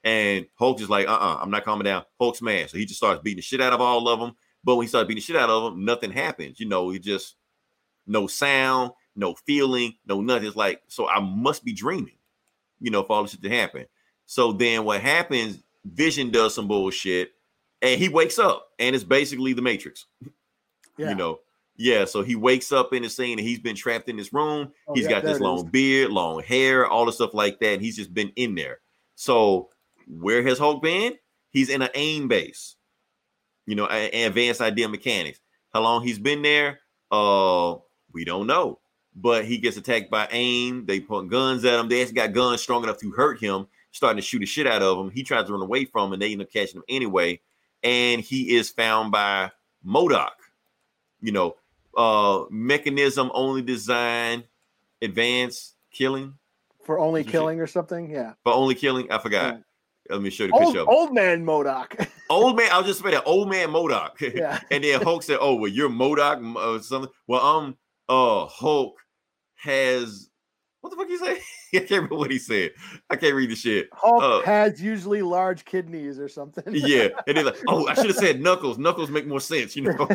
And 0.05 0.45
Hulk 0.55 0.79
is 0.81 0.89
like, 0.89 1.07
uh-uh, 1.07 1.39
I'm 1.41 1.49
not 1.49 1.65
calming 1.65 1.83
down. 1.85 2.03
Hulk's 2.19 2.41
mad. 2.41 2.69
So 2.69 2.77
he 2.77 2.85
just 2.85 2.99
starts 2.99 3.21
beating 3.23 3.37
the 3.37 3.41
shit 3.41 3.59
out 3.59 3.73
of 3.73 3.81
all 3.81 4.07
of 4.07 4.19
them. 4.19 4.35
But 4.63 4.75
when 4.75 4.83
he 4.85 4.87
starts 4.87 5.07
beating 5.07 5.17
the 5.21 5.25
shit 5.25 5.35
out 5.35 5.49
of 5.49 5.63
them, 5.63 5.83
nothing 5.83 6.11
happens. 6.11 6.59
You 6.59 6.67
know, 6.67 6.91
he 6.91 6.99
just 6.99 7.35
no 8.07 8.27
sound, 8.27 8.91
no 9.15 9.33
feeling, 9.33 9.95
no 10.05 10.21
nothing. 10.21 10.47
It's 10.47 10.55
like, 10.55 10.81
so 10.87 11.09
I 11.09 11.19
must 11.19 11.65
be 11.65 11.73
dreaming, 11.73 12.17
you 12.79 12.91
know, 12.91 13.01
for 13.03 13.13
all 13.15 13.23
this 13.23 13.31
shit 13.31 13.41
to 13.41 13.49
happen. 13.49 13.85
So 14.27 14.51
then 14.51 14.85
what 14.85 15.01
happens, 15.01 15.63
Vision 15.85 16.29
does 16.31 16.53
some 16.55 16.67
bullshit 16.67 17.31
and 17.81 17.99
he 17.99 18.07
wakes 18.09 18.37
up 18.39 18.67
and 18.79 18.95
it's 18.95 19.03
basically 19.03 19.53
the 19.53 19.61
Matrix 19.61 20.05
Yeah. 20.97 21.09
you 21.09 21.15
know. 21.15 21.39
Yeah, 21.77 22.05
so 22.05 22.21
he 22.21 22.35
wakes 22.37 22.71
up 22.71 22.93
in 22.93 23.03
the 23.03 23.09
scene 23.09 23.37
and 23.37 23.45
he's 23.45 23.59
been 23.59 23.75
trapped 23.75 24.07
in 24.07 24.15
this 24.15 24.31
room. 24.31 24.71
Oh, 24.87 24.93
He's 24.93 25.03
yeah, 25.03 25.09
got 25.09 25.23
this 25.23 25.41
long 25.41 25.57
is. 25.57 25.63
beard, 25.65 26.09
long 26.09 26.41
hair, 26.41 26.87
all 26.87 27.05
the 27.05 27.11
stuff 27.11 27.33
like 27.33 27.59
that. 27.59 27.73
And 27.73 27.81
he's 27.81 27.97
just 27.97 28.13
been 28.13 28.31
in 28.37 28.55
there. 28.55 28.79
So 29.15 29.69
where 30.07 30.43
has 30.43 30.57
Hulk 30.59 30.81
been? 30.81 31.13
He's 31.49 31.69
in 31.69 31.81
an 31.81 31.89
AIM 31.95 32.27
base, 32.27 32.75
you 33.65 33.75
know, 33.75 33.87
advanced 33.87 34.61
idea 34.61 34.87
mechanics. 34.89 35.39
How 35.73 35.81
long 35.81 36.03
he's 36.03 36.19
been 36.19 36.41
there? 36.41 36.79
Uh, 37.11 37.75
we 38.13 38.25
don't 38.25 38.47
know. 38.47 38.79
But 39.15 39.45
he 39.45 39.57
gets 39.57 39.77
attacked 39.77 40.11
by 40.11 40.27
AIM. 40.31 40.85
They 40.85 40.99
put 40.99 41.29
guns 41.29 41.63
at 41.63 41.79
him. 41.79 41.87
They 41.87 42.01
actually 42.01 42.15
got 42.15 42.33
guns 42.33 42.61
strong 42.61 42.83
enough 42.83 42.97
to 42.99 43.11
hurt 43.11 43.39
him, 43.39 43.67
starting 43.91 44.17
to 44.17 44.21
shoot 44.21 44.39
the 44.39 44.45
shit 44.45 44.67
out 44.67 44.81
of 44.81 44.97
him. 44.97 45.09
He 45.09 45.23
tries 45.23 45.45
to 45.47 45.53
run 45.53 45.61
away 45.61 45.85
from, 45.85 46.07
'em, 46.07 46.13
and 46.13 46.21
they 46.21 46.33
end 46.33 46.41
up 46.41 46.51
catching 46.51 46.77
him 46.79 46.83
anyway. 46.89 47.39
And 47.83 48.21
he 48.21 48.55
is 48.57 48.69
found 48.69 49.11
by 49.13 49.51
MODOK. 49.85 50.31
You 51.21 51.31
know, 51.31 51.55
uh 51.95 52.43
mechanism 52.49 53.31
only 53.33 53.61
design 53.61 54.43
advanced 55.01 55.75
killing 55.91 56.33
For 56.83 56.99
only 56.99 57.23
killing 57.23 57.61
or 57.61 57.67
something. 57.67 58.09
Yeah. 58.11 58.33
for 58.43 58.51
only 58.53 58.75
killing. 58.75 59.09
I 59.09 59.17
forgot. 59.17 59.61
Let 60.09 60.21
me 60.21 60.29
show 60.29 60.43
you 60.45 60.51
the 60.51 60.55
Old, 60.57 60.65
picture. 60.65 60.81
of 60.81 60.87
old 60.87 61.13
man 61.13 61.43
MODOK. 61.45 62.07
Old 62.29 62.57
man, 62.57 62.71
I 62.71 62.77
was 62.77 62.87
just 62.87 63.01
saying 63.01 63.13
that 63.15 63.23
old 63.25 63.49
man 63.49 63.69
MODOK. 63.69 64.19
Yeah. 64.35 64.59
and 64.71 64.83
then 64.83 65.01
Hulk 65.01 65.23
said, 65.23 65.37
"Oh, 65.41 65.55
well, 65.55 65.69
you're 65.71 65.89
MODOK 65.89 66.55
or 66.55 66.81
something." 66.81 67.11
Well, 67.27 67.41
um, 67.45 67.77
uh, 68.09 68.45
Hulk 68.47 68.95
has 69.55 70.29
what 70.81 70.91
the 70.91 70.95
fuck 70.97 71.07
he 71.07 71.17
say? 71.17 71.39
I 71.73 71.79
can't 71.79 71.89
remember 71.91 72.15
what 72.17 72.29
he 72.31 72.37
said. 72.37 72.71
I 73.09 73.15
can't 73.15 73.33
read 73.35 73.49
the 73.49 73.55
shit. 73.55 73.89
Hulk 73.93 74.21
Uh, 74.23 74.41
has 74.43 74.79
usually 74.81 75.21
large 75.23 75.65
kidneys 75.65 76.19
or 76.19 76.27
something. 76.29 76.63
yeah, 76.67 77.07
and 77.27 77.37
then 77.37 77.45
like, 77.45 77.57
oh, 77.67 77.87
I 77.87 77.95
should 77.95 78.05
have 78.07 78.15
said 78.15 78.39
Knuckles. 78.41 78.77
Knuckles 78.77 79.09
make 79.09 79.25
more 79.27 79.39
sense, 79.39 79.75
you 79.75 79.83
know. 79.83 80.07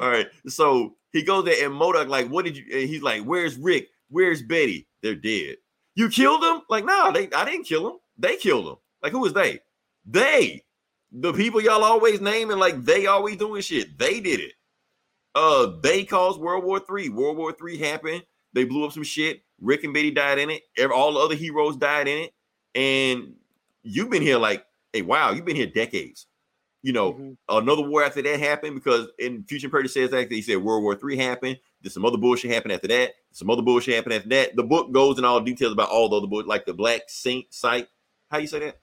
All 0.00 0.10
right, 0.10 0.26
so 0.48 0.96
he 1.12 1.22
goes 1.22 1.44
there 1.44 1.64
and 1.64 1.74
MODOK 1.74 2.08
like, 2.08 2.28
what 2.28 2.44
did 2.44 2.56
you? 2.56 2.64
and 2.72 2.88
he's 2.88 3.02
like, 3.02 3.22
where's 3.22 3.56
Rick? 3.56 3.88
Where's 4.08 4.42
Betty? 4.42 4.88
They're 5.02 5.14
dead. 5.14 5.56
You 5.94 6.08
killed 6.08 6.42
them? 6.42 6.62
Like, 6.68 6.84
no, 6.84 7.12
they. 7.12 7.30
I 7.32 7.44
didn't 7.44 7.64
kill 7.64 7.84
them. 7.84 7.98
They 8.22 8.36
killed 8.36 8.66
them. 8.66 8.76
Like, 9.02 9.12
who 9.12 9.18
was 9.20 9.32
they? 9.34 9.58
They, 10.06 10.62
the 11.10 11.32
people 11.32 11.60
y'all 11.60 11.84
always 11.84 12.20
naming 12.20 12.58
like 12.58 12.82
they 12.84 13.06
always 13.06 13.36
doing 13.36 13.60
shit. 13.60 13.98
They 13.98 14.20
did 14.20 14.40
it. 14.40 14.52
Uh, 15.34 15.72
they 15.82 16.04
caused 16.04 16.40
World 16.40 16.64
War 16.64 16.78
Three. 16.80 17.08
World 17.08 17.36
War 17.36 17.52
Three 17.52 17.76
happened. 17.76 18.22
They 18.54 18.64
blew 18.64 18.84
up 18.84 18.92
some 18.92 19.02
shit. 19.02 19.42
Rick 19.60 19.84
and 19.84 19.92
Betty 19.94 20.10
died 20.10 20.38
in 20.38 20.50
it. 20.50 20.62
All 20.90 21.12
the 21.14 21.20
other 21.20 21.34
heroes 21.34 21.76
died 21.76 22.08
in 22.08 22.18
it. 22.24 22.34
And 22.74 23.34
you've 23.82 24.10
been 24.10 24.22
here 24.22 24.38
like, 24.38 24.64
hey, 24.92 25.02
wow, 25.02 25.32
you've 25.32 25.44
been 25.44 25.56
here 25.56 25.66
decades. 25.66 26.26
You 26.82 26.92
know, 26.92 27.12
Mhm. 27.14 27.36
another 27.48 27.82
war 27.82 28.02
after 28.02 28.22
that 28.22 28.40
happened 28.40 28.74
because 28.74 29.08
in 29.18 29.44
Future 29.44 29.68
Purdy 29.68 29.88
says 29.88 30.10
that 30.10 30.30
he 30.30 30.42
said 30.42 30.58
World 30.58 30.82
War 30.82 30.96
Three 30.96 31.16
happened. 31.16 31.58
There's 31.80 31.94
some 31.94 32.04
other 32.04 32.18
bullshit 32.18 32.50
happened 32.50 32.72
after 32.72 32.88
that. 32.88 33.14
Some 33.32 33.50
other 33.50 33.62
bullshit 33.62 33.94
happened 33.94 34.14
after 34.14 34.28
that. 34.30 34.56
The 34.56 34.62
book 34.64 34.92
goes 34.92 35.18
in 35.18 35.24
all 35.24 35.40
details 35.40 35.72
about 35.72 35.90
all 35.90 36.08
the 36.08 36.16
other 36.16 36.26
bullshit, 36.26 36.48
like 36.48 36.66
the 36.66 36.74
Black 36.74 37.02
Saint 37.08 37.52
site. 37.54 37.88
How 38.32 38.38
you 38.38 38.46
say 38.46 38.60
that? 38.60 38.80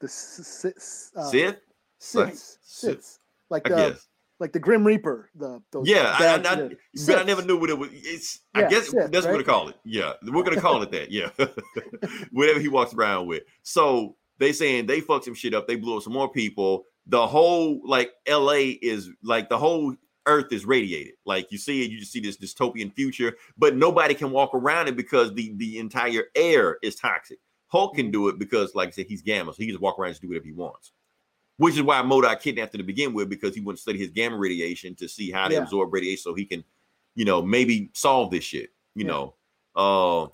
The 0.00 0.06
s- 0.06 0.64
s- 0.76 1.12
uh, 1.16 1.22
Sith? 1.30 1.60
Sith. 2.00 2.58
Siths. 2.66 3.18
Like 3.48 3.62
the 3.62 3.96
like 4.40 4.52
the 4.52 4.58
Grim 4.58 4.84
Reaper. 4.84 5.30
The 5.36 5.62
those 5.70 5.88
Yeah, 5.88 6.12
I, 6.16 6.18
bad 6.18 6.46
I, 6.46 6.64
I, 6.64 6.70
but 7.06 7.18
I 7.18 7.22
never 7.22 7.42
knew 7.42 7.56
what 7.56 7.70
it 7.70 7.78
was. 7.78 7.90
It's 7.92 8.40
I 8.54 8.64
guess 8.64 8.88
Sith, 8.88 9.12
that's 9.12 9.24
what 9.24 9.34
we're 9.34 9.38
right? 9.38 9.46
gonna 9.46 9.58
call 9.58 9.68
it. 9.68 9.76
Yeah, 9.84 10.14
we're 10.26 10.42
gonna 10.42 10.60
call 10.60 10.82
it 10.82 10.90
that. 10.90 11.12
Yeah, 11.12 11.30
whatever 12.32 12.58
he 12.58 12.66
walks 12.66 12.92
around 12.92 13.28
with. 13.28 13.44
So 13.62 14.16
they 14.38 14.52
saying 14.52 14.86
they 14.86 15.00
fucked 15.00 15.26
some 15.26 15.34
shit 15.34 15.54
up. 15.54 15.68
They 15.68 15.76
blew 15.76 15.96
up 15.96 16.02
some 16.02 16.12
more 16.12 16.28
people. 16.28 16.86
The 17.06 17.24
whole 17.24 17.80
like 17.86 18.10
L.A. 18.26 18.70
is 18.70 19.10
like 19.22 19.48
the 19.48 19.58
whole 19.58 19.94
Earth 20.26 20.52
is 20.52 20.64
radiated. 20.66 21.14
Like 21.24 21.52
you 21.52 21.58
see 21.58 21.84
it, 21.84 21.92
you 21.92 22.00
just 22.00 22.10
see 22.10 22.18
this 22.20 22.36
dystopian 22.36 22.92
future, 22.92 23.36
but 23.56 23.76
nobody 23.76 24.14
can 24.14 24.32
walk 24.32 24.52
around 24.54 24.88
it 24.88 24.96
because 24.96 25.32
the 25.34 25.52
the 25.56 25.78
entire 25.78 26.24
air 26.34 26.78
is 26.82 26.96
toxic. 26.96 27.38
Hulk 27.72 27.92
Mm-hmm. 27.92 27.96
can 28.02 28.10
do 28.12 28.28
it 28.28 28.38
because, 28.38 28.74
like 28.74 28.88
I 28.88 28.92
said, 28.92 29.06
he's 29.06 29.22
gamma, 29.22 29.52
so 29.52 29.56
he 29.58 29.64
can 29.66 29.74
just 29.74 29.82
walk 29.82 29.98
around 29.98 30.08
and 30.08 30.14
just 30.14 30.22
do 30.22 30.28
whatever 30.28 30.44
he 30.46 30.52
wants. 30.52 30.92
Which 31.56 31.74
is 31.74 31.82
why 31.82 32.00
MODOK 32.02 32.40
kidnapped 32.40 32.74
him 32.74 32.78
to 32.78 32.84
begin 32.84 33.12
with, 33.14 33.28
because 33.28 33.54
he 33.54 33.60
wouldn't 33.60 33.80
study 33.80 33.98
his 33.98 34.10
gamma 34.10 34.36
radiation 34.36 34.94
to 34.96 35.08
see 35.08 35.30
how 35.30 35.48
they 35.48 35.54
Yeah. 35.54 35.62
absorb 35.62 35.92
radiation 35.92 36.22
so 36.22 36.34
he 36.34 36.44
can, 36.44 36.62
you 37.14 37.24
know, 37.24 37.40
maybe 37.42 37.90
solve 37.94 38.30
this 38.30 38.44
shit. 38.44 38.70
You 38.94 39.04
Yeah. 39.06 39.10
know. 39.10 39.34
Uh 39.74 40.28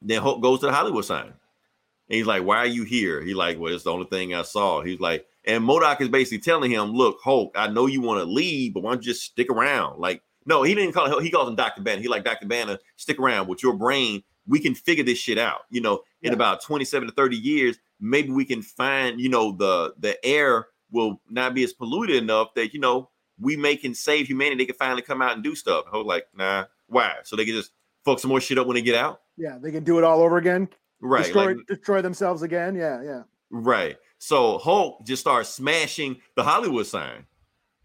then 0.00 0.20
Hulk 0.20 0.42
goes 0.42 0.60
to 0.60 0.66
the 0.66 0.72
Hollywood 0.72 1.04
sign. 1.04 1.26
And 1.26 2.16
he's 2.16 2.26
like, 2.26 2.42
Why 2.44 2.58
are 2.58 2.66
you 2.66 2.82
here? 2.84 3.22
He's 3.22 3.36
like, 3.36 3.58
Well, 3.58 3.72
it's 3.72 3.84
the 3.84 3.92
only 3.92 4.06
thing 4.06 4.34
I 4.34 4.42
saw. 4.42 4.82
He's 4.82 5.00
like, 5.00 5.26
and 5.44 5.62
MODOK 5.64 6.00
is 6.00 6.08
basically 6.08 6.38
telling 6.38 6.70
him, 6.70 6.92
Look, 6.92 7.18
Hulk, 7.22 7.52
I 7.56 7.68
know 7.68 7.86
you 7.86 8.00
want 8.00 8.20
to 8.20 8.24
leave, 8.24 8.74
but 8.74 8.82
why 8.82 8.92
don't 8.92 9.04
you 9.04 9.12
just 9.12 9.24
stick 9.24 9.48
around? 9.50 10.00
Like, 10.00 10.22
no, 10.44 10.62
he 10.64 10.74
didn't 10.74 10.92
call 10.92 11.06
him, 11.06 11.22
he 11.22 11.30
calls 11.30 11.48
him 11.48 11.54
Dr. 11.56 11.82
Banner. 11.82 12.02
He 12.02 12.08
like 12.08 12.24
Dr. 12.24 12.46
Banner, 12.46 12.78
stick 12.96 13.18
around 13.20 13.46
with 13.48 13.62
your 13.62 13.74
brain. 13.74 14.22
We 14.48 14.58
can 14.58 14.74
figure 14.74 15.04
this 15.04 15.18
shit 15.18 15.38
out. 15.38 15.62
You 15.70 15.80
know, 15.82 16.02
in 16.22 16.30
Yeah. 16.30 16.34
about 16.34 16.62
27 16.62 17.08
to 17.08 17.14
30 17.14 17.36
years, 17.36 17.78
maybe 18.00 18.30
we 18.30 18.44
can 18.44 18.62
find, 18.62 19.20
you 19.20 19.28
know, 19.28 19.52
the 19.52 19.94
the 19.98 20.24
air 20.24 20.68
will 20.90 21.20
not 21.30 21.54
be 21.54 21.64
as 21.64 21.72
polluted 21.72 22.16
enough 22.16 22.54
that, 22.54 22.72
you 22.74 22.80
know, 22.80 23.08
we 23.40 23.56
may 23.56 23.76
can 23.76 23.94
save 23.94 24.26
humanity. 24.26 24.56
They 24.58 24.66
can 24.66 24.76
finally 24.76 25.02
come 25.02 25.22
out 25.22 25.32
and 25.34 25.42
do 25.42 25.54
stuff. 25.54 25.86
Hulk 25.90 26.06
like, 26.06 26.26
nah, 26.34 26.66
why? 26.86 27.16
So 27.24 27.34
they 27.34 27.44
can 27.44 27.54
just 27.54 27.72
fuck 28.04 28.18
some 28.18 28.28
more 28.28 28.40
shit 28.40 28.58
up 28.58 28.66
when 28.66 28.74
they 28.74 28.82
get 28.82 28.94
out. 28.94 29.22
Yeah, 29.36 29.58
they 29.60 29.72
can 29.72 29.84
do 29.84 29.98
it 29.98 30.04
all 30.04 30.20
over 30.20 30.36
again. 30.36 30.68
Right. 31.00 31.24
Destroy 31.24 31.46
like, 31.54 31.66
destroy 31.66 32.02
themselves 32.02 32.42
again. 32.42 32.74
Yeah, 32.76 33.02
yeah. 33.02 33.22
Right. 33.50 33.96
So 34.18 34.58
Hulk 34.58 35.04
just 35.04 35.20
starts 35.22 35.48
smashing 35.48 36.20
the 36.36 36.44
Hollywood 36.44 36.86
sign. 36.86 37.26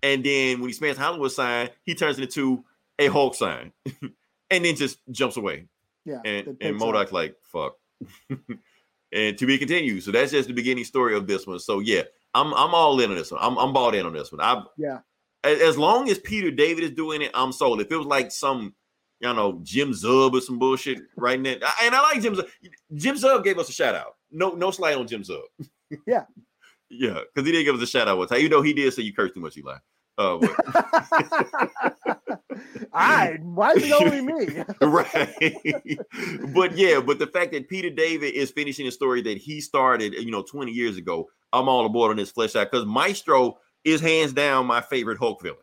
And 0.03 0.23
then 0.23 0.59
when 0.59 0.69
he 0.69 0.73
smashes 0.73 0.97
the 0.97 1.03
Hollywood 1.03 1.31
sign, 1.31 1.69
he 1.83 1.95
turns 1.95 2.19
it 2.19 2.23
into 2.23 2.63
a 2.99 3.07
Hulk 3.07 3.33
sign 3.33 3.71
and 4.51 4.65
then 4.65 4.75
just 4.75 4.99
jumps 5.09 5.37
away. 5.37 5.65
Yeah. 6.05 6.19
And, 6.23 6.57
and. 6.61 6.79
MODOK's 6.79 7.11
like, 7.11 7.35
fuck. 7.41 7.77
and 9.11 9.37
to 9.37 9.45
be 9.45 9.57
continued. 9.57 10.03
So 10.03 10.11
that's 10.11 10.31
just 10.31 10.47
the 10.47 10.53
beginning 10.53 10.83
story 10.83 11.15
of 11.15 11.27
this 11.27 11.47
one. 11.47 11.59
So 11.59 11.79
yeah, 11.79 12.03
I'm 12.33 12.53
I'm 12.53 12.73
all 12.73 12.99
in 12.99 13.09
on 13.11 13.17
this 13.17 13.31
one. 13.31 13.41
I'm 13.43 13.57
I'm 13.57 13.73
bought 13.73 13.95
in 13.95 14.05
on 14.05 14.13
this 14.13 14.31
one. 14.31 14.41
I 14.41 14.63
Yeah. 14.77 14.99
as, 15.43 15.61
as 15.61 15.77
long 15.77 16.09
as 16.09 16.19
Peter 16.19 16.51
David 16.51 16.83
is 16.83 16.91
doing 16.91 17.21
it, 17.21 17.31
I'm 17.33 17.51
sold. 17.51 17.81
If 17.81 17.91
it 17.91 17.97
was 17.97 18.07
like 18.07 18.31
some, 18.31 18.75
you 19.19 19.33
know, 19.33 19.59
Jim 19.63 19.91
Zub 19.91 20.33
or 20.33 20.41
some 20.41 20.59
bullshit 20.59 20.99
right 21.15 21.39
now, 21.39 21.55
and 21.83 21.95
I 21.95 22.01
like 22.01 22.21
Jim 22.21 22.35
Zub. 22.35 22.47
Jim 22.93 23.15
Zub 23.15 23.43
gave 23.43 23.57
us 23.57 23.69
a 23.69 23.73
shout 23.73 23.95
out. 23.95 24.15
No, 24.31 24.51
no 24.51 24.71
slide 24.71 24.95
on 24.97 25.07
Jim 25.07 25.23
Zub. 25.23 25.41
Yeah. 26.05 26.25
yeah, 26.89 27.19
because 27.33 27.45
he 27.47 27.51
did 27.51 27.63
give 27.63 27.75
us 27.75 27.81
a 27.81 27.87
shout 27.87 28.07
out 28.07 28.17
one 28.17 28.27
time. 28.27 28.41
You 28.41 28.49
know, 28.49 28.61
he 28.61 28.73
did 28.73 28.93
say 28.93 29.03
you 29.03 29.13
cursed 29.13 29.33
too 29.33 29.39
much, 29.41 29.57
Eli. 29.57 29.77
Uh, 30.17 30.39
I 32.93 33.37
why 33.41 33.73
is 33.73 33.83
it 33.85 33.91
only 33.91 34.21
me? 34.21 34.63
right. 34.81 36.53
but 36.53 36.75
yeah, 36.75 36.99
but 36.99 37.19
the 37.19 37.27
fact 37.27 37.51
that 37.51 37.69
Peter 37.69 37.89
David 37.89 38.33
is 38.33 38.49
finishing 38.51 38.87
a 38.87 38.91
story 38.91 39.21
that 39.21 39.37
he 39.37 39.61
started, 39.61 40.13
you 40.15 40.31
know, 40.31 40.41
20 40.41 40.71
years 40.71 40.97
ago, 40.97 41.29
I'm 41.53 41.69
all 41.69 41.85
aboard 41.85 42.11
on 42.11 42.17
this 42.17 42.31
flesh 42.31 42.55
out 42.55 42.71
because 42.71 42.85
Maestro 42.85 43.59
is 43.83 44.01
hands 44.01 44.33
down 44.33 44.65
my 44.65 44.81
favorite 44.81 45.17
Hulk 45.19 45.41
villain. 45.41 45.59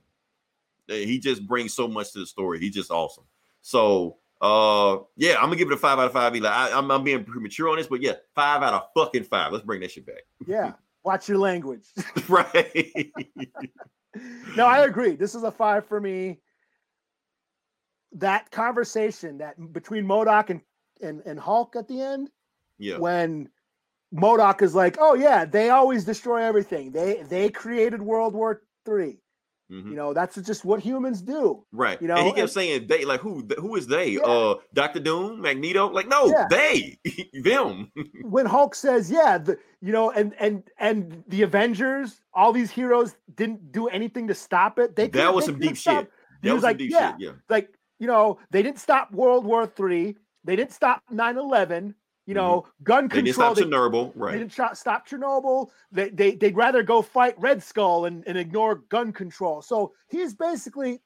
Uh, 0.88 0.94
He 0.94 1.18
just 1.18 1.46
brings 1.46 1.74
so 1.74 1.88
much 1.88 2.12
to 2.12 2.20
the 2.20 2.26
story. 2.26 2.60
He's 2.60 2.74
just 2.74 2.90
awesome. 2.90 3.24
So 3.62 4.18
Uh, 4.40 4.98
yeah, 5.16 5.34
I'm 5.36 5.44
gonna 5.44 5.56
give 5.56 5.68
it 5.70 5.74
a 5.74 5.78
five 5.78 5.98
out 5.98 6.06
of 6.06 6.12
five. 6.12 6.34
Eli, 6.36 6.48
I, 6.48 6.76
I'm, 6.78 6.90
I'm 6.90 7.02
being 7.02 7.24
premature 7.24 7.70
on 7.70 7.76
this, 7.76 7.86
but 7.86 8.00
yeah, 8.02 8.12
five 8.34 8.62
out 8.62 8.74
of 8.74 8.82
fucking 8.94 9.24
five. 9.24 9.52
Let's 9.52 9.64
bring 9.64 9.80
that 9.80 9.90
shit 9.90 10.06
back. 10.06 10.22
Yeah. 10.46 10.72
Watch 11.04 11.28
your 11.28 11.38
language. 11.38 11.86
right. 12.28 13.12
no, 14.56 14.66
I 14.66 14.84
agree. 14.84 15.16
This 15.16 15.34
is 15.34 15.42
a 15.42 15.50
five 15.50 15.86
for 15.86 16.00
me. 16.00 16.40
That 18.12 18.50
conversation 18.50 19.38
that 19.38 19.72
between 19.72 20.04
MODOK 20.04 20.50
and, 20.50 20.60
and, 21.00 21.22
and 21.26 21.38
Hulk 21.38 21.74
at 21.76 21.88
the 21.88 22.00
end, 22.00 22.30
yeah. 22.78 22.98
when 22.98 23.48
MODOK 24.14 24.62
is 24.62 24.74
like, 24.74 24.96
"Oh 25.00 25.14
yeah, 25.14 25.44
they 25.44 25.70
always 25.70 26.04
destroy 26.04 26.42
everything. 26.42 26.92
They 26.92 27.24
they 27.28 27.50
created 27.50 28.00
World 28.00 28.34
War 28.34 28.62
3 28.84 29.18
Mhm. 29.74 29.90
You 29.90 29.96
know, 29.96 30.12
that's 30.14 30.36
just 30.36 30.64
what 30.64 30.80
humans 30.80 31.20
do." 31.22 31.64
Right. 31.72 32.00
you 32.00 32.08
and 32.16 32.26
he 32.26 32.32
kept 32.32 32.40
and- 32.40 32.50
saying 32.50 32.86
they 32.86 33.04
like 33.04 33.20
who 33.20 33.44
who 33.58 33.74
is 33.76 33.86
they? 33.88 34.10
Yeah. 34.10 34.20
Uh 34.20 34.54
Doctor 34.72 35.00
Doom, 35.00 35.40
Magneto? 35.40 35.88
Like, 35.90 36.08
no, 36.08 36.26
Yeah. 36.26 36.46
they 36.48 36.98
them. 37.42 37.90
When 38.22 38.46
Hulk 38.46 38.74
says, 38.74 39.10
"Yeah, 39.10 39.38
the 39.38 39.58
you 39.80 39.92
know," 39.92 40.10
and 40.10 40.34
and 40.38 40.62
and 40.78 41.24
the 41.28 41.42
Avengers, 41.42 42.20
all 42.32 42.52
these 42.52 42.70
heroes 42.70 43.16
didn't 43.34 43.72
do 43.72 43.88
anything 43.88 44.28
to 44.28 44.34
stop 44.34 44.78
it. 44.78 44.94
They 44.96 45.08
that 45.08 45.34
was 45.34 45.44
some 45.46 45.58
deep 45.58 45.76
stopped- 45.76 46.06
shit. 46.06 46.12
He 46.42 46.48
That 46.48 46.54
was 46.54 46.62
was 46.62 46.62
some 46.62 46.68
like, 46.70 46.78
deep 46.78 46.90
"Yeah, 46.92 47.10
shit. 47.12 47.20
Yeah. 47.20 47.32
like 47.48 47.68
you 47.98 48.06
know 48.06 48.38
they 48.50 48.62
didn't 48.62 48.78
stop 48.78 49.10
world 49.12 49.44
war 49.44 49.66
three 49.66 50.16
they 50.46 50.56
didn't 50.56 50.72
stop 50.72 51.00
9-11 51.10 51.94
you 52.26 52.34
know 52.34 52.66
gun 52.82 53.08
Mm-hmm. 53.08 53.16
They 53.16 53.22
didn't 53.22 53.34
control 53.36 53.54
stop 53.54 53.56
they, 53.56 53.70
Chernobyl. 53.70 54.14
they 54.14 54.20
Right. 54.20 54.38
didn't 54.38 54.52
shot, 54.52 54.78
stop 54.78 55.08
chernobyl 55.08 55.70
they, 55.92 56.08
they, 56.10 56.34
they'd 56.34 56.56
rather 56.56 56.82
go 56.82 57.02
fight 57.02 57.34
red 57.38 57.62
skull 57.62 58.06
and, 58.06 58.24
and 58.26 58.38
ignore 58.38 58.76
gun 58.88 59.12
control 59.12 59.62
so 59.62 59.92
he's 60.08 60.34
basically 60.34 61.00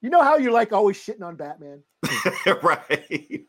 you 0.00 0.10
know 0.10 0.22
how 0.22 0.36
you're 0.36 0.52
like 0.52 0.72
always 0.72 0.96
shitting 0.96 1.22
on 1.22 1.36
batman 1.36 1.82
right. 2.62 3.46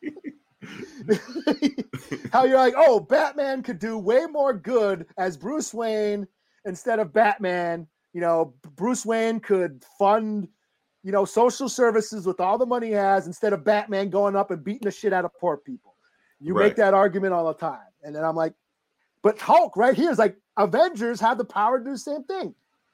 how 2.31 2.43
you're 2.43 2.57
like 2.57 2.73
oh 2.77 2.99
batman 2.99 3.61
could 3.61 3.79
do 3.79 3.97
way 3.97 4.25
more 4.25 4.53
good 4.53 5.05
as 5.17 5.37
bruce 5.37 5.73
wayne 5.73 6.27
instead 6.65 6.99
of 6.99 7.13
batman 7.13 7.87
you 8.13 8.21
know 8.21 8.53
bruce 8.75 9.05
wayne 9.05 9.39
could 9.39 9.83
fund 9.99 10.47
you 11.03 11.11
know 11.11 11.25
social 11.25 11.69
services 11.69 12.25
with 12.25 12.39
all 12.39 12.57
the 12.57 12.65
money 12.65 12.87
he 12.87 12.93
has 12.93 13.27
instead 13.27 13.53
of 13.53 13.63
batman 13.63 14.09
going 14.09 14.35
up 14.35 14.49
and 14.51 14.63
beating 14.63 14.81
the 14.83 14.91
shit 14.91 15.13
out 15.13 15.25
of 15.25 15.31
poor 15.39 15.57
people 15.57 15.94
you 16.39 16.53
make 16.53 16.75
that 16.75 16.93
argument 16.93 17.33
all 17.33 17.47
the 17.47 17.53
time. 17.53 17.79
And 18.03 18.15
then 18.15 18.23
i'm 18.23 18.35
like 18.35 18.53
but 19.21 19.39
hulk 19.39 19.75
right 19.75 19.95
here 19.95 20.11
is 20.11 20.19
like 20.19 20.37
avengers 20.57 21.19
have 21.19 21.37
the 21.37 21.45
power 21.45 21.79
to 21.79 21.85
do 21.85 21.91
the 21.91 21.97
same 21.97 22.23
thing. 22.23 22.53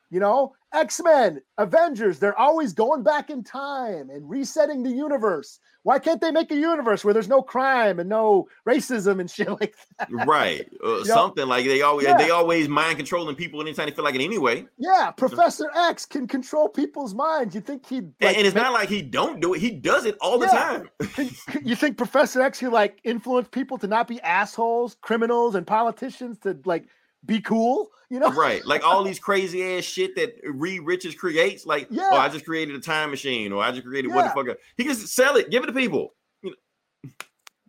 You 0.09 0.19
know 0.19 0.55
x-men 0.73 1.41
avengers 1.57 2.19
they're 2.19 2.37
always 2.37 2.73
going 2.73 3.03
back 3.03 3.29
in 3.29 3.43
time 3.43 4.09
and 4.09 4.29
resetting 4.29 4.83
the 4.83 4.89
universe 4.89 5.59
why 5.83 5.97
can't 5.97 6.21
they 6.21 6.31
make 6.31 6.51
a 6.51 6.55
universe 6.55 7.03
where 7.03 7.13
there's 7.13 7.27
no 7.27 7.41
crime 7.41 7.99
and 7.99 8.07
no 8.07 8.47
racism 8.67 9.19
and 9.19 9.29
shit 9.35 9.49
like 9.49 9.75
that 9.99 10.07
right. 10.27 10.69
Uh, 10.83 10.87
know? 10.87 11.03
something 11.03 11.47
like 11.47 11.65
they 11.65 11.81
always 11.81 12.05
Yeah. 12.07 12.17
they 12.17 12.29
always 12.29 12.69
mind 12.69 12.97
controlling 12.97 13.35
people 13.35 13.59
anytime 13.61 13.87
they 13.87 13.91
feel 13.95 14.05
like 14.05 14.15
it 14.15 14.21
anyway. 14.21 14.65
yeah 14.77 15.11
professor 15.11 15.69
x 15.75 16.05
can 16.05 16.27
control 16.27 16.69
people's 16.69 17.13
minds 17.13 17.53
you 17.55 17.61
think 17.61 17.85
he'd 17.87 18.11
And- 18.21 18.37
and 18.37 18.45
it's 18.47 18.53
make- 18.55 18.63
not 18.63 18.73
like 18.73 18.89
he 18.89 19.01
don't 19.01 19.39
do 19.41 19.53
it. 19.53 19.59
He 19.59 19.71
does 19.71 20.05
it 20.05 20.17
all 20.21 20.37
the 20.39 20.47
time. 20.47 20.89
You 21.63 21.75
think 21.75 21.97
Professor 21.97 22.41
X 22.41 22.59
could 22.59 22.71
like 22.71 22.99
influence 23.03 23.47
people 23.51 23.77
to 23.79 23.87
not 23.87 24.07
be 24.07 24.19
assholes, 24.21 24.95
criminals, 25.01 25.55
and 25.55 25.65
politicians 25.67 26.37
to 26.39 26.57
like 26.65 26.85
be 27.25 27.41
cool? 27.41 27.91
You 28.09 28.19
know? 28.19 28.31
right. 28.33 28.65
Like 28.65 28.83
all 28.85 29.03
these 29.03 29.19
crazy 29.29 29.63
ass 29.77 29.83
shit 29.85 30.15
that 30.15 30.35
Reed 30.43 30.81
Richards 30.81 31.15
creates. 31.15 31.65
Like, 31.65 31.87
Yeah. 31.89 32.09
oh, 32.11 32.17
I 32.17 32.27
just 32.29 32.45
created 32.45 32.75
a 32.75 32.79
time 32.79 33.09
machine, 33.09 33.51
or 33.51 33.63
I 33.63 33.71
just 33.71 33.85
created 33.85 34.09
what 34.13 34.23
the 34.23 34.29
fuck. 34.29 34.57
He 34.77 34.83
can 34.83 34.93
just 34.93 35.13
sell 35.15 35.35
it, 35.37 35.49
give 35.49 35.63
it 35.63 35.67
to 35.67 35.73
people. 35.73 36.13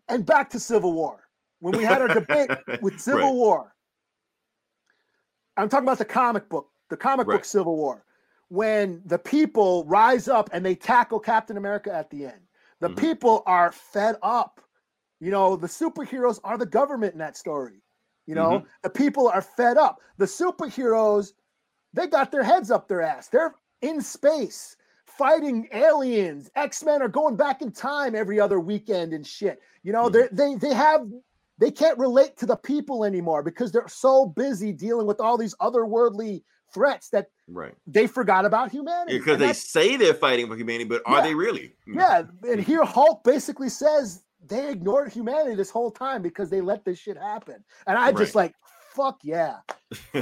And 0.08 0.26
back 0.26 0.50
to 0.50 0.60
Civil 0.60 0.92
War. 0.92 1.28
When 1.60 1.76
we 1.76 1.84
had 1.84 2.02
our 2.02 2.08
debate 2.08 2.50
with 2.82 3.00
Civil 3.00 3.20
Right. 3.20 3.34
War, 3.34 3.74
I'm 5.56 5.68
talking 5.68 5.84
about 5.86 5.98
the 5.98 6.04
comic 6.04 6.48
book, 6.48 6.68
the 6.90 6.96
comic 6.96 7.26
book 7.26 7.44
Civil 7.44 7.76
War, 7.76 8.04
when 8.48 9.00
the 9.06 9.18
people 9.18 9.84
rise 9.84 10.26
up 10.28 10.50
and 10.52 10.64
they 10.66 10.74
tackle 10.74 11.20
Captain 11.20 11.56
America 11.56 11.92
at 11.94 12.10
the 12.10 12.26
end. 12.26 12.40
The 12.80 12.88
Mhm. 12.90 12.98
people 12.98 13.42
are 13.46 13.70
fed 13.70 14.16
up. 14.22 14.60
You 15.20 15.30
know, 15.30 15.54
the 15.54 15.68
superheroes 15.68 16.40
are 16.42 16.58
the 16.58 16.66
government 16.66 17.12
in 17.12 17.20
that 17.20 17.36
story. 17.36 17.81
You 18.26 18.34
know, 18.34 18.50
Mm-hmm. 18.50 18.66
the 18.82 18.90
people 18.90 19.28
are 19.28 19.42
fed 19.42 19.76
up. 19.76 19.98
The 20.18 20.26
superheroes, 20.26 21.32
they 21.92 22.06
got 22.06 22.30
their 22.30 22.44
heads 22.44 22.70
up 22.70 22.88
their 22.88 23.02
ass. 23.02 23.28
They're 23.28 23.54
in 23.80 24.00
space 24.00 24.76
fighting 25.06 25.68
aliens. 25.72 26.50
X-Men 26.56 27.02
are 27.02 27.08
going 27.08 27.36
back 27.36 27.60
in 27.62 27.70
time 27.72 28.14
every 28.14 28.40
other 28.40 28.58
weekend 28.60 29.12
and 29.12 29.26
shit. 29.26 29.60
You 29.82 29.92
know, 29.92 30.08
Mhm. 30.08 30.12
they 30.12 30.28
they 30.32 30.54
they 30.68 30.74
have 30.74 31.06
they 31.58 31.70
can't 31.70 31.98
relate 31.98 32.36
to 32.38 32.46
the 32.46 32.56
people 32.56 33.04
anymore 33.04 33.42
because 33.42 33.70
they're 33.72 33.86
so 33.88 34.26
busy 34.26 34.72
dealing 34.72 35.06
with 35.06 35.20
all 35.20 35.36
these 35.36 35.54
otherworldly 35.56 36.42
threats 36.72 37.10
that 37.10 37.28
Right. 37.46 37.74
they 37.86 38.06
forgot 38.06 38.44
about 38.46 38.70
humanity. 38.72 39.18
Because 39.18 39.34
And 39.34 39.42
they 39.42 39.52
say 39.52 39.96
they're 39.96 40.14
fighting 40.14 40.48
for 40.48 40.56
humanity, 40.56 40.84
but 40.84 41.02
are 41.04 41.16
Yeah. 41.16 41.22
they 41.22 41.34
really? 41.34 41.76
yeah, 41.86 42.22
and 42.48 42.60
here 42.60 42.82
Hulk 42.84 43.22
basically 43.22 43.68
says 43.68 44.24
they 44.46 44.70
ignored 44.70 45.12
humanity 45.12 45.54
this 45.54 45.70
whole 45.70 45.90
time 45.90 46.22
because 46.22 46.50
they 46.50 46.60
let 46.60 46.84
this 46.84 46.98
shit 46.98 47.16
happen. 47.16 47.64
And 47.86 47.98
I 47.98 48.12
just 48.12 48.34
like, 48.34 48.54
fuck 48.94 49.20
yeah. 49.22 49.56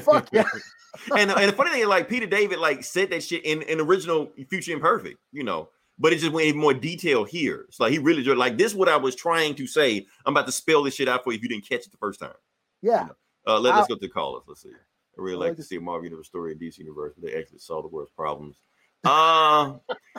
Fuck 0.01 0.29
yeah. 0.33 0.45
and 1.17 1.31
and 1.31 1.49
the 1.49 1.53
funny 1.53 1.71
thing 1.71 1.81
is, 1.81 1.87
like 1.87 2.09
Peter 2.09 2.27
David, 2.27 2.59
like 2.59 2.85
said 2.85 3.11
that 3.11 3.23
shit 3.23 3.45
in 3.45 3.63
in 3.63 3.81
original 3.81 4.31
Future 4.49 4.73
Imperfect, 4.73 5.19
you 5.33 5.45
know, 5.45 5.69
but 5.99 6.13
it 6.13 6.19
just 6.19 6.33
went 6.33 6.49
in 6.49 6.57
more 6.57 6.75
detail 6.75 7.25
here. 7.25 7.67
It's 7.69 7.81
like 7.81 7.93
he 7.93 7.99
really 7.99 8.23
just 8.23 8.37
like 8.37 8.59
this. 8.59 8.73
Is 8.73 8.77
what 8.77 8.89
I 8.89 8.97
was 8.97 9.15
trying 9.15 9.55
to 9.57 9.67
say. 9.67 10.07
I'm 10.27 10.35
about 10.35 10.47
to 10.47 10.53
spell 10.53 10.83
this 10.83 10.95
shit 10.95 11.09
out 11.09 11.25
for 11.25 11.33
you 11.33 11.37
if 11.37 11.43
you 11.43 11.49
didn't 11.49 11.69
catch 11.69 11.87
it 11.87 11.93
the 11.93 11.99
first 11.99 12.21
time. 12.21 12.35
Yeah. 12.83 13.09
Uh, 13.47 13.59
let, 13.59 13.75
us 13.75 13.87
go 13.89 13.95
to 13.95 14.01
the 14.01 14.09
callers. 14.09 14.45
Let's 14.47 14.63
see. 14.63 14.71
I 14.71 15.23
really 15.23 15.37
I 15.37 15.41
like 15.41 15.49
like 15.49 15.57
to 15.57 15.63
see 15.63 15.77
a 15.77 15.81
Marvel 15.81 16.05
Universe 16.05 16.27
story 16.27 16.53
in 16.53 16.59
DC 16.59 16.79
Universe, 16.79 17.15
they 17.21 17.35
actually 17.35 17.59
solve 17.59 17.85
the 17.85 17.89
world's 17.89 18.11
problems. 18.11 18.61
Uh, 19.05 19.75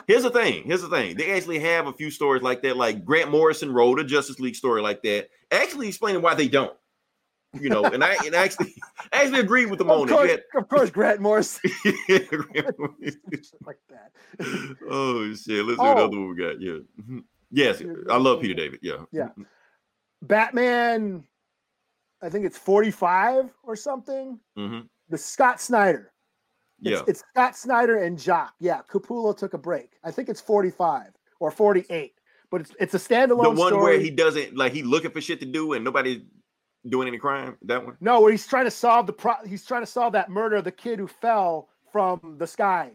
here's 0.06 0.24
the 0.24 0.30
thing. 0.30 0.64
Here's 0.64 0.82
the 0.82 0.88
thing. 0.88 1.16
They 1.16 1.32
actually 1.32 1.60
have 1.60 1.86
a 1.86 1.92
few 1.92 2.10
stories 2.10 2.42
like 2.42 2.62
that. 2.62 2.76
Like 2.76 3.04
Grant 3.04 3.30
Morrison 3.30 3.72
wrote 3.72 4.00
a 4.00 4.04
Justice 4.04 4.40
League 4.40 4.56
story 4.56 4.82
like 4.82 5.02
that, 5.02 5.28
actually 5.50 5.88
explaining 5.88 6.22
why 6.22 6.34
they 6.34 6.48
don't. 6.48 6.76
You 7.60 7.68
know, 7.68 7.84
and 7.84 8.02
I 8.02 8.16
and 8.24 8.34
I 8.34 8.44
actually 8.44 8.74
I 9.12 9.22
actually 9.24 9.40
agree 9.40 9.66
with 9.66 9.78
them 9.78 9.90
Of 9.90 10.00
on 10.00 10.08
course, 10.08 10.30
it. 10.30 10.44
of 10.56 10.68
course, 10.68 10.90
Grant 10.90 11.20
Morris. 11.20 11.60
You 11.84 11.94
had- 12.08 12.74
like 13.66 13.78
that. 13.90 14.10
oh 14.90 15.32
shit! 15.34 15.64
Let's 15.64 15.78
see 15.78 15.86
Oh. 15.86 15.92
another 15.92 16.08
one 16.18 16.28
we 16.30 16.34
got. 16.36 16.60
Yeah. 16.60 16.78
Mhm. 17.00 17.24
Yes, 17.50 17.82
I 18.10 18.16
love 18.16 18.40
Peter 18.40 18.54
David. 18.54 18.78
Yeah. 18.82 19.04
Yeah. 19.12 19.28
Batman, 20.22 21.24
I 22.22 22.28
think 22.30 22.46
it's 22.46 22.56
45 22.58 23.50
or 23.62 23.76
something. 23.76 24.38
hmm 24.56 24.80
The 25.10 25.18
Scott 25.18 25.60
Snyder. 25.60 26.11
It's, 26.82 26.90
Yeah. 26.90 27.02
it's 27.06 27.20
Scott 27.30 27.56
Snyder 27.56 27.98
and 27.98 28.18
Jock. 28.18 28.54
Yeah, 28.58 28.80
Capullo 28.90 29.36
took 29.36 29.54
a 29.54 29.58
break. 29.58 29.92
I 30.04 30.10
think 30.10 30.28
it's 30.28 30.40
45 30.40 31.12
or 31.40 31.50
48, 31.50 32.14
but 32.50 32.60
it's 32.62 32.72
it's 32.80 32.94
a 32.94 32.98
standalone 32.98 33.42
The 33.44 33.50
one 33.50 33.68
story. 33.72 33.82
where 33.82 34.00
he 34.00 34.10
doesn't 34.10 34.56
like 34.56 34.72
he 34.72 34.82
looking 34.82 35.10
for 35.10 35.20
shit 35.20 35.40
to 35.40 35.46
do 35.46 35.72
and 35.74 35.84
nobody's 35.84 36.22
doing 36.88 37.06
any 37.08 37.18
crime. 37.18 37.56
That 37.62 37.84
one. 37.84 37.96
No, 38.00 38.20
where 38.20 38.32
he's 38.32 38.46
trying 38.46 38.64
to 38.64 38.70
solve 38.70 39.06
the 39.06 39.12
pro. 39.12 39.34
He's 39.46 39.64
trying 39.64 39.82
to 39.82 39.86
solve 39.86 40.12
that 40.14 40.28
murder 40.30 40.56
of 40.56 40.64
the 40.64 40.72
kid 40.72 40.98
who 40.98 41.06
fell 41.06 41.68
from 41.92 42.36
the 42.38 42.46
sky, 42.46 42.92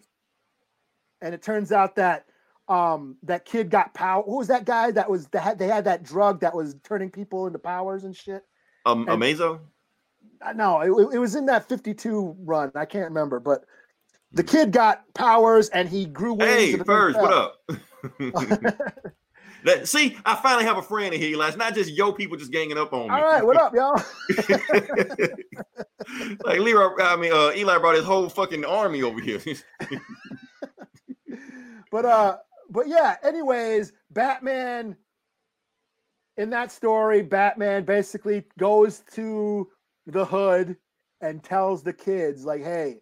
and 1.21 1.33
it 1.33 1.41
turns 1.41 1.71
out 1.71 1.95
that 1.95 2.25
um 2.67 3.15
that 3.23 3.45
kid 3.45 3.69
got 3.69 3.93
power. 3.93 4.23
Who 4.23 4.37
was 4.37 4.47
that 4.49 4.65
guy 4.65 4.91
that 4.91 5.09
was 5.09 5.27
that 5.29 5.41
had, 5.41 5.59
they 5.59 5.67
had 5.67 5.85
that 5.85 6.03
drug 6.03 6.41
that 6.41 6.53
was 6.53 6.75
turning 6.83 7.09
people 7.09 7.47
into 7.47 7.59
powers 7.59 8.03
and 8.03 8.13
shit? 8.15 8.43
Um, 8.85 9.07
And- 9.07 9.21
Amazo. 9.21 9.59
No, 10.55 10.81
it, 10.81 11.15
it 11.15 11.19
was 11.19 11.35
in 11.35 11.45
that 11.47 11.67
52 11.67 12.35
run. 12.39 12.71
I 12.75 12.85
can't 12.85 13.05
remember, 13.05 13.39
but 13.39 13.65
the 14.31 14.43
kid 14.43 14.71
got 14.71 15.03
powers 15.13 15.69
and 15.69 15.87
he 15.87 16.05
grew 16.05 16.33
wings. 16.33 16.51
Hey, 16.51 16.73
and 16.73 16.81
the 16.81 16.85
thing 16.85 16.85
first, 16.85 17.19
what 17.19 17.33
up? 17.33 17.61
That, 19.63 19.87
see, 19.87 20.15
I 20.25 20.35
finally 20.35 20.65
have 20.65 20.77
a 20.77 20.81
friend 20.81 21.13
in 21.13 21.19
here. 21.19 21.31
Eli. 21.31 21.47
It's 21.47 21.57
not 21.57 21.73
just 21.73 21.91
yo 21.91 22.13
people 22.13 22.37
just 22.37 22.51
ganging 22.51 22.77
up 22.77 22.93
on 22.93 23.07
me. 23.07 23.13
All 23.13 23.21
right, 23.21 23.45
what 23.45 23.57
up, 23.57 23.73
y'all? 23.73 24.01
like 26.45 26.59
Leroy, 26.59 27.01
I 27.01 27.15
mean, 27.17 27.33
uh, 27.33 27.51
Eli 27.55 27.77
brought 27.79 27.95
his 27.95 28.05
whole 28.05 28.29
fucking 28.29 28.63
army 28.63 29.03
over 29.03 29.19
here. 29.19 29.41
but 31.91 32.05
uh 32.05 32.37
but 32.69 32.87
yeah 32.87 33.15
anyways 33.23 33.93
batman 34.11 34.95
in 36.35 36.49
that 36.49 36.71
story 36.71 37.21
batman 37.21 37.85
basically 37.85 38.43
goes 38.59 39.03
to 39.13 39.69
the 40.07 40.25
hood 40.25 40.75
and 41.21 41.43
tells 41.43 41.83
the 41.83 41.93
kids 41.93 42.45
like 42.45 42.63
hey 42.63 42.97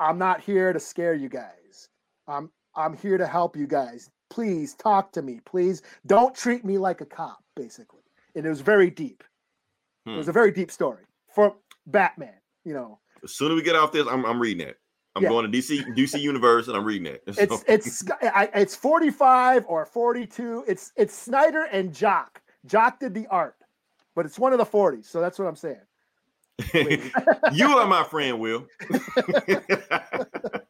i'm 0.00 0.18
not 0.18 0.40
here 0.40 0.72
to 0.72 0.80
scare 0.80 1.14
you 1.14 1.28
guys 1.28 1.88
i'm 2.26 2.50
i'm 2.74 2.96
here 2.96 3.18
to 3.18 3.26
help 3.26 3.56
you 3.56 3.66
guys 3.66 4.10
please 4.30 4.74
talk 4.74 5.12
to 5.12 5.22
me 5.22 5.40
please 5.44 5.82
don't 6.06 6.34
treat 6.34 6.64
me 6.64 6.78
like 6.78 7.00
a 7.00 7.06
cop 7.06 7.42
basically 7.56 8.02
and 8.34 8.46
it 8.46 8.48
was 8.48 8.60
very 8.60 8.90
deep 8.90 9.22
it 10.06 10.10
was 10.10 10.26
hmm. 10.26 10.30
a 10.30 10.32
very 10.32 10.50
deep 10.50 10.70
story 10.70 11.04
for 11.34 11.54
batman 11.86 12.34
you 12.64 12.72
know 12.72 12.98
as 13.24 13.32
soon 13.32 13.52
as 13.52 13.56
we 13.56 13.62
get 13.62 13.76
off 13.76 13.92
this, 13.92 14.06
I'm, 14.06 14.24
I'm 14.24 14.40
reading 14.40 14.66
it. 14.66 14.78
I'm 15.16 15.22
Yeah. 15.22 15.30
going 15.30 15.50
to 15.50 15.56
DC 15.58 15.84
DC 15.96 16.20
Universe 16.20 16.68
and 16.68 16.76
I'm 16.76 16.84
reading 16.84 17.06
it. 17.06 17.22
So- 17.34 17.42
It's 17.42 17.64
it's 17.66 18.10
I, 18.22 18.48
it's 18.54 18.76
45 18.76 19.64
or 19.66 19.84
42. 19.84 20.64
It's 20.68 20.92
it's 20.96 21.14
Snyder 21.14 21.64
and 21.64 21.92
Jock. 21.92 22.40
Jock 22.66 23.00
did 23.00 23.14
the 23.14 23.26
art, 23.28 23.56
but 24.14 24.26
it's 24.26 24.38
one 24.38 24.52
of 24.52 24.58
the 24.58 24.66
40s. 24.66 25.06
So 25.06 25.20
that's 25.20 25.38
what 25.38 25.48
I'm 25.48 25.56
saying. 25.56 25.80
you 27.52 27.78
are 27.78 27.86
my 27.86 28.04
friend, 28.04 28.40
Will. 28.40 28.66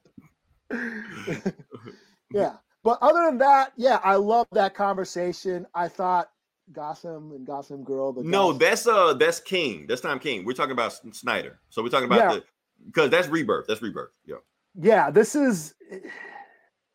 Yeah. 2.32 2.54
But 2.84 2.98
other 3.02 3.24
than 3.26 3.38
that, 3.38 3.72
yeah, 3.76 4.00
I 4.04 4.16
love 4.16 4.46
that 4.52 4.74
conversation. 4.74 5.66
I 5.74 5.88
thought 5.88 6.28
Gotham 6.72 7.32
and 7.32 7.46
Gotham 7.46 7.82
Girl. 7.82 8.12
The 8.12 8.22
no, 8.22 8.52
Gotham- 8.52 8.58
that's 8.58 8.86
uh 8.86 9.14
that's 9.14 9.40
King. 9.40 9.86
That's 9.88 10.00
Tom 10.00 10.18
King. 10.18 10.44
We're 10.44 10.52
talking 10.52 10.72
about 10.72 10.92
Snyder. 11.14 11.58
So 11.70 11.82
we're 11.82 11.88
talking 11.88 12.06
about 12.06 12.18
Yeah. 12.18 12.34
the 12.34 12.44
because 12.86 13.10
that's 13.10 13.28
rebirth. 13.28 13.66
That's 13.66 13.82
rebirth. 13.82 14.10
Yeah. 14.24 14.36
yeah, 14.80 15.10
this 15.10 15.34
is. 15.34 15.74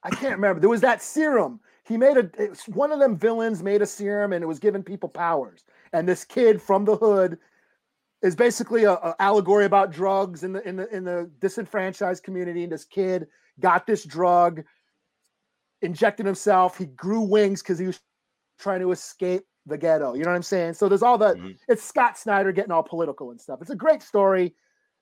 I 0.04 0.10
can't 0.12 0.36
remember. 0.36 0.60
There 0.60 0.70
was 0.70 0.82
that 0.82 1.02
serum. 1.02 1.60
He 1.84 1.98
made 1.98 2.18
a. 2.18 2.30
It's 2.38 2.68
one 2.68 2.92
of 2.92 3.00
them 3.00 3.18
villains 3.18 3.62
made 3.62 3.82
a 3.82 3.86
serum, 3.86 4.34
and 4.34 4.44
it 4.44 4.48
was 4.48 4.60
giving 4.60 4.84
people 4.84 5.10
powers. 5.10 5.66
And 5.92 6.08
this 6.08 6.24
kid 6.24 6.62
from 6.62 6.86
the 6.86 6.96
hood 6.96 7.38
is 8.24 8.36
basically 8.36 8.86
a, 8.86 8.94
a 8.94 9.16
allegory 9.20 9.66
about 9.66 9.92
drugs 9.92 10.44
in 10.44 10.54
the 10.54 10.68
in 10.68 10.76
the 10.78 10.96
in 10.96 11.04
the 11.04 11.30
disenfranchised 11.40 12.24
community. 12.24 12.64
And 12.64 12.72
this 12.72 12.86
kid 12.86 13.28
got 13.60 13.86
this 13.86 14.04
drug, 14.04 14.64
injected 15.82 16.26
himself. 16.26 16.78
He 16.78 16.86
grew 16.86 17.22
wings 17.22 17.62
because 17.62 17.78
he 17.78 17.86
was 17.86 18.00
trying 18.60 18.80
to 18.80 18.92
escape 18.92 19.44
the 19.66 19.78
ghetto. 19.78 20.14
You 20.14 20.24
know 20.24 20.30
what 20.30 20.36
I'm 20.38 20.44
saying? 20.44 20.74
So 20.74 20.90
there's 20.90 21.04
all 21.04 21.18
that. 21.20 21.36
Mhm. 21.38 21.58
It's 21.68 21.84
Scott 21.84 22.18
Snyder 22.18 22.52
getting 22.52 22.72
all 22.72 22.84
political 22.84 23.32
and 23.32 23.40
stuff. 23.40 23.62
It's 23.62 23.70
a 23.70 23.76
great 23.76 24.02
story, 24.02 24.56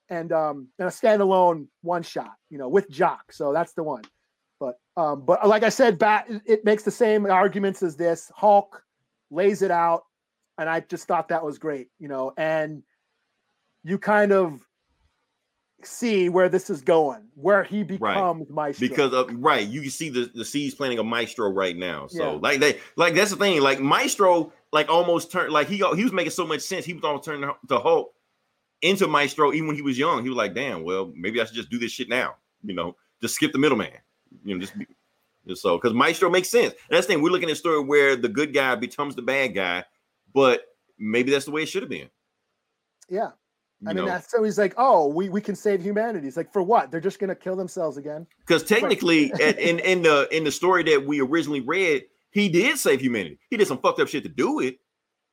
and 0.10 0.31
um 0.31 0.68
and 0.80 0.88
a 0.88 0.91
standalone 0.91 1.68
one 1.81 2.03
shot. 2.03 2.34
You 2.49 2.57
know, 2.57 2.69
with 2.69 2.89
Jock. 2.89 3.31
So 3.31 3.53
that's 3.53 3.73
the 3.73 3.84
one. 3.84 4.03
But 4.60 4.80
um, 4.98 5.26
but 5.26 5.48
like 5.48 5.64
I 5.64 5.69
said, 5.69 5.98
bat 5.98 6.26
it- 6.30 6.41
it 6.45 6.65
makes 6.65 6.84
the 6.84 6.91
same 6.91 7.26
arguments 7.26 7.81
as 7.84 7.95
this. 7.95 8.31
Hulk 8.35 8.84
lays 9.30 9.61
it 9.61 9.72
out, 9.72 10.03
and 10.57 10.69
I 10.69 10.81
just 10.81 11.07
thought 11.07 11.30
that 11.30 11.43
was 11.45 11.57
great. 11.60 11.89
You 11.99 12.07
know, 12.07 12.34
and 12.38 12.84
you 13.84 13.98
kind 13.98 14.32
of 14.32 14.60
see 15.84 16.30
where 16.30 16.48
this 16.49 16.70
is 16.70 16.82
going, 16.82 17.24
where 17.36 17.64
he 17.64 17.84
becomes 17.84 18.49
Maestro. 18.49 18.88
Because 18.88 19.14
of 19.14 19.30
right, 19.36 19.68
you 19.68 19.82
can 19.82 19.90
see 19.90 20.10
the 20.10 20.30
the 20.36 20.45
seeds 20.45 20.76
planting 20.76 20.99
a 20.99 21.03
Maestro 21.03 21.49
right 21.49 21.76
now. 21.76 22.08
So 22.08 22.34
Yeah. 22.34 22.40
like 22.40 22.60
they 22.60 22.80
like 22.98 23.16
that's 23.16 23.32
the 23.32 23.38
thing. 23.38 23.62
Like 23.62 23.80
Maestro, 23.80 24.53
like 24.72 24.90
almost 24.90 25.32
turned 25.32 25.52
like 25.52 25.68
he 25.68 25.78
he 25.78 26.03
was 26.03 26.14
making 26.14 26.32
so 26.32 26.45
much 26.45 26.62
sense. 26.62 26.86
He 26.86 26.94
was 26.94 27.03
almost 27.03 27.26
turning 27.26 27.49
to 27.70 27.80
Hulk 27.80 28.14
into 28.84 29.08
Maestro 29.08 29.53
even 29.53 29.68
when 29.68 29.76
he 29.76 29.82
was 29.82 29.98
young. 29.98 30.24
He 30.24 30.30
was 30.30 30.38
like, 30.38 30.53
damn, 30.53 30.84
well 30.84 31.12
maybe 31.16 31.41
I 31.41 31.45
should 31.45 31.56
just 31.56 31.70
do 31.72 31.80
this 31.80 31.91
shit 31.91 32.10
now. 32.10 32.36
You 32.64 32.76
know, 32.76 32.95
just 33.22 33.36
skip 33.36 33.52
the 33.52 33.58
middleman. 33.60 33.91
You 34.45 34.53
know, 34.56 34.62
just 34.62 34.78
be, 34.78 34.86
just 35.48 35.64
so 35.64 35.78
because 35.78 35.94
Maestro 35.94 36.30
makes 36.30 36.49
sense. 36.49 36.74
And 36.74 36.95
that's 36.95 37.08
the 37.08 37.14
thing. 37.14 37.24
We're 37.24 37.32
looking 37.32 37.49
at 37.49 37.53
a 37.53 37.56
story 37.56 37.84
where 37.84 38.16
the 38.16 38.30
good 38.30 38.53
guy 38.53 38.76
becomes 38.76 39.16
the 39.16 39.24
bad 39.24 39.56
guy, 39.56 39.84
but 40.32 40.62
maybe 40.99 41.32
that's 41.32 41.45
the 41.45 41.52
way 41.52 41.64
it 41.64 41.70
should 41.70 41.82
have 41.82 41.90
been. 41.90 42.10
yeah. 43.10 43.32
I 43.86 43.94
mean, 43.94 43.98
know? 43.98 44.06
that's 44.06 44.32
so 44.32 44.44
he's 44.44 44.58
like, 44.60 44.74
oh, 44.78 45.08
we, 45.08 45.30
we 45.30 45.41
can 45.41 45.56
save 45.56 45.82
humanity. 45.82 46.28
He's 46.28 46.38
like, 46.38 46.53
for 46.53 46.62
what? 46.62 46.91
They're 46.91 47.02
just 47.02 47.20
gonna 47.20 47.36
kill 47.36 47.56
themselves 47.56 47.98
again. 47.98 48.28
because 48.45 48.64
technically 48.64 49.32
at, 49.34 49.58
in 49.60 49.80
in 49.80 50.02
the 50.03 50.28
in 50.36 50.44
the 50.44 50.52
story 50.52 50.84
that 50.84 51.06
we 51.06 51.22
originally 51.22 51.62
read 51.62 52.03
he 52.32 52.48
did 52.48 52.78
save 52.78 53.02
humanity 53.02 53.38
he 53.49 53.58
did 53.58 53.68
some 53.68 53.78
fucked 53.80 53.99
up 53.99 54.08
shit 54.08 54.24
to 54.24 54.30
do 54.30 54.60
it 54.62 54.78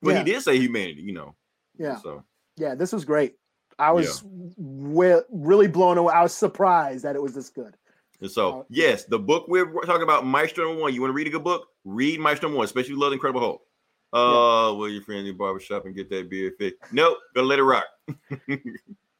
but 0.02 0.10
Yeah. 0.12 0.18
he 0.18 0.24
did 0.32 0.42
save 0.42 0.60
humanity 0.62 1.02
you 1.02 1.12
know 1.12 1.34
Yeah, 1.78 1.96
so 1.96 2.24
yeah. 2.56 2.74
This 2.74 2.92
was 2.92 3.04
great. 3.04 3.34
I 3.78 3.92
was 3.92 4.22
wi- 4.58 5.22
really 5.30 5.68
blown 5.68 5.98
away. 5.98 6.12
I 6.12 6.22
was 6.22 6.32
surprised 6.34 7.04
that 7.04 7.14
it 7.14 7.22
was 7.22 7.34
this 7.34 7.50
good. 7.50 7.76
and 8.20 8.30
so 8.30 8.60
Uh, 8.60 8.62
yes 8.70 9.04
the 9.04 9.18
book 9.18 9.44
we're 9.48 9.70
talking 9.82 10.02
about 10.02 10.26
maestro 10.26 10.66
number 10.68 10.82
one 10.82 10.92
you 10.94 11.00
want 11.00 11.10
to 11.10 11.14
read 11.14 11.26
a 11.28 11.30
good 11.30 11.44
book 11.44 11.68
read 11.84 12.18
maestro 12.18 12.48
number 12.48 12.56
one 12.58 12.64
especially 12.64 12.88
if 12.92 12.96
you 12.96 12.98
love 12.98 13.12
incredible 13.12 13.40
hulk 13.40 13.60
uh 14.12 14.72
well 14.74 14.88
your 14.88 15.02
friend 15.02 15.20
in 15.20 15.26
your 15.26 15.34
barbershop 15.34 15.84
and 15.84 15.94
get 15.94 16.08
that 16.10 16.30
beard 16.30 16.54
fixed. 16.58 16.92
Nope 16.92 17.18
gonna 17.34 17.46
let 17.46 17.58
it 17.58 17.64
rock. 17.64 17.84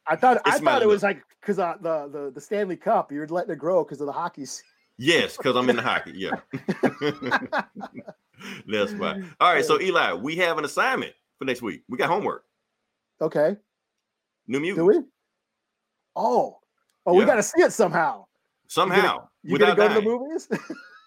I 0.06 0.16
thought 0.16 0.40
I 0.47 0.59
thought 0.59 0.82
it 0.82 0.89
was 0.89 1.02
like 1.02 1.23
because 1.40 1.59
uh, 1.59 1.77
the 1.81 2.09
the 2.09 2.31
the 2.35 2.40
Stanley 2.40 2.77
Cup, 2.77 3.12
you're 3.12 3.27
letting 3.27 3.51
it 3.51 3.59
grow 3.59 3.85
because 3.85 4.01
of 4.01 4.06
the 4.06 4.12
hockey. 4.12 4.47
yes 4.97 5.36
because 5.36 5.55
i'm 5.55 5.70
in 5.70 5.77
the 5.77 5.82
hockey 5.82 6.12
yeah. 6.16 6.31
That's 8.66 8.93
why. 8.93 9.23
All 9.40 9.52
right 9.55 9.65
so 9.65 9.81
eli 9.81 10.12
we 10.15 10.36
have 10.36 10.59
an 10.59 10.65
assignment 10.65 11.12
for 11.39 11.44
next 11.44 11.62
week. 11.62 11.82
We 11.89 11.98
got 11.98 12.09
homework. 12.09 12.44
Okay, 13.20 13.56
new 14.47 14.60
music. 14.60 14.77
do 14.78 14.86
we? 14.86 15.01
Oh, 16.16 16.59
oh, 17.06 17.15
we 17.15 17.24
got 17.24 17.36
to 17.36 17.43
see 17.43 17.62
it 17.62 17.73
somehow. 17.73 18.27
somehow. 18.66 19.28
You 19.43 19.52
without 19.52 19.77
gonna 19.77 19.89
go 19.89 19.94
to 19.94 20.01
the 20.01 20.06
movies? 20.06 20.48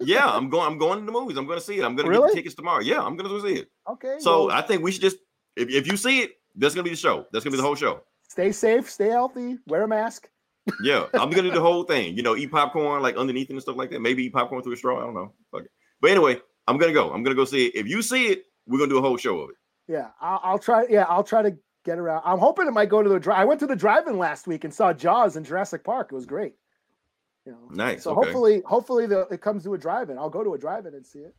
Yeah, 0.03 0.27
I'm 0.27 0.49
going. 0.49 0.67
I'm 0.71 0.77
going 0.77 0.99
to 0.99 1.05
the 1.05 1.11
movies. 1.11 1.37
I'm 1.37 1.45
going 1.45 1.59
to 1.59 1.65
see 1.65 1.79
it. 1.79 1.83
I'm 1.85 1.95
going 1.95 2.07
to 2.07 2.13
get 2.13 2.19
Really? 2.19 2.29
the 2.31 2.35
tickets 2.35 2.55
tomorrow. 2.55 2.81
Yeah, 2.81 2.99
I'm 3.01 3.15
going 3.15 3.29
to 3.29 3.37
go 3.39 3.45
see 3.47 3.55
it. 3.59 3.67
okay. 3.89 4.15
So 4.19 4.47
well, 4.47 4.55
I 4.57 4.61
think 4.61 4.83
we 4.83 4.91
should 4.91 5.01
just, 5.01 5.17
if, 5.55 5.69
if 5.69 5.87
you 5.87 5.97
see 5.97 6.21
it, 6.21 6.31
that's 6.55 6.73
going 6.75 6.83
to 6.83 6.89
be 6.89 6.93
the 6.93 6.99
show. 6.99 7.25
That's 7.31 7.43
going 7.43 7.51
to 7.51 7.57
be 7.57 7.57
the 7.57 7.63
whole 7.63 7.75
show. 7.75 8.01
stay 8.27 8.51
safe, 8.51 8.89
stay 8.89 9.09
healthy, 9.09 9.57
wear 9.67 9.83
a 9.83 9.87
mask. 9.87 10.27
Yeah, 10.83 11.07
I'm 11.15 11.31
going 11.31 11.43
to 11.43 11.49
do 11.49 11.55
the 11.55 11.61
whole 11.61 11.83
thing. 11.83 12.15
You 12.15 12.21
know, 12.23 12.35
eat 12.35 12.51
popcorn 12.51 13.01
like 13.01 13.15
underneath 13.17 13.49
it 13.49 13.53
and 13.53 13.61
stuff 13.61 13.77
like 13.77 13.89
that. 13.89 13.99
Maybe 13.99 14.25
eat 14.25 14.33
popcorn 14.33 14.61
through 14.61 14.73
a 14.73 14.77
straw. 14.77 14.99
I 14.99 15.05
don't 15.05 15.15
know. 15.15 15.33
Fuck 15.51 15.63
it. 15.63 15.71
But 16.01 16.11
anyway, 16.11 16.39
I'm 16.67 16.77
going 16.77 16.89
to 16.89 16.93
go. 16.93 17.05
I'm 17.07 17.23
going 17.23 17.35
to 17.35 17.41
go 17.41 17.45
see 17.45 17.65
it. 17.67 17.75
If 17.75 17.87
you 17.87 18.01
see 18.03 18.27
it, 18.27 18.43
we're 18.67 18.77
going 18.77 18.89
to 18.89 18.95
do 18.95 18.99
a 18.99 19.01
whole 19.01 19.17
show 19.17 19.39
of 19.39 19.49
it. 19.49 19.55
Yeah, 19.87 20.09
I'll, 20.21 20.39
I'll 20.43 20.59
try. 20.59 20.85
Yeah, 20.87 21.05
I'll 21.09 21.23
try 21.23 21.41
to 21.41 21.57
get 21.83 21.97
around. 21.97 22.21
I'm 22.23 22.37
hoping 22.37 22.67
it 22.67 22.71
might 22.71 22.89
go 22.89 23.01
to 23.01 23.09
the 23.09 23.19
drive. 23.19 23.39
I 23.39 23.45
went 23.45 23.59
to 23.61 23.67
the 23.67 23.75
drive-in 23.75 24.19
last 24.19 24.45
week 24.45 24.63
and 24.63 24.71
saw 24.73 24.93
Jaws 24.93 25.35
in 25.35 25.43
Jurassic 25.43 25.83
Park. 25.83 26.09
It 26.11 26.15
was 26.15 26.27
great. 26.27 26.53
You 27.45 27.53
know, 27.53 27.57
Nice. 27.71 28.03
so 28.03 28.11
okay. 28.11 28.25
hopefully, 28.27 28.61
hopefully 28.65 29.07
the, 29.07 29.21
it 29.31 29.41
comes 29.41 29.63
to 29.63 29.73
a 29.73 29.77
drive-in. 29.77 30.17
I'll 30.17 30.29
go 30.29 30.43
to 30.43 30.53
a 30.53 30.57
drive-in 30.57 30.93
and 30.93 31.05
see 31.05 31.19
it. 31.19 31.35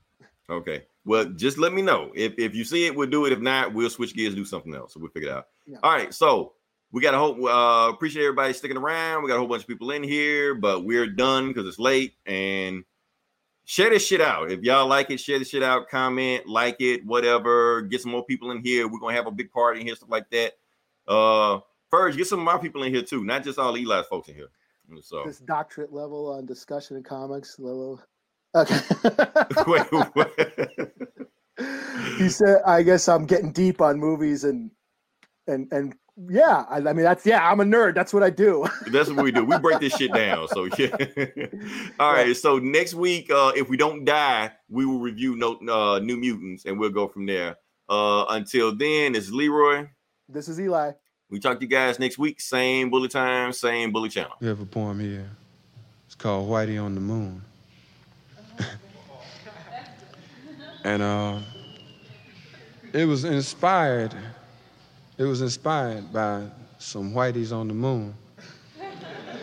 Okay. 0.51 0.85
Well, 1.05 1.25
just 1.25 1.59
let 1.59 1.73
me 1.73 1.83
know. 1.83 2.11
If 2.15 2.35
if 2.39 2.55
you 2.55 2.65
see 2.65 2.87
it, 2.87 2.95
we'll 2.95 3.09
do 3.09 3.27
it. 3.27 3.33
If 3.33 3.41
not, 3.41 3.73
we'll 3.73 3.91
switch 3.91 4.15
gears, 4.15 4.35
do 4.35 4.45
something 4.45 4.75
else. 4.75 4.95
So 4.95 5.01
we'll 5.01 5.11
figure 5.11 5.31
it 5.31 5.33
out. 5.33 5.49
Yeah. 5.67 5.79
All 5.83 5.93
right. 5.93 6.13
So 6.13 6.53
we 6.91 7.01
got 7.01 7.15
a 7.15 7.19
whole 7.19 7.49
uh 7.49 7.89
appreciate 7.91 8.25
everybody 8.25 8.53
sticking 8.53 8.77
around. 8.77 9.23
We 9.23 9.29
got 9.29 9.37
a 9.37 9.39
whole 9.39 9.49
bunch 9.49 9.63
of 9.63 9.69
people 9.69 9.91
in 9.93 10.03
here, 10.03 10.55
but 10.55 10.85
we're 10.85 11.07
done 11.07 11.49
because 11.49 11.67
it's 11.67 11.79
late. 11.79 12.15
And 12.27 12.85
share 13.65 13.91
this 13.91 14.07
shit 14.07 14.21
out. 14.21 14.51
If 14.51 14.63
y'all 14.63 14.87
like 14.89 15.11
it, 15.11 15.21
share 15.21 15.39
this 15.39 15.49
shit 15.49 15.63
out, 15.63 15.89
comment, 15.89 16.47
like 16.47 16.77
it, 16.81 17.07
whatever. 17.07 17.83
Get 17.83 18.03
some 18.03 18.11
more 18.13 18.25
people 18.25 18.51
in 18.51 18.63
here. 18.63 18.89
We're 18.89 18.99
gonna 18.99 19.17
have 19.17 19.27
a 19.29 19.33
big 19.33 19.51
party 19.53 19.81
in 19.81 19.87
here, 19.87 19.97
stuff 19.97 20.11
like 20.11 20.29
that. 20.31 20.53
Uh 21.07 21.61
first, 21.89 22.19
get 22.19 22.27
some 22.27 22.41
of 22.41 22.45
my 22.45 22.59
people 22.59 22.83
in 22.83 22.93
here 22.93 23.03
too, 23.03 23.25
not 23.25 23.45
just 23.45 23.59
all 23.59 23.75
Eli's 23.75 24.07
folks 24.07 24.29
in 24.29 24.35
here. 24.35 24.49
So 25.01 25.23
This 25.25 25.39
doctorate 25.39 25.93
level 25.93 26.33
on 26.33 26.47
discussion 26.47 26.97
in 26.97 27.03
comics 27.03 27.59
level. 27.59 28.03
Okay. 28.55 28.79
wait, 29.67 29.87
what? 30.13 30.31
he 32.19 32.29
said, 32.29 32.61
"I 32.67 32.83
guess 32.83 33.09
I'm 33.09 33.25
getting 33.25 33.51
deep 33.51 33.81
on 33.81 33.99
movies 33.99 34.45
and 34.45 34.71
and 35.47 35.73
and 35.73 35.95
yeah. 36.29 36.67
I, 36.69 36.77
I 36.77 36.93
mean, 36.93 37.05
that's 37.05 37.25
yeah. 37.25 37.49
I'm 37.51 37.61
a 37.61 37.65
nerd. 37.65 37.95
That's 37.95 38.13
what 38.13 38.23
I 38.23 38.29
do. 38.29 38.67
That's 38.89 39.09
what 39.09 39.25
we 39.25 39.33
do. 39.33 39.45
We 39.45 39.59
break 39.59 39.81
this 39.81 39.97
shit 39.97 40.13
down. 40.13 40.49
So 40.49 40.65
yeah. 40.77 40.95
All 41.99 42.13
right. 42.13 42.37
So 42.37 42.59
next 42.59 42.93
week, 42.93 43.31
uh, 43.31 43.53
if 43.57 43.71
we 43.71 43.79
don't 43.79 44.05
die, 44.05 44.53
we 44.69 44.85
will 44.85 45.01
review 45.01 45.37
no 45.37 45.57
uh, 45.69 45.99
New 46.01 46.19
Mutants, 46.19 46.67
and 46.67 46.79
we'll 46.79 46.91
go 46.91 47.09
from 47.09 47.25
there. 47.25 47.57
Uh, 47.89 48.27
until 48.29 48.75
then, 48.75 49.15
it's 49.15 49.31
Leroy. 49.31 49.87
this 50.29 50.49
is 50.49 50.61
Eli. 50.61 50.93
We 51.33 51.41
talk 51.41 51.59
to 51.59 51.65
you 51.65 51.69
guys 51.69 51.99
next 51.99 52.19
week. 52.19 52.43
Same 52.43 52.91
bully 52.91 53.09
time, 53.09 53.55
same 53.55 53.91
bully 53.91 54.11
channel. 54.11 54.33
We 54.39 54.49
have 54.49 54.61
a 54.61 54.67
poem 54.67 55.01
here. 55.01 55.31
It's 56.05 56.15
called 56.15 56.47
Whitey 56.47 56.81
on 56.81 56.95
the 56.95 57.01
Moon. 57.01 57.41
and 60.85 61.01
uh, 61.01 61.39
it 62.93 63.07
was 63.07 63.25
inspired. 63.25 64.15
It 65.17 65.25
was 65.25 65.41
inspired 65.41 66.13
by 66.13 66.45
some 66.79 67.15
whiteys 67.15 67.51
on 67.51 67.67
the 67.67 67.75
moon. 67.75 68.15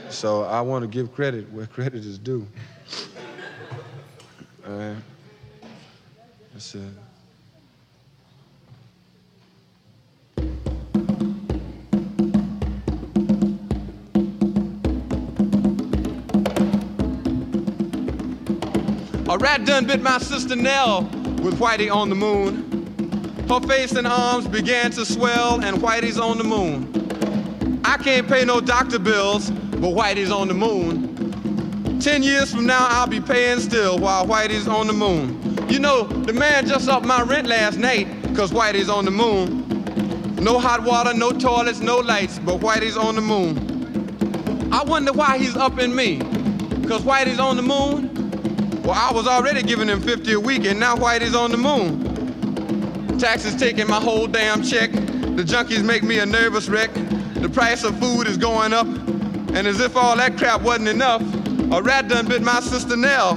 So 0.09 0.43
I 0.43 0.61
want 0.61 0.83
to 0.83 0.87
give 0.87 1.11
credit 1.11 1.51
where 1.51 1.65
credit 1.65 2.05
is 2.05 2.19
due. 2.19 2.45
All 4.67 4.73
right. 4.73 4.95
That's 6.53 6.75
it. 6.75 7.08
A 19.29 19.37
rat 19.37 19.63
done 19.63 19.85
bit 19.85 20.01
my 20.01 20.17
sister 20.17 20.55
Nell 20.55 21.03
with 21.43 21.59
Whitey 21.59 21.93
on 21.93 22.09
the 22.09 22.15
moon. 22.15 23.45
Her 23.47 23.59
face 23.59 23.91
and 23.91 24.07
arms 24.07 24.47
began 24.47 24.89
to 24.93 25.05
swell, 25.05 25.63
and 25.63 25.77
Whitey's 25.77 26.17
on 26.17 26.39
the 26.39 26.43
moon. 26.43 27.79
I 27.85 27.97
can't 27.97 28.27
pay 28.27 28.43
no 28.43 28.59
doctor 28.59 28.97
bills, 28.97 29.51
but 29.51 29.91
Whitey's 29.91 30.31
on 30.31 30.47
the 30.47 30.55
moon. 30.55 31.99
Ten 31.99 32.23
years 32.23 32.51
from 32.51 32.65
now, 32.65 32.87
I'll 32.89 33.05
be 33.05 33.21
paying 33.21 33.59
still 33.59 33.99
while 33.99 34.25
Whitey's 34.25 34.67
on 34.67 34.87
the 34.87 34.93
moon. 34.93 35.39
You 35.69 35.77
know, 35.77 36.05
the 36.05 36.33
man 36.33 36.67
just 36.67 36.89
upped 36.89 37.05
my 37.05 37.21
rent 37.21 37.45
last 37.45 37.77
night, 37.77 38.07
cause 38.35 38.49
Whitey's 38.49 38.89
on 38.89 39.05
the 39.05 39.11
moon. 39.11 39.63
No 40.37 40.57
hot 40.57 40.83
water, 40.83 41.13
no 41.13 41.33
toilets, 41.33 41.81
no 41.81 41.97
lights, 41.97 42.39
but 42.39 42.61
Whitey's 42.61 42.97
on 42.97 43.13
the 43.13 43.21
moon. 43.21 44.73
I 44.73 44.83
wonder 44.83 45.13
why 45.13 45.37
he's 45.37 45.55
up 45.55 45.77
in 45.77 45.95
me. 45.95 46.17
Cause 46.87 47.03
Whitey's 47.03 47.39
on 47.39 47.57
the 47.57 47.61
moon? 47.61 48.18
Well, 48.89 48.97
I 48.97 49.13
was 49.13 49.27
already 49.27 49.61
giving 49.61 49.87
him 49.87 50.01
50 50.01 50.33
a 50.33 50.39
week 50.39 50.65
and 50.65 50.79
now 50.79 50.95
Whitey's 50.95 51.35
on 51.35 51.51
the 51.51 51.57
moon. 51.57 53.19
Taxes 53.19 53.55
taking 53.55 53.87
my 53.87 54.01
whole 54.01 54.25
damn 54.25 54.63
check. 54.63 54.91
The 54.91 55.43
junkies 55.43 55.83
make 55.83 56.01
me 56.01 56.17
a 56.17 56.25
nervous 56.25 56.67
wreck. 56.67 56.91
The 57.35 57.49
price 57.53 57.83
of 57.83 57.99
food 57.99 58.25
is 58.25 58.35
going 58.35 58.73
up. 58.73 58.87
And 58.87 59.67
as 59.67 59.79
if 59.79 59.95
all 59.95 60.17
that 60.17 60.39
crap 60.39 60.63
wasn't 60.63 60.87
enough, 60.87 61.21
a 61.71 61.83
rat 61.83 62.07
done 62.07 62.27
bit 62.27 62.41
my 62.41 62.61
sister 62.61 62.97
Nell 62.97 63.35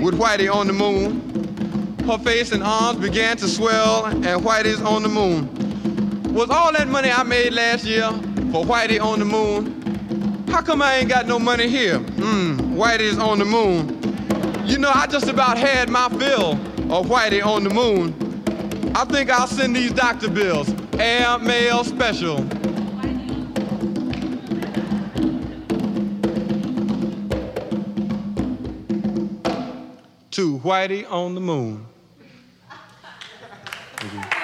with 0.00 0.18
Whitey 0.18 0.50
on 0.50 0.68
the 0.68 0.72
moon. 0.72 1.20
Her 2.06 2.16
face 2.16 2.52
and 2.52 2.62
arms 2.62 2.98
began 2.98 3.36
to 3.36 3.46
swell 3.46 4.06
and 4.06 4.24
Whitey's 4.24 4.80
on 4.80 5.02
the 5.02 5.10
moon. 5.10 6.32
Was 6.32 6.48
all 6.48 6.72
that 6.72 6.88
money 6.88 7.10
I 7.10 7.24
made 7.24 7.52
last 7.52 7.84
year 7.84 8.10
for 8.52 8.64
Whitey 8.64 8.98
on 8.98 9.18
the 9.18 9.26
moon? 9.26 10.46
How 10.48 10.62
come 10.62 10.80
I 10.80 10.94
ain't 10.94 11.10
got 11.10 11.26
no 11.26 11.38
money 11.38 11.68
here? 11.68 11.98
Mmm, 11.98 12.74
Whitey's 12.74 13.18
on 13.18 13.38
the 13.38 13.44
moon. 13.44 13.93
You 14.64 14.78
know, 14.78 14.90
I 14.94 15.06
just 15.06 15.28
about 15.28 15.58
had 15.58 15.90
my 15.90 16.08
fill 16.08 16.52
of 16.90 17.06
Whitey 17.06 17.44
on 17.44 17.64
the 17.64 17.70
moon. 17.70 18.14
I 18.96 19.04
think 19.04 19.28
I'll 19.28 19.46
send 19.46 19.76
these 19.76 19.92
doctor 19.92 20.30
bills, 20.30 20.74
air 20.98 21.38
mail 21.38 21.84
special. 21.84 22.38
To 30.30 30.58
Whitey 30.60 31.10
on 31.10 31.34
the 31.34 31.40
moon. 31.40 31.86